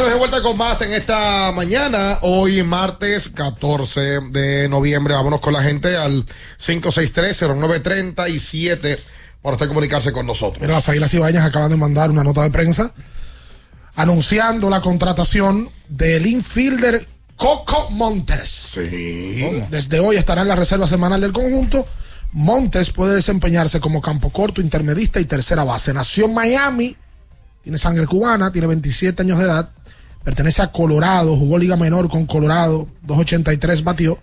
Entonces 0.00 0.14
de 0.14 0.18
vuelta 0.18 0.42
con 0.42 0.56
más 0.56 0.80
en 0.80 0.94
esta 0.94 1.52
mañana, 1.52 2.20
hoy 2.22 2.62
martes 2.62 3.28
14 3.28 4.20
de 4.30 4.66
noviembre. 4.70 5.12
Vámonos 5.12 5.40
con 5.40 5.52
la 5.52 5.62
gente 5.62 5.94
al 5.94 6.24
563-0937 6.56 8.98
para 9.42 9.56
usted 9.56 9.68
comunicarse 9.68 10.10
con 10.10 10.26
nosotros. 10.26 10.62
Mira, 10.62 10.76
las 10.76 10.88
Águilas 10.88 11.12
Ibañas 11.12 11.44
acaban 11.44 11.70
de 11.70 11.76
mandar 11.76 12.08
una 12.08 12.24
nota 12.24 12.42
de 12.42 12.48
prensa 12.48 12.94
anunciando 13.94 14.70
la 14.70 14.80
contratación 14.80 15.68
del 15.90 16.26
infielder 16.26 17.06
Coco 17.36 17.90
Montes. 17.90 18.48
Sí. 18.48 19.66
Desde 19.68 20.00
hoy 20.00 20.16
estará 20.16 20.40
en 20.40 20.48
la 20.48 20.56
reserva 20.56 20.86
semanal 20.86 21.20
del 21.20 21.34
conjunto. 21.34 21.86
Montes 22.32 22.90
puede 22.90 23.16
desempeñarse 23.16 23.80
como 23.80 24.00
campo 24.00 24.30
corto, 24.30 24.62
intermedista 24.62 25.20
y 25.20 25.26
tercera 25.26 25.62
base. 25.62 25.92
Nació 25.92 26.24
en 26.24 26.32
Miami, 26.32 26.96
tiene 27.62 27.76
sangre 27.76 28.06
cubana, 28.06 28.50
tiene 28.50 28.66
27 28.66 29.20
años 29.20 29.38
de 29.38 29.44
edad, 29.44 29.68
pertenece 30.24 30.62
a 30.62 30.72
Colorado, 30.72 31.36
jugó 31.36 31.58
Liga 31.58 31.76
Menor 31.76 32.08
con 32.08 32.26
Colorado, 32.26 32.88
283 33.02 33.84
batió. 33.84 34.18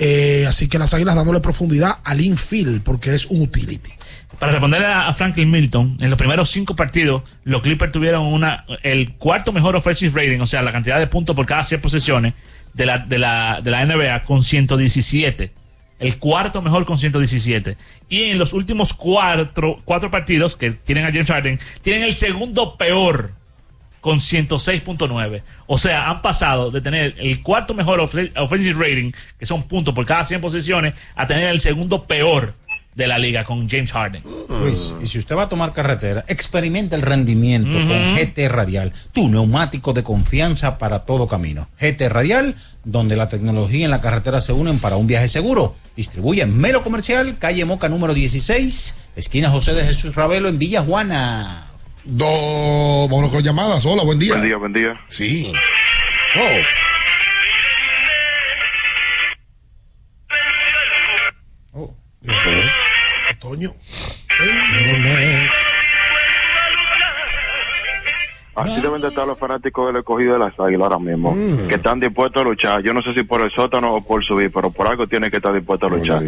Eh, 0.00 0.46
así 0.48 0.68
que 0.68 0.78
las 0.78 0.94
águilas 0.94 1.16
dándole 1.16 1.40
profundidad 1.40 1.98
al 2.04 2.20
infield 2.20 2.82
porque 2.82 3.14
es 3.14 3.26
un 3.26 3.42
utility. 3.42 3.90
Para 4.38 4.52
responder 4.52 4.84
a, 4.84 5.08
a 5.08 5.14
Franklin 5.14 5.50
Milton, 5.50 5.96
en 6.00 6.10
los 6.10 6.18
primeros 6.18 6.50
cinco 6.50 6.76
partidos, 6.76 7.22
los 7.42 7.62
Clippers 7.62 7.90
tuvieron 7.90 8.26
una 8.26 8.64
el 8.84 9.14
cuarto 9.14 9.52
mejor 9.52 9.74
offensive 9.74 10.12
rating, 10.14 10.40
o 10.40 10.46
sea, 10.46 10.62
la 10.62 10.70
cantidad 10.70 11.00
de 11.00 11.08
puntos 11.08 11.34
por 11.34 11.46
cada 11.46 11.64
100 11.64 11.80
posesiones 11.80 12.34
de 12.74 12.86
la, 12.86 12.98
de 12.98 13.18
la, 13.18 13.60
de 13.60 13.70
la 13.70 13.84
NBA 13.84 14.22
con 14.22 14.44
117. 14.44 15.52
El 15.98 16.18
cuarto 16.18 16.62
mejor 16.62 16.84
con 16.84 16.96
117. 16.96 17.76
Y 18.08 18.22
en 18.24 18.38
los 18.38 18.52
últimos 18.52 18.94
cuatro, 18.94 19.80
cuatro 19.84 20.12
partidos 20.12 20.56
que 20.56 20.70
tienen 20.70 21.04
a 21.04 21.08
James 21.08 21.26
Harden, 21.26 21.58
tienen 21.82 22.04
el 22.04 22.14
segundo 22.14 22.76
peor 22.76 23.32
con 24.00 24.18
106.9. 24.20 25.42
O 25.66 25.78
sea, 25.78 26.08
han 26.10 26.22
pasado 26.22 26.70
de 26.70 26.80
tener 26.80 27.14
el 27.18 27.42
cuarto 27.42 27.74
mejor 27.74 28.00
off- 28.00 28.14
offensive 28.36 28.74
rating, 28.78 29.12
que 29.38 29.46
son 29.46 29.62
puntos 29.64 29.94
por 29.94 30.06
cada 30.06 30.24
100 30.24 30.40
posiciones, 30.40 30.94
a 31.14 31.26
tener 31.26 31.48
el 31.50 31.60
segundo 31.60 32.04
peor 32.04 32.54
de 32.94 33.06
la 33.06 33.18
liga 33.18 33.44
con 33.44 33.68
James 33.68 33.92
Harden. 33.92 34.24
Luis, 34.60 34.92
y 35.00 35.06
si 35.06 35.20
usted 35.20 35.36
va 35.36 35.44
a 35.44 35.48
tomar 35.48 35.72
carretera, 35.72 36.24
experimenta 36.26 36.96
el 36.96 37.02
rendimiento 37.02 37.70
con 37.70 38.16
GT 38.16 38.48
Radial, 38.48 38.92
tu 39.12 39.28
neumático 39.28 39.92
de 39.92 40.02
confianza 40.02 40.78
para 40.78 41.00
todo 41.04 41.28
camino. 41.28 41.68
GT 41.80 42.08
Radial, 42.08 42.56
donde 42.82 43.14
la 43.14 43.28
tecnología 43.28 43.84
y 43.86 43.88
la 43.88 44.00
carretera 44.00 44.40
se 44.40 44.52
unen 44.52 44.80
para 44.80 44.96
un 44.96 45.06
viaje 45.06 45.28
seguro. 45.28 45.76
Distribuye 45.94 46.42
en 46.42 46.58
Melo 46.58 46.82
Comercial, 46.82 47.36
calle 47.38 47.64
Moca 47.64 47.88
número 47.88 48.14
16, 48.14 48.96
esquina 49.14 49.48
José 49.50 49.74
de 49.74 49.84
Jesús 49.84 50.16
Ravelo 50.16 50.48
en 50.48 50.58
Villa 50.58 50.82
Juana. 50.82 51.67
Do, 52.10 53.06
vámonos 53.06 53.30
con 53.30 53.42
llamadas. 53.42 53.84
Hola, 53.84 54.02
buen 54.02 54.18
día. 54.18 54.32
Buen 54.32 54.46
día, 54.46 54.56
buen 54.56 54.72
día. 54.72 54.98
Sí. 55.08 55.52
Oh. 61.74 61.94
¿Qué 62.24 62.32
fue? 62.32 62.64
Otoño. 63.32 63.74
Así 68.58 68.80
deben 68.80 69.00
de 69.00 69.08
estar 69.08 69.26
los 69.26 69.38
fanáticos 69.38 69.86
del 69.86 69.96
escogido 69.96 70.32
de 70.32 70.40
las 70.40 70.58
águilas 70.58 70.90
ahora 70.90 70.98
mismo, 70.98 71.36
que 71.68 71.76
están 71.76 72.00
dispuestos 72.00 72.42
a 72.42 72.44
luchar. 72.44 72.82
Yo 72.82 72.92
no 72.92 73.02
sé 73.02 73.14
si 73.14 73.22
por 73.22 73.40
el 73.40 73.50
sótano 73.50 73.94
o 73.94 74.04
por 74.04 74.24
subir, 74.24 74.50
pero 74.52 74.70
por 74.70 74.88
algo 74.88 75.06
tienen 75.06 75.30
que 75.30 75.36
estar 75.36 75.54
dispuestos 75.54 75.92
a 75.92 75.96
luchar. 75.96 76.22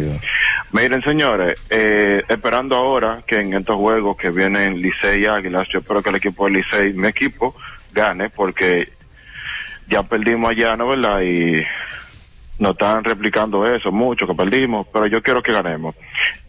Miren, 0.71 1.01
señores, 1.01 1.61
eh, 1.69 2.23
esperando 2.27 2.75
ahora 2.75 3.21
que 3.27 3.39
en 3.41 3.53
estos 3.53 3.75
juegos 3.75 4.15
que 4.15 4.29
vienen 4.29 4.81
Licey 4.81 5.23
y 5.23 5.25
Águilas, 5.25 5.67
yo 5.73 5.79
espero 5.79 6.01
que 6.01 6.09
el 6.09 6.15
equipo 6.15 6.45
de 6.45 6.51
Licey, 6.51 6.93
mi 6.93 7.07
equipo, 7.07 7.53
gane, 7.91 8.29
porque 8.29 8.89
ya 9.89 10.03
perdimos 10.03 10.51
allá, 10.51 10.77
¿no 10.77 10.87
verdad? 10.87 11.21
Y 11.21 11.61
nos 12.59 12.71
están 12.71 13.03
replicando 13.03 13.65
eso, 13.65 13.91
mucho 13.91 14.25
que 14.25 14.35
perdimos, 14.35 14.87
pero 14.93 15.07
yo 15.07 15.21
quiero 15.21 15.43
que 15.43 15.51
ganemos. 15.51 15.95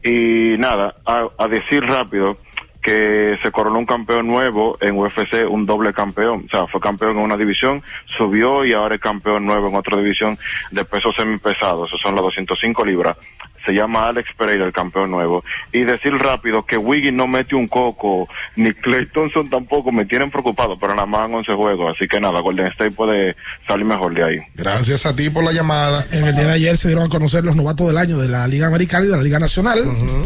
Y 0.05 0.57
nada, 0.59 0.95
a, 1.05 1.27
a 1.37 1.49
decir 1.49 1.83
rápido 1.83 2.39
que 2.83 3.39
se 3.41 3.53
coronó 3.53 3.79
un 3.79 3.87
campeón 3.87 4.27
nuevo 4.27 4.77
en 4.81 4.99
UFC, 4.99 5.49
un 5.49 5.65
doble 5.65 5.93
campeón, 5.93 6.45
o 6.47 6.51
sea, 6.51 6.67
fue 6.67 6.81
campeón 6.81 7.13
en 7.13 7.23
una 7.23 7.37
división, 7.37 7.83
subió 8.19 8.65
y 8.65 8.73
ahora 8.73 8.97
es 8.97 9.01
campeón 9.01 9.47
nuevo 9.47 9.69
en 9.69 9.77
otra 9.77 9.97
división 9.97 10.37
de 10.73 10.85
pesos 10.85 11.15
semipesados, 11.17 11.89
esos 11.89 12.01
son 12.01 12.15
las 12.15 12.25
205 12.25 12.85
libras. 12.85 13.17
Se 13.65 13.73
llama 13.73 14.09
Alex 14.09 14.29
Pereira, 14.37 14.65
el 14.65 14.73
campeón 14.73 15.11
nuevo. 15.11 15.45
Y 15.73 15.81
decir 15.81 16.13
rápido 16.15 16.65
que 16.65 16.77
Wiggins 16.77 17.17
no 17.17 17.27
mete 17.27 17.55
un 17.55 17.69
coco, 17.69 18.29
ni 18.57 18.73
Clay 18.73 19.07
Thompson 19.07 19.49
tampoco, 19.49 19.93
me 19.93 20.05
tienen 20.05 20.31
preocupado, 20.31 20.79
pero 20.79 20.95
nada 20.95 21.07
más 21.07 21.29
en 21.29 21.37
11 21.37 21.55
juegos. 21.55 21.95
Así 21.95 22.09
que 22.09 22.21
nada, 22.21 22.41
Golden 22.41 22.67
State 22.69 22.93
puede 22.93 23.37
salir 23.67 23.85
mejor 23.85 24.15
de 24.15 24.25
ahí. 24.25 24.39
Gracias 24.55 25.07
a 25.07 25.15
ti 25.15 25.31
por 25.31 25.45
la 25.45 25.53
llamada. 25.53 26.07
En 26.11 26.27
el 26.27 26.35
día 26.35 26.47
de 26.47 26.53
ayer 26.53 26.77
se 26.77 26.89
dieron 26.89 27.07
a 27.07 27.09
conocer 27.09 27.45
los 27.45 27.57
novatos 27.57 27.87
del 27.87 27.99
año 27.99 28.19
de 28.19 28.29
la 28.29 28.47
Liga 28.47 28.67
Americana 28.67 29.07
y 29.07 29.09
de 29.09 29.17
la 29.17 29.23
Liga 29.23 29.39
Nacional. 29.39 29.81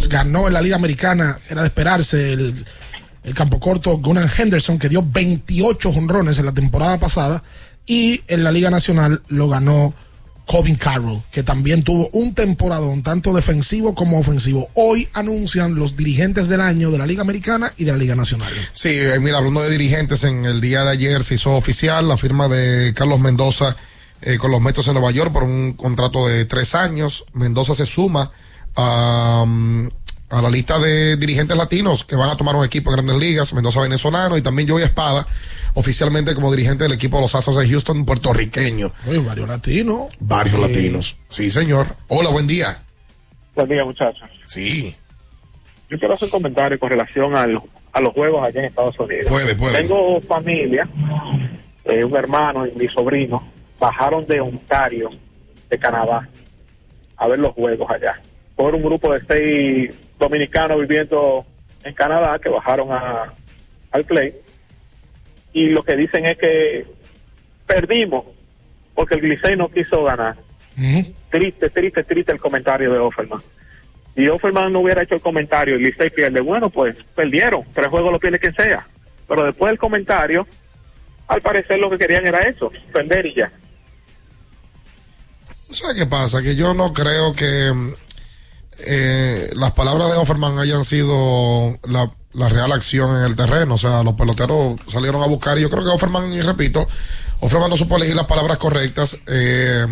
Ganó 0.08 0.46
en 0.46 0.52
la 0.52 0.62
Liga 0.62 0.76
Americana, 0.76 1.38
era 1.48 1.62
de 1.62 1.68
esperarse 1.68 2.32
el, 2.32 2.64
el 3.24 3.34
campo 3.34 3.60
corto 3.60 3.98
Gunnar 3.98 4.30
Henderson, 4.36 4.78
que 4.78 4.88
dio 4.88 5.04
28 5.04 5.90
honrones 5.90 6.38
en 6.38 6.46
la 6.46 6.52
temporada 6.52 6.98
pasada. 6.98 7.42
Y 7.86 8.22
en 8.26 8.42
la 8.42 8.50
Liga 8.50 8.70
Nacional 8.70 9.22
lo 9.28 9.48
ganó 9.48 9.94
Colvin 10.46 10.76
Carroll, 10.76 11.22
que 11.30 11.42
también 11.42 11.82
tuvo 11.82 12.08
un 12.12 12.32
temporadón, 12.32 13.02
tanto 13.02 13.32
defensivo 13.32 13.94
como 13.94 14.18
ofensivo. 14.18 14.70
Hoy 14.74 15.08
anuncian 15.12 15.74
los 15.74 15.96
dirigentes 15.96 16.48
del 16.48 16.60
año 16.60 16.92
de 16.92 16.98
la 16.98 17.06
Liga 17.06 17.22
Americana 17.22 17.72
y 17.76 17.84
de 17.84 17.92
la 17.92 17.98
Liga 17.98 18.14
Nacional. 18.14 18.52
Sí, 18.72 18.90
eh, 18.90 19.18
mira, 19.20 19.38
hablando 19.38 19.60
de 19.62 19.70
dirigentes, 19.70 20.22
en 20.22 20.44
el 20.44 20.60
día 20.60 20.84
de 20.84 20.92
ayer 20.92 21.24
se 21.24 21.34
hizo 21.34 21.56
oficial 21.56 22.08
la 22.08 22.16
firma 22.16 22.48
de 22.48 22.94
Carlos 22.94 23.18
Mendoza 23.18 23.76
eh, 24.22 24.38
con 24.38 24.52
los 24.52 24.60
Metros 24.60 24.86
de 24.86 24.92
Nueva 24.92 25.10
York 25.10 25.32
por 25.32 25.42
un 25.42 25.72
contrato 25.72 26.28
de 26.28 26.44
tres 26.44 26.76
años. 26.76 27.24
Mendoza 27.32 27.74
se 27.74 27.84
suma 27.84 28.30
a, 28.76 29.44
mm, 29.46 29.88
a 30.28 30.42
la 30.42 30.50
lista 30.50 30.78
de 30.78 31.16
dirigentes 31.16 31.56
latinos 31.56 32.04
que 32.04 32.16
van 32.16 32.28
a 32.30 32.36
tomar 32.36 32.56
un 32.56 32.64
equipo 32.64 32.90
en 32.90 32.96
grandes 32.96 33.16
ligas. 33.16 33.52
Mendoza 33.54 33.80
venezolano 33.80 34.36
y 34.36 34.42
también 34.42 34.68
Joey 34.68 34.84
Espada, 34.84 35.26
oficialmente 35.74 36.34
como 36.34 36.50
dirigente 36.50 36.84
del 36.84 36.92
equipo 36.94 37.16
de 37.16 37.22
los 37.22 37.34
Astros 37.34 37.56
de 37.58 37.68
Houston, 37.68 38.04
puertorriqueño. 38.04 38.92
Oye, 39.08 39.18
varios 39.20 39.48
latinos. 39.48 40.08
Varios 40.20 40.56
Sí. 40.56 40.60
latinos. 40.60 41.16
Sí, 41.28 41.50
señor. 41.50 41.86
Hola, 42.08 42.30
buen 42.30 42.46
día. 42.46 42.82
Buen 43.54 43.68
día, 43.68 43.84
muchachos. 43.84 44.28
Sí. 44.46 44.94
Yo 45.88 45.98
quiero 45.98 46.14
hacer 46.14 46.26
un 46.26 46.30
comentario 46.32 46.78
con 46.80 46.90
relación 46.90 47.36
al, 47.36 47.60
a 47.92 48.00
los 48.00 48.12
juegos 48.12 48.44
allá 48.44 48.60
en 48.60 48.66
Estados 48.66 48.98
Unidos. 48.98 49.26
Puede, 49.28 49.54
puede. 49.54 49.82
Tengo 49.82 50.20
familia, 50.22 50.88
eh, 51.84 52.02
un 52.04 52.16
hermano 52.16 52.66
y 52.66 52.72
mi 52.72 52.88
sobrino, 52.88 53.46
bajaron 53.78 54.26
de 54.26 54.40
Ontario, 54.40 55.10
de 55.70 55.78
Canadá, 55.78 56.28
a 57.16 57.28
ver 57.28 57.38
los 57.38 57.54
juegos 57.54 57.88
allá. 57.88 58.20
Por 58.56 58.74
un 58.74 58.82
grupo 58.82 59.12
de 59.14 59.20
seis 59.26 59.90
dominicanos 60.18 60.80
viviendo 60.80 61.44
en 61.84 61.94
Canadá 61.94 62.38
que 62.38 62.48
bajaron 62.48 62.92
a, 62.92 63.32
al 63.90 64.04
Clay. 64.04 64.34
Y 65.52 65.68
lo 65.68 65.82
que 65.82 65.96
dicen 65.96 66.26
es 66.26 66.36
que 66.36 66.86
perdimos 67.66 68.24
porque 68.94 69.14
el 69.14 69.28
Licey 69.28 69.56
no 69.56 69.68
quiso 69.68 70.04
ganar. 70.04 70.36
Triste, 71.30 71.70
triste, 71.70 72.04
triste 72.04 72.32
el 72.32 72.40
comentario 72.40 72.92
de 72.92 72.98
Offerman. 72.98 73.40
Si 74.14 74.26
Offerman 74.28 74.72
no 74.72 74.80
hubiera 74.80 75.02
hecho 75.02 75.14
el 75.14 75.20
comentario 75.20 75.76
y 75.76 75.84
Licey 75.84 76.10
pierde, 76.10 76.40
bueno, 76.40 76.70
pues 76.70 76.96
perdieron. 77.14 77.64
Tres 77.74 77.88
juegos 77.88 78.12
lo 78.12 78.18
pierde 78.18 78.38
quien 78.38 78.54
sea. 78.54 78.86
Pero 79.28 79.44
después 79.44 79.70
del 79.70 79.78
comentario, 79.78 80.46
al 81.28 81.40
parecer 81.40 81.78
lo 81.78 81.90
que 81.90 81.98
querían 81.98 82.26
era 82.26 82.42
eso, 82.42 82.70
perder 82.92 83.26
y 83.26 83.34
ya. 83.34 83.52
¿Sabes 85.70 85.96
qué 85.96 86.06
pasa? 86.06 86.42
Que 86.42 86.54
yo 86.54 86.74
no 86.74 86.92
creo 86.92 87.32
que 87.34 87.72
mm, 87.74 87.92
eh, 88.78 89.50
las 89.54 89.72
palabras 89.72 90.10
de 90.10 90.16
Offerman 90.16 90.58
hayan 90.58 90.84
sido 90.84 91.78
la, 91.88 92.10
la 92.32 92.48
real 92.48 92.72
acción 92.72 93.16
en 93.16 93.24
el 93.24 93.36
terreno. 93.36 93.74
O 93.74 93.78
sea, 93.78 94.02
los 94.02 94.14
peloteros 94.14 94.78
salieron 94.88 95.22
a 95.22 95.26
buscar 95.26 95.58
y 95.58 95.62
yo 95.62 95.70
creo 95.70 95.84
que 95.84 95.90
Offerman, 95.90 96.32
y 96.32 96.40
repito, 96.40 96.86
Offerman 97.40 97.70
no 97.70 97.76
supo 97.76 97.96
elegir 97.96 98.14
las 98.14 98.26
palabras 98.26 98.58
correctas. 98.58 99.18
Eh, 99.26 99.86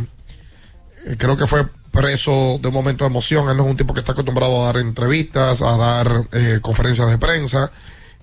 eh, 1.06 1.16
creo 1.18 1.36
que 1.36 1.46
fue 1.46 1.66
preso 1.90 2.58
de 2.60 2.68
un 2.68 2.74
momento 2.74 3.04
de 3.04 3.10
emoción. 3.10 3.48
Él 3.48 3.56
no 3.56 3.64
es 3.64 3.70
un 3.70 3.76
tipo 3.76 3.94
que 3.94 4.00
está 4.00 4.12
acostumbrado 4.12 4.62
a 4.62 4.66
dar 4.66 4.78
entrevistas, 4.78 5.62
a 5.62 5.76
dar 5.76 6.28
eh, 6.32 6.58
conferencias 6.60 7.08
de 7.08 7.18
prensa 7.18 7.70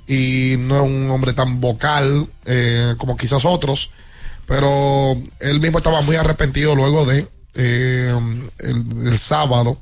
y 0.07 0.55
no 0.59 0.75
es 0.75 0.81
un 0.81 1.09
hombre 1.09 1.33
tan 1.33 1.61
vocal 1.61 2.27
eh, 2.45 2.95
como 2.97 3.15
quizás 3.17 3.45
otros. 3.45 3.91
Pero 4.45 5.15
él 5.39 5.59
mismo 5.61 5.77
estaba 5.77 6.01
muy 6.01 6.17
arrepentido 6.17 6.75
luego 6.75 7.05
de 7.05 7.27
eh, 7.53 8.13
el, 8.59 9.07
el 9.07 9.17
sábado 9.17 9.79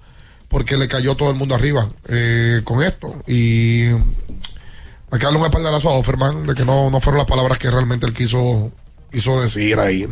porque 0.50 0.78
le 0.78 0.88
cayó 0.88 1.16
todo 1.16 1.30
el 1.30 1.36
mundo 1.38 1.56
arriba 1.56 1.88
eh, 2.10 2.62
con 2.64 2.84
esto. 2.84 3.24
Y 3.28 3.84
hay 3.86 5.18
que 5.20 5.26
darle 5.26 5.40
un 5.40 5.46
espaldarazo 5.46 5.90
a 5.90 5.94
Offerman 5.98 6.46
de 6.46 6.56
que 6.56 6.66
no, 6.66 6.90
no 6.90 7.00
fueron 7.00 7.20
las 7.20 7.28
palabras 7.28 7.58
que 7.58 7.72
realmente 7.72 8.06
él 8.06 8.14
quiso, 8.14 8.72
quiso 9.12 9.42
decir 9.42 9.80
ahí. 9.80 10.08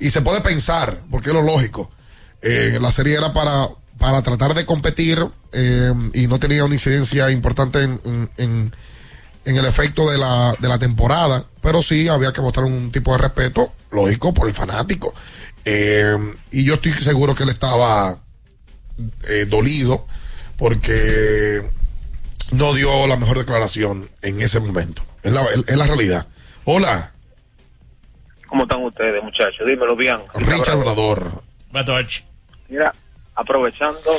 Y 0.00 0.10
se 0.10 0.22
puede 0.22 0.40
pensar, 0.40 1.02
porque 1.10 1.28
es 1.30 1.34
lo 1.34 1.42
lógico. 1.42 1.90
Eh, 2.40 2.78
la 2.80 2.90
serie 2.90 3.16
era 3.16 3.32
para, 3.32 3.68
para 3.98 4.22
tratar 4.22 4.54
de 4.54 4.64
competir 4.66 5.24
eh, 5.52 5.92
y 6.14 6.26
no 6.26 6.38
tenía 6.40 6.64
una 6.64 6.74
incidencia 6.74 7.30
importante 7.30 7.82
en, 7.82 8.00
en, 8.04 8.30
en- 8.38 8.76
en 9.44 9.56
el 9.56 9.64
efecto 9.66 10.08
de 10.08 10.18
la, 10.18 10.54
de 10.60 10.68
la 10.68 10.78
temporada, 10.78 11.44
pero 11.60 11.82
sí 11.82 12.06
había 12.06 12.32
que 12.32 12.40
mostrar 12.40 12.64
un 12.64 12.92
tipo 12.92 13.10
de 13.10 13.18
respeto, 13.18 13.72
lógico, 13.90 14.32
por 14.32 14.46
el 14.46 14.54
fanático. 14.54 15.12
Eh, 15.64 16.16
y 16.52 16.62
yo 16.64 16.74
estoy 16.74 16.92
seguro 16.92 17.34
que 17.34 17.42
él 17.42 17.48
estaba 17.48 18.21
eh, 19.28 19.46
dolido 19.46 20.06
porque 20.56 21.62
no 22.52 22.74
dio 22.74 23.06
la 23.06 23.16
mejor 23.16 23.38
declaración 23.38 24.08
en 24.22 24.40
ese 24.40 24.60
momento. 24.60 25.02
Es 25.22 25.32
la, 25.32 25.42
es 25.42 25.76
la 25.76 25.86
realidad. 25.86 26.26
Hola, 26.64 27.12
¿Cómo 28.52 28.64
están 28.64 28.84
ustedes, 28.84 29.24
muchachos? 29.24 29.66
Dímelo 29.66 29.96
bien. 29.96 30.18
Richard 30.34 30.76
Obrador. 30.76 31.42
Mira, 32.68 32.92
aprovechando 33.34 34.10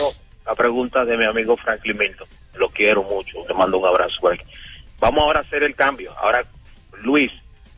la 0.43 0.55
pregunta 0.55 1.05
de 1.05 1.15
mi 1.17 1.25
amigo 1.25 1.55
Franklin 1.55 1.95
Milton, 1.95 2.27
lo 2.55 2.67
quiero 2.69 3.03
mucho, 3.03 3.37
te 3.45 3.53
mando 3.53 3.77
un 3.77 3.85
abrazo. 3.85 4.21
Vamos 4.99 5.21
ahora 5.21 5.41
a 5.41 5.43
hacer 5.43 5.61
el 5.61 5.75
cambio. 5.75 6.17
Ahora, 6.17 6.43
Luis, 7.03 7.31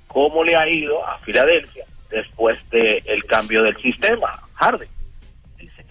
¿cómo 0.07 0.45
le 0.45 0.55
ha 0.55 0.65
ido 0.69 1.05
a 1.05 1.17
Filadelfia 1.19 1.83
después 2.09 2.57
del 2.69 3.25
cambio 3.25 3.61
del 3.61 3.75
sistema? 3.81 4.41
Harden 4.53 4.87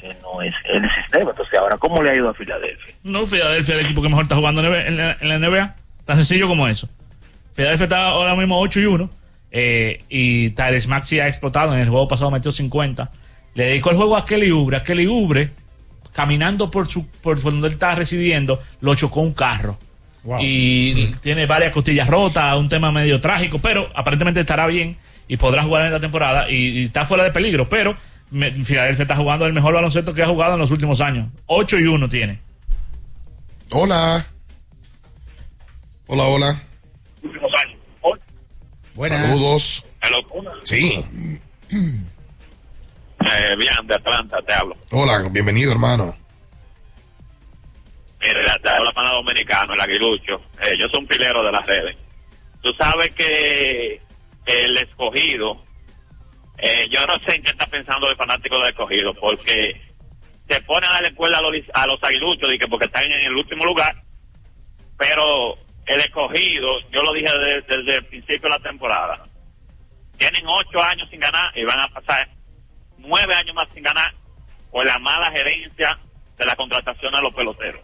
que 0.08 0.16
no 0.22 0.42
es 0.42 0.54
el 0.64 0.82
sistema, 1.00 1.30
entonces 1.30 1.58
ahora, 1.58 1.76
¿cómo 1.78 2.02
le 2.02 2.10
ha 2.10 2.14
ido 2.14 2.28
a 2.28 2.34
Filadelfia? 2.34 2.94
No, 3.02 3.26
Filadelfia 3.26 3.74
es 3.74 3.80
el 3.80 3.86
equipo 3.86 4.02
que 4.02 4.08
mejor 4.08 4.24
está 4.24 4.36
jugando 4.36 4.62
en 4.62 4.96
la- 4.96 5.16
en 5.20 5.28
NBA. 5.40 5.74
Tan 6.04 6.16
sencillo 6.16 6.46
como 6.48 6.68
eso. 6.68 6.88
Filadelfia 7.54 7.84
está 7.84 8.08
ahora 8.08 8.34
mismo 8.36 8.58
8 8.60 8.80
y 8.80 8.86
1. 8.86 9.10
eh, 9.56 10.02
y 10.08 10.50
Tyrese 10.50 10.88
Maxi 10.88 11.20
ha 11.20 11.28
explotado. 11.28 11.72
En 11.74 11.80
el 11.80 11.88
juego 11.88 12.08
pasado 12.08 12.28
metió 12.30 12.50
50. 12.50 13.10
Le 13.54 13.64
dedicó 13.66 13.90
el 13.90 13.96
juego 13.96 14.16
a 14.16 14.26
Kelly 14.26 14.50
Ubre. 14.50 14.76
A 14.78 14.82
Kelly 14.82 15.06
Ubre, 15.06 15.50
caminando 16.12 16.70
por, 16.72 16.88
su, 16.88 17.08
por, 17.08 17.40
por 17.40 17.52
donde 17.52 17.68
él 17.68 17.74
está 17.74 17.94
residiendo, 17.94 18.58
lo 18.80 18.94
chocó 18.96 19.20
un 19.20 19.32
carro. 19.32 19.78
Y 20.40 21.06
tiene 21.22 21.46
varias 21.46 21.72
costillas 21.72 22.08
rotas, 22.08 22.56
un 22.56 22.68
tema 22.68 22.90
medio 22.90 23.20
trágico, 23.20 23.58
pero 23.60 23.88
aparentemente 23.94 24.40
estará 24.40 24.66
bien 24.66 24.96
y 25.28 25.36
podrá 25.36 25.62
jugar 25.62 25.82
en 25.82 25.88
esta 25.88 26.00
temporada 26.00 26.50
y, 26.50 26.80
y 26.80 26.84
está 26.86 27.06
fuera 27.06 27.22
de 27.24 27.30
peligro. 27.30 27.68
Pero 27.68 27.94
Filadelfia 28.30 29.02
está 29.02 29.16
jugando 29.16 29.46
el 29.46 29.52
mejor 29.52 29.74
baloncesto 29.74 30.14
que 30.14 30.22
ha 30.22 30.28
jugado 30.28 30.54
en 30.54 30.60
los 30.60 30.70
últimos 30.70 31.00
años. 31.00 31.28
8 31.46 31.78
y 31.78 31.84
1 31.84 32.08
tiene. 32.08 32.40
Hola. 33.70 34.26
Hola, 36.06 36.24
hola. 36.24 36.62
Saludos. 39.08 39.84
Sí. 40.62 41.04
Eh, 41.70 43.56
bien, 43.56 43.86
de 43.86 43.94
Atlanta 43.94 44.38
te 44.46 44.52
hablo. 44.52 44.76
Hola, 44.90 45.28
bienvenido, 45.30 45.72
hermano. 45.72 46.14
Mira, 48.20 48.58
te 48.58 48.68
habla 48.68 48.92
pana 48.92 49.10
dominicano, 49.12 49.74
el 49.74 49.80
aguilucho. 49.80 50.40
Eh, 50.62 50.76
yo 50.78 50.86
soy 50.90 51.00
un 51.00 51.06
pilero 51.06 51.44
de 51.44 51.52
las 51.52 51.66
redes. 51.66 51.96
Tú 52.62 52.72
sabes 52.78 53.12
que 53.14 54.00
el 54.46 54.78
escogido, 54.78 55.62
eh, 56.58 56.88
yo 56.90 57.06
no 57.06 57.18
sé 57.20 57.36
en 57.36 57.42
qué 57.42 57.50
está 57.50 57.66
pensando 57.66 58.08
el 58.10 58.16
fanático 58.16 58.58
del 58.58 58.68
escogido, 58.68 59.14
porque 59.14 59.80
se 60.48 60.60
ponen 60.62 60.90
a 60.90 61.00
la 61.00 61.08
escuela 61.08 61.38
a 61.38 61.42
los, 61.42 61.52
a 61.72 61.86
los 61.86 62.02
aguiluchos 62.02 62.48
porque 62.70 62.86
están 62.86 63.04
en 63.04 63.12
el 63.12 63.34
último 63.34 63.64
lugar, 63.64 63.94
pero 64.96 65.56
el 65.86 66.00
escogido, 66.00 66.80
yo 66.90 67.02
lo 67.02 67.12
dije 67.12 67.30
desde, 67.38 67.96
el 67.96 68.04
principio 68.06 68.48
de 68.48 68.50
la 68.50 68.58
temporada, 68.58 69.22
tienen 70.16 70.46
ocho 70.46 70.82
años 70.82 71.08
sin 71.10 71.20
ganar 71.20 71.56
y 71.56 71.64
van 71.64 71.80
a 71.80 71.88
pasar 71.88 72.28
nueve 72.98 73.34
años 73.34 73.54
más 73.54 73.68
sin 73.74 73.82
ganar 73.82 74.12
por 74.70 74.86
la 74.86 74.98
mala 74.98 75.30
gerencia 75.30 75.98
de 76.36 76.44
la 76.44 76.56
contratación 76.56 77.12
de 77.12 77.22
los 77.22 77.34
peloteros. 77.34 77.82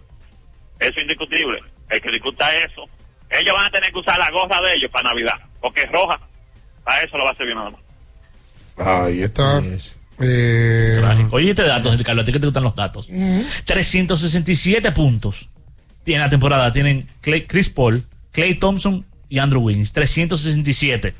Eso 0.79 0.93
es 0.97 1.03
indiscutible. 1.03 1.61
El 1.89 2.01
que 2.01 2.11
discuta 2.11 2.55
eso, 2.57 2.85
ellos 3.29 3.55
van 3.55 3.67
a 3.67 3.71
tener 3.71 3.93
que 3.93 3.99
usar 3.99 4.19
la 4.19 4.31
gorra 4.31 4.61
de 4.61 4.75
ellos 4.75 4.91
para 4.91 5.11
Navidad, 5.11 5.39
porque 5.61 5.83
es 5.83 5.93
roja. 5.93 6.21
Para 6.85 7.03
eso 7.03 7.19
lo 7.19 7.25
va 7.25 7.31
a 7.31 7.37
servir 7.37 7.55
nada 7.55 7.71
más. 7.71 7.90
Ahí 8.81 9.23
está. 9.23 9.61
Eh, 10.23 11.01
Oye, 11.31 11.51
este 11.51 11.62
dato, 11.62 11.94
Ricardo, 11.97 12.20
a 12.23 12.24
ti 12.24 12.32
que 12.32 12.40
te 12.40 12.47
gustan 12.47 12.62
los 12.65 12.74
datos. 12.77 13.09
367 13.65 14.93
puntos 14.93 15.48
tiene 16.05 16.20
la 16.23 16.31
temporada. 16.31 16.73
Tienen 16.73 17.09
Clay- 17.23 17.47
Chris 17.47 17.70
Paul, 17.70 18.05
Clay 18.32 18.55
Thompson 18.55 19.05
y 19.28 19.39
Andrew 19.39 19.62
Wiggins. 19.62 19.93
367. 19.93 21.15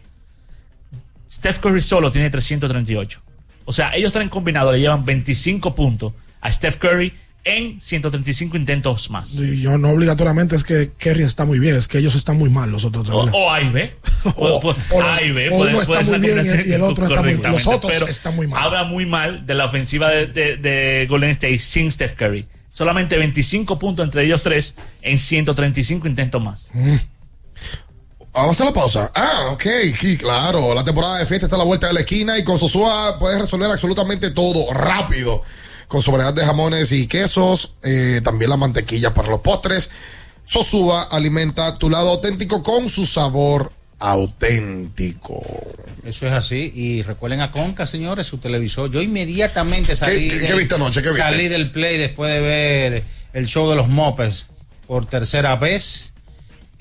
Steph 1.31 1.59
Curry 1.61 1.83
solo 1.83 2.11
tiene 2.11 2.29
338. 2.31 3.21
O 3.65 3.73
sea, 3.73 3.95
ellos 3.95 4.13
tres 4.13 4.29
combinados 4.29 4.73
le 4.73 4.81
llevan 4.81 5.05
25 5.05 5.75
puntos 5.75 6.13
a 6.41 6.51
Steph 6.51 6.77
Curry 6.77 7.13
en 7.45 7.81
135 7.81 8.57
intentos 8.57 9.09
más. 9.11 9.35
Yo 9.37 9.79
no 9.79 9.91
obligatoriamente 9.91 10.57
es 10.57 10.65
que 10.65 10.93
Kerry 10.99 11.23
está 11.23 11.45
muy 11.45 11.59
bien, 11.59 11.77
es 11.77 11.89
que 11.89 11.99
ellos 11.99 12.15
están 12.15 12.39
muy 12.39 12.51
mal, 12.51 12.71
los 12.71 12.85
otros 12.85 13.05
tres. 13.05 13.15
O, 13.17 13.23
o 13.23 13.51
A 13.51 13.61
y 13.63 13.71
B. 13.71 13.95
O, 14.37 14.47
o- 14.47 14.77
o 14.91 15.03
A 15.03 15.23
y 15.23 15.33
B. 15.33 15.49
o 15.49 15.57
puede- 15.59 15.75
uno 15.75 15.85
puede 15.87 16.03
está 16.03 16.19
muy 16.19 16.27
bien 16.31 16.63
y- 16.67 16.69
y 16.69 16.73
el 16.75 16.83
otro 16.83 17.07
está 17.07 17.23
muy- 17.23 17.35
los 17.37 17.67
otros 17.67 17.93
pero 17.93 18.07
están 18.07 18.37
muy 18.37 18.47
mal. 18.47 18.63
Habla 18.63 18.85
muy 18.85 19.07
mal 19.07 19.47
de 19.47 19.55
la 19.55 19.65
ofensiva 19.65 20.11
de, 20.11 20.27
de- 20.27 20.57
de 20.59 21.07
Golden 21.09 21.31
State 21.31 21.59
sin 21.61 21.91
Steph 21.91 22.15
Curry. 22.15 22.47
Solamente 22.69 23.17
25 23.17 23.79
puntos 23.79 24.05
entre 24.05 24.25
ellos 24.25 24.43
tres 24.43 24.75
en 25.03 25.19
135 25.19 26.07
intentos 26.07 26.43
más. 26.43 26.71
Vamos 28.33 28.49
a 28.49 28.53
hacer 28.53 28.67
la 28.67 28.73
pausa. 28.73 29.11
Ah, 29.15 29.49
ok, 29.53 29.65
sí, 29.99 30.17
claro. 30.17 30.73
La 30.75 30.85
temporada 30.85 31.19
de 31.19 31.27
fiesta 31.27 31.47
está 31.47 31.57
a 31.57 31.59
la 31.59 31.65
vuelta 31.65 31.89
de 31.89 31.95
la 31.95 32.01
esquina 32.01 32.39
y 32.39 32.45
con 32.45 32.59
Sosúa 32.61 33.19
puedes 33.19 33.41
resolver 33.41 33.69
absolutamente 33.71 34.31
todo 34.31 34.73
rápido. 34.73 35.43
Con 35.91 36.03
su 36.03 36.13
variedad 36.13 36.33
de 36.33 36.47
jamones 36.47 36.93
y 36.93 37.09
quesos, 37.09 37.75
eh, 37.83 38.21
también 38.23 38.49
la 38.49 38.57
mantequilla 38.57 39.13
para 39.13 39.29
los 39.29 39.41
postres. 39.41 39.91
Sosúa 40.47 41.03
alimenta 41.11 41.77
tu 41.79 41.91
lado 41.91 42.11
auténtico 42.11 42.63
con 42.63 42.89
su 42.89 43.05
sabor 43.07 43.73
auténtico. 43.99 45.43
Eso 46.05 46.27
es 46.29 46.33
así. 46.33 46.71
Y 46.75 47.03
recuerden 47.03 47.41
a 47.41 47.51
Conca, 47.51 47.87
señores, 47.87 48.27
su 48.29 48.39
televisor. 48.39 48.91
Yo 48.91 49.03
inmediatamente 49.03 49.97
salí. 49.97 50.29
¿Qué- 50.29 50.47
qué. 50.47 50.47
Salí 51.19 51.49
del 51.49 51.71
play 51.73 51.99
después 51.99 52.33
de 52.33 52.41
ver 52.41 53.05
el 53.33 53.47
show 53.47 53.69
de 53.69 53.77
los 53.77 53.89
Mopes 53.89 54.47
por 54.87 55.07
tercera 55.07 55.57
vez. 55.57 56.10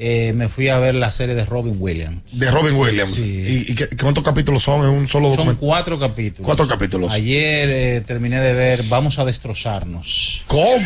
Eh, 0.01 0.31
me 0.33 0.47
fui 0.47 0.69
a 0.69 0.79
ver 0.79 0.95
la 0.95 1.11
serie 1.11 1.35
de 1.35 1.43
Robin 1.43 1.75
Williams. 1.77 2.21
De 2.39 2.49
Robin 2.49 2.73
Williams. 2.73 3.19
¿Y, 3.19 3.65
y 3.71 3.75
qué- 3.75 3.89
cuántos 4.01 4.23
capítulos 4.23 4.63
son 4.63 4.85
en 4.85 4.91
un 4.91 5.09
solo 5.09 5.27
Son 5.27 5.35
documento? 5.35 5.59
cuatro 5.59 5.99
capítulos. 5.99 6.45
Cuatro 6.45 6.67
capítulos. 6.69 7.11
Ayer 7.11 7.69
eh, 7.69 8.01
terminé 8.07 8.39
de 8.39 8.53
ver 8.53 8.83
Vamos 8.83 9.19
a 9.19 9.25
destrozarnos. 9.25 10.43
¿Cómo? 10.47 10.85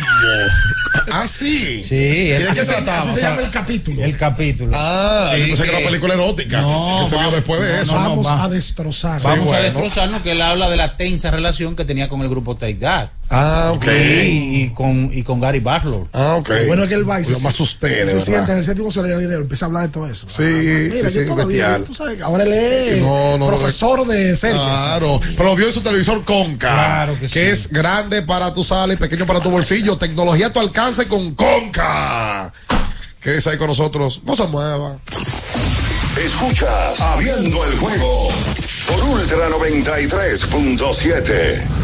Ah, 1.12 1.28
sí. 1.28 1.82
Sí, 1.84 1.94
¿Y 1.94 2.30
el- 2.30 2.42
de 2.42 2.48
qué 2.48 2.54
se 2.54 2.64
se 2.64 3.20
llama 3.20 3.42
el 3.42 3.50
capítulo. 3.50 4.02
El 4.02 4.16
capítulo. 4.16 4.72
Ah, 4.74 5.32
Sí, 5.34 5.40
yo 5.42 5.46
pensé 5.48 5.62
que 5.64 5.68
era 5.68 5.78
una 5.78 5.86
película 5.88 6.14
erótica. 6.14 6.60
No, 6.62 7.06
que 7.10 7.16
va- 7.16 7.30
después 7.30 7.60
de 7.60 7.68
no, 7.68 7.82
eso. 7.82 7.92
no, 7.94 8.00
no, 8.00 8.08
Vamos 8.10 8.26
va- 8.26 8.44
a 8.44 8.48
destrozar. 8.48 9.20
Sí, 9.20 9.26
Vamos 9.26 9.52
a 9.52 9.60
destrozarnos, 9.60 10.22
que 10.22 10.32
él 10.32 10.40
habla 10.40 10.70
de 10.70 10.76
la 10.76 10.96
tensa 10.96 11.30
relación 11.30 11.76
que 11.76 11.84
tenía 11.84 12.08
con 12.08 12.22
el 12.22 12.28
grupo 12.28 12.56
Take 12.56 12.76
That. 12.76 13.08
Ah, 13.30 13.72
ok. 13.74 13.86
Y, 13.86 14.62
y 14.62 14.70
con, 14.70 15.10
y 15.12 15.22
con 15.24 15.40
Gary 15.40 15.60
Barlow. 15.60 16.08
Ah, 16.12 16.36
ok. 16.36 16.50
Bueno 16.68 16.84
es 16.84 16.88
que 16.88 16.94
él 16.94 17.08
va 17.08 17.20
y 17.20 17.24
Lo 17.24 17.40
más 17.40 17.60
usted, 17.60 18.08
se 18.08 18.20
sienta 18.20 18.52
en 18.52 18.58
el 18.58 18.64
séptimo 18.64 18.90
solar 19.12 19.30
y 19.30 19.34
empieza 19.34 19.64
a 19.64 19.68
hablar 19.68 19.82
de 19.84 19.88
todo 19.90 20.08
eso. 20.08 20.26
Sí, 20.28 20.42
Mira, 20.42 21.10
sí, 21.10 21.20
sí, 21.20 21.26
todavía, 21.26 21.80
tú 21.84 21.94
sabes, 21.94 22.20
ahora 22.22 22.44
él 22.44 22.52
es 22.52 23.02
No, 23.02 23.38
no, 23.38 23.46
profesor 23.46 24.06
de 24.06 24.36
series. 24.36 24.60
Claro, 24.60 25.20
pero 25.36 25.50
lo 25.50 25.56
vio 25.56 25.66
en 25.68 25.72
su 25.72 25.80
televisor 25.80 26.24
Conca. 26.24 26.72
Claro 26.72 27.16
que 27.18 27.28
sí. 27.28 27.38
es 27.38 27.70
grande 27.70 28.22
para 28.22 28.52
tu 28.54 28.64
sala 28.64 28.94
y 28.94 28.96
pequeño 28.96 29.26
para 29.26 29.40
tu 29.40 29.50
bolsillo. 29.50 29.96
Tecnología 29.96 30.48
a 30.48 30.52
tu 30.52 30.58
alcance 30.60 31.06
con 31.06 31.34
Conca. 31.34 32.52
Quédese 33.20 33.50
ahí 33.50 33.56
con 33.56 33.68
nosotros. 33.68 34.20
No 34.24 34.34
se 34.36 34.46
mueva. 34.46 34.98
Escuchas 36.22 37.00
Abriendo 37.00 37.64
el 37.64 37.78
juego 37.78 38.28
por 38.86 39.02
Ultra 39.04 39.48
93.7. 39.48 41.83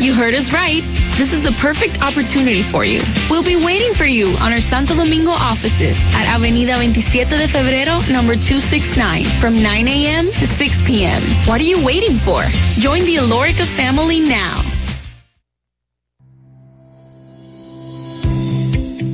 You 0.00 0.14
heard 0.14 0.34
us 0.34 0.50
right. 0.50 0.82
This 1.18 1.34
is 1.34 1.42
the 1.42 1.52
perfect 1.60 2.00
opportunity 2.00 2.62
for 2.62 2.86
you. 2.86 3.02
We'll 3.28 3.44
be 3.44 3.56
waiting 3.56 3.92
for 3.92 4.06
you 4.06 4.28
on 4.40 4.50
our 4.50 4.62
Santo 4.62 4.94
Domingo 4.94 5.30
offices 5.30 5.94
at 6.16 6.26
Avenida 6.34 6.72
27 6.76 7.28
de 7.28 7.46
Febrero, 7.46 8.00
number 8.10 8.32
269, 8.34 9.24
from 9.38 9.62
9 9.62 9.88
a.m. 9.88 10.24
to 10.32 10.46
6 10.46 10.80
p.m. 10.86 11.20
What 11.44 11.60
are 11.60 11.64
you 11.64 11.84
waiting 11.84 12.16
for? 12.16 12.40
Join 12.80 13.04
the 13.04 13.16
Alorica 13.16 13.66
family 13.76 14.20
now. 14.20 14.62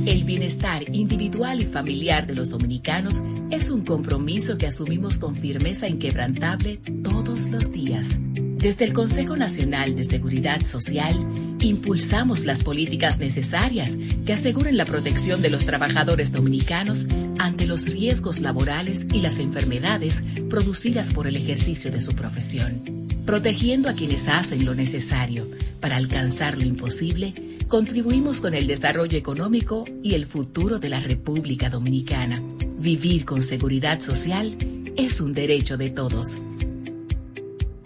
El 0.05 0.23
bienestar 0.23 0.83
individual 0.93 1.59
y 1.59 1.65
familiar 1.65 2.27
de 2.27 2.35
los 2.35 2.49
dominicanos 2.49 3.17
es 3.51 3.69
un 3.71 3.83
compromiso 3.83 4.57
que 4.57 4.67
asumimos 4.67 5.17
con 5.17 5.35
firmeza 5.35 5.89
inquebrantable 5.89 6.79
todos 7.03 7.49
los 7.49 7.73
días. 7.73 8.17
Desde 8.57 8.85
el 8.85 8.93
Consejo 8.93 9.35
Nacional 9.35 9.95
de 9.95 10.03
Seguridad 10.03 10.65
Social, 10.65 11.15
impulsamos 11.59 12.43
las 12.43 12.63
políticas 12.63 13.19
necesarias 13.19 13.99
que 14.25 14.33
aseguren 14.33 14.77
la 14.77 14.85
protección 14.85 15.43
de 15.43 15.51
los 15.51 15.63
trabajadores 15.65 16.31
dominicanos 16.31 17.05
ante 17.37 17.67
los 17.67 17.85
riesgos 17.85 18.39
laborales 18.39 19.05
y 19.13 19.21
las 19.21 19.37
enfermedades 19.37 20.23
producidas 20.49 21.13
por 21.13 21.27
el 21.27 21.35
ejercicio 21.35 21.91
de 21.91 22.01
su 22.01 22.15
profesión. 22.15 22.81
Protegiendo 23.27 23.89
a 23.89 23.93
quienes 23.93 24.27
hacen 24.27 24.65
lo 24.65 24.73
necesario 24.73 25.51
para 25.79 25.97
alcanzar 25.97 26.57
lo 26.57 26.65
imposible, 26.65 27.35
contribuimos 27.67 28.41
con 28.41 28.55
el 28.55 28.65
desarrollo 28.65 29.19
económico 29.19 29.85
y 30.01 30.15
el 30.15 30.25
futuro 30.25 30.79
de 30.79 30.89
la 30.89 30.99
República 30.99 31.69
Dominicana. 31.69 32.41
Vivir 32.79 33.23
con 33.23 33.43
seguridad 33.43 34.01
social 34.01 34.57
es 34.95 35.21
un 35.21 35.33
derecho 35.33 35.77
de 35.77 35.91
todos. 35.91 36.39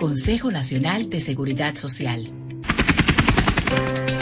Consejo 0.02 0.50
Nacional 0.50 1.12
de 1.12 1.20
Seguridad 1.20 1.76
Social. 1.76 2.28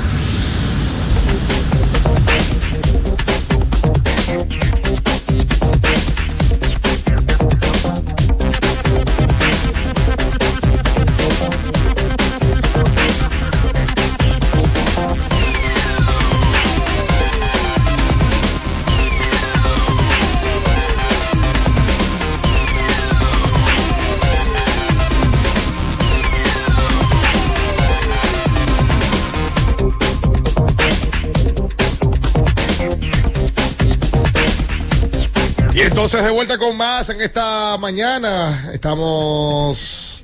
entonces 36.03 36.23
de 36.25 36.31
vuelta 36.31 36.57
con 36.57 36.75
más 36.77 37.09
en 37.09 37.21
esta 37.21 37.77
mañana. 37.77 38.71
Estamos 38.73 40.23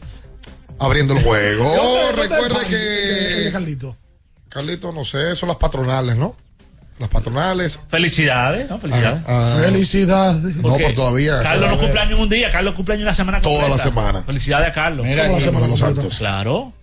abriendo 0.79 1.13
el 1.15 1.23
juego. 1.23 1.63
¿Dónde- 1.75 2.01
dónde 2.01 2.21
Recuerde 2.23 2.55
pan? 2.55 2.65
que. 2.67 3.49
Carlito. 3.51 3.95
Carlito, 4.49 4.91
no 4.91 5.05
sé, 5.05 5.35
son 5.35 5.49
las 5.49 5.57
patronales, 5.57 6.15
¿no? 6.15 6.35
Las 6.97 7.09
patronales. 7.09 7.79
Felicidades, 7.89 8.67
¿no? 8.67 8.79
Felicidades. 8.79 9.21
Ah, 9.27 9.57
Felicidades. 9.61 10.55
No, 10.55 10.75
por 10.75 10.93
todavía. 10.93 11.43
Carlos 11.43 11.69
no 11.69 11.77
cumpleaños 11.77 12.19
un 12.19 12.29
día, 12.29 12.49
Carlos 12.51 12.73
cumpleaños 12.73 13.03
una 13.03 13.13
semana 13.13 13.39
Toda 13.39 13.53
completa. 13.67 13.77
la 13.77 13.83
semana. 13.83 14.23
Felicidades 14.23 14.69
a 14.69 14.71
Carlos. 14.71 15.05
Mira 15.05 15.27
Toda 15.27 15.37
la 15.39 15.45
semana 15.45 15.67
Los. 15.67 15.77
Santos. 15.79 16.17
Claro. 16.17 16.73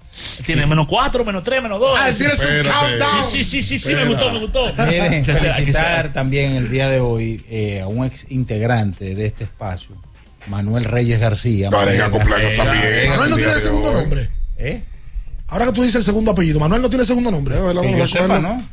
Tiene 0.46 0.66
menos 0.66 0.86
cuatro, 0.86 1.24
menos 1.24 1.42
tres, 1.42 1.62
menos 1.62 1.80
dos. 1.80 1.96
Ah, 2.00 2.08
él 2.08 2.16
tiene 2.16 2.34
su 2.36 2.42
Espérate. 2.42 2.68
countdown. 2.70 3.24
Sí, 3.24 3.44
sí, 3.44 3.62
sí, 3.62 3.78
sí, 3.78 3.90
sí, 3.90 3.94
me 3.94 4.04
gustó, 4.06 4.30
me 4.32 4.38
gustó. 4.40 4.72
Miren, 4.86 5.24
felicitar 5.24 6.12
también 6.12 6.54
el 6.56 6.70
día 6.70 6.88
de 6.88 7.00
hoy 7.00 7.44
eh, 7.48 7.80
a 7.80 7.86
un 7.88 8.04
ex 8.04 8.30
integrante 8.30 9.14
de 9.14 9.26
este 9.26 9.44
espacio, 9.44 9.90
Manuel 10.46 10.84
Reyes 10.84 11.18
García. 11.20 11.70
Varega, 11.70 12.10
cumpleaños 12.10 12.54
también. 12.56 13.08
Manuel 13.10 13.30
no 13.30 13.36
el 13.36 13.42
tiene 13.42 13.54
de 13.54 13.60
segundo 13.60 13.88
hoy. 13.90 13.94
nombre. 13.96 14.28
¿Eh? 14.58 14.82
Ahora 15.48 15.66
que 15.66 15.72
tú 15.72 15.82
dices 15.82 15.96
el 15.96 16.02
segundo 16.04 16.30
apellido, 16.30 16.58
Manuel 16.60 16.80
no 16.82 16.88
tiene 16.88 17.04
segundo 17.04 17.30
nombre. 17.30 17.56
Que 17.82 17.98
yo 17.98 18.06
sepa, 18.06 18.38
¿no? 18.38 18.66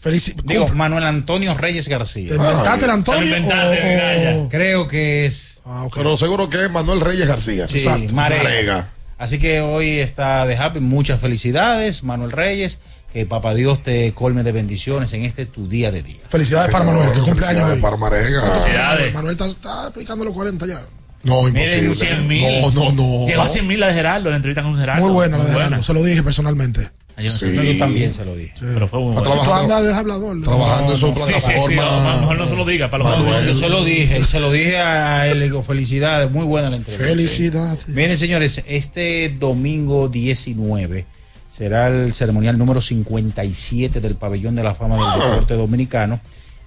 Felici 0.00 0.34
Digo, 0.44 0.66
Manuel 0.68 1.04
Antonio 1.04 1.52
Reyes 1.54 1.86
García. 1.88 2.30
¿Te 2.30 2.34
inventaste 2.36 2.84
el 2.86 2.90
Antonio? 2.90 3.20
Te 3.22 3.28
lo 3.28 3.36
inventaste, 3.36 4.34
o- 4.34 4.42
o- 4.44 4.48
Creo 4.48 4.86
que 4.88 5.26
es. 5.26 5.58
Ah. 5.66 5.88
Pero 5.94 6.16
seguro 6.16 6.48
que 6.48 6.64
es 6.64 6.70
Manuel 6.70 7.00
Reyes 7.02 7.28
García. 7.28 7.68
Sí, 7.68 7.78
Exacto. 7.78 8.14
Marega. 8.14 8.88
Así 9.20 9.38
que 9.38 9.60
hoy 9.60 9.98
está 9.98 10.46
de 10.46 10.56
happy. 10.56 10.80
Muchas 10.80 11.20
felicidades, 11.20 12.02
Manuel 12.02 12.32
Reyes. 12.32 12.80
Que 13.12 13.26
papá 13.26 13.52
Dios 13.54 13.82
te 13.82 14.12
colme 14.14 14.42
de 14.44 14.52
bendiciones 14.52 15.12
en 15.12 15.24
este 15.24 15.44
tu 15.44 15.68
día 15.68 15.90
de 15.92 16.02
día. 16.02 16.20
Felicidades 16.28 16.70
para 16.70 16.84
Manuel, 16.84 17.12
que 17.12 17.18
cumple 17.18 17.44
felicidades 17.44 17.82
para 17.82 17.96
Marega. 17.98 18.40
Felicidades. 18.40 19.12
Manuel 19.12 19.32
está, 19.32 19.46
está 19.46 19.86
aplicando 19.88 20.24
los 20.24 20.32
40 20.32 20.66
ya. 20.66 20.80
No, 21.22 21.42
Miren, 21.42 21.84
imposible. 21.84 22.14
100 22.14 22.28
mil. 22.28 22.62
No, 22.62 22.70
no, 22.70 22.92
no. 22.92 23.26
Llegó 23.26 23.42
a 23.42 23.48
100 23.48 23.66
mil 23.66 23.78
la 23.78 23.88
de 23.88 23.92
Gerardo, 23.92 24.30
la 24.30 24.36
entrevista 24.36 24.62
con 24.62 24.78
Gerardo. 24.78 25.02
Muy 25.02 25.12
buena 25.12 25.36
la 25.36 25.44
de 25.44 25.52
Gerardo, 25.52 25.82
se 25.82 25.92
lo 25.92 26.02
dije 26.02 26.22
personalmente. 26.22 26.88
Sí. 27.28 27.76
también 27.78 28.12
se 28.12 28.24
lo 28.24 28.34
dije. 28.36 28.54
Pero 28.60 28.88
fue 28.88 29.00
muy 29.00 29.12
bueno. 29.14 29.22
Trabajando, 29.22 29.94
hablador. 29.94 30.36
¿no? 30.36 30.42
trabajando 30.44 30.92
en 30.92 30.98
su 30.98 31.06
Sí, 31.08 31.12
sí, 31.14 31.32
sí, 31.32 31.40
plataforma. 31.40 31.82
a 31.82 32.14
lo 32.14 32.20
mejor 32.20 32.38
no 32.38 32.48
se 32.48 32.56
lo 32.56 32.64
diga, 32.64 32.88
para 32.90 33.04
los. 33.04 33.46
Yo 33.46 33.54
se 33.54 33.68
lo 33.68 33.84
dije, 33.84 34.24
se 34.24 34.40
lo 34.40 34.50
dije 34.50 34.78
a 34.78 35.28
él, 35.28 35.40
le 35.40 35.44
digo 35.46 35.62
felicidades, 35.62 36.30
muy 36.30 36.46
buena 36.46 36.70
la 36.70 36.76
entrevista. 36.76 37.06
Felicidades. 37.06 37.88
Miren, 37.88 38.16
señores, 38.16 38.62
este 38.66 39.28
domingo 39.28 40.08
19 40.08 41.04
será 41.48 41.88
el 41.88 42.14
ceremonial 42.14 42.56
número 42.56 42.80
57 42.80 44.00
del 44.00 44.14
Pabellón 44.14 44.54
de 44.54 44.62
la 44.62 44.74
Fama 44.74 44.96
del 44.96 45.20
Deporte 45.20 45.54
Dominicano, 45.54 46.20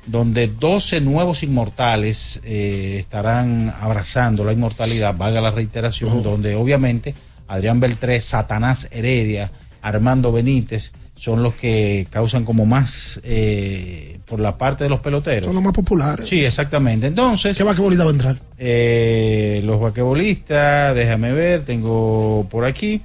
donde 0.05 0.47
12 0.47 0.99
nuevos 1.01 1.43
inmortales 1.43 2.41
eh, 2.43 2.97
estarán 2.99 3.73
abrazando 3.79 4.43
la 4.43 4.51
inmortalidad, 4.53 5.15
valga 5.15 5.39
la 5.41 5.51
reiteración, 5.51 6.21
donde 6.21 6.55
obviamente 6.55 7.15
Adrián 7.47 7.79
Beltré, 7.79 8.19
Satanás 8.21 8.89
Heredia, 8.91 9.51
Armando 9.83 10.31
Benítez 10.31 10.91
son 11.15 11.43
los 11.43 11.53
que 11.53 12.07
causan 12.09 12.43
como 12.43 12.65
más 12.65 13.21
eh, 13.23 14.17
por 14.25 14.39
la 14.39 14.57
parte 14.57 14.83
de 14.83 14.89
los 14.89 14.99
peloteros. 14.99 15.45
Son 15.45 15.53
los 15.53 15.63
más 15.63 15.73
populares. 15.73 16.27
Sí, 16.27 16.43
exactamente. 16.43 17.05
Entonces, 17.07 17.55
¿Qué 17.55 17.63
vaquebolita 17.63 18.03
va 18.03 18.09
a 18.09 18.13
entrar? 18.13 18.41
eh, 18.57 19.61
los 19.63 19.79
vaquebolistas, 19.79 20.95
déjame 20.95 21.31
ver, 21.31 21.63
tengo 21.63 22.47
por 22.49 22.65
aquí. 22.65 23.01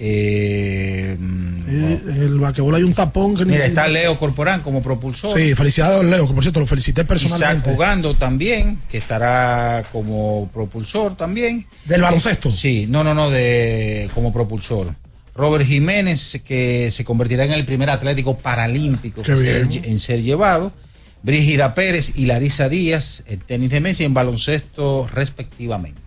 Eh, 0.00 1.16
Eh, 1.70 2.00
En 2.06 2.22
el 2.22 2.38
vaquebol 2.38 2.74
hay 2.76 2.82
un 2.84 2.94
tapón 2.94 3.36
que 3.36 3.44
ni 3.44 3.52
mira, 3.52 3.66
está 3.66 3.88
Leo 3.88 4.16
Corporán 4.18 4.60
como 4.62 4.80
propulsor. 4.80 5.36
Sí, 5.38 5.54
felicidades 5.54 6.04
Leo, 6.04 6.26
que 6.28 6.32
por 6.34 6.42
cierto 6.44 6.60
lo 6.60 6.66
felicité 6.66 7.00
Isaac 7.02 7.08
personalmente. 7.08 7.72
Jugando 7.72 8.14
también, 8.14 8.80
que 8.88 8.98
estará 8.98 9.86
como 9.92 10.48
propulsor 10.54 11.16
también. 11.16 11.66
¿Del 11.84 12.00
baloncesto? 12.02 12.50
Sí, 12.50 12.86
no, 12.88 13.02
no, 13.04 13.12
no, 13.12 13.28
de 13.30 14.08
como 14.14 14.32
propulsor. 14.32 14.94
Robert 15.38 15.64
Jiménez, 15.64 16.40
que 16.44 16.90
se 16.90 17.04
convertirá 17.04 17.44
en 17.44 17.52
el 17.52 17.64
primer 17.64 17.88
atlético 17.90 18.36
paralímpico 18.36 19.22
ser- 19.24 19.68
en 19.84 19.98
ser 20.00 20.20
llevado. 20.22 20.72
Brígida 21.22 21.74
Pérez 21.74 22.12
y 22.16 22.26
Larisa 22.26 22.68
Díaz, 22.68 23.22
en 23.26 23.40
tenis 23.40 23.70
de 23.70 23.80
mesa 23.80 24.02
y 24.02 24.06
en 24.06 24.14
baloncesto 24.14 25.08
respectivamente. 25.12 26.00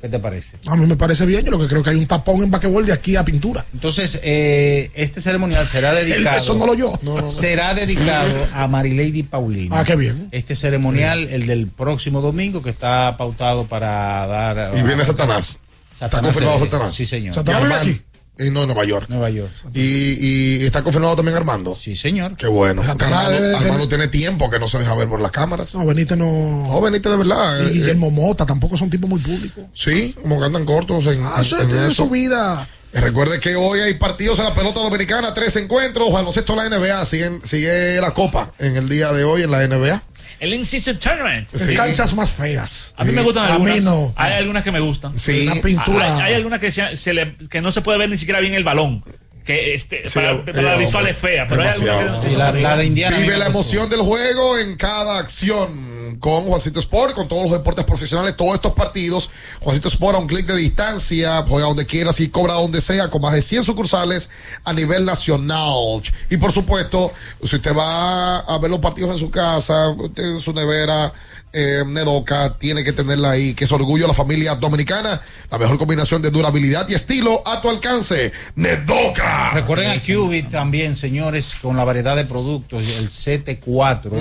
¿Qué 0.00 0.08
te 0.08 0.18
parece? 0.18 0.56
A 0.66 0.76
mí 0.76 0.86
me 0.86 0.96
parece 0.96 1.26
bien, 1.26 1.44
yo 1.44 1.50
lo 1.50 1.58
que 1.58 1.66
creo 1.66 1.82
que 1.82 1.90
hay 1.90 1.96
un 1.96 2.06
tapón 2.06 2.42
en 2.42 2.50
vaquebol 2.50 2.86
de 2.86 2.92
aquí 2.94 3.16
a 3.16 3.24
pintura. 3.24 3.66
Entonces, 3.74 4.18
eh, 4.22 4.90
este 4.94 5.20
ceremonial 5.20 5.66
será 5.66 5.92
dedicado. 5.92 6.38
Eso 6.38 6.54
no 6.54 6.64
lo 6.66 6.72
yo. 6.74 6.98
Será 7.28 7.74
dedicado 7.74 8.46
a 8.54 8.66
Marilady 8.66 9.24
Paulino. 9.24 9.76
Ah, 9.76 9.84
qué 9.84 9.96
bien. 9.96 10.28
Este 10.32 10.56
ceremonial, 10.56 11.28
el 11.30 11.46
del 11.46 11.66
próximo 11.66 12.22
domingo, 12.22 12.62
que 12.62 12.70
está 12.70 13.14
pautado 13.18 13.66
para 13.66 14.26
dar. 14.26 14.72
Y 14.78 14.82
viene 14.82 15.04
Satanás. 15.04 15.60
Está 15.92 16.06
Satanás 16.06 16.30
confirmado 16.30 16.56
Heredia. 16.56 16.70
Satanás. 16.72 16.94
Sí, 16.94 17.04
señor. 17.04 17.34
Satanás 17.34 17.78
aquí. 17.82 18.00
Eh, 18.38 18.50
no, 18.50 18.62
en 18.62 18.68
Nueva 18.68 18.84
York. 18.84 19.06
Nueva 19.10 19.28
York. 19.30 19.50
Y, 19.74 20.60
y 20.60 20.64
está 20.64 20.82
confirmado 20.82 21.14
también 21.16 21.36
Armando. 21.36 21.74
Sí, 21.74 21.94
señor. 21.96 22.36
Qué 22.36 22.46
bueno. 22.46 22.82
Armando, 22.82 23.78
de 23.78 23.86
tiene 23.86 24.08
tiempo 24.08 24.48
que 24.48 24.58
no 24.58 24.66
se 24.68 24.78
deja 24.78 24.94
ver 24.94 25.08
por 25.08 25.20
las 25.20 25.30
cámaras. 25.30 25.74
No, 25.74 25.84
Benítez 25.84 26.16
no. 26.16 26.66
No, 26.66 26.80
veniste 26.80 27.08
de 27.10 27.16
verdad. 27.16 27.58
Y 27.60 27.66
eh, 27.66 27.70
Guillermo 27.72 28.10
Mota 28.10 28.46
tampoco 28.46 28.76
son 28.78 28.88
tipos 28.90 29.08
muy 29.10 29.20
públicos. 29.20 29.64
Sí, 29.74 30.14
como 30.22 30.38
que 30.38 30.46
andan 30.46 30.64
cortos 30.64 31.04
en, 31.06 31.22
Ah, 31.24 31.34
en- 31.36 31.40
eso 31.42 31.60
en 31.60 31.68
tiene 31.68 31.86
eso. 31.86 32.04
su 32.04 32.10
vida. 32.10 32.66
Eh, 32.92 33.00
Recuerde 33.00 33.38
que 33.38 33.54
hoy 33.54 33.78
hay 33.80 33.94
partidos 33.94 34.38
en 34.40 34.46
la 34.46 34.54
pelota 34.54 34.80
dominicana, 34.80 35.32
tres 35.32 35.54
encuentros, 35.56 36.10
baloncesto 36.10 36.54
en 36.60 36.70
la 36.70 36.76
NBA, 36.78 37.04
siguen, 37.04 37.40
sigue 37.44 38.00
la 38.00 38.12
copa 38.12 38.52
en 38.58 38.76
el 38.76 38.88
día 38.88 39.12
de 39.12 39.22
hoy 39.22 39.42
en 39.42 39.50
la 39.52 39.62
NBA. 39.66 40.02
El 40.40 40.54
In-Season 40.54 40.98
Tournament. 40.98 41.48
Sí. 41.54 41.74
Canchas 41.74 42.14
más 42.14 42.30
feas. 42.30 42.94
A 42.96 43.04
mí 43.04 43.12
me 43.12 43.22
gustan 43.22 43.44
A 43.46 43.52
algunas. 43.54 43.76
mí 43.76 43.80
no. 43.84 44.12
Hay 44.16 44.32
algunas 44.34 44.62
que 44.64 44.72
me 44.72 44.80
gustan. 44.80 45.18
Sí. 45.18 45.44
La 45.44 45.60
pintura. 45.60 46.16
Hay, 46.16 46.22
hay 46.22 46.34
algunas 46.34 46.58
que, 46.60 46.70
se, 46.70 46.96
se 46.96 47.12
le- 47.12 47.36
que 47.50 47.60
no 47.60 47.70
se 47.72 47.82
puede 47.82 47.98
ver 47.98 48.08
ni 48.08 48.16
siquiera 48.16 48.40
bien 48.40 48.54
el 48.54 48.64
balón. 48.64 49.04
Que 49.44 49.74
este, 49.74 50.02
Sí, 50.08 50.14
para, 50.14 50.32
eh, 50.32 50.42
para 50.46 50.62
la 50.62 50.76
visual 50.76 50.96
hombre, 51.04 51.12
es 51.12 51.18
fea, 51.18 51.46
pero 51.48 51.62
hay 51.62 51.78
que- 51.80 52.36
la, 52.36 52.52
la 52.52 52.76
de 52.76 52.84
Indiana. 52.84 53.16
Vive 53.18 53.36
la 53.38 53.46
emoción 53.46 53.88
del 53.88 54.00
juego 54.00 54.58
en 54.58 54.76
cada 54.76 55.18
acción 55.18 56.18
con 56.20 56.44
Juancito 56.44 56.80
Sport, 56.80 57.14
con 57.14 57.28
todos 57.28 57.44
los 57.44 57.52
deportes 57.52 57.84
profesionales, 57.84 58.36
todos 58.36 58.54
estos 58.54 58.72
partidos. 58.74 59.30
Juancito 59.60 59.88
Sport 59.88 60.16
a 60.16 60.18
un 60.20 60.26
clic 60.26 60.46
de 60.46 60.56
distancia, 60.56 61.44
juega 61.48 61.66
donde 61.68 61.86
quieras 61.86 62.20
y 62.20 62.28
cobra 62.28 62.54
donde 62.54 62.80
sea, 62.80 63.08
con 63.08 63.22
más 63.22 63.32
de 63.32 63.42
100 63.42 63.64
sucursales 63.64 64.28
a 64.64 64.72
nivel 64.72 65.04
nacional. 65.04 66.02
Y 66.28 66.36
por 66.36 66.52
supuesto, 66.52 67.12
si 67.42 67.56
usted 67.56 67.74
va 67.74 68.40
a 68.40 68.58
ver 68.58 68.70
los 68.70 68.80
partidos 68.80 69.12
en 69.12 69.18
su 69.18 69.30
casa, 69.30 69.88
usted 69.90 70.22
en 70.22 70.40
su 70.40 70.52
nevera, 70.52 71.12
eh, 71.52 71.82
Nedoca, 71.86 72.56
tiene 72.58 72.84
que 72.84 72.92
tenerla 72.92 73.32
ahí, 73.32 73.54
que 73.54 73.64
es 73.64 73.72
orgullo 73.72 74.04
de 74.04 74.08
la 74.08 74.14
familia 74.14 74.54
dominicana, 74.54 75.20
la 75.50 75.58
mejor 75.58 75.78
combinación 75.78 76.22
de 76.22 76.30
durabilidad 76.30 76.88
y 76.88 76.94
estilo 76.94 77.42
a 77.46 77.60
tu 77.60 77.68
alcance. 77.68 78.32
Nedoca. 78.54 79.50
Recuerden 79.54 79.90
a 79.90 79.98
Cubit 79.98 80.48
también, 80.50 80.94
señores, 80.94 81.56
con 81.60 81.76
la 81.76 81.84
variedad 81.84 82.14
de 82.16 82.24
productos, 82.24 82.82
el 82.82 83.08
CT4, 83.08 84.12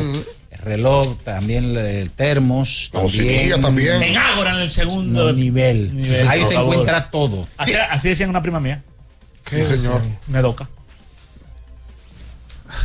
el 0.51 0.59
reloj, 0.59 1.17
también 1.23 1.75
el 1.77 2.09
termos, 2.11 2.89
La 2.93 3.01
también, 3.01 3.61
también. 3.61 4.01
En 4.03 4.17
Ágora, 4.17 4.55
en 4.55 4.61
el 4.61 4.71
segundo 4.71 5.27
No, 5.27 5.33
nivel. 5.33 5.95
nivel, 5.95 6.27
Ahí 6.27 6.43
te 6.45 6.55
encuentra 6.55 7.09
todo. 7.11 7.47
Así, 7.57 7.73
así 7.75 8.09
decían 8.09 8.29
una 8.29 8.41
prima 8.41 8.59
mía. 8.59 8.83
Sí, 9.49 9.61
señor. 9.63 10.01
Me 10.27 10.41
doca. 10.41 10.67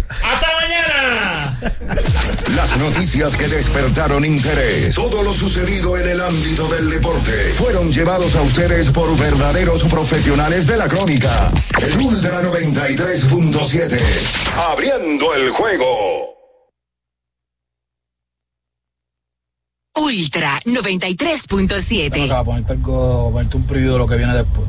¡Hasta 0.08 0.46
mañana! 0.60 1.60
Las 2.56 2.76
noticias 2.78 3.36
que 3.36 3.48
despertaron 3.48 4.24
interés, 4.24 4.94
todo 4.94 5.22
lo 5.24 5.32
sucedido 5.32 5.96
en 5.96 6.08
el 6.08 6.20
ámbito 6.20 6.68
del 6.68 6.88
deporte, 6.88 7.32
fueron 7.54 7.90
llevados 7.90 8.36
a 8.36 8.42
ustedes 8.42 8.90
por 8.90 9.16
verdaderos 9.18 9.82
profesionales 9.84 10.68
de 10.68 10.76
la 10.76 10.86
crónica. 10.86 11.50
El 11.80 11.98
Ultra 11.98 12.42
93.7, 12.42 13.98
abriendo 14.70 15.34
el 15.34 15.50
juego. 15.50 16.34
Ultra 19.96 20.60
93.7. 20.64 22.24
Acá, 22.26 22.44
ponerte, 22.44 22.72
algo, 22.72 23.30
ponerte 23.32 23.56
un 23.56 23.62
preview 23.64 23.92
de 23.94 23.98
lo 23.98 24.06
que 24.06 24.16
viene 24.16 24.34
después. 24.34 24.68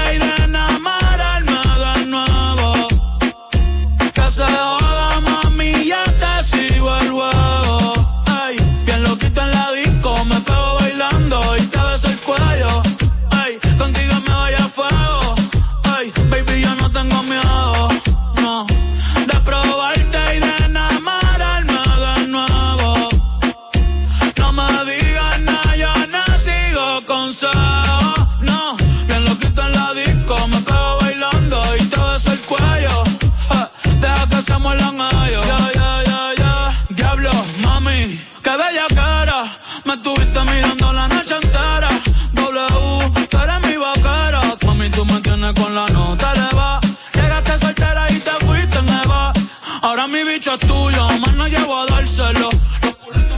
Ahora 49.81 50.07
mi 50.07 50.23
bicho 50.23 50.53
es 50.53 50.59
tuyo, 50.59 51.07
más 51.19 51.33
no 51.33 51.47
llevo 51.47 51.81
a 51.81 51.85
dárselo. 51.87 52.49
Los 52.83 52.95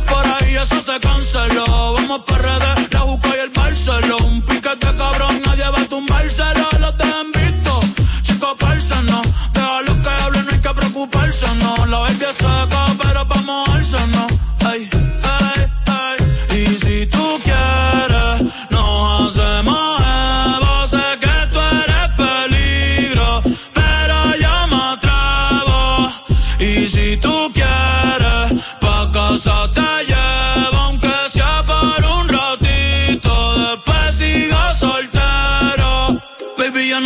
por 0.07 0.25
ahí, 0.25 0.55
eso 0.55 0.81
se 0.81 0.99
canceló. 0.99 1.93
Vamos 1.93 2.21
para 2.27 2.59
redes, 2.59 2.82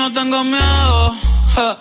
no 0.07 0.13
tengo 0.13 0.43
miedo 0.43 1.15
ja, 1.55 1.77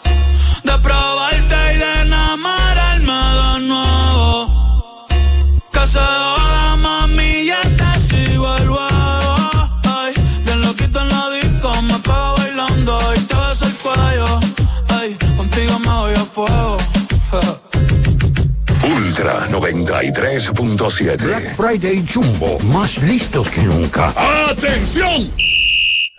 de 0.64 0.78
probarte 0.78 1.74
y 1.74 1.78
de 1.78 2.00
enamorarme 2.02 3.12
de 3.12 3.60
nuevo. 3.68 5.06
Que 5.72 5.86
se 5.86 5.98
joda, 5.98 6.76
mami, 6.76 7.46
ya 7.46 7.62
te 7.62 7.90
sigo 8.08 8.56
el 8.56 8.70
huevo. 8.70 9.70
Ay, 9.84 10.14
bien 10.44 10.60
loquito 10.60 11.00
en 11.02 11.08
la 11.08 11.30
disco, 11.30 11.82
me 11.82 11.98
pego 12.00 12.34
bailando 12.38 13.14
y 13.14 13.20
te 13.20 13.34
beso 13.34 13.66
el 13.66 13.74
cuello. 13.74 14.40
Ay, 14.88 15.16
contigo 15.36 15.78
me 15.78 15.94
voy 15.94 16.14
a 16.14 16.24
fuego. 16.24 16.78
ja. 17.30 17.60
Ultra 18.88 19.46
93.7. 19.50 21.22
Black 21.22 21.56
Friday 21.56 22.04
Jumbo, 22.12 22.58
más 22.60 22.98
listos 22.98 23.48
que 23.50 23.62
nunca. 23.62 24.12
¡Atención! 24.50 25.32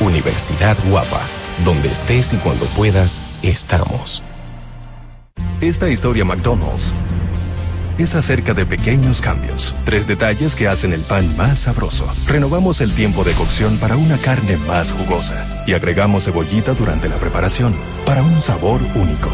Universidad 0.00 0.76
Guapa, 0.88 1.20
donde 1.64 1.88
estés 1.88 2.32
y 2.32 2.36
cuando 2.36 2.64
puedas, 2.66 3.24
estamos. 3.42 4.22
Esta 5.60 5.88
historia 5.88 6.24
McDonald's 6.24 6.94
es 7.98 8.14
acerca 8.14 8.54
de 8.54 8.64
pequeños 8.64 9.20
cambios, 9.20 9.74
tres 9.84 10.06
detalles 10.06 10.54
que 10.54 10.68
hacen 10.68 10.92
el 10.92 11.00
pan 11.00 11.36
más 11.36 11.58
sabroso. 11.58 12.06
Renovamos 12.28 12.80
el 12.80 12.94
tiempo 12.94 13.24
de 13.24 13.32
cocción 13.32 13.76
para 13.78 13.96
una 13.96 14.16
carne 14.18 14.56
más 14.68 14.92
jugosa 14.92 15.64
y 15.66 15.72
agregamos 15.72 16.26
cebollita 16.26 16.74
durante 16.74 17.08
la 17.08 17.16
preparación 17.16 17.74
para 18.06 18.22
un 18.22 18.40
sabor 18.40 18.80
único. 18.94 19.30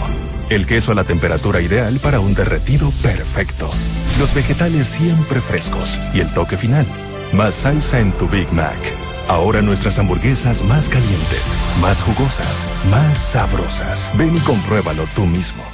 El 0.48 0.66
queso 0.66 0.92
a 0.92 0.94
la 0.94 1.04
temperatura 1.04 1.60
ideal 1.60 1.98
para 2.02 2.20
un 2.20 2.34
derretido 2.34 2.90
perfecto. 3.02 3.70
Los 4.18 4.34
vegetales 4.34 4.86
siempre 4.86 5.40
frescos 5.40 5.98
y 6.14 6.20
el 6.20 6.32
toque 6.32 6.56
final. 6.56 6.86
Más 7.34 7.54
salsa 7.54 8.00
en 8.00 8.12
tu 8.12 8.28
Big 8.28 8.50
Mac. 8.50 9.03
Ahora 9.28 9.62
nuestras 9.62 9.98
hamburguesas 9.98 10.62
más 10.64 10.88
calientes, 10.88 11.56
más 11.80 12.02
jugosas, 12.02 12.66
más 12.90 13.18
sabrosas. 13.18 14.12
Ven 14.16 14.36
y 14.36 14.40
compruébalo 14.40 15.06
tú 15.14 15.24
mismo. 15.26 15.73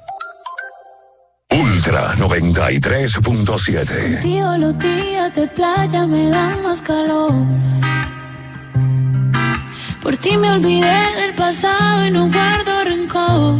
Ultra 1.51 2.13
93.7. 2.15 4.21
Tío, 4.21 4.57
los 4.57 4.77
días 4.79 5.33
de 5.35 5.47
playa 5.47 6.05
me 6.07 6.29
dan 6.29 6.61
más 6.61 6.81
calor. 6.81 7.33
Por 10.01 10.15
ti 10.17 10.37
me 10.37 10.51
olvidé 10.51 11.15
del 11.21 11.33
pasado 11.35 12.05
y 12.07 12.11
no 12.11 12.29
guardo 12.31 12.83
rencor. 12.85 13.59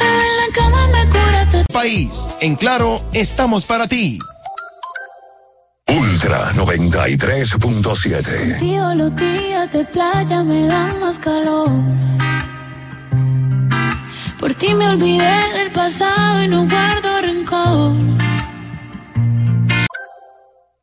En 0.00 0.36
la 0.40 0.48
cama 0.54 0.88
me 0.88 1.06
cura 1.08 1.48
tu 1.50 1.64
País. 1.72 2.26
En 2.40 2.56
Claro, 2.56 3.00
estamos 3.12 3.64
para 3.66 3.86
ti. 3.86 4.18
Ultra 5.86 6.50
93.7. 6.52 8.58
Tío, 8.58 8.94
los 8.94 9.14
días 9.16 9.70
de 9.70 9.84
playa 9.84 10.42
me 10.42 10.66
dan 10.66 10.98
más 10.98 11.18
calor. 11.18 11.68
Por 14.44 14.52
ti 14.52 14.74
me 14.74 14.90
olvidé 14.90 15.52
del 15.54 15.72
pasado 15.72 16.42
y 16.42 16.48
no 16.48 16.68
guardo 16.68 17.22
rencor. 17.22 17.92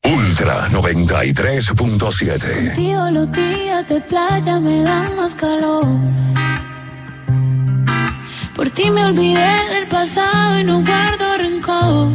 Ultra 0.03 0.67
93.7. 0.69 2.75
Tío, 2.75 3.11
los 3.11 3.31
días 3.31 3.88
de 3.88 4.01
playa 4.01 4.59
me 4.59 4.81
dan 4.81 5.15
más 5.15 5.35
calor. 5.35 5.85
Por 8.55 8.71
ti 8.71 8.89
me 8.89 9.05
olvidé 9.05 9.69
del 9.75 9.85
pasado 9.85 10.59
y 10.59 10.63
no 10.63 10.83
guardo 10.83 11.38
rencor. 11.38 12.09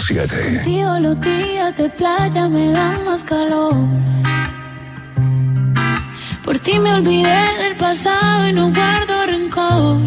7. 0.00 0.62
Tío, 0.64 0.98
los 0.98 1.20
días 1.20 1.76
de 1.76 1.88
playa 1.90 2.48
me 2.48 2.72
dan 2.72 3.04
más 3.04 3.22
calor. 3.22 3.72
Por 6.46 6.60
ti 6.60 6.78
me 6.78 6.94
olvidé 6.94 7.58
del 7.58 7.74
pasado 7.74 8.48
y 8.48 8.52
no 8.52 8.72
guardo 8.72 9.26
rencor. 9.26 9.98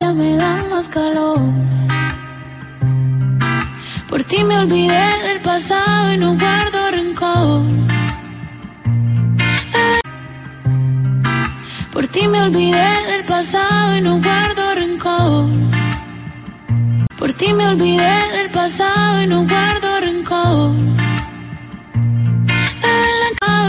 Ya 0.00 0.12
me 0.12 0.36
dan 0.36 0.68
más 0.70 0.88
calor. 0.88 1.40
Por 4.08 4.22
ti 4.22 4.44
me 4.44 4.56
olvidé 4.56 5.04
del 5.26 5.40
pasado 5.40 6.12
y 6.14 6.18
no 6.18 6.38
guardo 6.38 6.90
rencor. 6.92 7.64
Por 11.92 12.06
ti 12.06 12.28
me 12.28 12.40
olvidé 12.42 12.88
del 13.10 13.24
pasado 13.24 13.96
y 13.96 14.00
no 14.00 14.22
guardo 14.22 14.74
rencor. 14.76 15.50
Por 17.18 17.32
ti 17.32 17.52
me 17.52 17.66
olvidé 17.66 18.16
del 18.36 18.50
pasado 18.50 19.22
y 19.24 19.26
no 19.26 19.44
guardo 19.44 19.98
rencor 19.98 21.05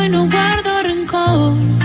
no 0.09 0.29
guardo 0.29 0.83
rencor. 0.83 1.76